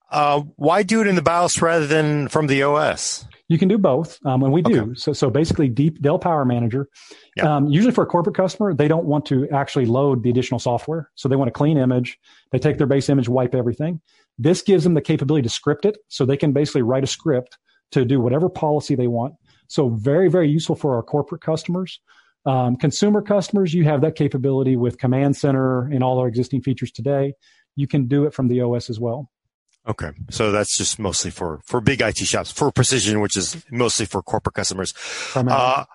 Uh, 0.10 0.42
why 0.56 0.84
do 0.84 1.02
it 1.02 1.08
in 1.08 1.16
the 1.16 1.22
BIOS 1.22 1.62
rather 1.62 1.88
than 1.88 2.28
from 2.28 2.48
the 2.48 2.64
OS? 2.64 3.26
You 3.48 3.60
can 3.60 3.68
do 3.68 3.78
both, 3.78 4.20
um, 4.26 4.42
and 4.44 4.52
we 4.52 4.62
do. 4.62 4.82
Okay. 4.82 4.92
So, 4.96 5.14
so 5.14 5.30
basically, 5.30 5.70
Deep 5.70 6.02
Dell 6.02 6.18
Power 6.18 6.46
Manager. 6.46 6.90
Um, 7.42 7.68
usually, 7.68 7.94
for 7.94 8.04
a 8.04 8.08
corporate 8.08 8.36
customer, 8.36 8.74
they 8.74 8.88
don't 8.88 9.06
want 9.06 9.26
to 9.28 9.48
actually 9.50 9.86
load 9.86 10.24
the 10.24 10.32
additional 10.32 10.60
software, 10.60 11.12
so 11.16 11.30
they 11.30 11.36
want 11.36 11.50
a 11.50 11.52
clean 11.52 11.78
image. 11.78 12.18
They 12.52 12.60
take 12.60 12.78
their 12.78 12.88
base 12.88 13.08
image, 13.08 13.30
wipe 13.30 13.54
everything. 13.54 14.02
This 14.40 14.62
gives 14.64 14.84
them 14.84 14.96
the 14.96 15.02
capability 15.02 15.44
to 15.44 15.54
script 15.54 15.86
it, 15.86 15.98
so 16.08 16.26
they 16.26 16.38
can 16.38 16.54
basically 16.54 16.82
write 16.82 17.04
a 17.04 17.08
script 17.08 17.58
to 17.92 18.04
do 18.04 18.20
whatever 18.20 18.50
policy 18.50 18.96
they 18.96 19.08
want. 19.08 19.36
So, 19.68 19.90
very, 19.90 20.28
very 20.28 20.50
useful 20.50 20.76
for 20.76 20.96
our 20.96 21.04
corporate 21.04 21.42
customers. 21.42 22.00
Um, 22.48 22.76
consumer 22.76 23.22
customers, 23.22 23.74
you 23.74 23.84
have 23.86 24.02
that 24.02 24.16
capability 24.16 24.76
with 24.76 24.98
Command 24.98 25.36
Center 25.36 25.88
and 25.88 26.04
all 26.04 26.20
our 26.20 26.28
existing 26.28 26.62
features 26.62 26.92
today. 26.92 27.34
You 27.76 27.88
can 27.88 28.08
do 28.08 28.26
it 28.26 28.34
from 28.34 28.48
the 28.48 28.62
OS 28.62 28.90
as 28.90 29.00
well. 29.00 29.30
Okay. 29.88 30.10
So 30.30 30.52
that's 30.52 30.78
just 30.78 30.98
mostly 30.98 31.32
for, 31.32 31.62
for 31.66 31.80
big 31.80 32.02
IT 32.02 32.18
shops, 32.18 32.52
for 32.52 32.72
precision, 32.72 33.20
which 33.20 33.38
is 33.38 33.64
mostly 33.72 34.06
for 34.06 34.22
corporate 34.22 34.56
customers. 34.56 34.94
Uh, 35.36 35.86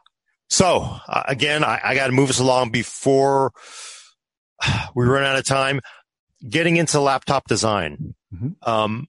so 0.49 0.99
uh, 1.09 1.23
again, 1.27 1.65
I, 1.65 1.81
I 1.83 1.95
got 1.95 2.07
to 2.07 2.13
move 2.13 2.31
us 2.31 2.39
along 2.39 2.71
before 2.71 3.53
we 4.95 5.07
run 5.07 5.25
out 5.25 5.37
of 5.37 5.45
time. 5.45 5.81
Getting 6.49 6.77
into 6.77 7.01
laptop 7.01 7.49
design. 7.49 8.15
Mm-hmm. 8.35 8.69
Um, 8.69 9.09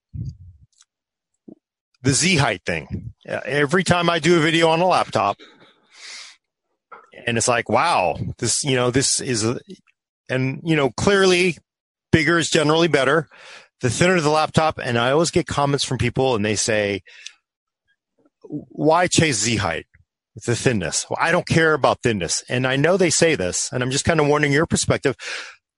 the 2.01 2.11
Z 2.11 2.35
height 2.37 2.61
thing. 2.65 3.13
Every 3.25 3.83
time 3.83 4.09
I 4.09 4.19
do 4.19 4.37
a 4.37 4.41
video 4.41 4.67
on 4.69 4.81
a 4.81 4.87
laptop, 4.87 5.37
and 7.25 7.37
it's 7.37 7.47
like, 7.47 7.69
wow, 7.69 8.17
this, 8.39 8.63
you 8.63 8.75
know, 8.75 8.89
this 8.91 9.21
is, 9.21 9.45
a, 9.45 9.59
and 10.27 10.59
you 10.63 10.75
know, 10.75 10.89
clearly 10.89 11.57
bigger 12.11 12.37
is 12.37 12.49
generally 12.49 12.87
better 12.87 13.29
the 13.81 13.89
thinner 13.89 14.19
the 14.19 14.29
laptop, 14.29 14.79
and 14.81 14.97
I 14.97 15.11
always 15.11 15.31
get 15.31 15.47
comments 15.47 15.83
from 15.83 15.97
people 15.97 16.35
and 16.35 16.45
they 16.45 16.55
say, 16.55 17.01
why 18.43 19.07
chase 19.07 19.39
Z 19.39 19.57
height? 19.57 19.85
The 20.45 20.55
thinness. 20.55 21.05
Well, 21.09 21.19
I 21.21 21.31
don't 21.31 21.47
care 21.47 21.73
about 21.73 22.01
thinness. 22.03 22.43
And 22.47 22.65
I 22.65 22.77
know 22.77 22.95
they 22.95 23.09
say 23.09 23.35
this, 23.35 23.69
and 23.71 23.83
I'm 23.83 23.91
just 23.91 24.05
kind 24.05 24.19
of 24.19 24.27
warning 24.27 24.53
your 24.53 24.65
perspective. 24.65 25.15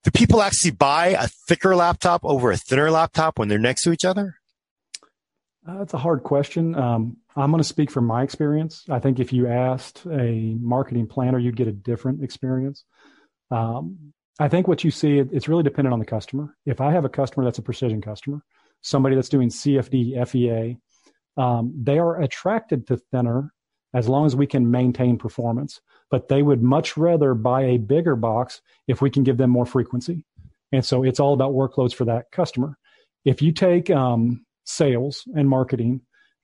Do 0.03 0.11
people 0.11 0.41
actually 0.41 0.71
buy 0.71 1.07
a 1.07 1.27
thicker 1.47 1.75
laptop 1.75 2.21
over 2.23 2.51
a 2.51 2.57
thinner 2.57 2.91
laptop 2.91 3.39
when 3.39 3.47
they're 3.47 3.57
next 3.57 3.83
to 3.83 3.91
each 3.91 4.05
other? 4.05 4.35
Uh, 5.67 5.79
that's 5.79 5.93
a 5.93 5.97
hard 5.97 6.23
question. 6.23 6.75
Um, 6.75 7.17
I'm 7.35 7.49
going 7.49 7.61
to 7.61 7.67
speak 7.67 7.89
from 7.89 8.05
my 8.05 8.21
experience. 8.21 8.83
I 8.89 8.99
think 8.99 9.19
if 9.19 9.33
you 9.33 9.47
asked 9.47 10.05
a 10.05 10.55
marketing 10.59 11.07
planner, 11.07 11.39
you'd 11.39 11.55
get 11.55 11.67
a 11.67 11.71
different 11.71 12.23
experience. 12.23 12.83
Um, 13.49 14.13
I 14.39 14.47
think 14.47 14.67
what 14.67 14.83
you 14.83 14.91
see, 14.91 15.19
it's 15.19 15.47
really 15.47 15.63
dependent 15.63 15.93
on 15.93 15.99
the 15.99 16.05
customer. 16.05 16.55
If 16.65 16.81
I 16.81 16.91
have 16.91 17.05
a 17.05 17.09
customer 17.09 17.43
that's 17.45 17.59
a 17.59 17.63
precision 17.63 18.01
customer, 18.01 18.43
somebody 18.81 19.15
that's 19.15 19.29
doing 19.29 19.49
CFD, 19.49 20.27
FEA, 20.27 20.77
um, 21.37 21.73
they 21.75 21.99
are 21.99 22.21
attracted 22.21 22.87
to 22.87 22.97
thinner 22.97 23.53
as 23.93 24.09
long 24.09 24.25
as 24.25 24.35
we 24.35 24.47
can 24.47 24.69
maintain 24.69 25.17
performance. 25.17 25.81
But 26.09 26.27
they 26.27 26.41
would 26.41 26.63
much 26.63 26.97
rather 26.97 27.33
buy 27.33 27.61
a 27.61 27.77
bigger 27.77 28.15
box 28.15 28.61
if 28.87 29.01
we 29.01 29.09
can 29.09 29.23
give 29.23 29.37
them 29.37 29.49
more 29.49 29.65
frequency. 29.65 30.25
And 30.71 30.83
so 30.83 31.03
it's 31.03 31.19
all 31.19 31.33
about 31.33 31.53
workloads 31.53 31.93
for 31.93 32.05
that 32.05 32.31
customer. 32.31 32.77
If 33.25 33.41
you 33.41 33.51
take 33.51 33.89
um, 33.89 34.45
sales 34.65 35.23
and 35.35 35.47
marketing, 35.47 36.01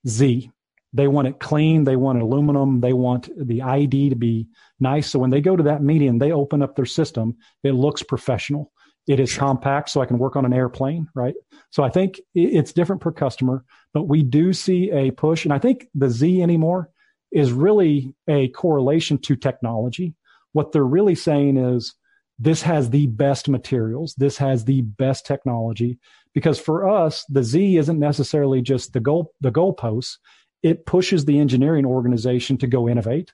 Z, 0.08 0.52
they 0.94 1.08
want 1.08 1.28
it 1.28 1.40
clean. 1.40 1.84
They 1.84 1.96
want 1.96 2.22
aluminum. 2.22 2.82
They 2.82 2.94
want 2.94 3.30
the 3.38 3.62
ID 3.62 4.10
to 4.10 4.16
be 4.16 4.48
nice. 4.80 5.10
So 5.10 5.20
when 5.20 5.30
they 5.30 5.42
go 5.42 5.56
to 5.56 5.64
that 5.64 5.84
meeting, 5.84 6.18
they 6.18 6.32
open 6.32 6.62
up 6.62 6.76
their 6.76 6.86
system. 6.86 7.38
It 7.64 7.74
looks 7.74 8.02
professional. 8.04 8.72
It 9.08 9.20
is 9.20 9.36
compact, 9.36 9.90
so 9.90 10.02
I 10.02 10.06
can 10.06 10.20
work 10.20 10.36
on 10.36 10.46
an 10.46 10.54
airplane, 10.54 11.08
right? 11.16 11.34
So 11.72 11.84
I 11.84 11.90
think 11.90 12.20
it's 12.36 12.74
different 12.74 13.02
per 13.02 13.12
customer, 13.12 13.66
but 13.94 14.04
we 14.04 14.22
do 14.22 14.54
see 14.54 14.92
a 14.92 15.10
push. 15.12 15.46
And 15.46 15.54
I 15.54 15.58
think 15.58 15.88
the 15.96 16.10
Z 16.10 16.44
anymore 16.44 16.90
is 17.32 17.52
really 17.52 18.14
a 18.28 18.50
correlation 18.50 19.18
to 19.20 19.36
technology. 19.36 20.14
What 20.52 20.72
they're 20.72 20.84
really 20.84 21.16
saying 21.16 21.58
is 21.58 21.96
this 22.38 22.62
has 22.62 22.90
the 22.90 23.08
best 23.08 23.50
materials. 23.50 24.16
This 24.16 24.38
has 24.38 24.66
the 24.66 24.82
best 24.82 25.26
technology 25.26 25.98
because 26.34 26.60
for 26.60 26.88
us, 26.88 27.26
the 27.30 27.44
Z 27.44 27.78
isn't 27.78 28.00
necessarily 28.00 28.62
just 28.62 28.94
the 28.94 29.00
goal, 29.00 29.34
the 29.42 29.52
goalposts 29.52 30.18
it 30.64 30.86
pushes 30.86 31.26
the 31.26 31.40
engineering 31.40 31.86
organization 31.86 32.58
to 32.58 32.68
go 32.68 32.88
innovate. 32.88 33.32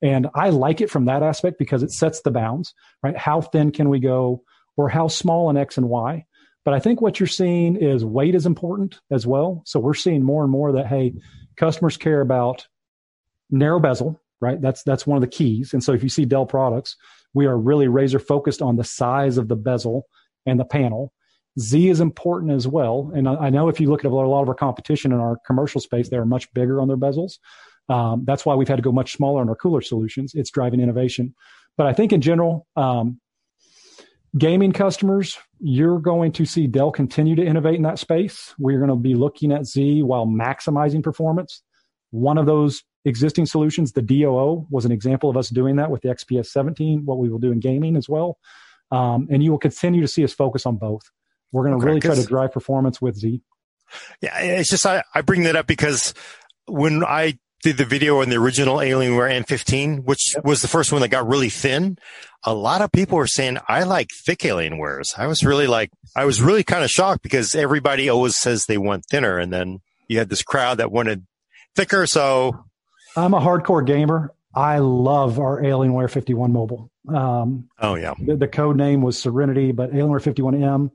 And 0.00 0.28
I 0.34 0.50
like 0.50 0.80
it 0.80 0.90
from 0.90 1.06
that 1.06 1.22
aspect 1.22 1.58
because 1.58 1.82
it 1.82 1.90
sets 1.90 2.20
the 2.20 2.30
bounds, 2.30 2.74
right? 3.02 3.16
How 3.16 3.40
thin 3.40 3.72
can 3.72 3.88
we 3.88 3.98
go 3.98 4.42
or 4.76 4.88
how 4.88 5.08
small 5.08 5.50
an 5.50 5.56
X 5.56 5.76
and 5.76 5.88
Y? 5.88 6.24
But 6.64 6.74
I 6.74 6.80
think 6.80 7.00
what 7.00 7.18
you're 7.18 7.26
seeing 7.26 7.76
is 7.76 8.04
weight 8.04 8.34
is 8.34 8.46
important 8.46 9.00
as 9.10 9.26
well. 9.26 9.62
So 9.64 9.80
we're 9.80 9.94
seeing 9.94 10.22
more 10.22 10.42
and 10.42 10.52
more 10.52 10.72
that, 10.72 10.86
hey, 10.86 11.14
customers 11.56 11.96
care 11.96 12.20
about 12.20 12.68
narrow 13.50 13.80
bezel, 13.80 14.20
right? 14.40 14.60
That's, 14.60 14.82
that's 14.82 15.06
one 15.06 15.16
of 15.16 15.22
the 15.22 15.28
keys. 15.28 15.72
And 15.72 15.82
so 15.82 15.92
if 15.94 16.02
you 16.02 16.08
see 16.08 16.26
Dell 16.26 16.46
products, 16.46 16.96
we 17.34 17.46
are 17.46 17.56
really 17.56 17.88
razor 17.88 18.18
focused 18.18 18.62
on 18.62 18.76
the 18.76 18.84
size 18.84 19.38
of 19.38 19.48
the 19.48 19.56
bezel 19.56 20.06
and 20.46 20.60
the 20.60 20.64
panel 20.64 21.12
Z 21.58 21.88
is 21.88 22.00
important 22.00 22.52
as 22.52 22.68
well. 22.68 23.10
And 23.14 23.28
I, 23.28 23.50
know 23.50 23.68
if 23.68 23.80
you 23.80 23.90
look 23.90 24.04
at 24.04 24.10
a 24.10 24.14
lot 24.14 24.42
of 24.42 24.48
our 24.48 24.54
competition 24.54 25.12
in 25.12 25.18
our 25.18 25.38
commercial 25.46 25.80
space, 25.80 26.08
they're 26.08 26.24
much 26.24 26.52
bigger 26.54 26.80
on 26.80 26.88
their 26.88 26.96
bezels. 26.96 27.38
Um, 27.88 28.24
that's 28.24 28.44
why 28.44 28.54
we've 28.54 28.68
had 28.68 28.76
to 28.76 28.82
go 28.82 28.92
much 28.92 29.14
smaller 29.14 29.42
in 29.42 29.48
our 29.48 29.56
cooler 29.56 29.80
solutions. 29.80 30.32
It's 30.34 30.50
driving 30.50 30.80
innovation. 30.80 31.34
But 31.76 31.86
I 31.86 31.94
think 31.94 32.12
in 32.12 32.20
general, 32.20 32.66
um, 32.76 33.20
gaming 34.36 34.72
customers, 34.72 35.38
you're 35.58 35.98
going 35.98 36.32
to 36.32 36.44
see 36.44 36.66
Dell 36.66 36.90
continue 36.90 37.34
to 37.36 37.44
innovate 37.44 37.76
in 37.76 37.82
that 37.82 37.98
space. 37.98 38.54
We're 38.58 38.78
going 38.78 38.90
to 38.90 38.96
be 38.96 39.14
looking 39.14 39.52
at 39.52 39.64
Z 39.64 40.02
while 40.02 40.26
maximizing 40.26 41.02
performance. 41.02 41.62
One 42.10 42.38
of 42.38 42.46
those 42.46 42.82
existing 43.04 43.46
solutions, 43.46 43.92
the 43.92 44.02
DOO, 44.02 44.66
was 44.70 44.84
an 44.84 44.92
example 44.92 45.30
of 45.30 45.36
us 45.36 45.48
doing 45.48 45.76
that 45.76 45.90
with 45.90 46.02
the 46.02 46.08
XPS 46.08 46.46
17, 46.46 47.04
what 47.04 47.18
we 47.18 47.28
will 47.28 47.38
do 47.38 47.52
in 47.52 47.60
gaming 47.60 47.96
as 47.96 48.08
well. 48.08 48.38
Um, 48.90 49.28
and 49.30 49.42
you 49.42 49.50
will 49.50 49.58
continue 49.58 50.00
to 50.00 50.08
see 50.08 50.24
us 50.24 50.32
focus 50.32 50.66
on 50.66 50.76
both. 50.76 51.02
We're 51.52 51.64
going 51.64 51.78
to 51.78 51.78
okay, 51.78 51.86
really 51.86 52.00
try 52.00 52.14
to 52.14 52.24
drive 52.24 52.52
performance 52.52 53.00
with 53.00 53.16
Z. 53.16 53.40
Yeah, 54.20 54.38
it's 54.38 54.70
just 54.70 54.84
I, 54.84 55.02
I 55.14 55.22
bring 55.22 55.44
that 55.44 55.56
up 55.56 55.66
because 55.66 56.12
when 56.66 57.02
I 57.04 57.38
did 57.62 57.76
the 57.76 57.84
video 57.84 58.20
on 58.20 58.28
the 58.28 58.36
original 58.36 58.76
Alienware 58.76 59.44
M15, 59.44 60.04
which 60.04 60.34
yep. 60.34 60.44
was 60.44 60.62
the 60.62 60.68
first 60.68 60.92
one 60.92 61.00
that 61.00 61.08
got 61.08 61.26
really 61.26 61.48
thin, 61.48 61.98
a 62.44 62.54
lot 62.54 62.82
of 62.82 62.92
people 62.92 63.18
were 63.18 63.26
saying, 63.26 63.58
I 63.66 63.82
like 63.82 64.10
thick 64.24 64.40
Alienwares. 64.40 65.06
I 65.16 65.26
was 65.26 65.44
really 65.44 65.66
like, 65.66 65.90
I 66.14 66.24
was 66.24 66.40
really 66.40 66.62
kind 66.62 66.84
of 66.84 66.90
shocked 66.90 67.22
because 67.22 67.54
everybody 67.54 68.08
always 68.08 68.36
says 68.36 68.66
they 68.66 68.78
want 68.78 69.04
thinner. 69.10 69.38
And 69.38 69.52
then 69.52 69.80
you 70.06 70.18
had 70.18 70.28
this 70.28 70.42
crowd 70.42 70.78
that 70.78 70.92
wanted 70.92 71.26
thicker. 71.74 72.06
So 72.06 72.64
I'm 73.16 73.34
a 73.34 73.40
hardcore 73.40 73.84
gamer. 73.84 74.32
I 74.54 74.78
love 74.78 75.38
our 75.38 75.60
Alienware 75.60 76.10
51 76.10 76.52
mobile. 76.52 76.90
Um, 77.08 77.68
oh 77.78 77.94
yeah. 77.94 78.14
The, 78.20 78.36
the, 78.36 78.48
code 78.48 78.76
name 78.76 79.02
was 79.02 79.18
Serenity, 79.18 79.72
but 79.72 79.92
Alienware 79.92 80.22
51M, 80.22 80.90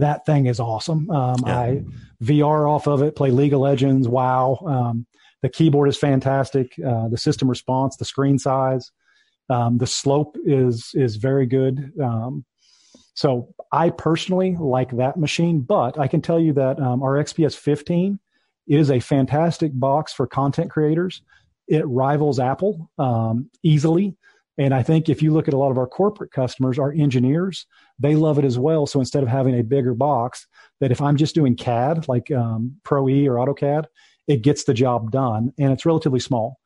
that 0.00 0.26
thing 0.26 0.46
is 0.46 0.60
awesome. 0.60 1.10
Um, 1.10 1.36
yeah. 1.46 1.58
I 1.58 1.82
VR 2.22 2.68
off 2.70 2.86
of 2.86 3.02
it, 3.02 3.16
play 3.16 3.30
League 3.30 3.52
of 3.52 3.60
Legends. 3.60 4.08
Wow. 4.08 4.58
Um, 4.66 5.06
the 5.42 5.48
keyboard 5.48 5.88
is 5.88 5.98
fantastic. 5.98 6.72
Uh, 6.84 7.08
the 7.08 7.18
system 7.18 7.48
response, 7.48 7.96
the 7.96 8.04
screen 8.04 8.38
size, 8.38 8.90
um, 9.50 9.78
the 9.78 9.86
slope 9.86 10.36
is 10.44 10.90
is 10.94 11.16
very 11.16 11.46
good. 11.46 11.92
Um, 12.02 12.44
so 13.14 13.54
I 13.70 13.90
personally 13.90 14.56
like 14.58 14.96
that 14.96 15.16
machine, 15.16 15.60
but 15.60 15.98
I 15.98 16.08
can 16.08 16.20
tell 16.20 16.40
you 16.40 16.52
that 16.54 16.80
um, 16.80 17.02
our 17.02 17.12
XPS 17.22 17.54
15 17.56 18.18
is 18.66 18.90
a 18.90 18.98
fantastic 18.98 19.70
box 19.74 20.12
for 20.12 20.26
content 20.26 20.70
creators. 20.70 21.22
It 21.68 21.86
rivals 21.86 22.40
Apple 22.40 22.90
um, 22.98 23.50
easily. 23.62 24.16
And 24.56 24.72
I 24.72 24.82
think 24.82 25.08
if 25.08 25.20
you 25.20 25.32
look 25.32 25.48
at 25.48 25.54
a 25.54 25.56
lot 25.56 25.70
of 25.70 25.78
our 25.78 25.86
corporate 25.86 26.30
customers, 26.30 26.78
our 26.78 26.92
engineers, 26.92 27.66
they 27.98 28.14
love 28.14 28.38
it 28.38 28.44
as 28.44 28.58
well. 28.58 28.86
So 28.86 29.00
instead 29.00 29.22
of 29.22 29.28
having 29.28 29.58
a 29.58 29.64
bigger 29.64 29.94
box, 29.94 30.46
that 30.80 30.92
if 30.92 31.00
I'm 31.00 31.16
just 31.16 31.34
doing 31.34 31.56
CAD 31.56 32.06
like 32.08 32.30
um, 32.30 32.76
Pro 32.84 33.08
E 33.08 33.28
or 33.28 33.34
AutoCAD, 33.34 33.86
it 34.28 34.42
gets 34.42 34.64
the 34.64 34.74
job 34.74 35.10
done 35.10 35.52
and 35.58 35.72
it's 35.72 35.84
relatively 35.84 36.20
small. 36.20 36.60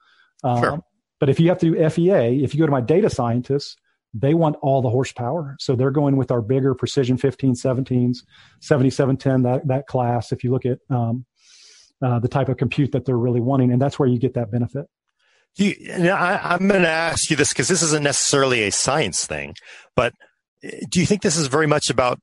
Um, 0.44 0.60
sure. 0.60 0.85
But 1.19 1.28
if 1.28 1.40
you 1.40 1.48
have 1.48 1.59
to 1.59 1.74
do 1.74 1.90
FEA, 1.90 2.44
if 2.44 2.55
you 2.55 2.60
go 2.60 2.66
to 2.66 2.73
my 2.73 2.81
data 2.81 3.10
scientists, 3.10 3.77
they 4.15 4.35
want 4.35 4.56
all 4.62 4.82
the 4.82 4.90
horsepower. 4.90 5.56
So 5.59 5.74
they're 5.74 5.90
going 5.90 6.16
with 6.16 6.31
our 6.31 6.40
bigger 6.40 6.74
precision 6.74 7.16
15, 7.16 7.55
17s, 7.55 8.19
7710, 8.60 9.43
that, 9.43 9.66
that 9.69 9.86
class. 9.86 10.32
If 10.32 10.44
you 10.44 10.51
look 10.51 10.65
at 10.65 10.78
um, 10.90 11.27
uh, 12.01 12.19
the 12.19 12.28
type 12.28 12.48
of 12.48 12.56
compute 12.56 12.93
that 12.93 13.05
they're 13.05 13.19
really 13.19 13.40
wanting, 13.40 13.73
and 13.73 13.82
that's 13.82 13.98
where 13.98 14.09
you 14.09 14.19
get 14.19 14.35
that 14.35 14.51
benefit. 14.51 14.86
You, 15.56 15.74
I, 16.12 16.54
I'm 16.54 16.68
going 16.68 16.82
to 16.82 16.88
ask 16.88 17.30
you 17.30 17.36
this 17.36 17.48
because 17.48 17.68
this 17.68 17.82
isn't 17.82 18.04
necessarily 18.04 18.62
a 18.62 18.70
science 18.70 19.26
thing, 19.26 19.54
but 19.96 20.12
uh, 20.64 20.68
do 20.88 21.00
you 21.00 21.06
think 21.06 21.22
this 21.22 21.36
is 21.36 21.48
very 21.48 21.66
much 21.66 21.90
about 21.90 22.20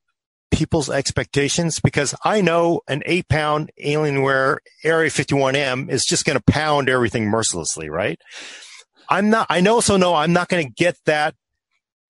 people's 0.51 0.89
expectations? 0.89 1.79
Because 1.79 2.15
I 2.23 2.41
know 2.41 2.81
an 2.87 3.03
eight 3.05 3.27
pound 3.27 3.71
Alienware 3.83 4.57
Area 4.83 5.09
51M 5.09 5.89
is 5.89 6.05
just 6.05 6.25
going 6.25 6.37
to 6.37 6.43
pound 6.43 6.89
everything 6.89 7.25
mercilessly, 7.25 7.89
right? 7.89 8.19
I'm 9.09 9.29
not, 9.29 9.47
I 9.49 9.61
also 9.67 9.97
know 9.97 10.15
I'm 10.15 10.33
not 10.33 10.47
going 10.47 10.65
to 10.65 10.73
get 10.73 10.97
that 11.05 11.35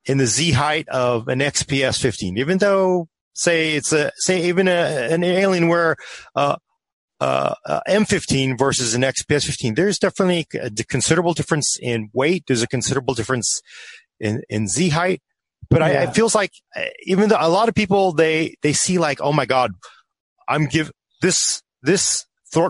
in 0.05 0.17
the 0.17 0.27
Z 0.27 0.51
height 0.51 0.87
of 0.89 1.27
an 1.27 1.39
XPS 1.39 1.99
15, 1.99 2.37
even 2.37 2.59
though 2.59 3.07
say 3.33 3.73
it's 3.73 3.91
a, 3.91 4.11
say 4.17 4.47
even 4.47 4.67
a, 4.67 5.09
an 5.11 5.21
Alienware, 5.21 5.95
uh, 6.35 6.55
uh, 7.19 7.53
uh, 7.65 7.79
M15 7.87 8.57
versus 8.57 8.93
an 8.93 9.01
XPS 9.01 9.45
15. 9.45 9.75
There's 9.75 9.99
definitely 9.99 10.47
a 10.59 10.69
considerable 10.83 11.33
difference 11.33 11.77
in 11.81 12.09
weight. 12.13 12.43
There's 12.47 12.63
a 12.63 12.67
considerable 12.67 13.13
difference 13.13 13.61
in, 14.19 14.41
in 14.49 14.67
Z 14.67 14.89
height. 14.89 15.21
But 15.69 15.81
yeah. 15.81 15.85
I, 15.85 15.89
it 16.03 16.15
feels 16.15 16.35
like 16.35 16.51
uh, 16.75 16.85
even 17.03 17.29
though 17.29 17.37
a 17.39 17.49
lot 17.49 17.69
of 17.69 17.75
people, 17.75 18.11
they, 18.11 18.55
they 18.61 18.73
see 18.73 18.97
like, 18.97 19.19
oh 19.21 19.33
my 19.33 19.45
God, 19.45 19.71
I'm 20.47 20.65
give 20.65 20.91
this, 21.21 21.63
this, 21.81 22.25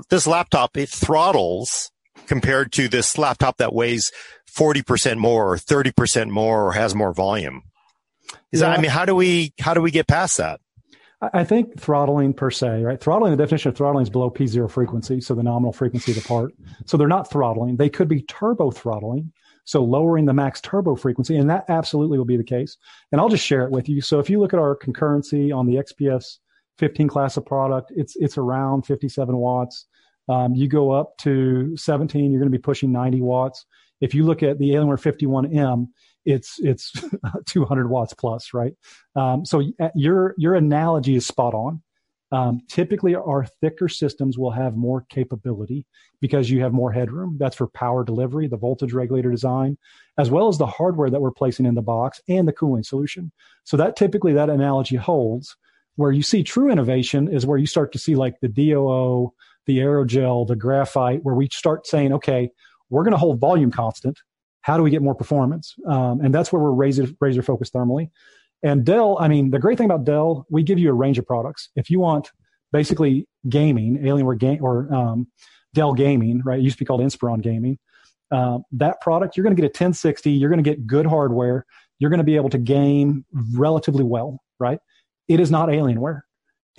this 0.09 0.27
laptop, 0.27 0.77
it 0.77 0.89
throttles 0.89 1.91
compared 2.27 2.71
to 2.73 2.87
this 2.87 3.17
laptop 3.17 3.57
that 3.57 3.73
weighs 3.73 4.11
40% 4.55 5.17
more 5.17 5.53
or 5.53 5.57
30% 5.57 6.29
more 6.29 6.67
or 6.67 6.71
has 6.71 6.95
more 6.95 7.13
volume. 7.13 7.63
Is 8.51 8.61
yeah. 8.61 8.69
that, 8.69 8.79
I 8.79 8.81
mean, 8.81 8.91
how 8.91 9.05
do 9.05 9.15
we, 9.15 9.53
how 9.59 9.73
do 9.73 9.81
we 9.81 9.91
get 9.91 10.07
past 10.07 10.37
that? 10.37 10.61
I 11.21 11.43
think 11.43 11.79
throttling 11.79 12.33
per 12.33 12.51
se, 12.51 12.83
right? 12.83 12.99
Throttling, 12.99 13.31
the 13.31 13.37
definition 13.37 13.69
of 13.69 13.77
throttling 13.77 14.03
is 14.03 14.09
below 14.09 14.29
P 14.29 14.47
zero 14.47 14.67
frequency, 14.67 15.21
so 15.21 15.33
the 15.33 15.43
nominal 15.43 15.71
frequency 15.71 16.11
of 16.11 16.21
the 16.21 16.27
part. 16.27 16.53
So 16.85 16.97
they're 16.97 17.07
not 17.07 17.29
throttling. 17.29 17.77
They 17.77 17.89
could 17.89 18.07
be 18.07 18.21
turbo 18.23 18.71
throttling, 18.71 19.31
so 19.63 19.83
lowering 19.83 20.25
the 20.25 20.33
max 20.33 20.59
turbo 20.61 20.95
frequency, 20.95 21.37
and 21.37 21.49
that 21.49 21.65
absolutely 21.69 22.17
will 22.17 22.25
be 22.25 22.37
the 22.37 22.43
case. 22.43 22.77
And 23.11 23.21
I'll 23.21 23.29
just 23.29 23.45
share 23.45 23.63
it 23.63 23.71
with 23.71 23.87
you. 23.87 24.01
So 24.01 24.19
if 24.19 24.29
you 24.29 24.39
look 24.39 24.53
at 24.53 24.59
our 24.59 24.77
concurrency 24.77 25.55
on 25.55 25.65
the 25.65 25.75
XPS 25.75 26.39
15 26.77 27.07
class 27.07 27.37
of 27.37 27.45
product, 27.45 27.91
it's 27.95 28.15
it's 28.17 28.37
around 28.37 28.85
57 28.85 29.35
watts. 29.35 29.87
Um, 30.27 30.53
you 30.53 30.67
go 30.67 30.91
up 30.91 31.17
to 31.19 31.77
17, 31.77 32.31
you're 32.31 32.39
going 32.39 32.51
to 32.51 32.57
be 32.57 32.61
pushing 32.61 32.91
90 32.91 33.21
watts. 33.21 33.65
If 34.01 34.13
you 34.13 34.25
look 34.25 34.43
at 34.43 34.59
the 34.59 34.71
Alienware 34.71 34.99
51M, 34.99 35.87
it's 36.25 36.59
it's 36.59 36.91
200 37.47 37.89
watts 37.89 38.13
plus, 38.13 38.53
right? 38.53 38.73
Um, 39.15 39.45
so 39.45 39.63
uh, 39.79 39.89
your 39.95 40.35
your 40.37 40.55
analogy 40.55 41.15
is 41.15 41.25
spot 41.25 41.53
on. 41.53 41.81
Um, 42.31 42.61
typically, 42.67 43.15
our 43.15 43.45
thicker 43.61 43.87
systems 43.87 44.37
will 44.37 44.51
have 44.51 44.75
more 44.75 45.05
capability 45.09 45.85
because 46.19 46.49
you 46.49 46.61
have 46.61 46.73
more 46.73 46.91
headroom. 46.91 47.37
That's 47.39 47.55
for 47.55 47.67
power 47.67 48.03
delivery, 48.03 48.47
the 48.47 48.57
voltage 48.57 48.93
regulator 48.93 49.31
design, 49.31 49.77
as 50.17 50.31
well 50.31 50.47
as 50.47 50.57
the 50.57 50.65
hardware 50.65 51.09
that 51.09 51.21
we're 51.21 51.31
placing 51.31 51.65
in 51.65 51.75
the 51.75 51.81
box 51.81 52.19
and 52.27 52.47
the 52.47 52.53
cooling 52.53 52.83
solution. 52.83 53.31
So 53.63 53.77
that 53.77 53.95
typically 53.95 54.33
that 54.33 54.49
analogy 54.49 54.95
holds. 54.95 55.55
Where 55.97 56.11
you 56.11 56.23
see 56.23 56.43
true 56.43 56.69
innovation 56.69 57.29
is 57.29 57.45
where 57.45 57.57
you 57.57 57.67
start 57.67 57.93
to 57.93 57.99
see 57.99 58.15
like 58.15 58.41
the 58.41 58.49
DOO, 58.49 59.33
the 59.65 59.77
aerogel, 59.77 60.45
the 60.45 60.57
graphite, 60.57 61.23
where 61.23 61.35
we 61.35 61.47
start 61.53 61.87
saying, 61.87 62.11
okay, 62.11 62.49
we're 62.89 63.03
going 63.03 63.13
to 63.13 63.17
hold 63.17 63.39
volume 63.39 63.71
constant. 63.71 64.19
How 64.65 64.77
do 64.77 64.83
we 64.83 64.89
get 64.89 65.03
more 65.03 65.13
performance? 65.13 65.75
Um, 65.87 66.21
and 66.21 66.33
that's 66.33 66.51
where 66.51 66.59
we're 66.59 66.71
razor, 66.71 67.05
razor 67.21 67.43
focused 67.43 67.71
thermally. 67.71 68.09
And 68.63 68.83
Dell, 68.83 69.15
I 69.19 69.27
mean, 69.27 69.51
the 69.51 69.59
great 69.59 69.77
thing 69.77 69.85
about 69.85 70.05
Dell, 70.05 70.47
we 70.49 70.63
give 70.63 70.79
you 70.79 70.89
a 70.89 70.93
range 70.93 71.19
of 71.19 71.27
products. 71.27 71.69
If 71.75 71.91
you 71.91 71.99
want 71.99 72.31
basically 72.73 73.27
gaming, 73.47 73.99
Alienware 73.99 74.39
game 74.39 74.57
or 74.63 74.91
um, 74.91 75.27
Dell 75.75 75.93
Gaming, 75.93 76.41
right? 76.43 76.57
It 76.57 76.63
used 76.63 76.77
to 76.77 76.79
be 76.79 76.85
called 76.85 77.01
Inspiron 77.01 77.43
Gaming. 77.43 77.77
Uh, 78.31 78.57
that 78.71 79.01
product, 79.01 79.37
you're 79.37 79.43
going 79.43 79.55
to 79.55 79.61
get 79.61 79.67
a 79.67 79.69
1060. 79.69 80.31
You're 80.31 80.49
going 80.49 80.63
to 80.63 80.67
get 80.67 80.87
good 80.87 81.05
hardware. 81.05 81.67
You're 81.99 82.09
going 82.09 82.17
to 82.17 82.23
be 82.23 82.35
able 82.35 82.49
to 82.49 82.57
game 82.57 83.23
relatively 83.53 84.03
well, 84.03 84.41
right? 84.59 84.79
It 85.27 85.39
is 85.39 85.51
not 85.51 85.69
Alienware. 85.69 86.21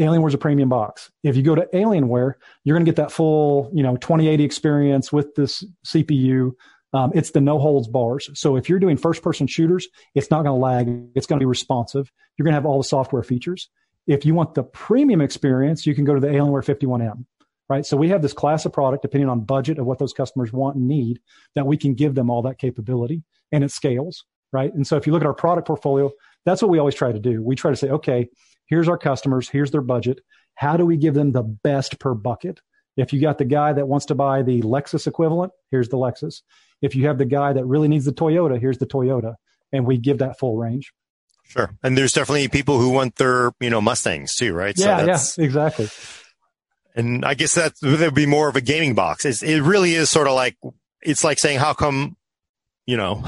Alienware 0.00 0.28
is 0.28 0.34
a 0.34 0.38
premium 0.38 0.68
box. 0.68 1.12
If 1.22 1.36
you 1.36 1.44
go 1.44 1.54
to 1.54 1.68
Alienware, 1.72 2.34
you're 2.64 2.74
going 2.74 2.84
to 2.84 2.90
get 2.90 2.96
that 2.96 3.12
full, 3.12 3.70
you 3.72 3.84
know, 3.84 3.96
2080 3.96 4.42
experience 4.42 5.12
with 5.12 5.36
this 5.36 5.64
CPU. 5.86 6.50
Um, 6.92 7.12
it's 7.14 7.30
the 7.30 7.40
no 7.40 7.58
holds 7.58 7.88
bars. 7.88 8.30
So 8.34 8.56
if 8.56 8.68
you're 8.68 8.78
doing 8.78 8.96
first 8.96 9.22
person 9.22 9.46
shooters, 9.46 9.88
it's 10.14 10.30
not 10.30 10.44
going 10.44 10.54
to 10.54 10.62
lag. 10.62 11.08
It's 11.14 11.26
going 11.26 11.38
to 11.38 11.42
be 11.42 11.48
responsive. 11.48 12.10
You're 12.36 12.44
going 12.44 12.52
to 12.52 12.56
have 12.56 12.66
all 12.66 12.78
the 12.78 12.84
software 12.84 13.22
features. 13.22 13.68
If 14.06 14.24
you 14.24 14.34
want 14.34 14.54
the 14.54 14.62
premium 14.62 15.20
experience, 15.20 15.84
you 15.84 15.94
can 15.94 16.04
go 16.04 16.14
to 16.14 16.20
the 16.20 16.28
Alienware 16.28 16.64
51M, 16.64 17.24
right? 17.68 17.84
So 17.84 17.96
we 17.96 18.08
have 18.10 18.22
this 18.22 18.32
class 18.32 18.64
of 18.64 18.72
product, 18.72 19.02
depending 19.02 19.28
on 19.28 19.40
budget 19.40 19.78
of 19.78 19.86
what 19.86 19.98
those 19.98 20.12
customers 20.12 20.52
want 20.52 20.76
and 20.76 20.86
need, 20.86 21.20
that 21.54 21.66
we 21.66 21.76
can 21.76 21.94
give 21.94 22.14
them 22.14 22.30
all 22.30 22.42
that 22.42 22.58
capability 22.58 23.24
and 23.50 23.64
it 23.64 23.72
scales, 23.72 24.24
right? 24.52 24.72
And 24.72 24.86
so 24.86 24.96
if 24.96 25.06
you 25.06 25.12
look 25.12 25.22
at 25.22 25.26
our 25.26 25.34
product 25.34 25.66
portfolio, 25.66 26.12
that's 26.44 26.62
what 26.62 26.70
we 26.70 26.78
always 26.78 26.94
try 26.94 27.10
to 27.10 27.18
do. 27.18 27.42
We 27.42 27.56
try 27.56 27.72
to 27.72 27.76
say, 27.76 27.90
okay, 27.90 28.28
here's 28.66 28.88
our 28.88 28.98
customers, 28.98 29.48
here's 29.48 29.72
their 29.72 29.80
budget. 29.80 30.20
How 30.54 30.76
do 30.76 30.86
we 30.86 30.96
give 30.96 31.14
them 31.14 31.32
the 31.32 31.42
best 31.42 31.98
per 31.98 32.14
bucket? 32.14 32.60
If 32.96 33.12
you 33.12 33.20
got 33.20 33.38
the 33.38 33.44
guy 33.44 33.72
that 33.72 33.86
wants 33.86 34.06
to 34.06 34.14
buy 34.14 34.42
the 34.42 34.62
Lexus 34.62 35.06
equivalent, 35.06 35.52
here's 35.70 35.88
the 35.88 35.96
Lexus. 35.96 36.42
If 36.80 36.94
you 36.94 37.06
have 37.06 37.18
the 37.18 37.24
guy 37.24 37.52
that 37.52 37.64
really 37.64 37.88
needs 37.88 38.04
the 38.04 38.12
Toyota, 38.12 38.58
here's 38.58 38.78
the 38.78 38.86
Toyota. 38.86 39.34
And 39.72 39.86
we 39.86 39.98
give 39.98 40.18
that 40.18 40.38
full 40.38 40.56
range. 40.56 40.92
Sure. 41.44 41.70
And 41.82 41.96
there's 41.96 42.12
definitely 42.12 42.48
people 42.48 42.78
who 42.78 42.90
want 42.90 43.16
their, 43.16 43.52
you 43.60 43.70
know, 43.70 43.80
Mustangs 43.80 44.34
too, 44.34 44.52
right? 44.52 44.74
Yeah, 44.76 45.16
so 45.16 45.40
yeah, 45.40 45.44
exactly. 45.44 45.88
And 46.94 47.24
I 47.24 47.34
guess 47.34 47.54
that 47.54 47.74
would 47.82 48.14
be 48.14 48.26
more 48.26 48.48
of 48.48 48.56
a 48.56 48.60
gaming 48.60 48.94
box. 48.94 49.24
It's, 49.24 49.42
it 49.42 49.60
really 49.60 49.94
is 49.94 50.10
sort 50.10 50.26
of 50.26 50.34
like, 50.34 50.56
it's 51.02 51.22
like 51.22 51.38
saying, 51.38 51.58
how 51.58 51.74
come, 51.74 52.16
you 52.86 52.96
know, 52.96 53.22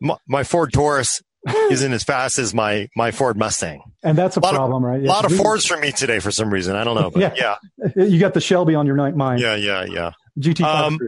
my 0.28 0.44
Ford 0.44 0.72
Taurus 0.72 1.20
isn't 1.70 1.92
as 1.92 2.02
fast 2.02 2.38
as 2.38 2.52
my 2.52 2.88
my 2.94 3.10
Ford 3.10 3.36
Mustang. 3.36 3.82
And 4.02 4.16
that's 4.16 4.36
a, 4.36 4.40
a 4.40 4.42
problem, 4.42 4.84
of, 4.84 4.90
right? 4.90 5.02
A 5.02 5.06
lot 5.06 5.24
of 5.24 5.34
Fords 5.34 5.66
for 5.66 5.76
me 5.76 5.92
today 5.92 6.18
for 6.18 6.30
some 6.30 6.52
reason. 6.52 6.76
I 6.76 6.84
don't 6.84 7.00
know, 7.00 7.10
but 7.10 7.20
yeah. 7.36 7.56
yeah. 7.96 8.04
You 8.04 8.18
got 8.20 8.34
the 8.34 8.40
Shelby 8.40 8.74
on 8.74 8.86
your 8.86 8.96
mind. 9.12 9.40
Yeah, 9.40 9.56
yeah, 9.56 9.84
yeah. 9.84 10.12
GT. 10.38 10.62
Um, 10.62 10.98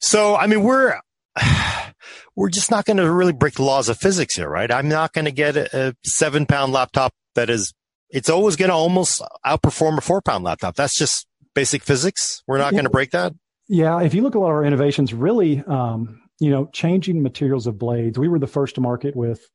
so, 0.00 0.36
I 0.36 0.46
mean, 0.46 0.62
we're 0.62 1.00
we're 2.36 2.50
just 2.50 2.70
not 2.70 2.84
going 2.84 2.98
to 2.98 3.10
really 3.10 3.32
break 3.32 3.54
the 3.54 3.62
laws 3.62 3.88
of 3.88 3.98
physics 3.98 4.36
here, 4.36 4.48
right? 4.48 4.70
I'm 4.70 4.88
not 4.88 5.12
going 5.12 5.24
to 5.24 5.32
get 5.32 5.56
a, 5.56 5.88
a 5.88 5.94
seven 6.04 6.46
pound 6.46 6.72
laptop 6.72 7.14
that 7.34 7.50
is. 7.50 7.72
It's 8.10 8.30
always 8.30 8.54
going 8.54 8.68
to 8.68 8.74
almost 8.74 9.22
outperform 9.44 9.98
a 9.98 10.00
four 10.00 10.20
pound 10.20 10.44
laptop. 10.44 10.76
That's 10.76 10.96
just 10.96 11.26
basic 11.54 11.82
physics. 11.82 12.42
We're 12.46 12.58
not 12.58 12.66
yeah. 12.66 12.78
going 12.78 12.84
to 12.84 12.90
break 12.90 13.10
that. 13.12 13.32
Yeah, 13.66 14.02
if 14.02 14.14
you 14.14 14.22
look 14.22 14.34
at 14.34 14.38
a 14.38 14.40
lot 14.40 14.50
of 14.50 14.56
our 14.56 14.64
innovations, 14.64 15.14
really, 15.14 15.64
um, 15.66 16.20
you 16.40 16.50
know, 16.50 16.66
changing 16.72 17.22
materials 17.22 17.66
of 17.66 17.78
blades. 17.78 18.18
We 18.18 18.28
were 18.28 18.38
the 18.38 18.46
first 18.46 18.74
to 18.76 18.80
market 18.80 19.14
with 19.14 19.48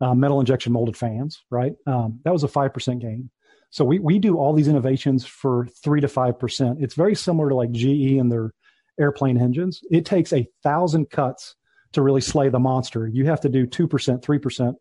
uh, 0.00 0.14
metal 0.14 0.40
injection 0.40 0.72
molded 0.72 0.96
fans, 0.96 1.42
right? 1.50 1.74
Um, 1.86 2.20
that 2.24 2.32
was 2.32 2.44
a 2.44 2.48
5% 2.48 3.00
gain. 3.00 3.30
So 3.70 3.84
we, 3.84 3.98
we 3.98 4.18
do 4.18 4.36
all 4.36 4.52
these 4.52 4.68
innovations 4.68 5.24
for 5.26 5.66
three 5.82 6.00
to 6.00 6.06
5%. 6.06 6.82
It's 6.82 6.94
very 6.94 7.14
similar 7.14 7.48
to 7.48 7.54
like 7.54 7.72
GE 7.72 8.18
and 8.18 8.30
their 8.30 8.52
airplane 9.00 9.40
engines. 9.40 9.80
It 9.90 10.04
takes 10.04 10.32
a 10.32 10.48
thousand 10.62 11.10
cuts 11.10 11.56
to 11.92 12.02
really 12.02 12.20
slay 12.20 12.48
the 12.48 12.58
monster. 12.58 13.06
You 13.06 13.26
have 13.26 13.40
to 13.40 13.48
do 13.48 13.66
2%, 13.66 13.88
3%, 13.88 14.74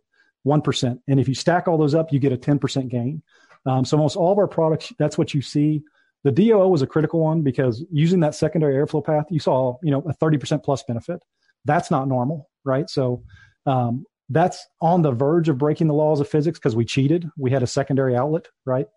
1%. 0.45 0.99
And 1.07 1.19
if 1.19 1.27
you 1.27 1.35
stack 1.35 1.67
all 1.67 1.77
those 1.77 1.95
up, 1.95 2.11
you 2.11 2.19
get 2.19 2.33
a 2.33 2.37
10% 2.37 2.89
gain. 2.89 3.23
Um, 3.65 3.85
so 3.85 3.97
almost 3.97 4.17
all 4.17 4.31
of 4.31 4.37
our 4.37 4.47
products, 4.47 4.91
that's 4.99 5.17
what 5.17 5.33
you 5.33 5.41
see. 5.41 5.83
The 6.23 6.31
DOO 6.31 6.67
was 6.67 6.81
a 6.81 6.87
critical 6.87 7.19
one 7.19 7.41
because 7.41 7.83
using 7.91 8.21
that 8.21 8.35
secondary 8.35 8.75
airflow 8.75 9.03
path, 9.05 9.25
you 9.29 9.39
saw, 9.39 9.77
you 9.83 9.91
know, 9.91 9.99
a 9.99 10.13
30% 10.13 10.63
plus 10.63 10.83
benefit. 10.83 11.21
That's 11.65 11.89
not 11.89 12.07
normal, 12.07 12.49
right? 12.65 12.89
So 12.89 13.23
um, 13.65 14.05
that's 14.29 14.65
on 14.81 15.01
the 15.01 15.11
verge 15.11 15.49
of 15.49 15.57
breaking 15.57 15.87
the 15.87 15.93
laws 15.93 16.19
of 16.19 16.27
physics 16.27 16.59
because 16.59 16.75
we 16.75 16.85
cheated. 16.85 17.29
We 17.37 17.51
had 17.51 17.63
a 17.63 17.67
secondary 17.67 18.15
outlet, 18.15 18.47
right, 18.65 18.87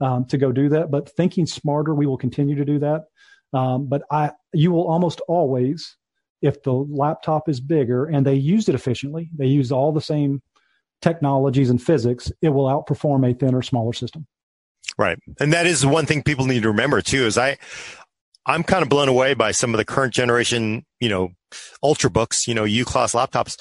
um, 0.00 0.24
to 0.26 0.38
go 0.38 0.52
do 0.52 0.68
that. 0.70 0.90
But 0.90 1.08
thinking 1.10 1.46
smarter, 1.46 1.94
we 1.94 2.06
will 2.06 2.18
continue 2.18 2.56
to 2.56 2.64
do 2.64 2.78
that. 2.80 3.04
Um, 3.52 3.88
but 3.88 4.02
I, 4.10 4.32
you 4.52 4.72
will 4.72 4.88
almost 4.88 5.20
always, 5.28 5.96
if 6.42 6.62
the 6.62 6.72
laptop 6.72 7.48
is 7.48 7.60
bigger 7.60 8.06
and 8.06 8.26
they 8.26 8.34
used 8.34 8.68
it 8.68 8.74
efficiently, 8.74 9.30
they 9.36 9.46
used 9.46 9.72
all 9.72 9.92
the 9.92 10.00
same 10.00 10.42
technologies 11.02 11.70
and 11.70 11.80
physics, 11.80 12.32
it 12.42 12.48
will 12.48 12.66
outperform 12.66 13.28
a 13.28 13.34
thinner, 13.34 13.62
smaller 13.62 13.92
system. 13.92 14.26
Right. 14.98 15.18
And 15.40 15.52
that 15.52 15.66
is 15.66 15.84
one 15.84 16.06
thing 16.06 16.22
people 16.22 16.46
need 16.46 16.62
to 16.62 16.68
remember 16.68 17.02
too, 17.02 17.26
is 17.26 17.36
I, 17.36 17.58
I'm 18.46 18.62
kind 18.62 18.82
of 18.82 18.88
blown 18.88 19.08
away 19.08 19.34
by 19.34 19.50
some 19.50 19.74
of 19.74 19.78
the 19.78 19.84
current 19.84 20.14
generation, 20.14 20.84
you 21.00 21.08
know, 21.08 21.30
ultrabooks, 21.82 22.46
you 22.46 22.54
know, 22.54 22.64
U 22.64 22.84
class 22.84 23.12
laptops. 23.12 23.58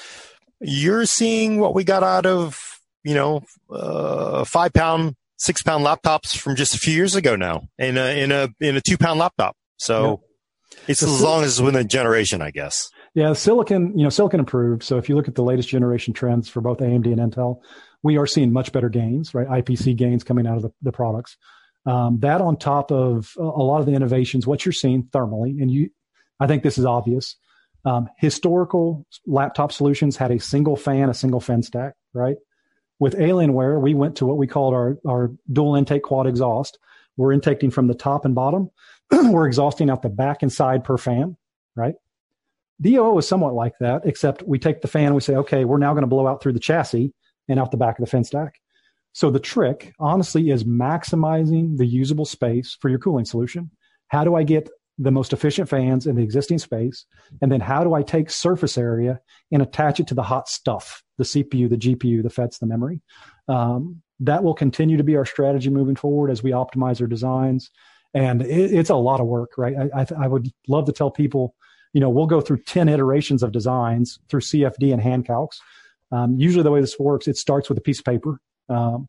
You're 0.62 1.06
seeing 1.06 1.60
what 1.60 1.74
we 1.74 1.84
got 1.84 2.04
out 2.04 2.26
of, 2.26 2.60
you 3.04 3.16
know, 3.16 3.42
uh, 3.70 4.46
five 4.46 4.74
pound, 4.74 5.16
six 5.38 5.64
pound 5.64 5.86
laptops 5.86 6.38
from 6.38 6.56
just 6.56 6.76
a 6.76 6.78
few 6.78 6.94
years 6.94 7.16
ago 7.16 7.36
now 7.36 7.64
in 7.80 7.98
a, 7.98 8.22
in 8.22 8.32
a, 8.32 8.50
in 8.60 8.78
a 8.78 8.82
two 8.82 8.98
pound 8.98 9.20
laptop. 9.20 9.56
So 9.78 10.22
yeah. 10.72 10.78
it's 10.88 11.04
as 11.04 11.22
long 11.22 11.44
as 11.44 11.54
it's 11.54 11.62
within 11.62 11.82
a 11.82 11.84
generation, 11.84 12.42
I 12.42 12.52
guess. 12.52 12.90
Yeah, 13.16 13.34
silicon, 13.34 13.98
you 13.98 14.04
know, 14.04 14.10
silicon 14.10 14.40
improved. 14.40 14.84
So 14.84 14.98
if 14.98 15.10
you 15.10 15.16
look 15.16 15.28
at 15.28 15.36
the 15.36 15.44
latest 15.44 15.70
generation 15.70 16.14
trends 16.14 16.48
for 16.48 16.62
both 16.62 16.80
AMD 16.80 17.06
and 17.06 17.32
Intel, 17.34 17.62
we 18.04 18.18
are 18.18 18.28
seeing 18.28 18.54
much 18.54 18.72
better 18.72 18.90
gains, 18.90 19.34
right? 19.34 19.48
IPC 19.48 19.96
gains 19.96 20.24
coming 20.24 20.46
out 20.46 20.58
of 20.58 20.64
the, 20.64 20.70
the 20.82 20.92
products. 20.92 21.38
Um, 21.86 22.20
that 22.22 22.42
on 22.42 22.58
top 22.58 22.92
of 22.92 23.34
a 23.38 23.44
lot 23.44 23.80
of 23.80 23.86
the 23.86 23.94
innovations, 23.94 24.48
what 24.48 24.66
you're 24.66 24.74
seeing 24.74 25.04
thermally, 25.04 25.62
and 25.62 25.70
you, 25.70 25.90
I 26.40 26.48
think 26.48 26.64
this 26.64 26.78
is 26.78 26.86
obvious. 26.86 27.36
Um, 27.86 28.10
historical 28.18 29.06
laptop 29.28 29.72
solutions 29.72 30.18
had 30.18 30.32
a 30.32 30.40
single 30.40 30.76
fan, 30.76 31.10
a 31.10 31.14
single 31.14 31.40
fan 31.40 31.62
stack, 31.62 31.94
right? 32.14 32.38
With 32.98 33.14
Alienware, 33.16 33.80
we 33.80 33.94
went 33.94 34.16
to 34.18 34.26
what 34.26 34.38
we 34.38 34.48
called 34.48 34.74
our, 34.74 34.98
our 35.08 35.32
dual 35.52 35.76
intake 35.76 36.04
quad 36.04 36.26
exhaust. 36.26 36.80
We're 37.18 37.34
intaking 37.34 37.70
from 37.70 37.88
the 37.88 37.94
top 37.94 38.26
and 38.26 38.34
bottom. 38.34 38.72
We're 39.12 39.46
exhausting 39.46 39.90
out 39.90 40.02
the 40.02 40.10
back 40.10 40.42
and 40.42 40.52
side 40.52 40.84
per 40.84 40.98
fan, 40.98 41.38
right? 41.76 41.96
DOO 42.82 43.18
is 43.18 43.28
somewhat 43.28 43.54
like 43.54 43.74
that, 43.80 44.02
except 44.06 44.44
we 44.44 44.60
take 44.60 44.82
the 44.82 44.88
fan 44.88 45.14
we 45.14 45.22
say, 45.22 45.36
okay, 45.36 45.64
we're 45.64 45.78
now 45.78 45.94
going 45.94 46.04
to 46.04 46.08
blow 46.08 46.28
out 46.28 46.42
through 46.42 46.54
the 46.54 46.60
chassis 46.60 47.14
and 47.48 47.60
out 47.60 47.72
the 47.72 47.78
back 47.78 47.98
of 47.98 48.04
the 48.04 48.10
fan 48.10 48.24
stack. 48.24 48.60
So 49.16 49.32
the 49.32 49.40
trick, 49.40 49.94
honestly, 49.98 50.50
is 50.50 50.66
maximizing 50.66 51.78
the 51.78 51.86
usable 51.86 52.26
space 52.26 52.78
for 52.82 52.90
your 52.90 53.00
cooling 53.00 53.24
solution. 53.24 53.72
How 54.10 54.26
do 54.26 54.36
I 54.36 54.44
get 54.44 54.70
the 54.98 55.10
most 55.10 55.32
efficient 55.32 55.70
fans 55.70 56.06
in 56.06 56.18
the 56.18 56.22
existing 56.22 56.58
space? 56.58 57.06
And 57.42 57.50
then 57.50 57.62
how 57.62 57.86
do 57.86 57.94
I 57.94 58.04
take 58.04 58.30
surface 58.30 58.78
area 58.78 59.22
and 59.54 59.62
attach 59.62 60.02
it 60.02 60.08
to 60.08 60.16
the 60.16 60.22
hot 60.22 60.50
stuff, 60.50 61.02
the 61.18 61.24
CPU, 61.24 61.70
the 61.70 61.78
GPU, 61.78 62.24
the 62.24 62.30
FETs, 62.30 62.60
the 62.60 62.66
memory? 62.66 63.02
Um, 63.48 64.02
that 64.20 64.44
will 64.44 64.54
continue 64.54 64.98
to 64.98 65.04
be 65.04 65.16
our 65.16 65.26
strategy 65.26 65.70
moving 65.70 65.96
forward 65.96 66.30
as 66.30 66.44
we 66.44 66.52
optimize 66.52 67.00
our 67.00 67.08
designs. 67.08 67.72
And 68.14 68.42
it, 68.42 68.74
it's 68.74 68.90
a 68.90 68.96
lot 68.96 69.22
of 69.22 69.28
work, 69.28 69.52
right? 69.58 69.78
I, 69.78 70.02
I, 70.02 70.08
I 70.26 70.28
would 70.28 70.52
love 70.68 70.88
to 70.88 70.92
tell 70.92 71.10
people, 71.10 71.56
you 71.94 72.02
know, 72.02 72.10
we'll 72.10 72.28
go 72.28 72.42
through 72.42 72.64
10 72.64 72.90
iterations 72.90 73.44
of 73.44 73.54
designs 73.54 74.20
through 74.28 74.42
CFD 74.42 74.92
and 74.92 75.02
hand 75.02 75.26
calcs. 75.26 75.56
Um, 76.12 76.36
usually 76.38 76.64
the 76.64 76.72
way 76.72 76.82
this 76.82 77.00
works, 77.00 77.30
it 77.30 77.38
starts 77.38 77.70
with 77.70 77.78
a 77.78 77.82
piece 77.82 78.00
of 78.00 78.06
paper 78.06 78.42
um, 78.70 79.08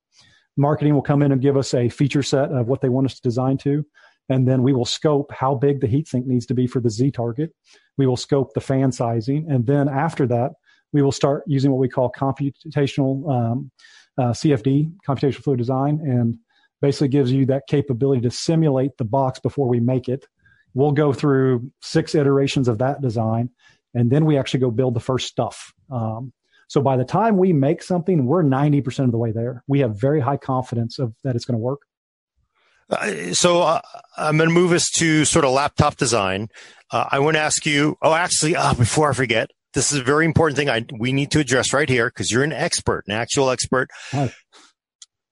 marketing 0.56 0.94
will 0.94 1.02
come 1.02 1.22
in 1.22 1.32
and 1.32 1.40
give 1.40 1.56
us 1.56 1.74
a 1.74 1.88
feature 1.88 2.22
set 2.22 2.50
of 2.50 2.66
what 2.68 2.80
they 2.80 2.88
want 2.88 3.06
us 3.06 3.14
to 3.14 3.22
design 3.22 3.58
to. 3.58 3.84
And 4.28 4.46
then 4.48 4.62
we 4.62 4.72
will 4.72 4.84
scope 4.84 5.30
how 5.32 5.54
big 5.54 5.80
the 5.80 5.86
heatsink 5.86 6.26
needs 6.26 6.46
to 6.46 6.54
be 6.54 6.66
for 6.66 6.80
the 6.80 6.90
Z 6.90 7.12
target. 7.12 7.52
We 7.96 8.06
will 8.06 8.16
scope 8.16 8.54
the 8.54 8.60
fan 8.60 8.92
sizing. 8.92 9.46
And 9.48 9.66
then 9.66 9.88
after 9.88 10.26
that, 10.26 10.52
we 10.92 11.02
will 11.02 11.12
start 11.12 11.44
using 11.46 11.70
what 11.70 11.78
we 11.78 11.88
call 11.88 12.10
computational 12.10 13.30
um, 13.30 13.70
uh, 14.18 14.32
CFD, 14.32 14.92
computational 15.06 15.42
fluid 15.42 15.58
design, 15.58 16.00
and 16.02 16.38
basically 16.80 17.08
gives 17.08 17.32
you 17.32 17.46
that 17.46 17.66
capability 17.68 18.22
to 18.22 18.30
simulate 18.30 18.96
the 18.98 19.04
box 19.04 19.38
before 19.38 19.68
we 19.68 19.80
make 19.80 20.08
it. 20.08 20.26
We'll 20.74 20.92
go 20.92 21.12
through 21.12 21.70
six 21.80 22.14
iterations 22.14 22.68
of 22.68 22.78
that 22.78 23.00
design, 23.00 23.50
and 23.94 24.10
then 24.10 24.26
we 24.26 24.36
actually 24.38 24.60
go 24.60 24.70
build 24.70 24.94
the 24.94 25.00
first 25.00 25.26
stuff. 25.28 25.72
Um, 25.90 26.32
so 26.68 26.80
by 26.80 26.96
the 26.96 27.04
time 27.04 27.36
we 27.36 27.52
make 27.52 27.82
something, 27.82 28.26
we're 28.26 28.42
90% 28.42 29.04
of 29.04 29.12
the 29.12 29.18
way 29.18 29.32
there. 29.32 29.62
We 29.66 29.80
have 29.80 29.98
very 29.98 30.20
high 30.20 30.36
confidence 30.36 30.98
of 30.98 31.14
that 31.22 31.36
it's 31.36 31.44
going 31.44 31.54
to 31.54 31.62
work. 31.62 31.80
Uh, 32.88 33.32
so 33.32 33.62
uh, 33.62 33.80
I'm 34.16 34.36
going 34.36 34.48
to 34.48 34.54
move 34.54 34.72
us 34.72 34.90
to 34.96 35.24
sort 35.24 35.44
of 35.44 35.52
laptop 35.52 35.96
design. 35.96 36.48
Uh, 36.90 37.06
I 37.10 37.18
want 37.18 37.36
to 37.36 37.40
ask 37.40 37.66
you. 37.66 37.96
Oh, 38.02 38.14
actually, 38.14 38.56
uh, 38.56 38.74
before 38.74 39.10
I 39.10 39.12
forget, 39.12 39.50
this 39.74 39.92
is 39.92 39.98
a 39.98 40.04
very 40.04 40.24
important 40.24 40.56
thing 40.56 40.70
I 40.70 40.84
we 40.98 41.12
need 41.12 41.32
to 41.32 41.40
address 41.40 41.72
right 41.72 41.88
here 41.88 42.08
because 42.08 42.30
you're 42.30 42.44
an 42.44 42.52
expert, 42.52 43.04
an 43.08 43.14
actual 43.14 43.50
expert. 43.50 43.90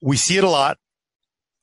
We 0.01 0.16
see 0.16 0.36
it 0.36 0.44
a 0.44 0.51
lot. 0.51 0.78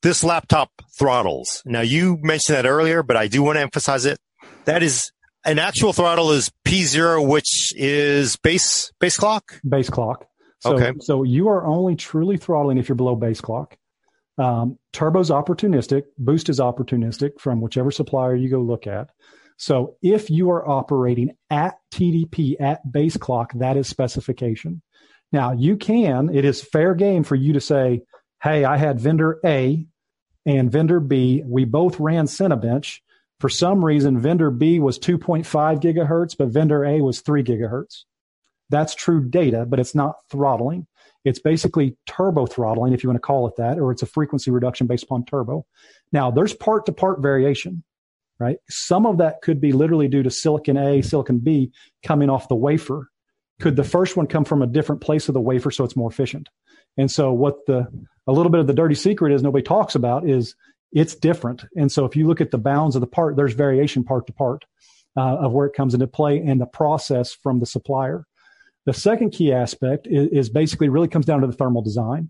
This 0.02 0.24
laptop 0.24 0.72
throttles. 0.98 1.62
Now 1.66 1.82
you 1.82 2.18
mentioned 2.22 2.58
that 2.58 2.66
earlier, 2.66 3.04
but 3.04 3.18
I 3.18 3.28
do 3.28 3.44
want 3.44 3.58
to 3.58 3.62
emphasize 3.62 4.06
it. 4.06 4.18
That 4.66 4.82
is 4.82 5.12
an 5.46 5.60
actual 5.60 5.94
throttle 5.94 6.32
is 6.32 6.52
P0, 6.66 7.28
which 7.28 7.74
is 7.76 8.36
base 8.38 8.92
base 9.00 9.18
clock. 9.18 9.60
Base 9.68 9.90
clock. 9.90 10.26
So, 10.60 10.76
okay. 10.76 10.94
So 11.00 11.24
you 11.24 11.50
are 11.50 11.66
only 11.66 11.96
truly 11.96 12.38
throttling 12.38 12.78
if 12.78 12.88
you're 12.88 12.96
below 12.96 13.16
base 13.16 13.42
clock. 13.42 13.78
Um, 14.38 14.78
turbo's 14.94 15.30
opportunistic. 15.30 16.04
Boost 16.18 16.50
is 16.50 16.60
opportunistic 16.60 17.40
from 17.40 17.62
whichever 17.62 17.92
supplier 17.92 18.36
you 18.36 18.50
go 18.50 18.60
look 18.60 18.88
at. 18.88 19.10
So 19.58 19.98
if 20.02 20.30
you 20.30 20.50
are 20.52 20.68
operating 20.68 21.36
at 21.50 21.78
TDP 21.94 22.60
at 22.60 22.90
base 22.92 23.18
clock, 23.18 23.54
that 23.56 23.78
is 23.78 23.88
specification. 23.88 24.82
Now 25.32 25.54
you 25.54 25.78
can. 25.78 26.34
It 26.34 26.46
is 26.46 26.62
fair 26.62 26.96
game 26.96 27.24
for 27.24 27.36
you 27.36 27.54
to 27.54 27.62
say, 27.62 28.02
"Hey, 28.42 28.66
I 28.66 28.78
had 28.78 29.00
vendor 29.00 29.40
A 29.46 29.86
and 30.46 30.72
vendor 30.72 31.00
B. 31.00 31.44
We 31.46 31.66
both 31.66 32.00
ran 32.00 32.26
Cinebench." 32.26 33.00
For 33.42 33.50
some 33.50 33.84
reason, 33.84 34.20
vendor 34.20 34.52
B 34.52 34.80
was 34.80 35.00
2.5 35.00 35.48
gigahertz, 35.82 36.38
but 36.38 36.50
vendor 36.50 36.86
A 36.86 37.02
was 37.02 37.22
3 37.22 37.44
gigahertz. 37.44 38.04
That's 38.70 38.94
true 38.94 39.28
data, 39.28 39.66
but 39.66 39.80
it's 39.80 39.96
not 39.96 40.18
throttling. 40.30 40.86
It's 41.26 41.40
basically 41.40 41.98
turbo 42.06 42.46
throttling, 42.46 42.94
if 42.94 43.04
you 43.04 43.10
want 43.10 43.18
to 43.18 43.26
call 43.26 43.48
it 43.48 43.56
that, 43.58 43.80
or 43.80 43.92
it's 43.92 44.04
a 44.04 44.06
frequency 44.06 44.52
reduction 44.52 44.86
based 44.86 45.06
upon 45.06 45.26
turbo. 45.26 45.66
Now, 46.12 46.30
there's 46.30 46.54
part 46.54 46.86
to 46.86 46.92
part 46.92 47.20
variation, 47.24 47.84
right? 48.40 48.58
Some 48.70 49.08
of 49.08 49.18
that 49.18 49.42
could 49.42 49.60
be 49.60 49.72
literally 49.72 50.08
due 50.08 50.22
to 50.22 50.30
silicon 50.30 50.78
A, 50.78 51.02
silicon 51.02 51.40
B 51.40 51.72
coming 52.06 52.30
off 52.30 52.48
the 52.48 52.56
wafer. 52.56 53.10
Could 53.60 53.76
the 53.76 53.84
first 53.84 54.16
one 54.16 54.28
come 54.28 54.46
from 54.46 54.62
a 54.62 54.68
different 54.68 55.02
place 55.02 55.30
of 55.30 55.34
the 55.34 55.42
wafer 55.42 55.72
so 55.72 55.84
it's 55.84 55.96
more 55.96 56.12
efficient? 56.12 56.48
And 56.96 57.10
so, 57.10 57.34
what 57.34 57.66
the 57.66 57.88
a 58.28 58.32
little 58.32 58.52
bit 58.52 58.62
of 58.62 58.68
the 58.68 58.74
dirty 58.74 58.96
secret 58.96 59.34
is 59.34 59.42
nobody 59.42 59.64
talks 59.64 59.96
about 59.96 60.30
is 60.30 60.56
it's 60.92 61.16
different. 61.16 61.64
And 61.76 61.92
so 61.92 62.06
if 62.06 62.16
you 62.16 62.28
look 62.28 62.42
at 62.42 62.52
the 62.52 62.58
bounds 62.58 62.96
of 62.96 63.02
the 63.02 63.08
part, 63.08 63.36
there's 63.36 63.54
variation 63.54 64.04
part 64.04 64.28
to 64.28 64.34
part 64.34 64.66
uh, 65.18 65.38
of 65.38 65.54
where 65.54 65.68
it 65.68 65.74
comes 65.74 65.94
into 65.94 66.08
play 66.08 66.40
and 66.40 66.60
the 66.60 66.66
process 66.66 67.34
from 67.34 67.60
the 67.60 67.66
supplier. 67.66 68.26
The 68.86 68.94
second 68.94 69.32
key 69.32 69.54
aspect 69.54 70.08
is, 70.08 70.30
is 70.30 70.50
basically 70.50 70.90
really 70.90 71.08
comes 71.08 71.26
down 71.26 71.42
to 71.42 71.48
the 71.48 71.54
thermal 71.54 71.82
design. 71.82 72.30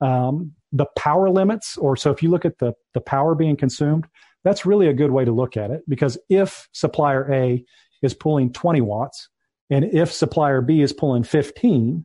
Um, 0.00 0.52
the 0.72 0.86
power 0.96 1.30
limits, 1.30 1.76
or 1.76 1.96
so 1.96 2.10
if 2.10 2.22
you 2.22 2.30
look 2.30 2.44
at 2.44 2.58
the, 2.58 2.72
the 2.94 3.00
power 3.00 3.34
being 3.34 3.56
consumed, 3.56 4.06
that's 4.42 4.66
really 4.66 4.88
a 4.88 4.94
good 4.94 5.10
way 5.10 5.24
to 5.24 5.32
look 5.32 5.56
at 5.56 5.70
it 5.70 5.82
because 5.88 6.18
if 6.28 6.68
supplier 6.72 7.32
A 7.32 7.64
is 8.02 8.14
pulling 8.14 8.52
20 8.52 8.80
watts 8.80 9.28
and 9.70 9.84
if 9.84 10.12
supplier 10.12 10.60
B 10.60 10.80
is 10.80 10.92
pulling 10.92 11.22
15, 11.22 12.04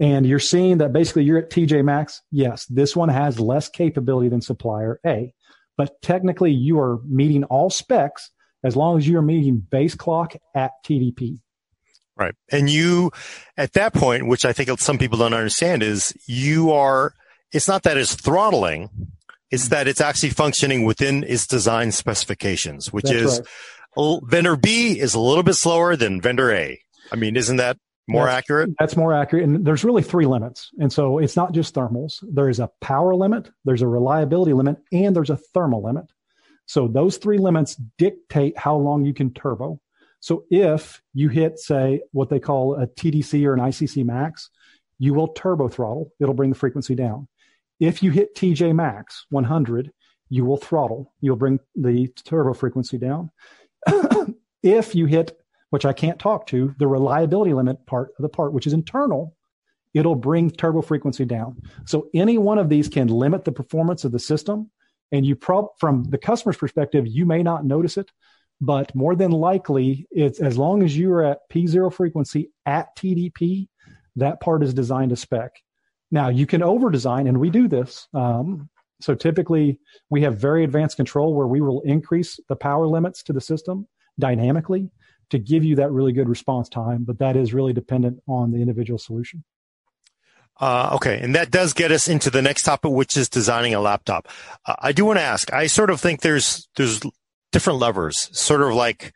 and 0.00 0.26
you're 0.26 0.38
seeing 0.38 0.78
that 0.78 0.92
basically 0.92 1.24
you're 1.24 1.38
at 1.38 1.50
TJ 1.50 1.84
max. 1.84 2.22
Yes, 2.32 2.64
this 2.66 2.96
one 2.96 3.10
has 3.10 3.38
less 3.38 3.68
capability 3.68 4.30
than 4.30 4.40
supplier 4.40 4.98
A, 5.06 5.34
but 5.76 6.00
technically 6.02 6.52
you 6.52 6.80
are 6.80 7.00
meeting 7.04 7.44
all 7.44 7.68
specs 7.68 8.30
as 8.64 8.76
long 8.76 8.98
as 8.98 9.06
you're 9.06 9.22
meeting 9.22 9.58
base 9.58 9.94
clock 9.94 10.34
at 10.54 10.72
TDP. 10.84 11.38
Right. 12.16 12.34
And 12.50 12.68
you, 12.68 13.12
at 13.56 13.74
that 13.74 13.94
point, 13.94 14.26
which 14.26 14.44
I 14.44 14.52
think 14.52 14.78
some 14.80 14.98
people 14.98 15.18
don't 15.18 15.32
understand 15.32 15.82
is 15.82 16.12
you 16.26 16.72
are, 16.72 17.14
it's 17.52 17.68
not 17.68 17.82
that 17.84 17.96
it's 17.96 18.14
throttling. 18.14 18.90
It's 19.50 19.68
that 19.68 19.88
it's 19.88 20.00
actually 20.00 20.30
functioning 20.30 20.84
within 20.84 21.24
its 21.24 21.46
design 21.46 21.92
specifications, 21.92 22.92
which 22.92 23.06
That's 23.06 23.16
is 23.16 23.40
right. 23.96 24.20
vendor 24.24 24.56
B 24.56 25.00
is 25.00 25.14
a 25.14 25.20
little 25.20 25.42
bit 25.42 25.54
slower 25.54 25.96
than 25.96 26.20
vendor 26.20 26.52
A. 26.52 26.80
I 27.10 27.16
mean, 27.16 27.36
isn't 27.36 27.56
that 27.56 27.78
more 28.10 28.26
that's, 28.26 28.38
accurate? 28.38 28.70
That's 28.78 28.96
more 28.96 29.14
accurate. 29.14 29.44
And 29.44 29.64
there's 29.64 29.84
really 29.84 30.02
three 30.02 30.26
limits. 30.26 30.70
And 30.78 30.92
so 30.92 31.18
it's 31.18 31.36
not 31.36 31.52
just 31.52 31.74
thermals. 31.74 32.22
There 32.22 32.48
is 32.48 32.60
a 32.60 32.70
power 32.80 33.14
limit, 33.14 33.50
there's 33.64 33.82
a 33.82 33.88
reliability 33.88 34.52
limit, 34.52 34.78
and 34.92 35.14
there's 35.14 35.30
a 35.30 35.36
thermal 35.36 35.82
limit. 35.82 36.06
So 36.66 36.86
those 36.86 37.16
three 37.16 37.38
limits 37.38 37.74
dictate 37.98 38.56
how 38.56 38.76
long 38.76 39.04
you 39.04 39.14
can 39.14 39.32
turbo. 39.32 39.80
So 40.20 40.44
if 40.50 41.02
you 41.14 41.28
hit, 41.28 41.58
say, 41.58 42.02
what 42.12 42.28
they 42.28 42.38
call 42.38 42.76
a 42.76 42.86
TDC 42.86 43.44
or 43.46 43.54
an 43.54 43.60
ICC 43.60 44.04
max, 44.04 44.50
you 44.98 45.14
will 45.14 45.28
turbo 45.28 45.66
throttle. 45.68 46.12
It'll 46.20 46.34
bring 46.34 46.50
the 46.50 46.56
frequency 46.56 46.94
down. 46.94 47.26
If 47.80 48.02
you 48.02 48.10
hit 48.10 48.36
TJ 48.36 48.74
max 48.74 49.24
100, 49.30 49.90
you 50.28 50.44
will 50.44 50.58
throttle. 50.58 51.12
You'll 51.20 51.36
bring 51.36 51.58
the 51.74 52.08
turbo 52.24 52.52
frequency 52.52 52.98
down. 52.98 53.30
if 54.62 54.94
you 54.94 55.06
hit, 55.06 55.39
which 55.70 55.84
I 55.84 55.92
can't 55.92 56.18
talk 56.18 56.46
to, 56.48 56.74
the 56.78 56.86
reliability 56.86 57.54
limit 57.54 57.86
part 57.86 58.10
of 58.18 58.22
the 58.22 58.28
part, 58.28 58.52
which 58.52 58.66
is 58.66 58.72
internal, 58.72 59.34
it'll 59.94 60.16
bring 60.16 60.50
turbo 60.50 60.82
frequency 60.82 61.24
down. 61.24 61.62
So 61.86 62.08
any 62.14 62.38
one 62.38 62.58
of 62.58 62.68
these 62.68 62.88
can 62.88 63.08
limit 63.08 63.44
the 63.44 63.52
performance 63.52 64.04
of 64.04 64.12
the 64.12 64.18
system. 64.18 64.70
And 65.12 65.26
you 65.26 65.34
prob 65.34 65.66
from 65.78 66.04
the 66.04 66.18
customer's 66.18 66.56
perspective, 66.56 67.06
you 67.06 67.26
may 67.26 67.42
not 67.42 67.64
notice 67.64 67.96
it, 67.96 68.10
but 68.60 68.94
more 68.94 69.16
than 69.16 69.32
likely, 69.32 70.06
it's 70.10 70.40
as 70.40 70.58
long 70.58 70.82
as 70.82 70.96
you're 70.96 71.24
at 71.24 71.40
P0 71.52 71.92
frequency 71.92 72.50
at 72.66 72.94
TDP, 72.96 73.68
that 74.16 74.40
part 74.40 74.62
is 74.62 74.74
designed 74.74 75.10
to 75.10 75.16
spec. 75.16 75.52
Now 76.12 76.28
you 76.28 76.46
can 76.46 76.62
over 76.62 76.90
design, 76.90 77.26
and 77.26 77.38
we 77.38 77.50
do 77.50 77.66
this. 77.66 78.06
Um, 78.12 78.68
so 79.00 79.14
typically, 79.14 79.80
we 80.10 80.22
have 80.22 80.38
very 80.38 80.62
advanced 80.62 80.96
control 80.96 81.34
where 81.34 81.46
we 81.46 81.60
will 81.60 81.80
increase 81.82 82.38
the 82.48 82.56
power 82.56 82.86
limits 82.86 83.22
to 83.24 83.32
the 83.32 83.40
system 83.40 83.88
dynamically 84.18 84.90
to 85.30 85.38
give 85.38 85.64
you 85.64 85.76
that 85.76 85.90
really 85.90 86.12
good 86.12 86.28
response 86.28 86.68
time. 86.68 87.04
But 87.04 87.18
that 87.18 87.36
is 87.36 87.54
really 87.54 87.72
dependent 87.72 88.22
on 88.26 88.52
the 88.52 88.58
individual 88.58 88.98
solution. 88.98 89.44
Uh, 90.60 90.90
okay, 90.94 91.18
and 91.22 91.34
that 91.34 91.50
does 91.50 91.72
get 91.72 91.90
us 91.90 92.06
into 92.06 92.28
the 92.28 92.42
next 92.42 92.62
topic, 92.64 92.90
which 92.90 93.16
is 93.16 93.30
designing 93.30 93.72
a 93.72 93.80
laptop. 93.80 94.28
Uh, 94.66 94.74
I 94.78 94.92
do 94.92 95.06
want 95.06 95.18
to 95.18 95.22
ask. 95.22 95.50
I 95.52 95.66
sort 95.66 95.88
of 95.88 96.00
think 96.00 96.20
there's 96.20 96.68
there's 96.76 97.00
different 97.50 97.78
levers, 97.78 98.28
sort 98.38 98.60
of 98.60 98.74
like 98.74 99.14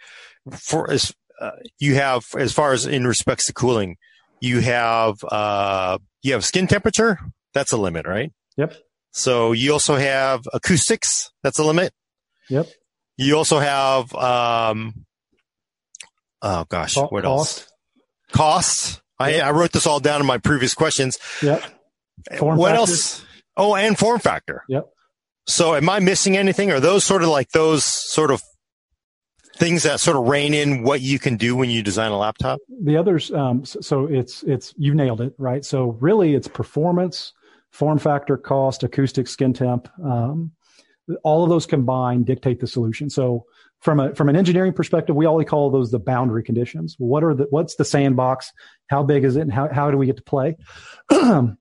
for 0.53 0.91
as 0.91 1.15
uh, 1.41 1.51
you 1.79 1.97
have 1.97 2.25
as 2.39 2.53
far 2.53 2.73
as 2.73 2.87
in 2.87 3.07
respects 3.07 3.47
to 3.47 3.53
cooling, 3.53 3.97
you 4.41 4.61
have 4.61 5.23
uh, 5.25 5.99
you 6.23 6.33
have 6.33 6.45
skin 6.45 6.67
temperature. 6.67 7.19
That's 7.53 7.73
a 7.73 7.77
limit, 7.77 8.07
right? 8.07 8.33
Yep. 8.57 8.75
So 9.13 9.53
you 9.53 9.73
also 9.73 9.97
have 9.97 10.43
acoustics. 10.53 11.31
That's 11.43 11.59
a 11.59 11.65
limit. 11.65 11.93
Yep. 12.49 12.69
You 13.17 13.37
also 13.37 13.59
have 13.59 14.15
um, 14.15 15.05
oh 16.45 16.65
gosh, 16.69 16.95
Co- 16.95 17.09
what 17.09 17.25
cost. 17.25 17.61
else? 17.61 17.73
Costs. 18.33 19.01
I, 19.19 19.41
I 19.41 19.51
wrote 19.51 19.73
this 19.73 19.87
all 19.87 20.01
down 20.01 20.21
in 20.21 20.27
my 20.27 20.39
previous 20.39 20.75
questions. 20.75 21.19
Yep. 21.43 21.63
Form 22.39 22.59
what 22.59 22.69
factor. 22.71 22.79
else? 22.79 23.25
Oh, 23.57 23.75
and 23.75 23.99
form 23.99 24.19
factor. 24.19 24.65
Yep. 24.69 24.87
So 25.47 25.75
am 25.75 25.89
I 25.89 26.01
missing 26.01 26.37
anything? 26.37 26.71
Are 26.71 26.81
those 26.81 27.05
sort 27.05 27.23
of 27.23 27.29
like 27.29 27.51
those 27.51 27.85
sort 27.85 28.31
of 28.31 28.43
things 29.57 29.85
that 29.85 30.01
sort 30.01 30.17
of 30.17 30.27
rein 30.27 30.53
in 30.55 30.83
what 30.83 31.01
you 31.01 31.19
can 31.19 31.37
do 31.37 31.55
when 31.55 31.71
you 31.71 31.83
design 31.83 32.11
a 32.11 32.19
laptop? 32.19 32.59
The 32.83 32.97
others, 32.97 33.31
um, 33.31 33.65
so 33.65 34.07
it's 34.07 34.43
it's 34.43 34.75
you 34.77 34.95
nailed 34.95 35.21
it, 35.21 35.35
right? 35.39 35.65
So 35.65 35.97
really, 36.01 36.35
it's 36.35 36.49
performance, 36.49 37.33
form 37.71 37.99
factor, 37.99 38.37
cost, 38.37 38.83
acoustic, 38.83 39.29
skin 39.29 39.53
temp. 39.53 39.89
Um, 40.03 40.53
all 41.23 41.45
of 41.45 41.51
those 41.51 41.67
combined 41.67 42.27
dictate 42.27 42.61
the 42.61 42.67
solution. 42.67 43.11
So 43.11 43.45
from 43.85 44.01
a 44.01 44.15
from 44.15 44.31
an 44.31 44.37
engineering 44.37 44.73
perspective, 44.73 45.15
we 45.15 45.27
always 45.27 45.47
call 45.47 45.71
those 45.71 45.91
the 45.91 45.99
boundary 45.99 46.43
conditions. 46.43 46.97
What 46.99 47.23
are 47.23 47.35
the 47.35 47.47
what's 47.51 47.77
the 47.77 47.85
sandbox? 47.85 48.51
How 48.89 49.03
big 49.03 49.25
is 49.25 49.37
it, 49.37 49.43
and 49.43 49.53
how 49.53 49.69
how 49.73 49.91
do 49.91 49.99
we 49.99 50.07
get 50.07 50.17
to 50.17 50.23
play? 50.23 50.57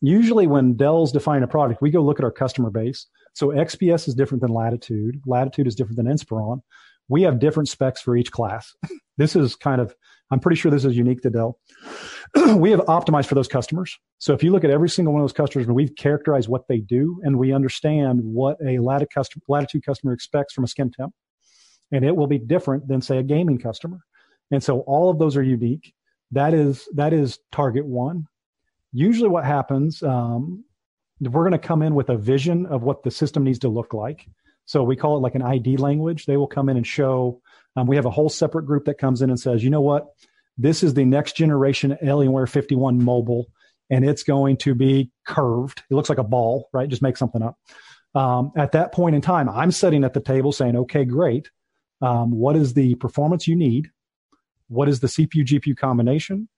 Usually, 0.00 0.46
when 0.46 0.74
Dell's 0.74 1.10
define 1.10 1.42
a 1.42 1.48
product, 1.48 1.82
we 1.82 1.90
go 1.90 2.00
look 2.00 2.20
at 2.20 2.24
our 2.24 2.30
customer 2.30 2.70
base. 2.70 3.06
So 3.34 3.48
XPS 3.48 4.06
is 4.06 4.14
different 4.14 4.40
than 4.40 4.52
Latitude. 4.52 5.20
Latitude 5.26 5.66
is 5.66 5.74
different 5.74 5.96
than 5.96 6.06
Inspiron. 6.06 6.60
We 7.08 7.22
have 7.22 7.40
different 7.40 7.68
specs 7.68 8.00
for 8.00 8.16
each 8.16 8.30
class. 8.30 8.72
this 9.16 9.34
is 9.34 9.56
kind 9.56 9.80
of 9.80 9.94
I'm 10.30 10.38
pretty 10.38 10.56
sure 10.56 10.70
this 10.70 10.84
is 10.84 10.96
unique 10.96 11.22
to 11.22 11.30
Dell. 11.30 11.58
we 12.54 12.70
have 12.70 12.80
optimized 12.80 13.26
for 13.26 13.34
those 13.34 13.48
customers. 13.48 13.98
So 14.18 14.32
if 14.32 14.44
you 14.44 14.52
look 14.52 14.62
at 14.62 14.70
every 14.70 14.90
single 14.90 15.12
one 15.12 15.22
of 15.22 15.24
those 15.24 15.32
customers, 15.32 15.66
we've 15.66 15.96
characterized 15.96 16.48
what 16.48 16.68
they 16.68 16.78
do, 16.78 17.20
and 17.24 17.36
we 17.36 17.52
understand 17.52 18.20
what 18.22 18.58
a 18.64 18.78
Latitude 18.78 19.84
customer 19.84 20.12
expects 20.12 20.54
from 20.54 20.62
a 20.62 20.68
skin 20.68 20.92
temp 20.92 21.12
and 21.92 22.04
it 22.04 22.14
will 22.14 22.26
be 22.26 22.38
different 22.38 22.88
than 22.88 23.00
say 23.00 23.18
a 23.18 23.22
gaming 23.22 23.58
customer. 23.58 24.00
And 24.50 24.62
so 24.62 24.80
all 24.80 25.10
of 25.10 25.18
those 25.18 25.36
are 25.36 25.42
unique. 25.42 25.94
That 26.32 26.54
is 26.54 26.88
that 26.94 27.12
is 27.12 27.38
target 27.52 27.86
one. 27.86 28.26
Usually, 28.92 29.28
what 29.28 29.44
happens, 29.44 30.02
um, 30.02 30.64
we're 31.20 31.48
going 31.48 31.52
to 31.52 31.58
come 31.58 31.82
in 31.82 31.94
with 31.94 32.08
a 32.08 32.16
vision 32.16 32.66
of 32.66 32.82
what 32.82 33.02
the 33.02 33.10
system 33.10 33.44
needs 33.44 33.58
to 33.60 33.68
look 33.68 33.92
like. 33.92 34.26
So 34.64 34.82
we 34.82 34.96
call 34.96 35.16
it 35.16 35.20
like 35.20 35.34
an 35.34 35.42
ID 35.42 35.78
language. 35.78 36.26
They 36.26 36.36
will 36.36 36.46
come 36.46 36.68
in 36.68 36.76
and 36.76 36.86
show. 36.86 37.40
Um, 37.76 37.86
we 37.86 37.96
have 37.96 38.06
a 38.06 38.10
whole 38.10 38.28
separate 38.28 38.66
group 38.66 38.84
that 38.84 38.98
comes 38.98 39.22
in 39.22 39.30
and 39.30 39.40
says, 39.40 39.64
you 39.64 39.70
know 39.70 39.80
what, 39.80 40.08
this 40.58 40.82
is 40.82 40.94
the 40.94 41.04
next 41.04 41.36
generation 41.36 41.96
Alienware 42.02 42.48
51 42.48 43.02
mobile, 43.02 43.46
and 43.90 44.04
it's 44.04 44.22
going 44.22 44.56
to 44.58 44.74
be 44.74 45.10
curved. 45.26 45.82
It 45.90 45.94
looks 45.94 46.08
like 46.08 46.18
a 46.18 46.24
ball, 46.24 46.68
right? 46.72 46.88
Just 46.88 47.02
make 47.02 47.16
something 47.16 47.42
up. 47.42 47.58
Um, 48.14 48.52
at 48.56 48.72
that 48.72 48.92
point 48.92 49.14
in 49.14 49.22
time, 49.22 49.48
I'm 49.48 49.70
sitting 49.70 50.04
at 50.04 50.14
the 50.14 50.20
table 50.20 50.52
saying, 50.52 50.76
okay, 50.76 51.04
great 51.04 51.50
um, 52.00 52.30
what 52.30 52.56
is 52.56 52.74
the 52.74 52.94
performance 52.96 53.46
you 53.46 53.56
need? 53.56 53.90
What 54.68 54.88
is 54.88 55.00
the 55.00 55.08
CPU 55.08 55.44
GPU 55.44 55.76
combination? 55.76 56.48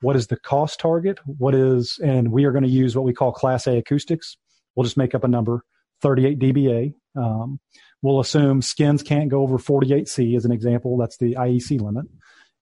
What 0.00 0.16
is 0.16 0.26
the 0.26 0.36
cost 0.36 0.80
target? 0.80 1.18
What 1.24 1.54
is, 1.54 1.98
and 2.02 2.30
we 2.30 2.44
are 2.44 2.52
going 2.52 2.64
to 2.64 2.70
use 2.70 2.94
what 2.94 3.04
we 3.04 3.14
call 3.14 3.32
Class 3.32 3.66
A 3.66 3.78
acoustics. 3.78 4.36
We'll 4.74 4.84
just 4.84 4.96
make 4.96 5.14
up 5.14 5.24
a 5.24 5.28
number, 5.28 5.64
38 6.02 6.38
dBA. 6.38 6.94
Um, 7.16 7.60
we'll 8.02 8.20
assume 8.20 8.60
skins 8.60 9.02
can't 9.02 9.30
go 9.30 9.40
over 9.40 9.56
48C 9.56 10.36
as 10.36 10.44
an 10.44 10.52
example. 10.52 10.98
That's 10.98 11.16
the 11.16 11.34
IEC 11.34 11.80
limit. 11.80 12.06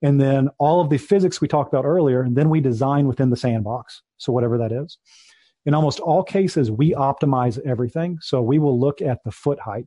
And 0.03 0.21
then 0.21 0.49
all 0.59 0.81
of 0.81 0.91
the 0.91 0.99
physics 0.99 1.41
we 1.41 1.49
talked 1.49 1.73
about 1.73 1.85
earlier, 1.85 2.23
and 2.23 2.37
then 2.37 2.51
we 2.51 2.61
design 2.61 3.07
within 3.07 3.31
the 3.31 3.37
sandbox. 3.37 4.03
So 4.19 4.33
whatever 4.33 4.59
that 4.59 4.73
is. 4.73 4.99
In 5.65 5.75
almost 5.75 6.01
all 6.01 6.25
cases, 6.25 6.71
we 6.71 6.93
optimize 6.93 7.59
everything. 7.65 8.19
So 8.21 8.43
we 8.43 8.59
will 8.59 8.79
look 8.79 9.01
at 9.01 9.23
the 9.25 9.31
foot 9.31 9.61
height 9.61 9.87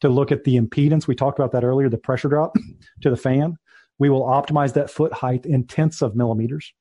to 0.00 0.08
look 0.08 0.32
at 0.32 0.44
the 0.44 0.56
impedance. 0.56 1.06
We 1.06 1.14
talked 1.14 1.38
about 1.38 1.52
that 1.52 1.64
earlier, 1.64 1.88
the 1.88 1.98
pressure 1.98 2.28
drop 2.28 2.54
to 3.02 3.10
the 3.10 3.16
fan. 3.16 3.56
We 3.98 4.10
will 4.10 4.22
optimize 4.22 4.74
that 4.74 4.90
foot 4.90 5.12
height 5.12 5.46
in 5.46 5.66
tenths 5.66 6.02
of 6.02 6.16
millimeters. 6.16 6.72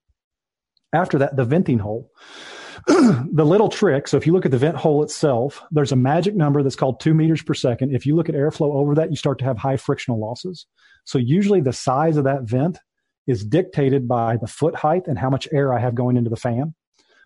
After 0.93 1.17
that, 1.19 1.35
the 1.35 1.45
venting 1.45 1.79
hole. 1.79 2.09
the 2.87 3.45
little 3.45 3.69
trick, 3.69 4.07
so 4.07 4.17
if 4.17 4.27
you 4.27 4.33
look 4.33 4.45
at 4.45 4.51
the 4.51 4.57
vent 4.57 4.75
hole 4.75 5.03
itself, 5.03 5.63
there's 5.71 5.91
a 5.91 5.95
magic 5.95 6.35
number 6.35 6.61
that's 6.61 6.75
called 6.75 6.99
two 6.99 7.13
meters 7.13 7.41
per 7.41 7.53
second. 7.53 7.95
If 7.95 8.05
you 8.05 8.15
look 8.15 8.29
at 8.29 8.35
airflow 8.35 8.73
over 8.73 8.93
that, 8.95 9.09
you 9.09 9.15
start 9.15 9.39
to 9.39 9.45
have 9.45 9.57
high 9.57 9.77
frictional 9.77 10.19
losses. 10.19 10.65
So 11.05 11.17
usually 11.17 11.61
the 11.61 11.71
size 11.71 12.17
of 12.17 12.25
that 12.25 12.43
vent 12.43 12.79
is 13.25 13.45
dictated 13.45 14.07
by 14.07 14.37
the 14.37 14.47
foot 14.47 14.75
height 14.75 15.07
and 15.07 15.17
how 15.17 15.29
much 15.29 15.47
air 15.51 15.73
I 15.73 15.79
have 15.79 15.95
going 15.95 16.17
into 16.17 16.29
the 16.29 16.35
fan. 16.35 16.73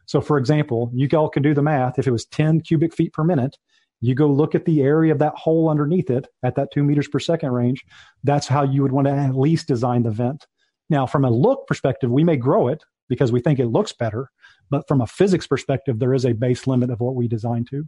So 0.05 0.21
for 0.21 0.37
example, 0.37 0.91
you 0.93 1.09
all 1.17 1.29
can 1.29 1.43
do 1.43 1.53
the 1.53 1.61
math. 1.61 1.97
If 1.97 2.07
it 2.07 2.11
was 2.11 2.25
10 2.25 2.61
cubic 2.61 2.93
feet 2.93 3.13
per 3.13 3.23
minute, 3.23 3.57
you 4.01 4.15
go 4.15 4.27
look 4.27 4.55
at 4.55 4.65
the 4.65 4.81
area 4.81 5.11
of 5.11 5.19
that 5.19 5.35
hole 5.35 5.69
underneath 5.69 6.09
it 6.09 6.27
at 6.43 6.55
that 6.55 6.71
two 6.71 6.83
meters 6.83 7.07
per 7.07 7.19
second 7.19 7.51
range. 7.51 7.83
That's 8.23 8.47
how 8.47 8.63
you 8.63 8.81
would 8.81 8.91
want 8.91 9.07
to 9.07 9.13
at 9.13 9.35
least 9.35 9.67
design 9.67 10.03
the 10.03 10.11
vent. 10.11 10.45
Now, 10.89 11.05
from 11.05 11.25
a 11.25 11.31
look 11.31 11.67
perspective, 11.67 12.11
we 12.11 12.23
may 12.23 12.37
grow 12.37 12.67
it 12.67 12.83
because 13.09 13.31
we 13.31 13.41
think 13.41 13.59
it 13.59 13.67
looks 13.67 13.93
better, 13.93 14.29
but 14.69 14.87
from 14.87 15.01
a 15.01 15.07
physics 15.07 15.47
perspective, 15.47 15.99
there 15.99 16.13
is 16.13 16.25
a 16.25 16.33
base 16.33 16.67
limit 16.67 16.89
of 16.89 16.99
what 16.99 17.15
we 17.15 17.27
design 17.27 17.65
to. 17.71 17.85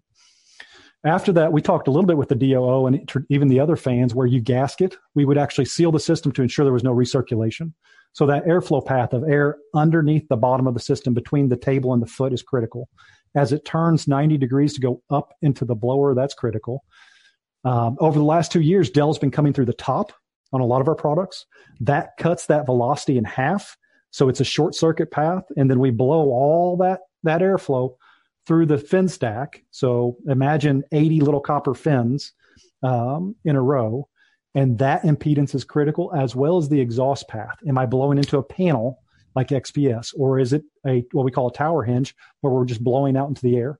After 1.06 1.32
that, 1.34 1.54
we 1.54 1.62
talked 1.62 1.88
a 1.88 1.92
little 1.92 2.08
bit 2.08 2.18
with 2.18 2.28
the 2.28 2.36
DOO 2.36 2.88
and 2.88 3.10
even 3.30 3.48
the 3.48 3.60
other 3.60 3.78
fans 3.78 4.14
where 4.14 4.28
you 4.28 4.42
gasket. 4.42 4.98
We 5.16 5.24
would 5.24 5.38
actually 5.38 5.66
seal 5.66 5.94
the 5.94 6.00
system 6.00 6.34
to 6.34 6.42
ensure 6.42 6.66
there 6.66 6.74
was 6.74 6.84
no 6.84 6.94
recirculation. 6.94 7.74
So 8.12 8.26
that 8.26 8.46
airflow 8.46 8.86
path 8.86 9.14
of 9.14 9.24
air 9.24 9.58
underneath 9.74 10.28
the 10.28 10.36
bottom 10.36 10.68
of 10.68 10.74
the 10.74 10.80
system 10.80 11.14
between 11.14 11.48
the 11.48 11.56
table 11.56 11.94
and 11.94 12.02
the 12.02 12.08
foot 12.08 12.34
is 12.34 12.44
critical. 12.44 12.90
As 13.36 13.54
it 13.54 13.66
turns 13.66 14.08
90 14.08 14.38
degrees 14.38 14.74
to 14.74 14.82
go 14.82 15.02
up 15.10 15.34
into 15.42 15.66
the 15.66 15.76
blower, 15.76 16.16
that's 16.16 16.34
critical. 16.34 16.84
Um, 17.64 17.98
over 18.00 18.18
the 18.18 18.26
last 18.26 18.52
two 18.52 18.62
years, 18.62 18.90
Dell's 18.90 19.20
been 19.20 19.32
coming 19.32 19.54
through 19.54 19.66
the 19.66 19.74
top 19.74 20.14
on 20.52 20.62
a 20.62 20.66
lot 20.66 20.82
of 20.82 20.88
our 20.88 20.96
products. 20.96 21.46
That 21.82 22.18
cuts 22.18 22.48
that 22.48 22.66
velocity 22.66 23.18
in 23.18 23.26
half. 23.26 23.78
So 24.12 24.30
it's 24.30 24.40
a 24.40 24.46
short 24.46 24.76
circuit 24.76 25.12
path. 25.12 25.44
And 25.58 25.70
then 25.70 25.80
we 25.80 25.92
blow 25.92 26.30
all 26.30 26.78
that, 26.78 27.02
that 27.24 27.42
airflow 27.42 27.96
through 28.48 28.66
the 28.66 28.78
fin 28.78 29.08
stack. 29.08 29.64
So 29.72 30.18
imagine 30.28 30.84
80 30.92 31.22
little 31.22 31.42
copper 31.42 31.76
fins 31.76 32.34
um, 32.82 33.36
in 33.46 33.56
a 33.56 33.62
row. 33.62 34.08
And 34.56 34.80
that 34.80 35.04
impedance 35.04 35.54
is 35.54 35.64
critical 35.64 36.12
as 36.16 36.36
well 36.36 36.58
as 36.58 36.70
the 36.70 36.82
exhaust 36.82 37.28
path. 37.28 37.56
Am 37.68 37.78
I 37.78 37.86
blowing 37.86 38.18
into 38.18 38.38
a 38.40 38.44
panel 38.44 39.00
like 39.36 39.50
XPS, 39.50 40.14
or 40.18 40.40
is 40.40 40.54
it 40.54 40.64
a 40.86 41.04
what 41.12 41.26
we 41.26 41.32
call 41.32 41.48
a 41.48 41.54
tower 41.54 41.84
hinge 41.84 42.16
where 42.42 42.54
we're 42.54 42.66
just 42.66 42.84
blowing 42.84 43.16
out 43.18 43.30
into 43.30 43.42
the 43.42 43.58
air? 43.58 43.80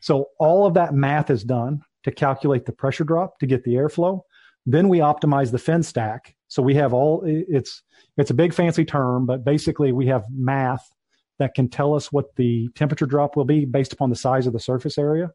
So 0.00 0.26
all 0.38 0.66
of 0.66 0.74
that 0.74 0.94
math 0.94 1.30
is 1.30 1.44
done 1.44 1.82
to 2.04 2.10
calculate 2.10 2.64
the 2.64 2.72
pressure 2.72 3.04
drop 3.04 3.38
to 3.40 3.46
get 3.46 3.64
the 3.64 3.74
airflow. 3.74 4.20
Then 4.66 4.88
we 4.88 4.98
optimize 4.98 5.50
the 5.50 5.58
fin 5.58 5.82
stack. 5.82 6.34
So 6.48 6.62
we 6.62 6.74
have 6.74 6.92
all 6.92 7.22
it's 7.26 7.82
it's 8.16 8.30
a 8.30 8.34
big 8.34 8.54
fancy 8.54 8.84
term, 8.84 9.26
but 9.26 9.44
basically 9.44 9.92
we 9.92 10.06
have 10.06 10.24
math 10.30 10.88
that 11.38 11.54
can 11.54 11.68
tell 11.68 11.94
us 11.94 12.10
what 12.10 12.34
the 12.36 12.68
temperature 12.74 13.06
drop 13.06 13.36
will 13.36 13.44
be 13.44 13.64
based 13.64 13.92
upon 13.92 14.10
the 14.10 14.16
size 14.16 14.46
of 14.46 14.52
the 14.52 14.60
surface 14.60 14.98
area. 14.98 15.30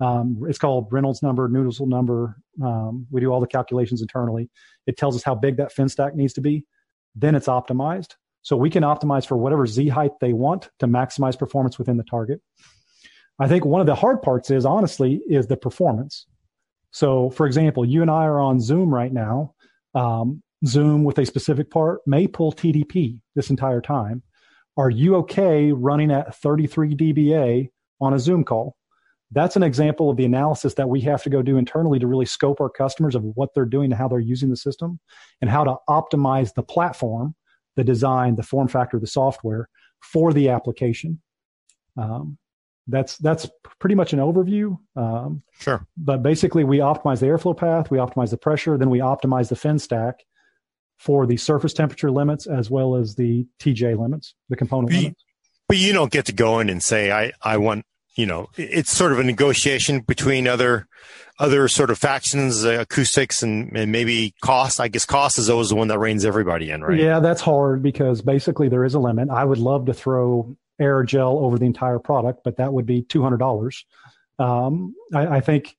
Um, 0.00 0.42
it's 0.48 0.58
called 0.58 0.88
Reynolds 0.90 1.22
number, 1.22 1.48
Nusselt 1.48 1.86
number. 1.86 2.36
Um, 2.62 3.06
we 3.10 3.20
do 3.20 3.30
all 3.30 3.40
the 3.40 3.46
calculations 3.46 4.02
internally. 4.02 4.50
It 4.86 4.96
tells 4.96 5.14
us 5.14 5.22
how 5.22 5.34
big 5.34 5.56
that 5.58 5.72
fin 5.72 5.88
stack 5.88 6.16
needs 6.16 6.32
to 6.34 6.40
be. 6.40 6.64
Then 7.14 7.34
it's 7.34 7.46
optimized. 7.46 8.14
So 8.44 8.56
we 8.56 8.70
can 8.70 8.82
optimize 8.82 9.26
for 9.26 9.36
whatever 9.36 9.66
Z 9.66 9.88
height 9.88 10.12
they 10.20 10.34
want 10.34 10.70
to 10.78 10.86
maximize 10.86 11.36
performance 11.36 11.78
within 11.78 11.96
the 11.96 12.04
target. 12.04 12.40
I 13.40 13.48
think 13.48 13.64
one 13.64 13.80
of 13.80 13.86
the 13.86 13.94
hard 13.94 14.22
parts 14.22 14.50
is 14.50 14.64
honestly 14.64 15.20
is 15.28 15.48
the 15.48 15.56
performance. 15.56 16.26
So 16.92 17.30
for 17.30 17.46
example, 17.46 17.84
you 17.84 18.02
and 18.02 18.10
I 18.10 18.24
are 18.24 18.38
on 18.38 18.60
Zoom 18.60 18.94
right 18.94 19.12
now. 19.12 19.54
Um, 19.94 20.42
Zoom 20.66 21.04
with 21.04 21.18
a 21.18 21.26
specific 21.26 21.70
part 21.70 22.00
may 22.06 22.26
pull 22.26 22.52
TDP 22.52 23.18
this 23.34 23.50
entire 23.50 23.80
time. 23.80 24.22
Are 24.76 24.90
you 24.90 25.16
okay 25.16 25.72
running 25.72 26.10
at 26.10 26.36
33 26.36 26.94
dBA 26.96 27.70
on 28.00 28.12
a 28.12 28.18
Zoom 28.18 28.44
call? 28.44 28.76
That's 29.30 29.56
an 29.56 29.62
example 29.62 30.10
of 30.10 30.16
the 30.16 30.24
analysis 30.24 30.74
that 30.74 30.88
we 30.88 31.00
have 31.00 31.22
to 31.24 31.30
go 31.30 31.42
do 31.42 31.56
internally 31.56 31.98
to 31.98 32.06
really 32.06 32.26
scope 32.26 32.60
our 32.60 32.70
customers 32.70 33.14
of 33.14 33.24
what 33.24 33.54
they're 33.54 33.64
doing 33.64 33.86
and 33.86 33.94
how 33.94 34.06
they're 34.06 34.20
using 34.20 34.50
the 34.50 34.56
system 34.56 35.00
and 35.40 35.50
how 35.50 35.64
to 35.64 35.76
optimize 35.88 36.54
the 36.54 36.62
platform, 36.62 37.34
the 37.76 37.84
design, 37.84 38.36
the 38.36 38.42
form 38.42 38.68
factor, 38.68 38.98
the 38.98 39.06
software 39.06 39.68
for 40.00 40.32
the 40.32 40.48
application. 40.48 41.20
Um, 41.96 42.38
that's 42.86 43.16
that's 43.18 43.48
pretty 43.78 43.94
much 43.94 44.12
an 44.12 44.18
overview. 44.18 44.76
Um, 44.94 45.42
sure. 45.58 45.86
But 45.96 46.22
basically, 46.22 46.64
we 46.64 46.78
optimize 46.78 47.20
the 47.20 47.26
airflow 47.26 47.56
path, 47.56 47.90
we 47.90 47.98
optimize 47.98 48.30
the 48.30 48.36
pressure, 48.36 48.76
then 48.76 48.90
we 48.90 48.98
optimize 48.98 49.48
the 49.48 49.56
fin 49.56 49.78
stack 49.78 50.16
for 50.98 51.26
the 51.26 51.36
surface 51.36 51.72
temperature 51.72 52.10
limits 52.10 52.46
as 52.46 52.70
well 52.70 52.96
as 52.96 53.14
the 53.14 53.46
TJ 53.60 53.98
limits, 53.98 54.34
the 54.48 54.56
component 54.56 54.88
but 54.88 54.94
you, 54.94 55.02
limits. 55.02 55.24
But 55.68 55.78
you 55.78 55.92
don't 55.92 56.12
get 56.12 56.26
to 56.26 56.32
go 56.32 56.60
in 56.60 56.70
and 56.70 56.82
say, 56.82 57.10
I, 57.10 57.32
I 57.42 57.56
want, 57.56 57.84
you 58.16 58.26
know, 58.26 58.48
it's 58.56 58.90
sort 58.90 59.12
of 59.12 59.18
a 59.18 59.24
negotiation 59.24 60.00
between 60.00 60.46
other, 60.46 60.86
other 61.38 61.68
sort 61.68 61.90
of 61.90 61.98
factions, 61.98 62.64
uh, 62.64 62.80
acoustics 62.80 63.42
and, 63.42 63.76
and 63.76 63.90
maybe 63.90 64.34
cost. 64.40 64.80
I 64.80 64.88
guess 64.88 65.04
cost 65.04 65.38
is 65.38 65.50
always 65.50 65.70
the 65.70 65.76
one 65.76 65.88
that 65.88 65.98
reins 65.98 66.24
everybody 66.24 66.70
in, 66.70 66.82
right? 66.82 66.98
Yeah, 66.98 67.20
that's 67.20 67.40
hard 67.40 67.82
because 67.82 68.22
basically 68.22 68.68
there 68.68 68.84
is 68.84 68.94
a 68.94 69.00
limit. 69.00 69.30
I 69.30 69.44
would 69.44 69.58
love 69.58 69.86
to 69.86 69.94
throw 69.94 70.56
aerogel 70.80 71.42
over 71.42 71.58
the 71.58 71.66
entire 71.66 71.98
product, 71.98 72.40
but 72.44 72.56
that 72.56 72.72
would 72.72 72.86
be 72.86 73.02
$200. 73.02 73.84
Um, 74.38 74.94
I, 75.12 75.26
I 75.26 75.40
think 75.40 75.76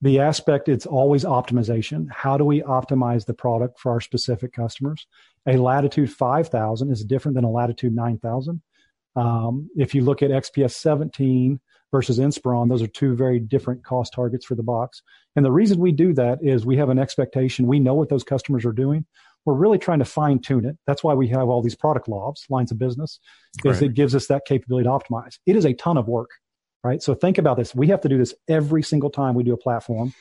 the 0.00 0.20
aspect 0.20 0.68
it's 0.68 0.86
always 0.86 1.24
optimization 1.24 2.06
how 2.10 2.36
do 2.36 2.44
we 2.44 2.62
optimize 2.62 3.26
the 3.26 3.34
product 3.34 3.78
for 3.78 3.92
our 3.92 4.00
specific 4.00 4.52
customers 4.52 5.06
a 5.46 5.56
latitude 5.56 6.12
5000 6.12 6.90
is 6.90 7.04
different 7.04 7.34
than 7.34 7.44
a 7.44 7.50
latitude 7.50 7.94
9000 7.94 8.62
um, 9.16 9.68
if 9.76 9.94
you 9.94 10.02
look 10.02 10.22
at 10.22 10.30
xps 10.30 10.72
17 10.72 11.60
versus 11.90 12.18
inspiron 12.18 12.68
those 12.68 12.82
are 12.82 12.88
two 12.88 13.14
very 13.14 13.38
different 13.38 13.84
cost 13.84 14.12
targets 14.12 14.44
for 14.44 14.54
the 14.54 14.62
box 14.62 15.02
and 15.36 15.44
the 15.44 15.52
reason 15.52 15.78
we 15.78 15.92
do 15.92 16.12
that 16.12 16.38
is 16.42 16.66
we 16.66 16.76
have 16.76 16.90
an 16.90 16.98
expectation 16.98 17.66
we 17.66 17.80
know 17.80 17.94
what 17.94 18.08
those 18.08 18.24
customers 18.24 18.64
are 18.64 18.72
doing 18.72 19.04
we're 19.44 19.54
really 19.54 19.78
trying 19.78 19.98
to 19.98 20.04
fine 20.04 20.38
tune 20.38 20.64
it 20.64 20.76
that's 20.86 21.02
why 21.02 21.14
we 21.14 21.28
have 21.28 21.48
all 21.48 21.62
these 21.62 21.74
product 21.74 22.08
laws 22.08 22.44
lines 22.50 22.70
of 22.70 22.78
business 22.78 23.18
because 23.56 23.80
right. 23.80 23.90
it 23.90 23.94
gives 23.94 24.14
us 24.14 24.26
that 24.26 24.44
capability 24.46 24.84
to 24.84 24.90
optimize 24.90 25.38
it 25.46 25.56
is 25.56 25.64
a 25.64 25.72
ton 25.74 25.96
of 25.96 26.08
work 26.08 26.30
right? 26.84 27.02
So 27.02 27.14
think 27.14 27.38
about 27.38 27.56
this. 27.56 27.74
We 27.74 27.88
have 27.88 28.00
to 28.02 28.08
do 28.08 28.18
this 28.18 28.34
every 28.48 28.82
single 28.82 29.10
time 29.10 29.34
we 29.34 29.42
do 29.42 29.52
a 29.52 29.58
platform. 29.58 30.12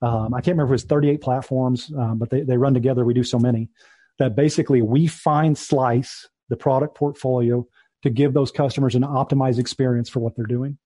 Um, 0.00 0.34
I 0.34 0.38
can't 0.38 0.56
remember 0.56 0.74
if 0.74 0.82
it 0.82 0.84
was 0.84 0.84
38 0.84 1.20
platforms, 1.20 1.92
um, 1.96 2.18
but 2.18 2.30
they, 2.30 2.42
they 2.42 2.56
run 2.56 2.74
together. 2.74 3.04
We 3.04 3.14
do 3.14 3.24
so 3.24 3.38
many 3.38 3.70
that 4.18 4.36
basically 4.36 4.82
we 4.82 5.06
fine 5.06 5.54
slice 5.54 6.28
the 6.48 6.56
product 6.56 6.96
portfolio 6.96 7.66
to 8.02 8.10
give 8.10 8.34
those 8.34 8.50
customers 8.50 8.94
an 8.94 9.02
optimized 9.02 9.58
experience 9.58 10.08
for 10.08 10.20
what 10.20 10.36
they're 10.36 10.44
doing. 10.44 10.76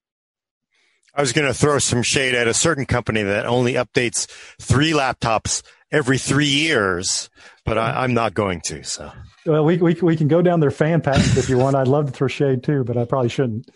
I 1.17 1.21
was 1.21 1.33
going 1.33 1.47
to 1.47 1.53
throw 1.53 1.79
some 1.79 2.03
shade 2.03 2.35
at 2.35 2.47
a 2.47 2.53
certain 2.53 2.85
company 2.85 3.23
that 3.23 3.47
only 3.47 3.73
updates 3.73 4.27
three 4.61 4.91
laptops 4.91 5.63
every 5.91 6.19
three 6.19 6.45
years, 6.45 7.31
but 7.65 7.79
I, 7.79 8.03
am 8.03 8.13
not 8.13 8.35
going 8.35 8.61
to. 8.65 8.83
So, 8.83 9.11
well, 9.47 9.65
we, 9.65 9.77
we 9.77 9.95
we 9.95 10.15
can 10.15 10.27
go 10.27 10.43
down 10.43 10.59
their 10.59 10.69
fan 10.69 11.01
patents 11.01 11.35
if 11.35 11.49
you 11.49 11.57
want. 11.57 11.75
I'd 11.75 11.87
love 11.87 12.05
to 12.05 12.11
throw 12.11 12.27
shade 12.27 12.63
too, 12.63 12.83
but 12.83 12.97
I 12.97 13.05
probably 13.05 13.29
shouldn't. 13.29 13.67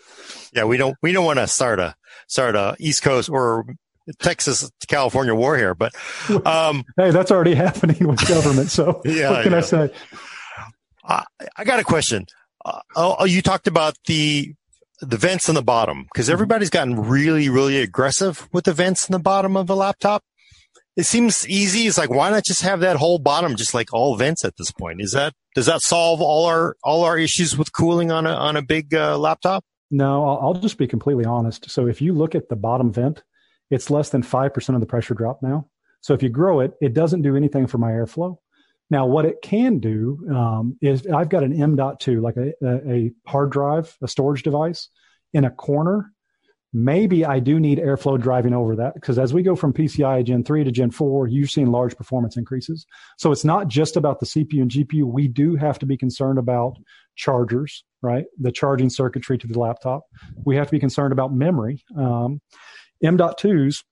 Yeah, 0.54 0.64
we 0.64 0.76
don't 0.76 0.96
we 1.02 1.10
don't 1.10 1.24
want 1.24 1.40
to 1.40 1.48
start 1.48 1.80
a 1.80 1.96
start 2.28 2.54
a 2.54 2.76
East 2.78 3.02
Coast 3.02 3.28
or 3.28 3.66
Texas 4.20 4.70
California 4.86 5.34
war 5.34 5.56
here, 5.56 5.74
but 5.74 5.92
um, 6.46 6.84
hey, 6.96 7.10
that's 7.10 7.32
already 7.32 7.54
happening 7.56 8.06
with 8.06 8.26
government. 8.28 8.70
So 8.70 9.02
yeah, 9.04 9.30
what 9.30 9.42
can 9.42 9.52
yeah. 9.52 9.58
I 9.58 9.62
say? 9.62 9.90
I, 11.04 11.24
I 11.56 11.64
got 11.64 11.80
a 11.80 11.84
question. 11.84 12.26
Uh, 12.64 12.80
oh, 12.94 13.24
you 13.24 13.42
talked 13.42 13.66
about 13.66 13.96
the 14.06 14.54
the 15.02 15.16
vents 15.16 15.48
in 15.48 15.54
the 15.54 15.62
bottom 15.62 16.04
because 16.04 16.26
mm-hmm. 16.26 16.32
everybody's 16.32 16.70
gotten 16.70 16.98
really 17.08 17.48
really 17.48 17.78
aggressive 17.80 18.48
with 18.52 18.64
the 18.64 18.72
vents 18.72 19.08
in 19.08 19.12
the 19.12 19.18
bottom 19.18 19.56
of 19.56 19.68
a 19.68 19.74
laptop 19.74 20.22
it 20.96 21.04
seems 21.04 21.48
easy. 21.48 21.86
It's 21.86 21.96
like, 21.96 22.10
why 22.10 22.30
not 22.30 22.44
just 22.44 22.62
have 22.62 22.80
that 22.80 22.96
whole 22.96 23.18
bottom 23.18 23.56
just 23.56 23.74
like 23.74 23.92
all 23.92 24.16
vents 24.16 24.44
at 24.44 24.56
this 24.56 24.70
point? 24.70 25.00
Is 25.00 25.12
that, 25.12 25.32
does 25.54 25.66
that 25.66 25.80
solve 25.80 26.20
all 26.20 26.46
our, 26.46 26.76
all 26.84 27.04
our 27.04 27.18
issues 27.18 27.56
with 27.56 27.72
cooling 27.72 28.10
on 28.10 28.26
a, 28.26 28.32
on 28.32 28.56
a 28.56 28.62
big 28.62 28.94
uh, 28.94 29.16
laptop? 29.16 29.64
No, 29.90 30.26
I'll, 30.26 30.38
I'll 30.42 30.54
just 30.54 30.78
be 30.78 30.86
completely 30.86 31.24
honest. 31.24 31.70
So 31.70 31.86
if 31.86 32.02
you 32.02 32.12
look 32.12 32.34
at 32.34 32.48
the 32.48 32.56
bottom 32.56 32.92
vent, 32.92 33.22
it's 33.70 33.90
less 33.90 34.10
than 34.10 34.22
5% 34.22 34.74
of 34.74 34.80
the 34.80 34.86
pressure 34.86 35.14
drop 35.14 35.42
now. 35.42 35.68
So 36.02 36.14
if 36.14 36.22
you 36.22 36.28
grow 36.28 36.60
it, 36.60 36.74
it 36.80 36.92
doesn't 36.92 37.22
do 37.22 37.36
anything 37.36 37.66
for 37.66 37.78
my 37.78 37.92
airflow. 37.92 38.36
Now, 38.92 39.06
what 39.06 39.24
it 39.24 39.36
can 39.42 39.78
do 39.78 40.26
um, 40.30 40.76
is 40.80 41.06
I've 41.06 41.28
got 41.28 41.42
an 41.42 41.52
M.2, 41.60 42.20
like 42.20 42.36
a, 42.36 42.52
a, 42.64 43.10
hard 43.26 43.50
drive, 43.50 43.96
a 44.02 44.06
storage 44.06 44.42
device 44.42 44.88
in 45.32 45.44
a 45.44 45.50
corner 45.50 46.12
maybe 46.72 47.24
I 47.24 47.38
do 47.38 47.60
need 47.60 47.78
airflow 47.78 48.20
driving 48.20 48.54
over 48.54 48.76
that 48.76 48.94
because 48.94 49.18
as 49.18 49.34
we 49.34 49.42
go 49.42 49.54
from 49.54 49.72
PCI 49.72 50.24
Gen 50.24 50.42
3 50.42 50.64
to 50.64 50.70
Gen 50.70 50.90
4, 50.90 51.28
you're 51.28 51.46
seeing 51.46 51.70
large 51.70 51.96
performance 51.96 52.36
increases. 52.36 52.86
So 53.18 53.30
it's 53.30 53.44
not 53.44 53.68
just 53.68 53.96
about 53.96 54.20
the 54.20 54.26
CPU 54.26 54.62
and 54.62 54.70
GPU. 54.70 55.04
We 55.04 55.28
do 55.28 55.56
have 55.56 55.78
to 55.80 55.86
be 55.86 55.96
concerned 55.96 56.38
about 56.38 56.76
chargers, 57.14 57.84
right? 58.00 58.24
The 58.40 58.52
charging 58.52 58.88
circuitry 58.88 59.36
to 59.38 59.46
the 59.46 59.58
laptop. 59.58 60.04
We 60.44 60.56
have 60.56 60.68
to 60.68 60.72
be 60.72 60.80
concerned 60.80 61.12
about 61.12 61.34
memory. 61.34 61.84
Um, 61.96 62.40
M.2s, 63.02 63.84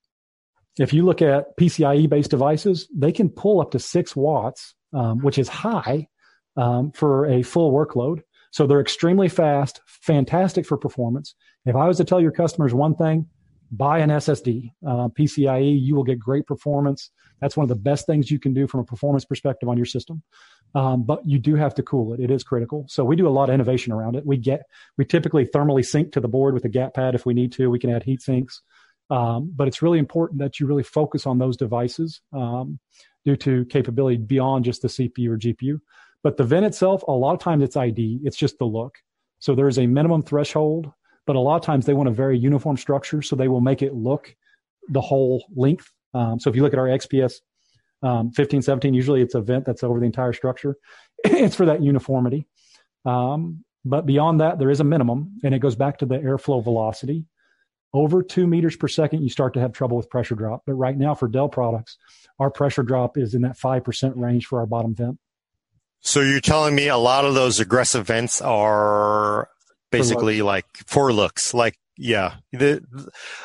if 0.79 0.93
you 0.95 1.05
look 1.05 1.21
at 1.21 1.57
PCIe 1.59 2.09
based 2.09 2.31
devices, 2.31 2.89
they 2.95 3.13
can 3.13 3.29
pull 3.29 3.61
up 3.61 3.73
to 3.73 3.79
six 3.79 4.17
watts, 4.17 4.75
um, 4.93 5.21
which 5.21 5.39
is 5.39 5.49
high 5.49 6.09
um, 6.57 6.93
for 6.93 7.27
a 7.27 7.43
full 7.43 7.73
workload. 7.73 8.23
So 8.53 8.67
they're 8.67 8.81
extremely 8.81 9.29
fast, 9.29 9.81
fantastic 9.87 10.67
for 10.67 10.77
performance. 10.77 11.35
If 11.65 11.77
I 11.77 11.87
was 11.87 11.99
to 11.99 12.05
tell 12.05 12.21
your 12.21 12.33
customers 12.33 12.75
one 12.75 12.97
thing, 12.97 13.27
buy 13.71 14.01
an 14.01 14.11
SSD, 14.11 14.73
uh, 14.87 15.09
PCIe, 15.09 15.81
you 15.81 15.95
will 15.95 16.03
get 16.03 16.19
great 16.19 16.47
performance. 16.47 17.11
That's 17.41 17.57
one 17.57 17.65
of 17.65 17.69
the 17.69 17.77
best 17.77 18.07
things 18.07 18.31
you 18.31 18.41
can 18.41 18.53
do 18.53 18.67
from 18.67 18.81
a 18.81 18.85
performance 18.85 19.25
perspective 19.25 19.69
on 19.69 19.77
your 19.77 19.87
system. 19.87 20.23
Um, 20.75 21.05
but 21.05 21.27
you 21.27 21.39
do 21.39 21.57
have 21.57 21.75
to 21.77 21.83
cool 21.83 22.13
it. 22.15 22.21
It 22.21 22.31
is 22.31 22.45
critical. 22.45 22.87
So 22.89 23.05
we 23.05 23.17
do 23.17 23.27
a 23.27 23.31
lot 23.31 23.49
of 23.49 23.55
innovation 23.55 23.93
around 23.93 24.17
it. 24.17 24.27
We 24.27 24.37
get, 24.37 24.63
we 24.97 25.05
typically 25.05 25.47
thermally 25.47 25.85
sink 25.85 26.13
to 26.13 26.21
the 26.21 26.29
board 26.29 26.55
with 26.55 26.65
a 26.65 26.69
gap 26.69 26.95
pad 26.95 27.15
if 27.15 27.27
we 27.27 27.35
need 27.35 27.53
to. 27.53 27.71
We 27.71 27.79
can 27.79 27.91
add 27.91 28.03
heat 28.03 28.23
sinks. 28.23 28.63
Um, 29.11 29.53
but 29.55 29.67
it's 29.67 29.83
really 29.83 29.99
important 29.99 30.39
that 30.39 30.61
you 30.61 30.67
really 30.67 30.85
focus 30.85 31.27
on 31.27 31.39
those 31.39 31.57
devices 31.57 32.21
um, 32.33 32.79
due 33.25 33.37
to 33.37 33.65
capability 33.67 34.17
beyond 34.17 34.65
just 34.65 34.83
the 34.83 34.89
CPU 34.89 35.29
or 35.29 35.39
GPU. 35.39 35.81
But 36.23 36.37
the 36.37 36.45
vent 36.45 36.67
itself, 36.67 37.03
a 37.09 37.13
lot 37.13 37.35
of 37.35 37.41
times 37.41 37.63
it's 37.63 37.77
ID. 37.77 38.21
It's 38.25 38.37
just 38.37 38.59
the 38.59 38.65
look. 38.65 38.97
So 39.39 39.55
there 39.55 39.69
is 39.69 39.79
a 39.79 39.87
minimum 39.87 40.23
threshold, 40.23 40.93
but 41.27 41.37
a 41.37 41.41
lot 41.41 41.57
of 41.57 41.63
times 41.63 41.87
they 41.87 41.95
want 41.95 42.09
a 42.09 42.13
very 42.13 42.39
uniform 42.39 42.77
structure. 42.77 43.23
So 43.23 43.37
they 43.37 43.49
will 43.49 43.61
make 43.61 43.83
it 43.83 43.95
look 43.95 44.35
the 44.89 45.01
whole 45.01 45.45
length. 45.55 45.91
Um, 46.13 46.39
so 46.39 46.51
if 46.51 46.57
you 46.57 46.63
look 46.63 46.73
at 46.73 46.79
our 46.79 46.89
XPS 46.89 47.35
um, 48.03 48.33
15, 48.33 48.63
17, 48.63 48.95
usually 48.95 49.23
it's 49.23 49.35
a 49.35 49.41
vent 49.41 49.65
that's 49.65 49.83
over 49.83 50.01
the 50.01 50.07
entire 50.07 50.33
structure. 50.33 50.77
it's 51.25 51.55
for 51.55 51.67
that 51.67 51.83
uniformity. 51.83 52.47
Um, 53.05 53.65
but 53.85 54.05
beyond 54.05 54.41
that, 54.41 54.59
there 54.59 54.71
is 54.71 54.81
a 54.81 54.85
minimum, 54.85 55.39
and 55.43 55.55
it 55.55 55.61
goes 55.61 55.75
back 55.75 55.99
to 55.99 56.07
the 56.07 56.19
airflow 56.19 56.63
velocity. 56.63 57.25
Over 57.93 58.23
two 58.23 58.47
meters 58.47 58.77
per 58.77 58.89
second, 58.89 59.23
you 59.23 59.31
start 59.31 59.55
to 59.55 59.61
have 59.61 59.73
trouble 59.73 59.97
with 59.97 60.09
pressure 60.09 60.37
drop. 60.37 60.63
But 60.67 60.75
right 60.75 60.97
now, 60.97 61.15
for 61.15 61.27
Dell 61.27 61.49
products, 61.49 61.97
our 62.39 62.51
pressure 62.51 62.83
drop 62.83 63.19
is 63.19 63.35
in 63.35 63.43
that 63.43 63.59
5% 63.59 64.13
range 64.17 64.47
for 64.47 64.61
our 64.61 64.67
bottom 64.67 64.95
vent. 64.95 65.19
So 66.01 66.21
you're 66.21 66.41
telling 66.41 66.75
me 66.75 66.89
a 66.89 66.97
lot 66.97 67.25
of 67.25 67.35
those 67.35 67.61
aggressive 67.61 68.07
vents 68.07 68.41
are 68.41 69.49
basically 69.91 70.39
for 70.39 70.45
like 70.45 70.67
for 70.87 71.13
looks, 71.13 71.53
like 71.53 71.77
yeah, 71.97 72.37
the, 72.53 72.83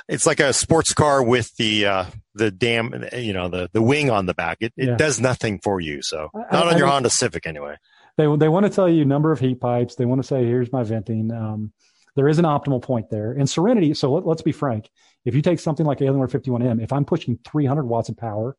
it's 0.08 0.26
like 0.26 0.40
a 0.40 0.54
sports 0.54 0.94
car 0.94 1.22
with 1.22 1.54
the 1.58 1.86
uh, 1.86 2.06
the 2.36 2.52
dam, 2.52 3.04
you 3.12 3.34
know, 3.34 3.50
the 3.50 3.70
the 3.74 3.82
wing 3.82 4.10
on 4.10 4.26
the 4.26 4.34
back. 4.34 4.60
It, 4.62 4.72
it 4.78 4.88
yeah. 4.88 4.96
does 4.96 5.20
nothing 5.20 5.60
for 5.60 5.82
you. 5.82 6.02
So 6.02 6.30
not 6.34 6.68
I, 6.68 6.72
on 6.72 6.78
your 6.78 6.88
I, 6.88 6.92
Honda 6.92 7.10
Civic 7.10 7.46
anyway. 7.46 7.76
They 8.18 8.34
they 8.38 8.48
want 8.48 8.66
to 8.66 8.70
tell 8.70 8.88
you 8.88 9.04
number 9.04 9.34
of 9.34 9.42
heat 9.42 9.60
pipes. 9.60 9.96
They 9.96 10.06
want 10.06 10.22
to 10.22 10.28
say 10.28 10.46
here's 10.46 10.72
my 10.72 10.84
venting. 10.84 11.34
Um, 11.34 11.74
there 12.16 12.28
is 12.28 12.40
an 12.40 12.46
optimal 12.46 12.82
point 12.82 13.10
there. 13.10 13.34
And 13.34 13.50
Serenity. 13.50 13.94
So 13.94 14.14
let, 14.14 14.26
let's 14.26 14.42
be 14.42 14.52
frank. 14.52 14.90
If 15.26 15.36
you 15.36 15.42
take 15.42 15.60
something 15.60 15.86
like 15.86 16.00
Alienware 16.00 16.30
51M, 16.30 16.82
if 16.82 16.94
I'm 16.94 17.06
pushing 17.06 17.40
300 17.46 17.84
watts 17.86 18.10
of 18.10 18.18
power 18.18 18.56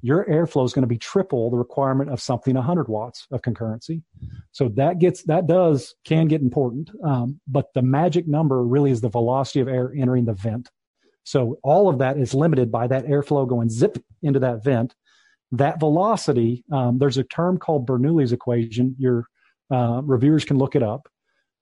your 0.00 0.24
airflow 0.26 0.64
is 0.64 0.72
going 0.72 0.82
to 0.82 0.88
be 0.88 0.98
triple 0.98 1.50
the 1.50 1.56
requirement 1.56 2.10
of 2.10 2.20
something 2.20 2.54
100 2.54 2.88
watts 2.88 3.26
of 3.30 3.42
concurrency. 3.42 4.02
So 4.52 4.68
that 4.70 4.98
gets 4.98 5.22
that 5.24 5.46
does 5.46 5.94
can 6.04 6.28
get 6.28 6.40
important, 6.40 6.90
um, 7.04 7.40
but 7.46 7.72
the 7.74 7.82
magic 7.82 8.28
number 8.28 8.62
really 8.62 8.90
is 8.90 9.00
the 9.00 9.08
velocity 9.08 9.60
of 9.60 9.68
air 9.68 9.92
entering 9.96 10.24
the 10.24 10.34
vent. 10.34 10.70
So 11.24 11.58
all 11.62 11.88
of 11.88 11.98
that 11.98 12.16
is 12.16 12.32
limited 12.32 12.70
by 12.70 12.86
that 12.86 13.06
airflow 13.06 13.46
going 13.46 13.68
zip 13.68 13.98
into 14.22 14.40
that 14.40 14.64
vent. 14.64 14.94
That 15.52 15.80
velocity, 15.80 16.64
um, 16.70 16.98
there's 16.98 17.18
a 17.18 17.24
term 17.24 17.58
called 17.58 17.86
Bernoulli's 17.86 18.32
equation. 18.32 18.94
Your 18.98 19.26
uh, 19.70 20.02
reviewers 20.04 20.44
can 20.44 20.58
look 20.58 20.76
it 20.76 20.82
up. 20.82 21.08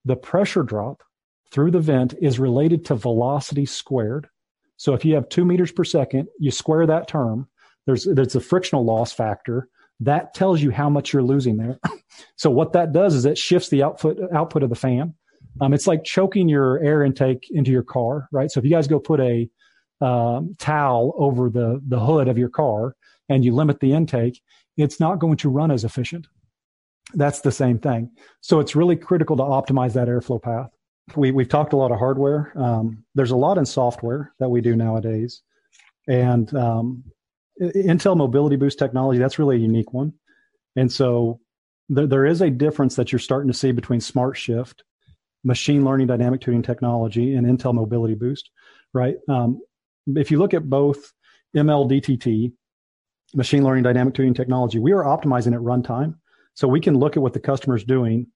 The 0.04 0.16
pressure 0.16 0.62
drop 0.62 1.02
through 1.50 1.70
the 1.70 1.80
vent 1.80 2.14
is 2.20 2.38
related 2.38 2.84
to 2.86 2.94
velocity 2.94 3.66
squared. 3.66 4.28
So 4.76 4.94
if 4.94 5.04
you 5.04 5.14
have 5.14 5.28
two 5.28 5.44
meters 5.44 5.72
per 5.72 5.84
second, 5.84 6.28
you 6.38 6.50
square 6.50 6.86
that 6.86 7.08
term. 7.08 7.48
There's 7.86 8.04
there's 8.04 8.34
a 8.34 8.40
frictional 8.40 8.84
loss 8.84 9.12
factor 9.12 9.68
that 10.00 10.34
tells 10.34 10.60
you 10.60 10.70
how 10.70 10.90
much 10.90 11.12
you're 11.12 11.22
losing 11.22 11.56
there. 11.56 11.78
so 12.36 12.50
what 12.50 12.72
that 12.72 12.92
does 12.92 13.14
is 13.14 13.24
it 13.24 13.38
shifts 13.38 13.68
the 13.68 13.82
output 13.82 14.18
output 14.34 14.62
of 14.62 14.70
the 14.70 14.76
fan. 14.76 15.14
Um, 15.60 15.72
it's 15.72 15.86
like 15.86 16.04
choking 16.04 16.48
your 16.48 16.78
air 16.82 17.02
intake 17.02 17.46
into 17.50 17.70
your 17.70 17.82
car, 17.82 18.28
right? 18.30 18.50
So 18.50 18.58
if 18.58 18.64
you 18.64 18.70
guys 18.70 18.86
go 18.86 18.98
put 18.98 19.20
a 19.20 19.48
um, 20.00 20.54
towel 20.58 21.14
over 21.16 21.48
the 21.48 21.80
the 21.88 21.98
hood 21.98 22.28
of 22.28 22.36
your 22.36 22.50
car 22.50 22.94
and 23.28 23.44
you 23.44 23.54
limit 23.54 23.80
the 23.80 23.92
intake, 23.92 24.42
it's 24.76 25.00
not 25.00 25.18
going 25.18 25.38
to 25.38 25.48
run 25.48 25.70
as 25.70 25.84
efficient. 25.84 26.26
That's 27.14 27.40
the 27.40 27.52
same 27.52 27.78
thing. 27.78 28.10
So 28.40 28.60
it's 28.60 28.76
really 28.76 28.96
critical 28.96 29.36
to 29.36 29.42
optimize 29.42 29.94
that 29.94 30.08
airflow 30.08 30.42
path. 30.42 30.75
We 31.14 31.30
we've 31.30 31.48
talked 31.48 31.72
a 31.72 31.76
lot 31.76 31.92
of 31.92 31.98
hardware. 31.98 32.52
Um, 32.56 33.04
there's 33.14 33.30
a 33.30 33.36
lot 33.36 33.58
in 33.58 33.66
software 33.66 34.32
that 34.40 34.48
we 34.48 34.60
do 34.60 34.74
nowadays, 34.74 35.42
and 36.08 36.52
um, 36.54 37.04
Intel 37.60 38.16
Mobility 38.16 38.56
Boost 38.56 38.78
technology, 38.78 39.18
that's 39.18 39.38
really 39.38 39.56
a 39.56 39.60
unique 39.60 39.92
one. 39.92 40.12
And 40.74 40.92
so 40.92 41.40
there, 41.88 42.06
there 42.06 42.26
is 42.26 42.40
a 42.40 42.50
difference 42.50 42.96
that 42.96 43.12
you're 43.12 43.18
starting 43.18 43.50
to 43.50 43.56
see 43.56 43.72
between 43.72 44.00
Smart 44.00 44.36
Shift, 44.36 44.82
machine 45.44 45.84
learning 45.84 46.08
dynamic 46.08 46.40
tuning 46.40 46.62
technology, 46.62 47.34
and 47.34 47.46
Intel 47.46 47.74
Mobility 47.74 48.14
Boost, 48.14 48.50
right? 48.92 49.16
Um, 49.28 49.60
if 50.08 50.30
you 50.30 50.38
look 50.38 50.54
at 50.54 50.68
both 50.68 51.12
MLDTT, 51.56 52.52
machine 53.34 53.64
learning 53.64 53.84
dynamic 53.84 54.14
tuning 54.14 54.34
technology, 54.34 54.78
we 54.78 54.92
are 54.92 55.02
optimizing 55.02 55.54
at 55.54 55.60
runtime. 55.60 56.16
So 56.54 56.68
we 56.68 56.80
can 56.80 56.96
look 56.96 57.16
at 57.16 57.22
what 57.22 57.32
the 57.32 57.40
customer 57.40 57.76
is 57.76 57.84
doing 57.84 58.28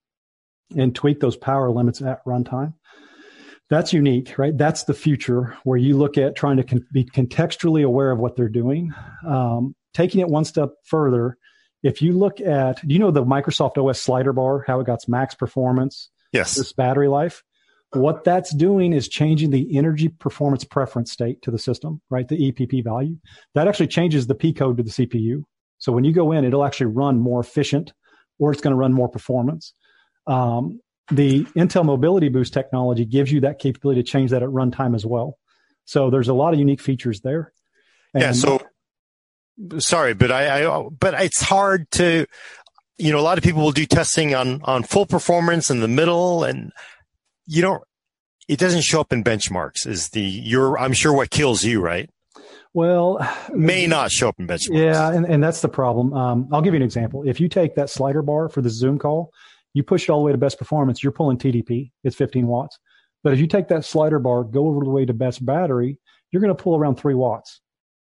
and 0.76 0.94
tweak 0.94 1.20
those 1.20 1.36
power 1.36 1.70
limits 1.70 2.00
at 2.02 2.24
runtime 2.24 2.74
that's 3.70 3.92
unique, 3.92 4.36
right? 4.36 4.56
That's 4.56 4.84
the 4.84 4.94
future 4.94 5.56
where 5.62 5.78
you 5.78 5.96
look 5.96 6.18
at 6.18 6.34
trying 6.34 6.56
to 6.56 6.64
con- 6.64 6.86
be 6.92 7.04
contextually 7.04 7.84
aware 7.84 8.10
of 8.10 8.18
what 8.18 8.34
they're 8.36 8.48
doing. 8.48 8.92
Um, 9.26 9.76
taking 9.94 10.20
it 10.20 10.28
one 10.28 10.44
step 10.44 10.70
further, 10.84 11.38
if 11.84 12.02
you 12.02 12.12
look 12.12 12.40
at, 12.40 12.86
do 12.86 12.92
you 12.92 12.98
know 12.98 13.12
the 13.12 13.24
Microsoft 13.24 13.78
OS 13.78 14.02
slider 14.02 14.32
bar, 14.32 14.64
how 14.66 14.80
it 14.80 14.86
got 14.86 15.08
max 15.08 15.36
performance? 15.36 16.10
Yes. 16.32 16.56
This 16.56 16.72
battery 16.72 17.08
life. 17.08 17.42
What 17.92 18.24
that's 18.24 18.54
doing 18.54 18.92
is 18.92 19.08
changing 19.08 19.50
the 19.50 19.76
energy 19.76 20.08
performance 20.08 20.64
preference 20.64 21.10
state 21.12 21.40
to 21.42 21.50
the 21.50 21.58
system, 21.58 22.00
right? 22.10 22.26
The 22.26 22.52
EPP 22.52 22.84
value. 22.84 23.16
That 23.54 23.68
actually 23.68 23.88
changes 23.88 24.26
the 24.26 24.34
P 24.34 24.52
code 24.52 24.76
to 24.76 24.82
the 24.82 24.90
CPU. 24.90 25.44
So 25.78 25.92
when 25.92 26.04
you 26.04 26.12
go 26.12 26.32
in, 26.32 26.44
it'll 26.44 26.64
actually 26.64 26.86
run 26.86 27.18
more 27.18 27.40
efficient 27.40 27.92
or 28.38 28.52
it's 28.52 28.60
going 28.60 28.72
to 28.72 28.76
run 28.76 28.92
more 28.92 29.08
performance. 29.08 29.74
Um, 30.30 30.80
the 31.10 31.44
Intel 31.56 31.84
Mobility 31.84 32.28
Boost 32.28 32.52
technology 32.52 33.04
gives 33.04 33.32
you 33.32 33.40
that 33.40 33.58
capability 33.58 34.02
to 34.02 34.08
change 34.08 34.30
that 34.30 34.42
at 34.42 34.48
runtime 34.48 34.94
as 34.94 35.04
well. 35.04 35.38
So 35.84 36.08
there's 36.08 36.28
a 36.28 36.34
lot 36.34 36.52
of 36.52 36.60
unique 36.60 36.80
features 36.80 37.20
there. 37.22 37.52
And 38.14 38.22
yeah. 38.22 38.32
So 38.32 38.60
sorry, 39.78 40.14
but 40.14 40.30
I, 40.30 40.64
I, 40.64 40.88
but 40.88 41.14
it's 41.14 41.42
hard 41.42 41.90
to, 41.92 42.26
you 42.96 43.12
know, 43.12 43.18
a 43.18 43.22
lot 43.22 43.38
of 43.38 43.44
people 43.44 43.62
will 43.62 43.72
do 43.72 43.86
testing 43.86 44.34
on 44.34 44.62
on 44.62 44.84
full 44.84 45.06
performance 45.06 45.70
in 45.70 45.80
the 45.80 45.88
middle, 45.88 46.44
and 46.44 46.72
you 47.46 47.62
don't. 47.62 47.82
It 48.46 48.58
doesn't 48.58 48.82
show 48.82 49.00
up 49.00 49.12
in 49.12 49.24
benchmarks. 49.24 49.86
Is 49.86 50.10
the 50.10 50.20
you're? 50.20 50.78
I'm 50.78 50.92
sure 50.92 51.12
what 51.12 51.30
kills 51.30 51.64
you, 51.64 51.80
right? 51.80 52.08
Well, 52.72 53.18
may 53.52 53.88
not 53.88 54.12
show 54.12 54.28
up 54.28 54.38
in 54.38 54.46
benchmarks. 54.46 54.78
Yeah, 54.78 55.10
and, 55.12 55.26
and 55.26 55.42
that's 55.42 55.60
the 55.60 55.68
problem. 55.68 56.14
Um, 56.14 56.48
I'll 56.52 56.62
give 56.62 56.72
you 56.72 56.78
an 56.78 56.84
example. 56.84 57.24
If 57.26 57.40
you 57.40 57.48
take 57.48 57.74
that 57.74 57.90
slider 57.90 58.22
bar 58.22 58.48
for 58.48 58.60
the 58.62 58.70
Zoom 58.70 58.98
call 58.98 59.32
you 59.74 59.82
push 59.82 60.04
it 60.04 60.10
all 60.10 60.20
the 60.20 60.24
way 60.26 60.32
to 60.32 60.38
best 60.38 60.58
performance, 60.58 61.02
you're 61.02 61.12
pulling 61.12 61.38
TDP. 61.38 61.92
It's 62.04 62.16
15 62.16 62.46
watts. 62.46 62.78
But 63.22 63.32
if 63.32 63.38
you 63.38 63.46
take 63.46 63.68
that 63.68 63.84
slider 63.84 64.18
bar, 64.18 64.44
go 64.44 64.68
over 64.68 64.84
the 64.84 64.90
way 64.90 65.04
to 65.04 65.12
best 65.12 65.44
battery, 65.44 65.98
you're 66.30 66.40
going 66.40 66.54
to 66.54 66.62
pull 66.62 66.76
around 66.76 66.96
three 66.96 67.14
watts. 67.14 67.60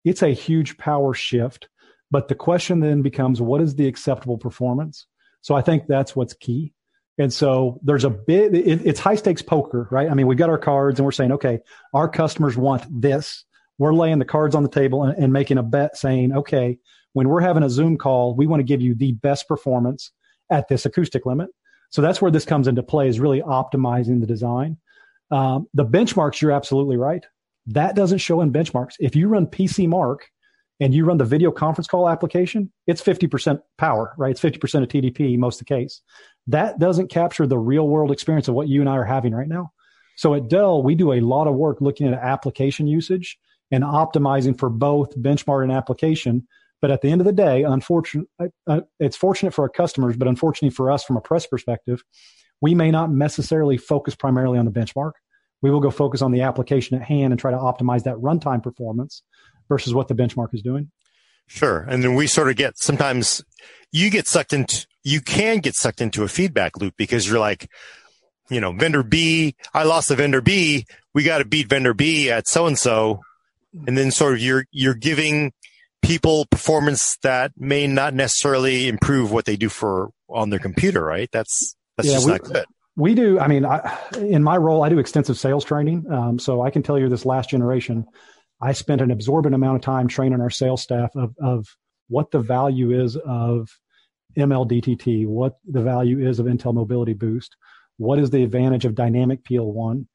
It's 0.03 0.23
a 0.23 0.30
huge 0.30 0.77
power 0.77 1.14
shift. 1.14 1.69
But 2.11 2.27
the 2.27 2.35
question 2.35 2.80
then 2.80 3.02
becomes, 3.02 3.41
what 3.41 3.61
is 3.61 3.76
the 3.76 3.88
acceptable 3.88 4.38
performance? 4.38 5.07
So 5.41 5.56
I 5.56 5.61
think 5.61 5.88
that's 5.88 6.15
what's 6.15 6.34
key. 6.34 6.73
And 7.18 7.31
so 7.31 7.80
there's 7.84 8.06
a 8.06 8.10
bit, 8.10 8.56
it, 8.56 8.85
it's 8.85 8.99
high 8.99 9.15
stakes 9.15 9.41
poker, 9.41 9.88
right? 9.91 10.10
I 10.10 10.14
mean, 10.14 10.27
we've 10.27 10.38
got 10.38 10.49
our 10.49 10.57
cards 10.57 10.99
and 10.99 11.06
we're 11.06 11.11
saying, 11.11 11.31
okay, 11.34 11.60
our 11.94 12.10
customers 12.10 12.57
want 12.57 12.85
this. 12.90 13.45
We're 13.77 13.94
laying 13.94 14.19
the 14.19 14.26
cards 14.26 14.56
on 14.56 14.64
the 14.64 14.69
table 14.69 15.03
and, 15.03 15.18
and 15.18 15.34
making 15.34 15.57
a 15.57 15.64
bet 15.64 15.98
saying, 15.98 16.35
okay, 16.35 16.77
when 17.14 17.30
we're 17.30 17.41
having 17.41 17.64
a 17.64 17.69
Zoom 17.69 17.98
call, 17.98 18.35
we 18.35 18.48
want 18.48 18.60
to 18.60 18.64
give 18.64 18.81
you 18.81 18.95
the 18.95 19.11
best 19.14 19.48
performance 19.48 20.11
at 20.54 20.68
this 20.68 20.86
acoustic 20.86 21.26
limit. 21.26 21.50
So 21.90 22.02
that's 22.02 22.22
where 22.22 22.32
this 22.32 22.46
comes 22.46 22.68
into 22.68 22.84
play 22.84 23.08
is 23.08 23.20
really 23.20 23.42
optimizing 23.42 24.22
the 24.22 24.28
design. 24.28 24.78
Um, 25.32 25.68
the 25.74 25.86
benchmarks, 25.86 26.42
you're 26.42 26.52
absolutely 26.52 26.98
right. 26.98 27.26
That 27.68 27.96
doesn't 27.96 28.20
show 28.20 28.42
in 28.42 28.54
benchmarks. 28.54 28.94
If 29.00 29.16
you 29.16 29.28
run 29.28 29.48
PCMark 29.48 30.20
and 30.80 30.94
you 30.94 31.06
run 31.06 31.18
the 31.18 31.26
video 31.26 31.52
conference 31.52 31.88
call 31.88 32.08
application, 32.08 32.72
it's 32.88 33.02
50% 33.02 33.60
power, 33.78 34.14
right? 34.18 34.32
It's 34.32 34.42
50% 34.42 34.84
of 34.84 34.90
TDP 34.90 35.38
most 35.38 35.60
of 35.60 35.68
the 35.68 35.74
case. 35.74 36.02
That 36.48 36.78
doesn't 36.78 37.10
capture 37.10 37.48
the 37.48 37.58
real 37.58 37.88
world 37.88 38.12
experience 38.12 38.48
of 38.48 38.54
what 38.54 38.68
you 38.68 38.82
and 38.82 38.90
I 38.90 38.98
are 38.98 39.06
having 39.06 39.34
right 39.34 39.48
now. 39.48 39.72
So 40.16 40.36
at 40.36 40.50
Dell, 40.50 40.84
we 40.84 40.94
do 40.94 41.14
a 41.14 41.22
lot 41.22 41.48
of 41.48 41.56
work 41.56 41.82
looking 41.82 42.08
at 42.08 42.14
application 42.14 42.86
usage 42.86 43.40
and 43.72 43.84
optimizing 43.84 44.58
for 44.58 44.70
both 44.70 45.18
benchmark 45.18 45.64
and 45.64 45.72
application 45.72 46.48
but 46.84 46.91
at 46.91 46.99
the 46.99 47.10
end 47.10 47.22
of 47.22 47.26
the 47.26 47.31
day, 47.31 47.64
unfortunately, 47.64 48.30
uh, 48.41 48.47
uh, 48.68 48.81
it's 48.99 49.15
fortunate 49.15 49.53
for 49.53 49.61
our 49.61 49.69
customers, 49.69 50.18
but 50.18 50.27
unfortunately 50.27 50.76
for 50.76 50.91
us 50.91 51.01
from 51.01 51.15
a 51.15 51.22
press 51.22 51.47
perspective, 51.47 52.03
we 52.60 52.76
may 52.76 52.91
not 52.91 53.10
necessarily 53.10 53.77
focus 53.77 54.15
primarily 54.15 54.60
on 54.60 54.65
the 54.65 54.72
benchmark. 54.72 55.14
We 55.61 55.72
will 55.72 55.80
go 55.80 55.91
focus 55.91 56.22
on 56.22 56.34
the 56.34 56.41
application 56.41 56.97
at 56.97 57.03
hand 57.03 57.31
and 57.31 57.39
try 57.39 57.51
to 57.51 57.57
optimize 57.57 58.03
that 58.03 58.18
runtime 58.18 58.61
performance 58.61 59.23
versus 59.69 59.93
what 59.93 60.10
the 60.10 60.14
benchmark 60.14 60.49
is 60.51 60.61
doing. 60.61 60.91
Sure. 61.47 61.85
And 61.88 62.03
then 62.03 62.15
we 62.15 62.27
sort 62.27 62.49
of 62.49 62.57
get 62.57 62.77
sometimes 62.77 63.41
you 63.93 64.10
get 64.10 64.27
sucked 64.27 64.51
into, 64.51 64.85
you 65.05 65.22
can 65.22 65.60
get 65.60 65.76
sucked 65.76 66.01
into 66.01 66.23
a 66.23 66.27
feedback 66.27 66.81
loop 66.81 66.95
because 66.97 67.26
you're 67.26 67.39
like, 67.39 67.69
you 68.49 68.60
know, 68.60 68.73
vendor 68.73 69.03
B, 69.03 69.55
I 69.73 69.84
lost 69.84 70.10
the 70.10 70.18
vendor 70.18 70.41
B. 70.41 70.85
We 71.14 71.23
got 71.23 71.38
to 71.38 71.45
beat 71.45 71.69
vendor 71.69 71.93
B 71.93 72.30
at 72.30 72.45
so 72.45 72.68
and 72.68 72.77
so. 72.77 73.22
And 73.88 73.97
then 73.97 74.11
sort 74.11 74.34
of 74.34 74.41
you're, 74.41 74.65
you're 74.73 74.95
giving 74.95 75.53
people 76.04 76.46
performance 76.46 77.18
that 77.24 77.52
may 77.58 77.88
not 77.88 78.14
necessarily 78.14 78.88
improve 78.88 79.32
what 79.32 79.46
they 79.46 79.56
do 79.56 79.70
for 79.70 80.12
on 80.30 80.50
their 80.50 80.60
computer, 80.60 81.04
right? 81.04 81.30
That's 81.32 81.76
that's 81.98 82.10
yeah, 82.10 82.16
just 82.16 82.26
we, 82.26 82.32
not 82.32 82.44
good. 82.44 82.66
We 82.96 83.16
do. 83.16 83.40
I 83.40 83.48
mean, 83.48 83.66
I, 83.66 83.98
in 84.18 84.44
my 84.44 84.58
role, 84.58 84.84
I 84.84 84.90
do 84.90 85.00
extensive 85.00 85.38
sales 85.38 85.66
training, 85.66 86.06
um, 86.12 86.38
so 86.38 86.62
I 86.62 86.70
can 86.70 86.84
tell 86.84 87.00
you 87.00 87.10
this 87.10 87.26
last 87.26 87.50
generation, 87.50 88.06
I 88.62 88.74
spent 88.74 89.02
an 89.02 89.10
absorbent 89.10 89.56
amount 89.56 89.78
of 89.78 89.82
time 89.82 90.08
training 90.08 90.42
our 90.42 90.52
sales 90.52 90.82
staff 90.82 91.16
of 91.16 91.34
of 91.42 91.66
what 92.10 92.32
the 92.32 92.40
value 92.40 92.92
is 93.04 93.16
of 93.18 93.70
MLDTT, 94.38 95.26
what 95.26 95.58
the 95.66 95.82
value 95.82 96.28
is 96.28 96.40
of 96.40 96.46
Intel 96.46 96.74
Mobility 96.74 97.14
Boost, 97.14 97.56
what 97.98 98.20
is 98.20 98.30
the 98.30 98.44
advantage 98.44 98.86
of 98.86 98.96
Dynamic 98.96 99.44
PL1, 99.44 100.06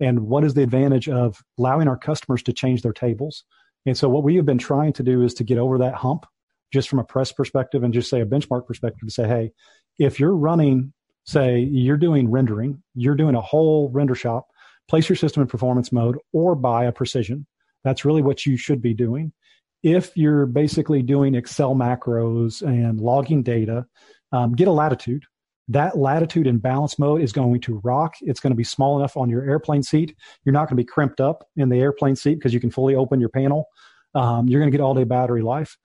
and 0.00 0.20
what 0.20 0.44
is 0.44 0.54
the 0.54 0.62
advantage 0.62 1.08
of 1.08 1.42
allowing 1.58 1.88
our 1.88 1.96
customers 1.96 2.42
to 2.44 2.52
change 2.52 2.82
their 2.82 2.92
tables. 2.92 3.44
And 3.86 3.96
so 3.96 4.08
what 4.08 4.24
we 4.24 4.36
have 4.36 4.46
been 4.46 4.58
trying 4.58 4.92
to 4.94 5.02
do 5.02 5.22
is 5.22 5.34
to 5.34 5.44
get 5.44 5.58
over 5.58 5.78
that 5.78 5.94
hump 5.94 6.26
just 6.72 6.88
from 6.88 6.98
a 6.98 7.04
press 7.04 7.32
perspective 7.32 7.82
and 7.82 7.94
just 7.94 8.10
say 8.10 8.20
a 8.20 8.26
benchmark 8.26 8.66
perspective 8.66 9.08
to 9.08 9.12
say, 9.12 9.26
hey, 9.26 9.50
if 9.98 10.20
you're 10.20 10.36
running, 10.36 10.92
say 11.24 11.58
you're 11.60 11.96
doing 11.96 12.30
rendering, 12.30 12.82
you're 12.94 13.14
doing 13.14 13.34
a 13.34 13.40
whole 13.40 13.90
render 13.90 14.14
shop, 14.14 14.48
place 14.88 15.08
your 15.08 15.16
system 15.16 15.42
in 15.42 15.48
performance 15.48 15.92
mode 15.92 16.18
or 16.32 16.54
buy 16.54 16.84
a 16.84 16.92
precision. 16.92 17.46
That's 17.84 18.04
really 18.04 18.22
what 18.22 18.44
you 18.44 18.56
should 18.56 18.82
be 18.82 18.94
doing. 18.94 19.32
If 19.82 20.16
you're 20.16 20.46
basically 20.46 21.02
doing 21.02 21.34
Excel 21.34 21.74
macros 21.74 22.62
and 22.62 23.00
logging 23.00 23.42
data, 23.42 23.86
um, 24.32 24.54
get 24.54 24.68
a 24.68 24.72
latitude 24.72 25.24
that 25.68 25.98
latitude 25.98 26.46
and 26.46 26.60
balance 26.60 26.98
mode 26.98 27.20
is 27.20 27.32
going 27.32 27.60
to 27.60 27.80
rock. 27.84 28.14
It's 28.22 28.40
going 28.40 28.52
to 28.52 28.56
be 28.56 28.64
small 28.64 28.98
enough 28.98 29.16
on 29.16 29.28
your 29.28 29.48
airplane 29.48 29.82
seat. 29.82 30.16
You're 30.44 30.52
not 30.52 30.68
going 30.68 30.76
to 30.76 30.82
be 30.82 30.84
crimped 30.84 31.20
up 31.20 31.46
in 31.56 31.68
the 31.68 31.80
airplane 31.80 32.16
seat 32.16 32.36
because 32.36 32.54
you 32.54 32.60
can 32.60 32.70
fully 32.70 32.94
open 32.94 33.20
your 33.20 33.28
panel. 33.28 33.66
Um, 34.14 34.48
you're 34.48 34.60
going 34.60 34.70
to 34.70 34.76
get 34.76 34.82
all 34.82 34.94
day 34.94 35.04
battery 35.04 35.42
life. 35.42 35.76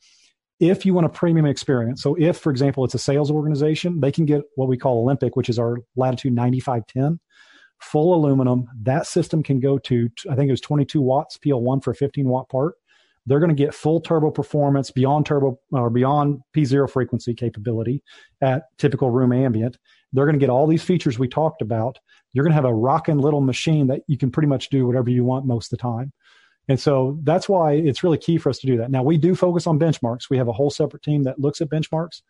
If 0.59 0.85
you 0.85 0.93
want 0.93 1.05
a 1.05 1.09
premium 1.09 1.45
experience, 1.45 2.01
so 2.01 2.15
if, 2.15 2.37
for 2.37 2.49
example, 2.49 2.85
it's 2.85 2.93
a 2.93 2.99
sales 2.99 3.29
organization, 3.29 3.99
they 3.99 4.11
can 4.11 4.25
get 4.25 4.43
what 4.55 4.69
we 4.69 4.77
call 4.77 4.99
Olympic, 4.99 5.35
which 5.35 5.49
is 5.49 5.59
our 5.59 5.77
Latitude 5.97 6.33
9510, 6.33 7.19
full 7.81 8.15
aluminum. 8.15 8.67
That 8.81 9.05
system 9.05 9.43
can 9.43 9.59
go 9.59 9.77
to, 9.79 10.09
I 10.29 10.35
think 10.35 10.47
it 10.47 10.53
was 10.53 10.61
22 10.61 11.01
watts 11.01 11.37
PL1 11.37 11.83
for 11.83 11.91
a 11.91 11.95
15 11.95 12.29
watt 12.29 12.47
part 12.47 12.75
they're 13.25 13.39
going 13.39 13.49
to 13.49 13.55
get 13.55 13.73
full 13.73 14.01
turbo 14.01 14.31
performance 14.31 14.91
beyond 14.91 15.25
turbo 15.25 15.59
or 15.71 15.89
beyond 15.89 16.41
P0 16.55 16.89
frequency 16.89 17.33
capability 17.33 18.03
at 18.41 18.63
typical 18.77 19.09
room 19.09 19.31
ambient. 19.31 19.77
They're 20.11 20.25
going 20.25 20.39
to 20.39 20.39
get 20.39 20.49
all 20.49 20.67
these 20.67 20.83
features 20.83 21.17
we 21.17 21.27
talked 21.27 21.61
about. 21.61 21.97
You're 22.33 22.43
going 22.43 22.51
to 22.51 22.55
have 22.55 22.65
a 22.65 22.73
rocking 22.73 23.19
little 23.19 23.41
machine 23.41 23.87
that 23.87 24.01
you 24.07 24.17
can 24.17 24.31
pretty 24.31 24.47
much 24.47 24.69
do 24.69 24.85
whatever 24.85 25.09
you 25.09 25.23
want 25.23 25.45
most 25.45 25.71
of 25.71 25.77
the 25.77 25.81
time. 25.81 26.11
And 26.67 26.79
so 26.79 27.19
that's 27.23 27.49
why 27.49 27.73
it's 27.73 28.03
really 28.03 28.17
key 28.17 28.37
for 28.37 28.49
us 28.49 28.59
to 28.59 28.67
do 28.67 28.77
that. 28.77 28.91
Now 28.91 29.03
we 29.03 29.17
do 29.17 29.35
focus 29.35 29.67
on 29.67 29.79
benchmarks. 29.79 30.29
We 30.29 30.37
have 30.37 30.47
a 30.47 30.53
whole 30.53 30.69
separate 30.69 31.03
team 31.03 31.23
that 31.23 31.39
looks 31.39 31.61
at 31.61 31.69
benchmarks, 31.69 32.21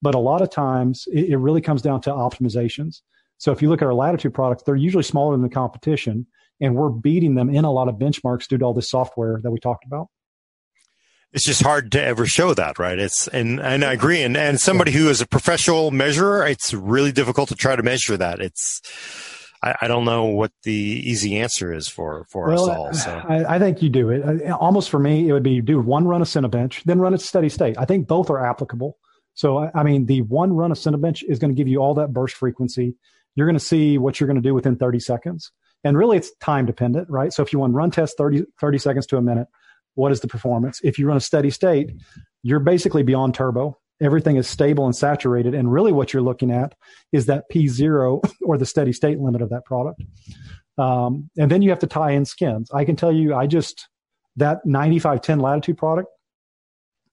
but 0.00 0.14
a 0.14 0.18
lot 0.18 0.42
of 0.42 0.50
times 0.50 1.08
it, 1.12 1.30
it 1.30 1.36
really 1.38 1.60
comes 1.60 1.82
down 1.82 2.00
to 2.02 2.10
optimizations. 2.10 3.02
So 3.38 3.52
if 3.52 3.62
you 3.62 3.68
look 3.68 3.82
at 3.82 3.86
our 3.86 3.94
Latitude 3.94 4.34
products, 4.34 4.62
they're 4.64 4.76
usually 4.76 5.02
smaller 5.02 5.34
than 5.34 5.42
the 5.42 5.48
competition 5.48 6.26
and 6.60 6.76
we're 6.76 6.90
beating 6.90 7.34
them 7.34 7.50
in 7.50 7.64
a 7.64 7.72
lot 7.72 7.88
of 7.88 7.96
benchmarks 7.96 8.46
due 8.46 8.58
to 8.58 8.64
all 8.64 8.74
this 8.74 8.90
software 8.90 9.40
that 9.42 9.50
we 9.50 9.58
talked 9.58 9.84
about 9.86 10.08
it's 11.32 11.44
just 11.44 11.62
hard 11.62 11.92
to 11.92 12.02
ever 12.02 12.26
show 12.26 12.54
that, 12.54 12.78
right? 12.78 12.98
It's 12.98 13.28
and 13.28 13.60
and 13.60 13.84
I 13.84 13.92
agree. 13.92 14.22
And 14.22 14.36
and 14.36 14.60
somebody 14.60 14.90
who 14.92 15.08
is 15.08 15.20
a 15.20 15.26
professional 15.26 15.90
measurer, 15.90 16.46
it's 16.46 16.74
really 16.74 17.12
difficult 17.12 17.48
to 17.50 17.54
try 17.54 17.76
to 17.76 17.82
measure 17.82 18.16
that. 18.16 18.40
It's 18.40 18.80
I, 19.62 19.76
I 19.82 19.88
don't 19.88 20.04
know 20.04 20.24
what 20.24 20.52
the 20.64 20.72
easy 20.72 21.38
answer 21.38 21.72
is 21.72 21.88
for 21.88 22.26
for 22.30 22.48
well, 22.48 22.70
us 22.70 22.76
all. 22.76 22.94
So 22.94 23.22
I, 23.28 23.56
I, 23.56 23.58
think 23.58 23.82
you 23.82 23.90
do 23.90 24.10
it. 24.10 24.48
Uh, 24.48 24.56
almost 24.56 24.90
for 24.90 24.98
me, 24.98 25.28
it 25.28 25.32
would 25.32 25.42
be 25.42 25.60
do 25.60 25.80
one 25.80 26.06
run 26.06 26.22
of 26.22 26.28
Cinebench, 26.28 26.82
then 26.84 26.98
run 26.98 27.14
it 27.14 27.20
steady 27.20 27.48
state. 27.48 27.76
I 27.78 27.84
think 27.84 28.08
both 28.08 28.30
are 28.30 28.44
applicable. 28.44 28.96
So 29.34 29.70
I 29.72 29.82
mean, 29.84 30.06
the 30.06 30.22
one 30.22 30.52
run 30.52 30.72
of 30.72 30.78
Cinebench 30.78 31.22
is 31.28 31.38
going 31.38 31.50
to 31.50 31.56
give 31.56 31.68
you 31.68 31.78
all 31.78 31.94
that 31.94 32.12
burst 32.12 32.36
frequency. 32.36 32.94
You're 33.36 33.46
going 33.46 33.58
to 33.58 33.64
see 33.64 33.98
what 33.98 34.18
you're 34.18 34.26
going 34.26 34.42
to 34.42 34.46
do 34.46 34.54
within 34.54 34.76
30 34.76 34.98
seconds. 34.98 35.52
And 35.84 35.96
really, 35.96 36.16
it's 36.16 36.34
time 36.40 36.66
dependent, 36.66 37.08
right? 37.08 37.32
So 37.32 37.42
if 37.42 37.52
you 37.52 37.60
want 37.60 37.74
run 37.74 37.90
test 37.90 38.18
30, 38.18 38.44
30 38.60 38.78
seconds 38.78 39.06
to 39.06 39.16
a 39.16 39.22
minute, 39.22 39.46
what 39.94 40.12
is 40.12 40.20
the 40.20 40.28
performance? 40.28 40.80
If 40.82 40.98
you 40.98 41.06
run 41.06 41.16
a 41.16 41.20
steady 41.20 41.50
state, 41.50 41.92
you're 42.42 42.60
basically 42.60 43.02
beyond 43.02 43.34
turbo. 43.34 43.78
Everything 44.02 44.36
is 44.36 44.48
stable 44.48 44.86
and 44.86 44.96
saturated. 44.96 45.54
And 45.54 45.70
really 45.70 45.92
what 45.92 46.12
you're 46.12 46.22
looking 46.22 46.50
at 46.50 46.74
is 47.12 47.26
that 47.26 47.44
P0 47.52 48.22
or 48.42 48.56
the 48.56 48.66
steady 48.66 48.92
state 48.92 49.18
limit 49.18 49.42
of 49.42 49.50
that 49.50 49.64
product. 49.64 50.02
Um, 50.78 51.28
and 51.36 51.50
then 51.50 51.60
you 51.60 51.70
have 51.70 51.80
to 51.80 51.86
tie 51.86 52.12
in 52.12 52.24
skins. 52.24 52.70
I 52.72 52.84
can 52.84 52.96
tell 52.96 53.12
you, 53.12 53.34
I 53.34 53.46
just, 53.46 53.88
that 54.36 54.64
9510 54.64 55.40
latitude 55.40 55.76
product, 55.76 56.08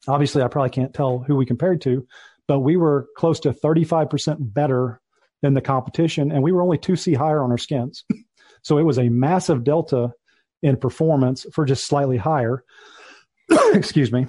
obviously 0.08 0.41
I 0.41 0.48
probably 0.48 0.70
can't 0.70 0.94
tell 0.94 1.20
who 1.20 1.36
we 1.36 1.45
compared 1.45 1.82
to, 1.82 2.08
but 2.48 2.60
we 2.60 2.78
were 2.78 3.08
close 3.18 3.41
to 3.41 3.52
35% 3.52 4.38
better 4.40 5.02
than 5.41 5.54
the 5.54 5.62
competition. 5.62 6.32
And 6.32 6.41
we 6.41 6.54
were 6.54 6.62
only 6.62 6.78
2C 6.78 7.18
higher 7.18 7.44
on 7.44 7.52
our 7.52 7.58
skins. 7.58 8.06
so 8.62 8.78
it 8.78 8.84
was 8.84 8.98
a 8.98 9.10
massive 9.10 9.66
delta 9.66 10.14
in 10.61 10.77
performance 10.77 11.45
for 11.53 11.65
just 11.65 11.85
slightly 11.85 12.17
higher. 12.17 12.63
Excuse 13.73 14.11
me. 14.11 14.27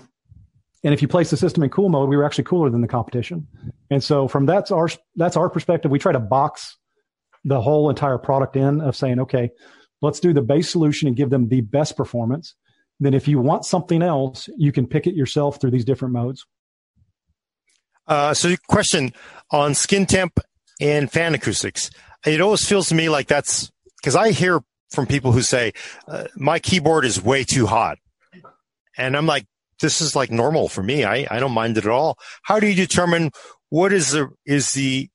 And 0.84 0.94
if 0.94 1.02
you 1.02 1.08
place 1.08 1.30
the 1.30 1.36
system 1.36 1.62
in 1.62 1.70
cool 1.70 1.88
mode, 1.88 2.08
we 2.08 2.16
were 2.16 2.24
actually 2.24 2.44
cooler 2.44 2.70
than 2.70 2.80
the 2.80 2.88
competition. 2.88 3.46
And 3.90 4.02
so 4.02 4.28
from 4.28 4.46
that's 4.46 4.70
our 4.70 4.88
that's 5.16 5.36
our 5.36 5.50
perspective, 5.50 5.90
we 5.90 5.98
try 5.98 6.12
to 6.12 6.20
box 6.20 6.76
the 7.44 7.60
whole 7.60 7.90
entire 7.90 8.18
product 8.18 8.56
in 8.56 8.80
of 8.80 8.94
saying, 8.94 9.18
okay, 9.20 9.50
let's 10.02 10.20
do 10.20 10.32
the 10.32 10.42
base 10.42 10.70
solution 10.70 11.08
and 11.08 11.16
give 11.16 11.30
them 11.30 11.48
the 11.48 11.62
best 11.62 11.96
performance. 11.96 12.54
Then 13.00 13.14
if 13.14 13.28
you 13.28 13.38
want 13.40 13.64
something 13.64 14.02
else, 14.02 14.48
you 14.56 14.72
can 14.72 14.86
pick 14.86 15.06
it 15.06 15.14
yourself 15.14 15.60
through 15.60 15.70
these 15.70 15.84
different 15.84 16.14
modes. 16.14 16.46
Uh, 18.06 18.34
so 18.34 18.54
question 18.68 19.12
on 19.50 19.74
skin 19.74 20.06
temp 20.06 20.40
and 20.80 21.10
fan 21.10 21.34
acoustics. 21.34 21.90
It 22.24 22.40
always 22.40 22.66
feels 22.66 22.88
to 22.88 22.94
me 22.94 23.08
like 23.08 23.28
that's 23.28 23.70
because 24.00 24.16
I 24.16 24.30
hear 24.30 24.60
from 24.90 25.06
people 25.06 25.32
who 25.32 25.42
say 25.42 25.72
uh, 26.06 26.24
my 26.36 26.58
keyboard 26.58 27.04
is 27.04 27.22
way 27.22 27.44
too 27.44 27.66
hot, 27.66 27.98
and 28.96 29.16
I'm 29.16 29.26
like, 29.26 29.46
this 29.80 30.00
is 30.00 30.16
like 30.16 30.30
normal 30.30 30.68
for 30.68 30.82
me. 30.82 31.04
I 31.04 31.26
I 31.30 31.40
don't 31.40 31.52
mind 31.52 31.78
it 31.78 31.84
at 31.84 31.90
all. 31.90 32.18
How 32.42 32.60
do 32.60 32.66
you 32.66 32.74
determine 32.74 33.30
what 33.70 33.92
is 33.92 34.12
the 34.12 34.28
is 34.46 34.72
the 34.72 35.08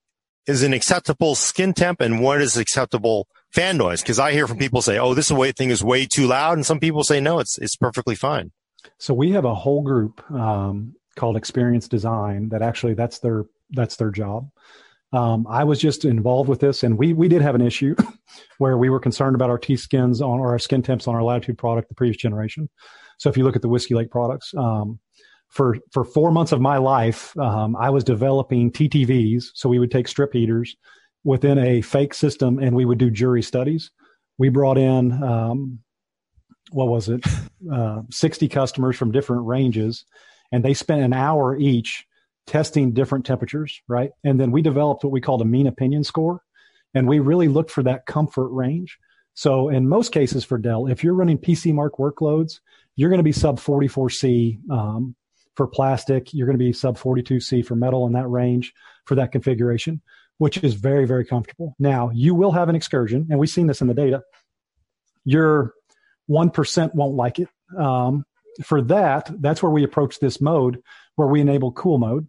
is 0.45 0.63
an 0.63 0.73
acceptable 0.73 1.35
skin 1.35 1.73
temp 1.73 2.01
and 2.01 2.21
what 2.21 2.41
is 2.41 2.57
acceptable 2.57 3.27
fan 3.51 3.77
noise? 3.77 4.01
Because 4.01 4.19
I 4.19 4.31
hear 4.31 4.47
from 4.47 4.57
people 4.57 4.81
say, 4.81 4.97
"Oh, 4.97 5.13
this 5.13 5.31
way 5.31 5.51
thing 5.51 5.69
is 5.69 5.83
way 5.83 6.05
too 6.05 6.27
loud," 6.27 6.53
and 6.53 6.65
some 6.65 6.79
people 6.79 7.03
say, 7.03 7.19
"No, 7.19 7.39
it's 7.39 7.57
it's 7.57 7.75
perfectly 7.75 8.15
fine." 8.15 8.51
So 8.97 9.13
we 9.13 9.31
have 9.31 9.45
a 9.45 9.55
whole 9.55 9.81
group 9.81 10.21
um, 10.31 10.95
called 11.15 11.37
Experience 11.37 11.87
Design 11.87 12.49
that 12.49 12.61
actually 12.61 12.93
that's 12.93 13.19
their 13.19 13.45
that's 13.71 13.95
their 13.95 14.11
job. 14.11 14.49
Um, 15.13 15.45
I 15.47 15.63
was 15.63 15.79
just 15.79 16.05
involved 16.05 16.49
with 16.49 16.59
this, 16.59 16.83
and 16.83 16.97
we 16.97 17.13
we 17.13 17.27
did 17.27 17.41
have 17.41 17.55
an 17.55 17.61
issue 17.61 17.95
where 18.57 18.77
we 18.77 18.89
were 18.89 18.99
concerned 18.99 19.35
about 19.35 19.51
our 19.51 19.59
T 19.59 19.75
skins 19.77 20.21
on 20.21 20.39
or 20.39 20.49
our 20.51 20.59
skin 20.59 20.81
temps 20.81 21.07
on 21.07 21.15
our 21.15 21.23
Latitude 21.23 21.57
product, 21.57 21.89
the 21.89 21.95
previous 21.95 22.17
generation. 22.17 22.67
So 23.19 23.29
if 23.29 23.37
you 23.37 23.43
look 23.43 23.55
at 23.55 23.61
the 23.61 23.69
Whiskey 23.69 23.93
Lake 23.93 24.09
products, 24.09 24.53
um, 24.57 24.99
for 25.49 25.77
for 25.91 26.03
four 26.03 26.31
months 26.31 26.51
of 26.51 26.61
my 26.61 26.77
life, 26.77 27.37
um, 27.37 27.75
I 27.75 27.91
was 27.91 28.03
developing 28.03 28.71
TTVs. 28.71 29.51
So 29.53 29.69
we 29.69 29.77
would 29.77 29.91
take 29.91 30.07
strip 30.07 30.33
heaters 30.33 30.75
within 31.23 31.59
a 31.59 31.81
fake 31.81 32.15
system, 32.15 32.57
and 32.57 32.75
we 32.75 32.85
would 32.85 32.97
do 32.97 33.11
jury 33.11 33.43
studies. 33.43 33.91
We 34.39 34.49
brought 34.49 34.79
in 34.79 35.23
um, 35.23 35.79
what 36.71 36.87
was 36.87 37.07
it, 37.07 37.23
uh, 37.71 38.01
sixty 38.09 38.47
customers 38.47 38.97
from 38.97 39.11
different 39.11 39.45
ranges, 39.45 40.05
and 40.51 40.65
they 40.65 40.73
spent 40.73 41.03
an 41.03 41.13
hour 41.13 41.55
each 41.55 42.07
testing 42.45 42.93
different 42.93 43.25
temperatures, 43.25 43.81
right? 43.87 44.11
And 44.23 44.39
then 44.39 44.51
we 44.51 44.61
developed 44.61 45.03
what 45.03 45.13
we 45.13 45.21
called 45.21 45.41
a 45.41 45.45
mean 45.45 45.67
opinion 45.67 46.03
score. 46.03 46.41
And 46.93 47.07
we 47.07 47.19
really 47.19 47.47
looked 47.47 47.71
for 47.71 47.83
that 47.83 48.05
comfort 48.05 48.49
range. 48.49 48.97
So 49.33 49.69
in 49.69 49.87
most 49.87 50.11
cases 50.11 50.43
for 50.43 50.57
Dell, 50.57 50.87
if 50.87 51.03
you're 51.03 51.15
running 51.15 51.39
PCMark 51.39 51.91
workloads, 51.99 52.59
you're 52.95 53.09
going 53.09 53.19
to 53.19 53.23
be 53.23 53.31
sub 53.31 53.59
44C 53.59 54.69
um, 54.69 55.15
for 55.55 55.67
plastic. 55.67 56.33
You're 56.33 56.45
going 56.45 56.57
to 56.57 56.63
be 56.63 56.73
sub 56.73 56.97
42C 56.97 57.65
for 57.65 57.75
metal 57.75 58.05
in 58.05 58.13
that 58.13 58.27
range 58.27 58.73
for 59.05 59.15
that 59.15 59.31
configuration, 59.31 60.01
which 60.37 60.63
is 60.63 60.75
very, 60.75 61.05
very 61.05 61.25
comfortable. 61.25 61.75
Now 61.79 62.11
you 62.13 62.35
will 62.35 62.51
have 62.51 62.69
an 62.69 62.75
excursion, 62.75 63.27
and 63.29 63.39
we've 63.39 63.49
seen 63.49 63.67
this 63.67 63.81
in 63.81 63.87
the 63.87 63.93
data. 63.95 64.21
Your 65.25 65.73
1% 66.29 66.93
won't 66.93 67.15
like 67.15 67.39
it. 67.39 67.49
Um, 67.77 68.25
for 68.63 68.83
that, 68.83 69.31
that's 69.41 69.63
where 69.63 69.71
we 69.71 69.83
approach 69.83 70.19
this 70.19 70.39
mode 70.39 70.81
where 71.15 71.27
we 71.27 71.41
enable 71.41 71.71
cool 71.71 71.97
mode. 71.97 72.27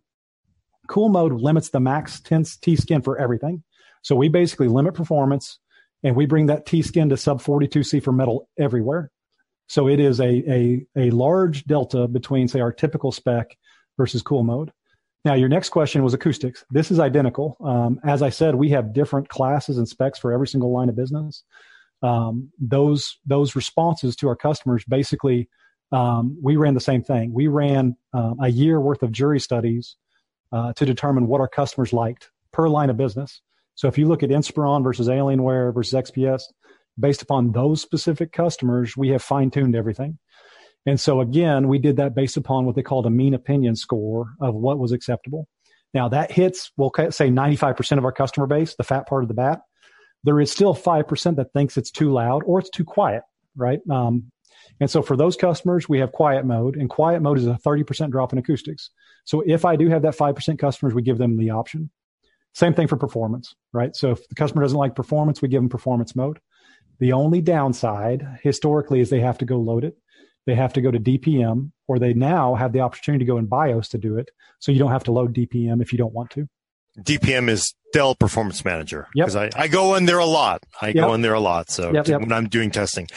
Cool 0.89 1.09
mode 1.09 1.33
limits 1.33 1.71
the 1.71 1.81
max 1.81 2.21
T 2.21 2.77
skin 2.77 3.03
for 3.03 3.19
everything. 3.19 3.63
So 4.03 4.15
we 4.15 4.29
basically 4.29 4.69
limit 4.69 4.95
performance 4.95 5.59
and 6.03 6.15
we 6.15 6.27
bring 6.27 6.47
that 6.47 6.67
T 6.67 6.83
skin 6.83 7.09
to 7.09 7.17
sub 7.17 7.43
42C 7.43 8.03
for 8.03 8.13
metal 8.13 8.49
everywhere. 8.59 9.11
So 9.67 9.89
it 9.89 9.99
is 9.99 10.21
a, 10.21 10.27
a, 10.27 10.87
a 10.97 11.11
large 11.11 11.65
delta 11.65 12.07
between, 12.07 12.49
say, 12.49 12.61
our 12.61 12.73
typical 12.73 13.13
spec 13.13 13.57
versus 13.97 14.23
cool 14.23 14.45
mode. 14.45 14.73
Now, 15.25 15.33
your 15.33 15.49
next 15.49 15.71
question 15.71 16.05
was 16.05 16.13
acoustics. 16.13 16.65
This 16.71 16.91
is 16.91 17.01
identical. 17.01 17.57
Um, 17.65 17.99
as 18.05 18.21
I 18.21 18.29
said, 18.29 18.57
we 18.57 18.69
have 18.71 18.93
different 18.93 19.31
classes 19.31 19.79
and 19.79 19.89
specs 19.89 20.19
for 20.19 20.33
every 20.33 20.47
single 20.47 20.71
line 20.71 20.91
of 20.91 20.97
business. 20.97 21.43
Um, 22.03 22.51
those 22.59 23.17
those 23.25 23.57
responses 23.57 24.15
to 24.17 24.29
our 24.29 24.37
customers 24.37 24.85
basically, 24.87 25.49
um, 25.93 26.37
we 26.43 26.57
ran 26.57 26.75
the 26.75 26.81
same 26.81 27.03
thing. 27.03 27.33
We 27.33 27.47
ran 27.47 27.97
uh, 28.13 28.35
a 28.43 28.51
year 28.51 28.79
worth 28.79 29.03
of 29.03 29.13
jury 29.13 29.41
studies 29.41 29.97
uh, 30.55 30.73
to 30.75 30.87
determine 30.87 31.27
what 31.27 31.41
our 31.41 31.49
customers 31.49 31.93
liked 31.93 32.31
per 32.53 32.69
line 32.69 32.89
of 32.89 32.97
business. 32.97 33.43
So 33.75 33.89
if 33.89 33.99
you 33.99 34.07
look 34.07 34.23
at 34.23 34.31
Inspiron 34.31 34.85
versus 34.85 35.09
Alienware 35.09 35.75
versus 35.75 35.93
XPS, 35.93 36.45
based 36.99 37.23
upon 37.23 37.51
those 37.51 37.83
specific 37.83 38.33
customers, 38.33 38.97
we 38.97 39.09
have 39.09 39.21
fine 39.21 39.51
tuned 39.51 39.75
everything. 39.75 40.17
And 40.87 41.01
so 41.01 41.21
again, 41.21 41.67
we 41.67 41.79
did 41.79 41.97
that 41.97 42.15
based 42.15 42.37
upon 42.37 42.67
what 42.67 42.77
they 42.77 42.83
called 42.83 43.07
a 43.07 43.11
mean 43.11 43.35
opinion 43.35 43.75
score 43.75 44.35
of 44.41 44.55
what 44.55 44.79
was 44.79 44.93
acceptable. 44.93 45.49
Now 45.93 46.09
that 46.09 46.31
hits, 46.31 46.71
we'll 46.77 46.93
say 47.11 47.31
95% 47.31 47.99
of 47.99 48.05
our 48.05 48.13
customer 48.13 48.47
base, 48.47 48.77
the 48.77 48.85
fat 48.85 49.09
part 49.09 49.25
of 49.25 49.29
the 49.29 49.35
bat. 49.35 49.63
There 50.23 50.41
is 50.41 50.53
still 50.53 50.75
5% 50.75 51.37
that 51.37 51.53
thinks 51.53 51.77
it's 51.77 51.91
too 51.91 52.13
loud 52.13 52.43
or 52.47 52.61
it's 52.61 52.71
too 52.71 52.85
quiet, 52.85 53.23
right? 53.57 53.81
Um, 53.91 54.31
and 54.81 54.91
so 54.91 55.03
for 55.03 55.17
those 55.17 55.37
customers, 55.37 55.89
we 55.89 55.99
have 55.99 56.13
quiet 56.13 56.45
mode, 56.45 56.77
and 56.77 56.89
quiet 56.89 57.23
mode 57.23 57.39
is 57.39 57.47
a 57.47 57.59
30% 57.65 58.11
drop 58.11 58.33
in 58.33 58.39
acoustics. 58.39 58.91
So 59.25 59.43
if 59.47 59.65
I 59.65 59.77
do 59.77 59.89
have 59.89 60.03
that 60.03 60.17
5% 60.17 60.59
customers, 60.59 60.95
we 60.95 61.03
give 61.03 61.19
them 61.19 61.37
the 61.37 61.51
option. 61.51 61.91
Same 62.55 62.75
thing 62.75 62.87
for 62.87 62.97
performance, 62.97 63.55
right? 63.73 63.95
So 63.97 64.13
if 64.13 64.29
the 64.29 64.35
customer 64.35 64.63
doesn't 64.63 64.79
like 64.79 64.95
performance, 64.95 65.43
we 65.43 65.49
give 65.49 65.61
them 65.61 65.69
performance 65.69 66.15
mode. 66.15 66.39
The 67.01 67.13
only 67.13 67.41
downside 67.41 68.27
historically 68.43 69.01
is 69.01 69.11
they 69.11 69.21
have 69.21 69.39
to 69.39 69.45
go 69.45 69.57
load 69.57 69.85
it. 69.85 69.97
They 70.47 70.55
have 70.55 70.73
to 70.75 70.81
go 70.81 70.91
to 70.91 71.01
DPM, 71.01 71.73
or 71.89 71.99
they 71.99 72.13
now 72.13 72.55
have 72.55 72.73
the 72.73 72.81
opportunity 72.81 73.25
to 73.25 73.29
go 73.29 73.39
in 73.39 73.47
BIOS 73.47 73.89
to 73.91 73.99
do 73.99 74.19
it. 74.19 74.31
So 74.61 74.73
you 74.73 74.79
don't 74.79 74.93
have 74.93 75.05
to 75.05 75.13
load 75.13 75.35
DPM 75.35 75.81
if 75.83 75.93
you 75.93 75.99
don't 75.99 76.13
want 76.13 76.31
to. 76.31 76.49
DPM 77.01 77.49
is 77.49 77.75
Dell 77.93 78.15
Performance 78.15 78.65
Manager. 78.65 79.09
Because 79.15 79.37
I, 79.37 79.51
I 79.57 79.69
go 79.69 79.95
in 79.97 80.05
there 80.05 80.19
a 80.19 80.27
lot. 80.27 80.63
I 80.81 80.89
yep. 80.89 80.97
go 80.97 81.15
in 81.15 81.23
there 81.23 81.35
a 81.35 81.41
lot. 81.41 81.71
So 81.71 81.93
yep, 81.93 82.07
yep. 82.07 82.21
when 82.21 82.33
I'm 82.33 82.49
doing 82.49 82.71
testing. 82.71 83.09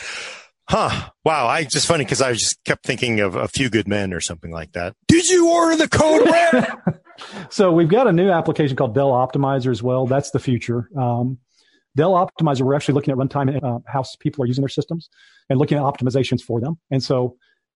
Huh. 0.70 1.10
Wow. 1.24 1.48
I 1.48 1.64
just 1.64 1.88
funny 1.88 2.04
because 2.04 2.22
I 2.22 2.34
just 2.34 2.64
kept 2.66 2.86
thinking 2.86 3.22
of 3.22 3.36
a 3.36 3.48
few 3.48 3.70
good 3.70 3.88
men 3.88 4.14
or 4.14 4.20
something 4.20 4.52
like 4.52 4.74
that. 4.74 4.96
Did 5.08 5.30
you 5.30 5.50
order 5.50 5.78
the 5.78 5.88
code 5.88 6.30
red? 6.30 7.00
so 7.50 7.72
we've 7.72 7.88
got 7.88 8.08
a 8.08 8.12
new 8.12 8.30
application 8.30 8.76
called 8.76 8.94
Dell 8.94 9.12
Optimizer 9.12 9.72
as 9.72 9.82
well. 9.82 10.08
That's 10.08 10.32
the 10.32 10.40
future. 10.40 10.90
Um, 10.98 11.38
Dell 11.96 12.12
Optimizer, 12.12 12.62
we're 12.62 12.76
actually 12.76 12.96
looking 12.96 13.14
at 13.14 13.18
runtime 13.18 13.54
and 13.54 13.64
uh, 13.64 13.80
how 13.88 14.04
people 14.20 14.44
are 14.44 14.48
using 14.48 14.62
their 14.62 14.70
systems 14.70 15.10
and 15.50 15.58
looking 15.58 15.78
at 15.78 15.84
optimizations 15.84 16.42
for 16.42 16.60
them. 16.60 16.78
And 16.92 17.02
so 17.02 17.38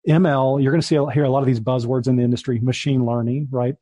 ML, 0.09 0.62
you're 0.62 0.73
going 0.73 0.81
to 0.81 0.86
see 0.86 0.97
hear 1.12 1.24
a 1.24 1.31
lot 1.31 1.40
of 1.40 1.47
these 1.47 1.60
buzzwords 1.60 2.09
in 2.09 2.16
the 2.16 2.23
industry, 2.23 2.59
machine 2.59 3.05
learning, 3.05 3.48
right? 3.51 3.77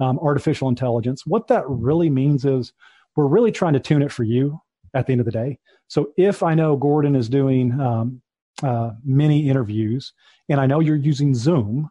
Um, 0.00 0.18
artificial 0.18 0.68
intelligence. 0.68 1.22
What 1.24 1.46
that 1.48 1.64
really 1.68 2.10
means 2.10 2.44
is 2.44 2.72
we're 3.16 3.26
really 3.26 3.52
trying 3.52 3.74
to 3.74 3.80
tune 3.80 4.02
it 4.02 4.12
for 4.12 4.24
you 4.24 4.60
at 4.94 5.06
the 5.06 5.12
end 5.12 5.20
of 5.20 5.26
the 5.26 5.32
day. 5.32 5.58
So 5.86 6.12
if 6.16 6.42
I 6.42 6.54
know 6.54 6.76
Gordon 6.76 7.16
is 7.16 7.28
doing 7.28 7.80
um, 7.80 8.20
uh, 8.62 8.90
many 9.04 9.48
interviews, 9.48 10.12
and 10.48 10.60
I 10.60 10.66
know 10.66 10.80
you're 10.80 10.96
using 10.96 11.34
Zoom 11.34 11.90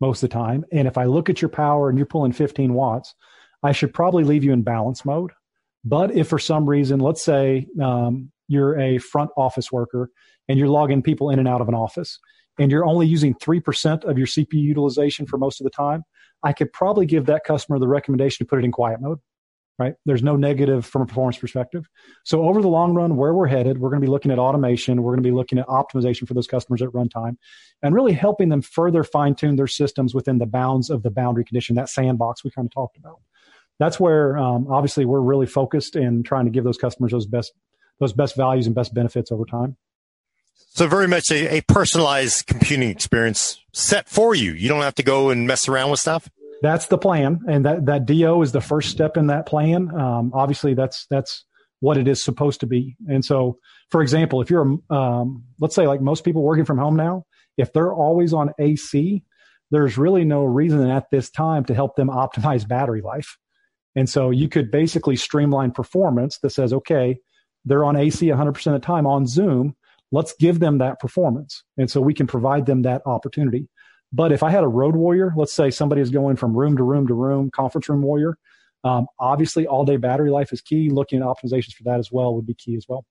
most 0.00 0.22
of 0.22 0.30
the 0.30 0.34
time. 0.34 0.64
And 0.72 0.86
if 0.86 0.96
I 0.98 1.04
look 1.04 1.28
at 1.28 1.42
your 1.42 1.48
power 1.48 1.88
and 1.88 1.98
you're 1.98 2.06
pulling 2.06 2.32
15 2.32 2.74
watts, 2.74 3.14
I 3.62 3.72
should 3.72 3.92
probably 3.92 4.24
leave 4.24 4.44
you 4.44 4.52
in 4.52 4.62
balance 4.62 5.04
mode. 5.04 5.32
But 5.84 6.12
if 6.12 6.28
for 6.28 6.38
some 6.38 6.68
reason, 6.68 7.00
let's 7.00 7.22
say 7.22 7.66
um, 7.82 8.30
you're 8.46 8.78
a 8.78 8.98
front 8.98 9.30
office 9.36 9.72
worker 9.72 10.10
and 10.48 10.58
you're 10.58 10.68
logging 10.68 11.02
people 11.02 11.30
in 11.30 11.38
and 11.38 11.48
out 11.48 11.60
of 11.60 11.68
an 11.68 11.74
office 11.74 12.18
and 12.58 12.70
you're 12.70 12.84
only 12.84 13.06
using 13.06 13.34
3% 13.34 14.04
of 14.04 14.18
your 14.18 14.26
CPU 14.26 14.54
utilization 14.54 15.26
for 15.26 15.38
most 15.38 15.60
of 15.60 15.64
the 15.64 15.70
time, 15.70 16.02
I 16.42 16.52
could 16.52 16.72
probably 16.72 17.06
give 17.06 17.26
that 17.26 17.44
customer 17.44 17.78
the 17.78 17.88
recommendation 17.88 18.44
to 18.44 18.48
put 18.48 18.58
it 18.58 18.64
in 18.64 18.72
quiet 18.72 19.00
mode 19.00 19.18
right? 19.78 19.94
There's 20.04 20.22
no 20.22 20.36
negative 20.36 20.84
from 20.84 21.02
a 21.02 21.06
performance 21.06 21.38
perspective. 21.38 21.88
So 22.24 22.42
over 22.42 22.60
the 22.60 22.68
long 22.68 22.94
run, 22.94 23.16
where 23.16 23.32
we're 23.32 23.46
headed, 23.46 23.78
we're 23.78 23.90
going 23.90 24.00
to 24.00 24.06
be 24.06 24.10
looking 24.10 24.32
at 24.32 24.38
automation. 24.38 25.02
We're 25.02 25.12
going 25.12 25.22
to 25.22 25.28
be 25.28 25.34
looking 25.34 25.58
at 25.58 25.66
optimization 25.68 26.26
for 26.26 26.34
those 26.34 26.48
customers 26.48 26.82
at 26.82 26.88
runtime 26.88 27.36
and 27.82 27.94
really 27.94 28.12
helping 28.12 28.48
them 28.48 28.60
further 28.60 29.04
fine 29.04 29.36
tune 29.36 29.56
their 29.56 29.68
systems 29.68 30.14
within 30.14 30.38
the 30.38 30.46
bounds 30.46 30.90
of 30.90 31.02
the 31.02 31.10
boundary 31.10 31.44
condition, 31.44 31.76
that 31.76 31.88
sandbox 31.88 32.42
we 32.42 32.50
kind 32.50 32.66
of 32.66 32.72
talked 32.72 32.96
about. 32.96 33.20
That's 33.78 34.00
where 34.00 34.36
um, 34.36 34.66
obviously 34.68 35.04
we're 35.04 35.20
really 35.20 35.46
focused 35.46 35.94
in 35.94 36.24
trying 36.24 36.46
to 36.46 36.50
give 36.50 36.64
those 36.64 36.78
customers 36.78 37.12
those 37.12 37.26
best 37.26 37.52
those 38.00 38.12
best 38.12 38.36
values 38.36 38.66
and 38.66 38.74
best 38.74 38.94
benefits 38.94 39.32
over 39.32 39.44
time. 39.44 39.76
So 40.70 40.86
very 40.86 41.08
much 41.08 41.30
a, 41.32 41.56
a 41.56 41.60
personalized 41.62 42.46
computing 42.46 42.90
experience 42.90 43.60
set 43.72 44.08
for 44.08 44.34
you. 44.34 44.52
You 44.52 44.68
don't 44.68 44.82
have 44.82 44.94
to 44.96 45.02
go 45.02 45.30
and 45.30 45.46
mess 45.46 45.68
around 45.68 45.90
with 45.90 46.00
stuff 46.00 46.28
that's 46.62 46.86
the 46.86 46.98
plan, 46.98 47.40
and 47.48 47.64
that 47.64 47.86
that 47.86 48.06
DO 48.06 48.42
is 48.42 48.52
the 48.52 48.60
first 48.60 48.90
step 48.90 49.16
in 49.16 49.28
that 49.28 49.46
plan. 49.46 49.94
Um, 49.94 50.32
obviously, 50.34 50.74
that's 50.74 51.06
that's 51.10 51.44
what 51.80 51.96
it 51.96 52.08
is 52.08 52.22
supposed 52.22 52.60
to 52.60 52.66
be. 52.66 52.96
And 53.08 53.24
so, 53.24 53.58
for 53.90 54.02
example, 54.02 54.40
if 54.40 54.50
you're 54.50 54.78
um, 54.90 55.44
let's 55.60 55.74
say 55.74 55.86
like 55.86 56.00
most 56.00 56.24
people 56.24 56.42
working 56.42 56.64
from 56.64 56.78
home 56.78 56.96
now, 56.96 57.24
if 57.56 57.72
they're 57.72 57.92
always 57.92 58.32
on 58.32 58.52
AC, 58.58 59.22
there's 59.70 59.98
really 59.98 60.24
no 60.24 60.44
reason 60.44 60.88
at 60.88 61.10
this 61.10 61.30
time 61.30 61.64
to 61.66 61.74
help 61.74 61.96
them 61.96 62.08
optimize 62.08 62.66
battery 62.66 63.02
life. 63.02 63.36
And 63.94 64.08
so 64.08 64.30
you 64.30 64.48
could 64.48 64.70
basically 64.70 65.16
streamline 65.16 65.72
performance 65.72 66.38
that 66.38 66.50
says, 66.50 66.72
okay, 66.72 67.18
they're 67.64 67.84
on 67.84 67.96
AC 67.96 68.26
100% 68.26 68.66
of 68.66 68.72
the 68.72 68.78
time 68.78 69.06
on 69.06 69.26
Zoom. 69.26 69.74
Let's 70.12 70.34
give 70.38 70.60
them 70.60 70.78
that 70.78 71.00
performance. 71.00 71.64
And 71.76 71.90
so 71.90 72.00
we 72.00 72.14
can 72.14 72.26
provide 72.26 72.66
them 72.66 72.82
that 72.82 73.02
opportunity. 73.04 73.68
But 74.12 74.32
if 74.32 74.42
I 74.42 74.50
had 74.50 74.64
a 74.64 74.68
road 74.68 74.96
warrior, 74.96 75.32
let's 75.36 75.52
say 75.52 75.70
somebody 75.70 76.00
is 76.00 76.10
going 76.10 76.36
from 76.36 76.56
room 76.56 76.76
to 76.76 76.82
room 76.82 77.06
to 77.08 77.14
room, 77.14 77.50
conference 77.50 77.88
room 77.88 78.02
warrior, 78.02 78.38
um, 78.84 79.06
obviously 79.18 79.66
all 79.66 79.84
day 79.84 79.96
battery 79.96 80.30
life 80.30 80.52
is 80.52 80.60
key. 80.60 80.88
Looking 80.88 81.20
at 81.20 81.26
optimizations 81.26 81.74
for 81.74 81.84
that 81.84 81.98
as 81.98 82.10
well 82.10 82.34
would 82.34 82.46
be 82.46 82.54
key 82.54 82.76
as 82.76 82.86
well. 82.88 83.04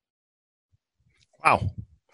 Wow. 1.44 1.70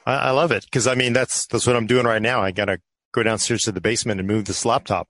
I, 0.05 0.15
I 0.15 0.30
love 0.31 0.51
it. 0.51 0.69
Cause 0.72 0.88
I 0.88 0.95
mean, 0.95 1.14
that's, 1.14 1.47
that's 1.47 1.65
what 1.65 1.76
I'm 1.76 1.88
doing 1.88 2.05
right 2.05 2.22
now. 2.22 2.41
I 2.41 2.51
got 2.51 2.65
to 2.65 2.80
go 3.14 3.23
downstairs 3.23 3.61
to 3.61 3.72
the 3.72 3.81
basement 3.81 4.19
and 4.19 4.27
move 4.27 4.45
this 4.45 4.65
laptop. 4.65 5.07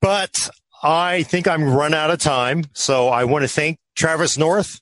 But 0.00 0.50
I 0.82 1.22
think 1.24 1.48
I'm 1.48 1.64
run 1.64 1.94
out 1.94 2.10
of 2.10 2.18
time. 2.18 2.64
So 2.74 3.08
I 3.08 3.24
want 3.24 3.42
to 3.42 3.48
thank 3.48 3.78
Travis 3.96 4.38
North 4.38 4.80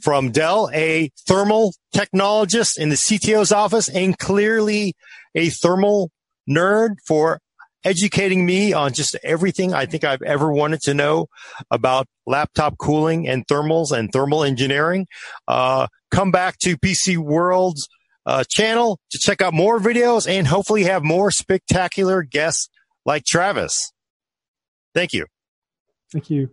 from 0.00 0.30
Dell, 0.30 0.70
a 0.72 1.10
thermal 1.26 1.74
technologist 1.94 2.78
in 2.78 2.88
the 2.88 2.94
CTO's 2.94 3.52
office 3.52 3.88
and 3.88 4.16
clearly 4.16 4.94
a 5.34 5.50
thermal 5.50 6.10
nerd 6.48 6.96
for 7.06 7.40
educating 7.84 8.44
me 8.44 8.72
on 8.72 8.92
just 8.92 9.16
everything 9.22 9.72
I 9.72 9.86
think 9.86 10.04
I've 10.04 10.22
ever 10.22 10.52
wanted 10.52 10.80
to 10.82 10.94
know 10.94 11.26
about 11.70 12.06
laptop 12.26 12.78
cooling 12.78 13.28
and 13.28 13.46
thermals 13.46 13.92
and 13.92 14.12
thermal 14.12 14.44
engineering. 14.44 15.06
Uh, 15.48 15.86
come 16.10 16.30
back 16.30 16.58
to 16.60 16.76
PCWorld's 16.76 17.88
uh, 18.26 18.44
channel 18.48 18.98
to 19.10 19.18
check 19.18 19.40
out 19.40 19.54
more 19.54 19.78
videos 19.78 20.28
and 20.28 20.46
hopefully 20.46 20.84
have 20.84 21.02
more 21.02 21.30
spectacular 21.30 22.22
guests 22.22 22.68
like 23.04 23.24
Travis. 23.24 23.92
Thank 24.94 25.12
you. 25.12 25.26
Thank 26.12 26.30
you. 26.30 26.50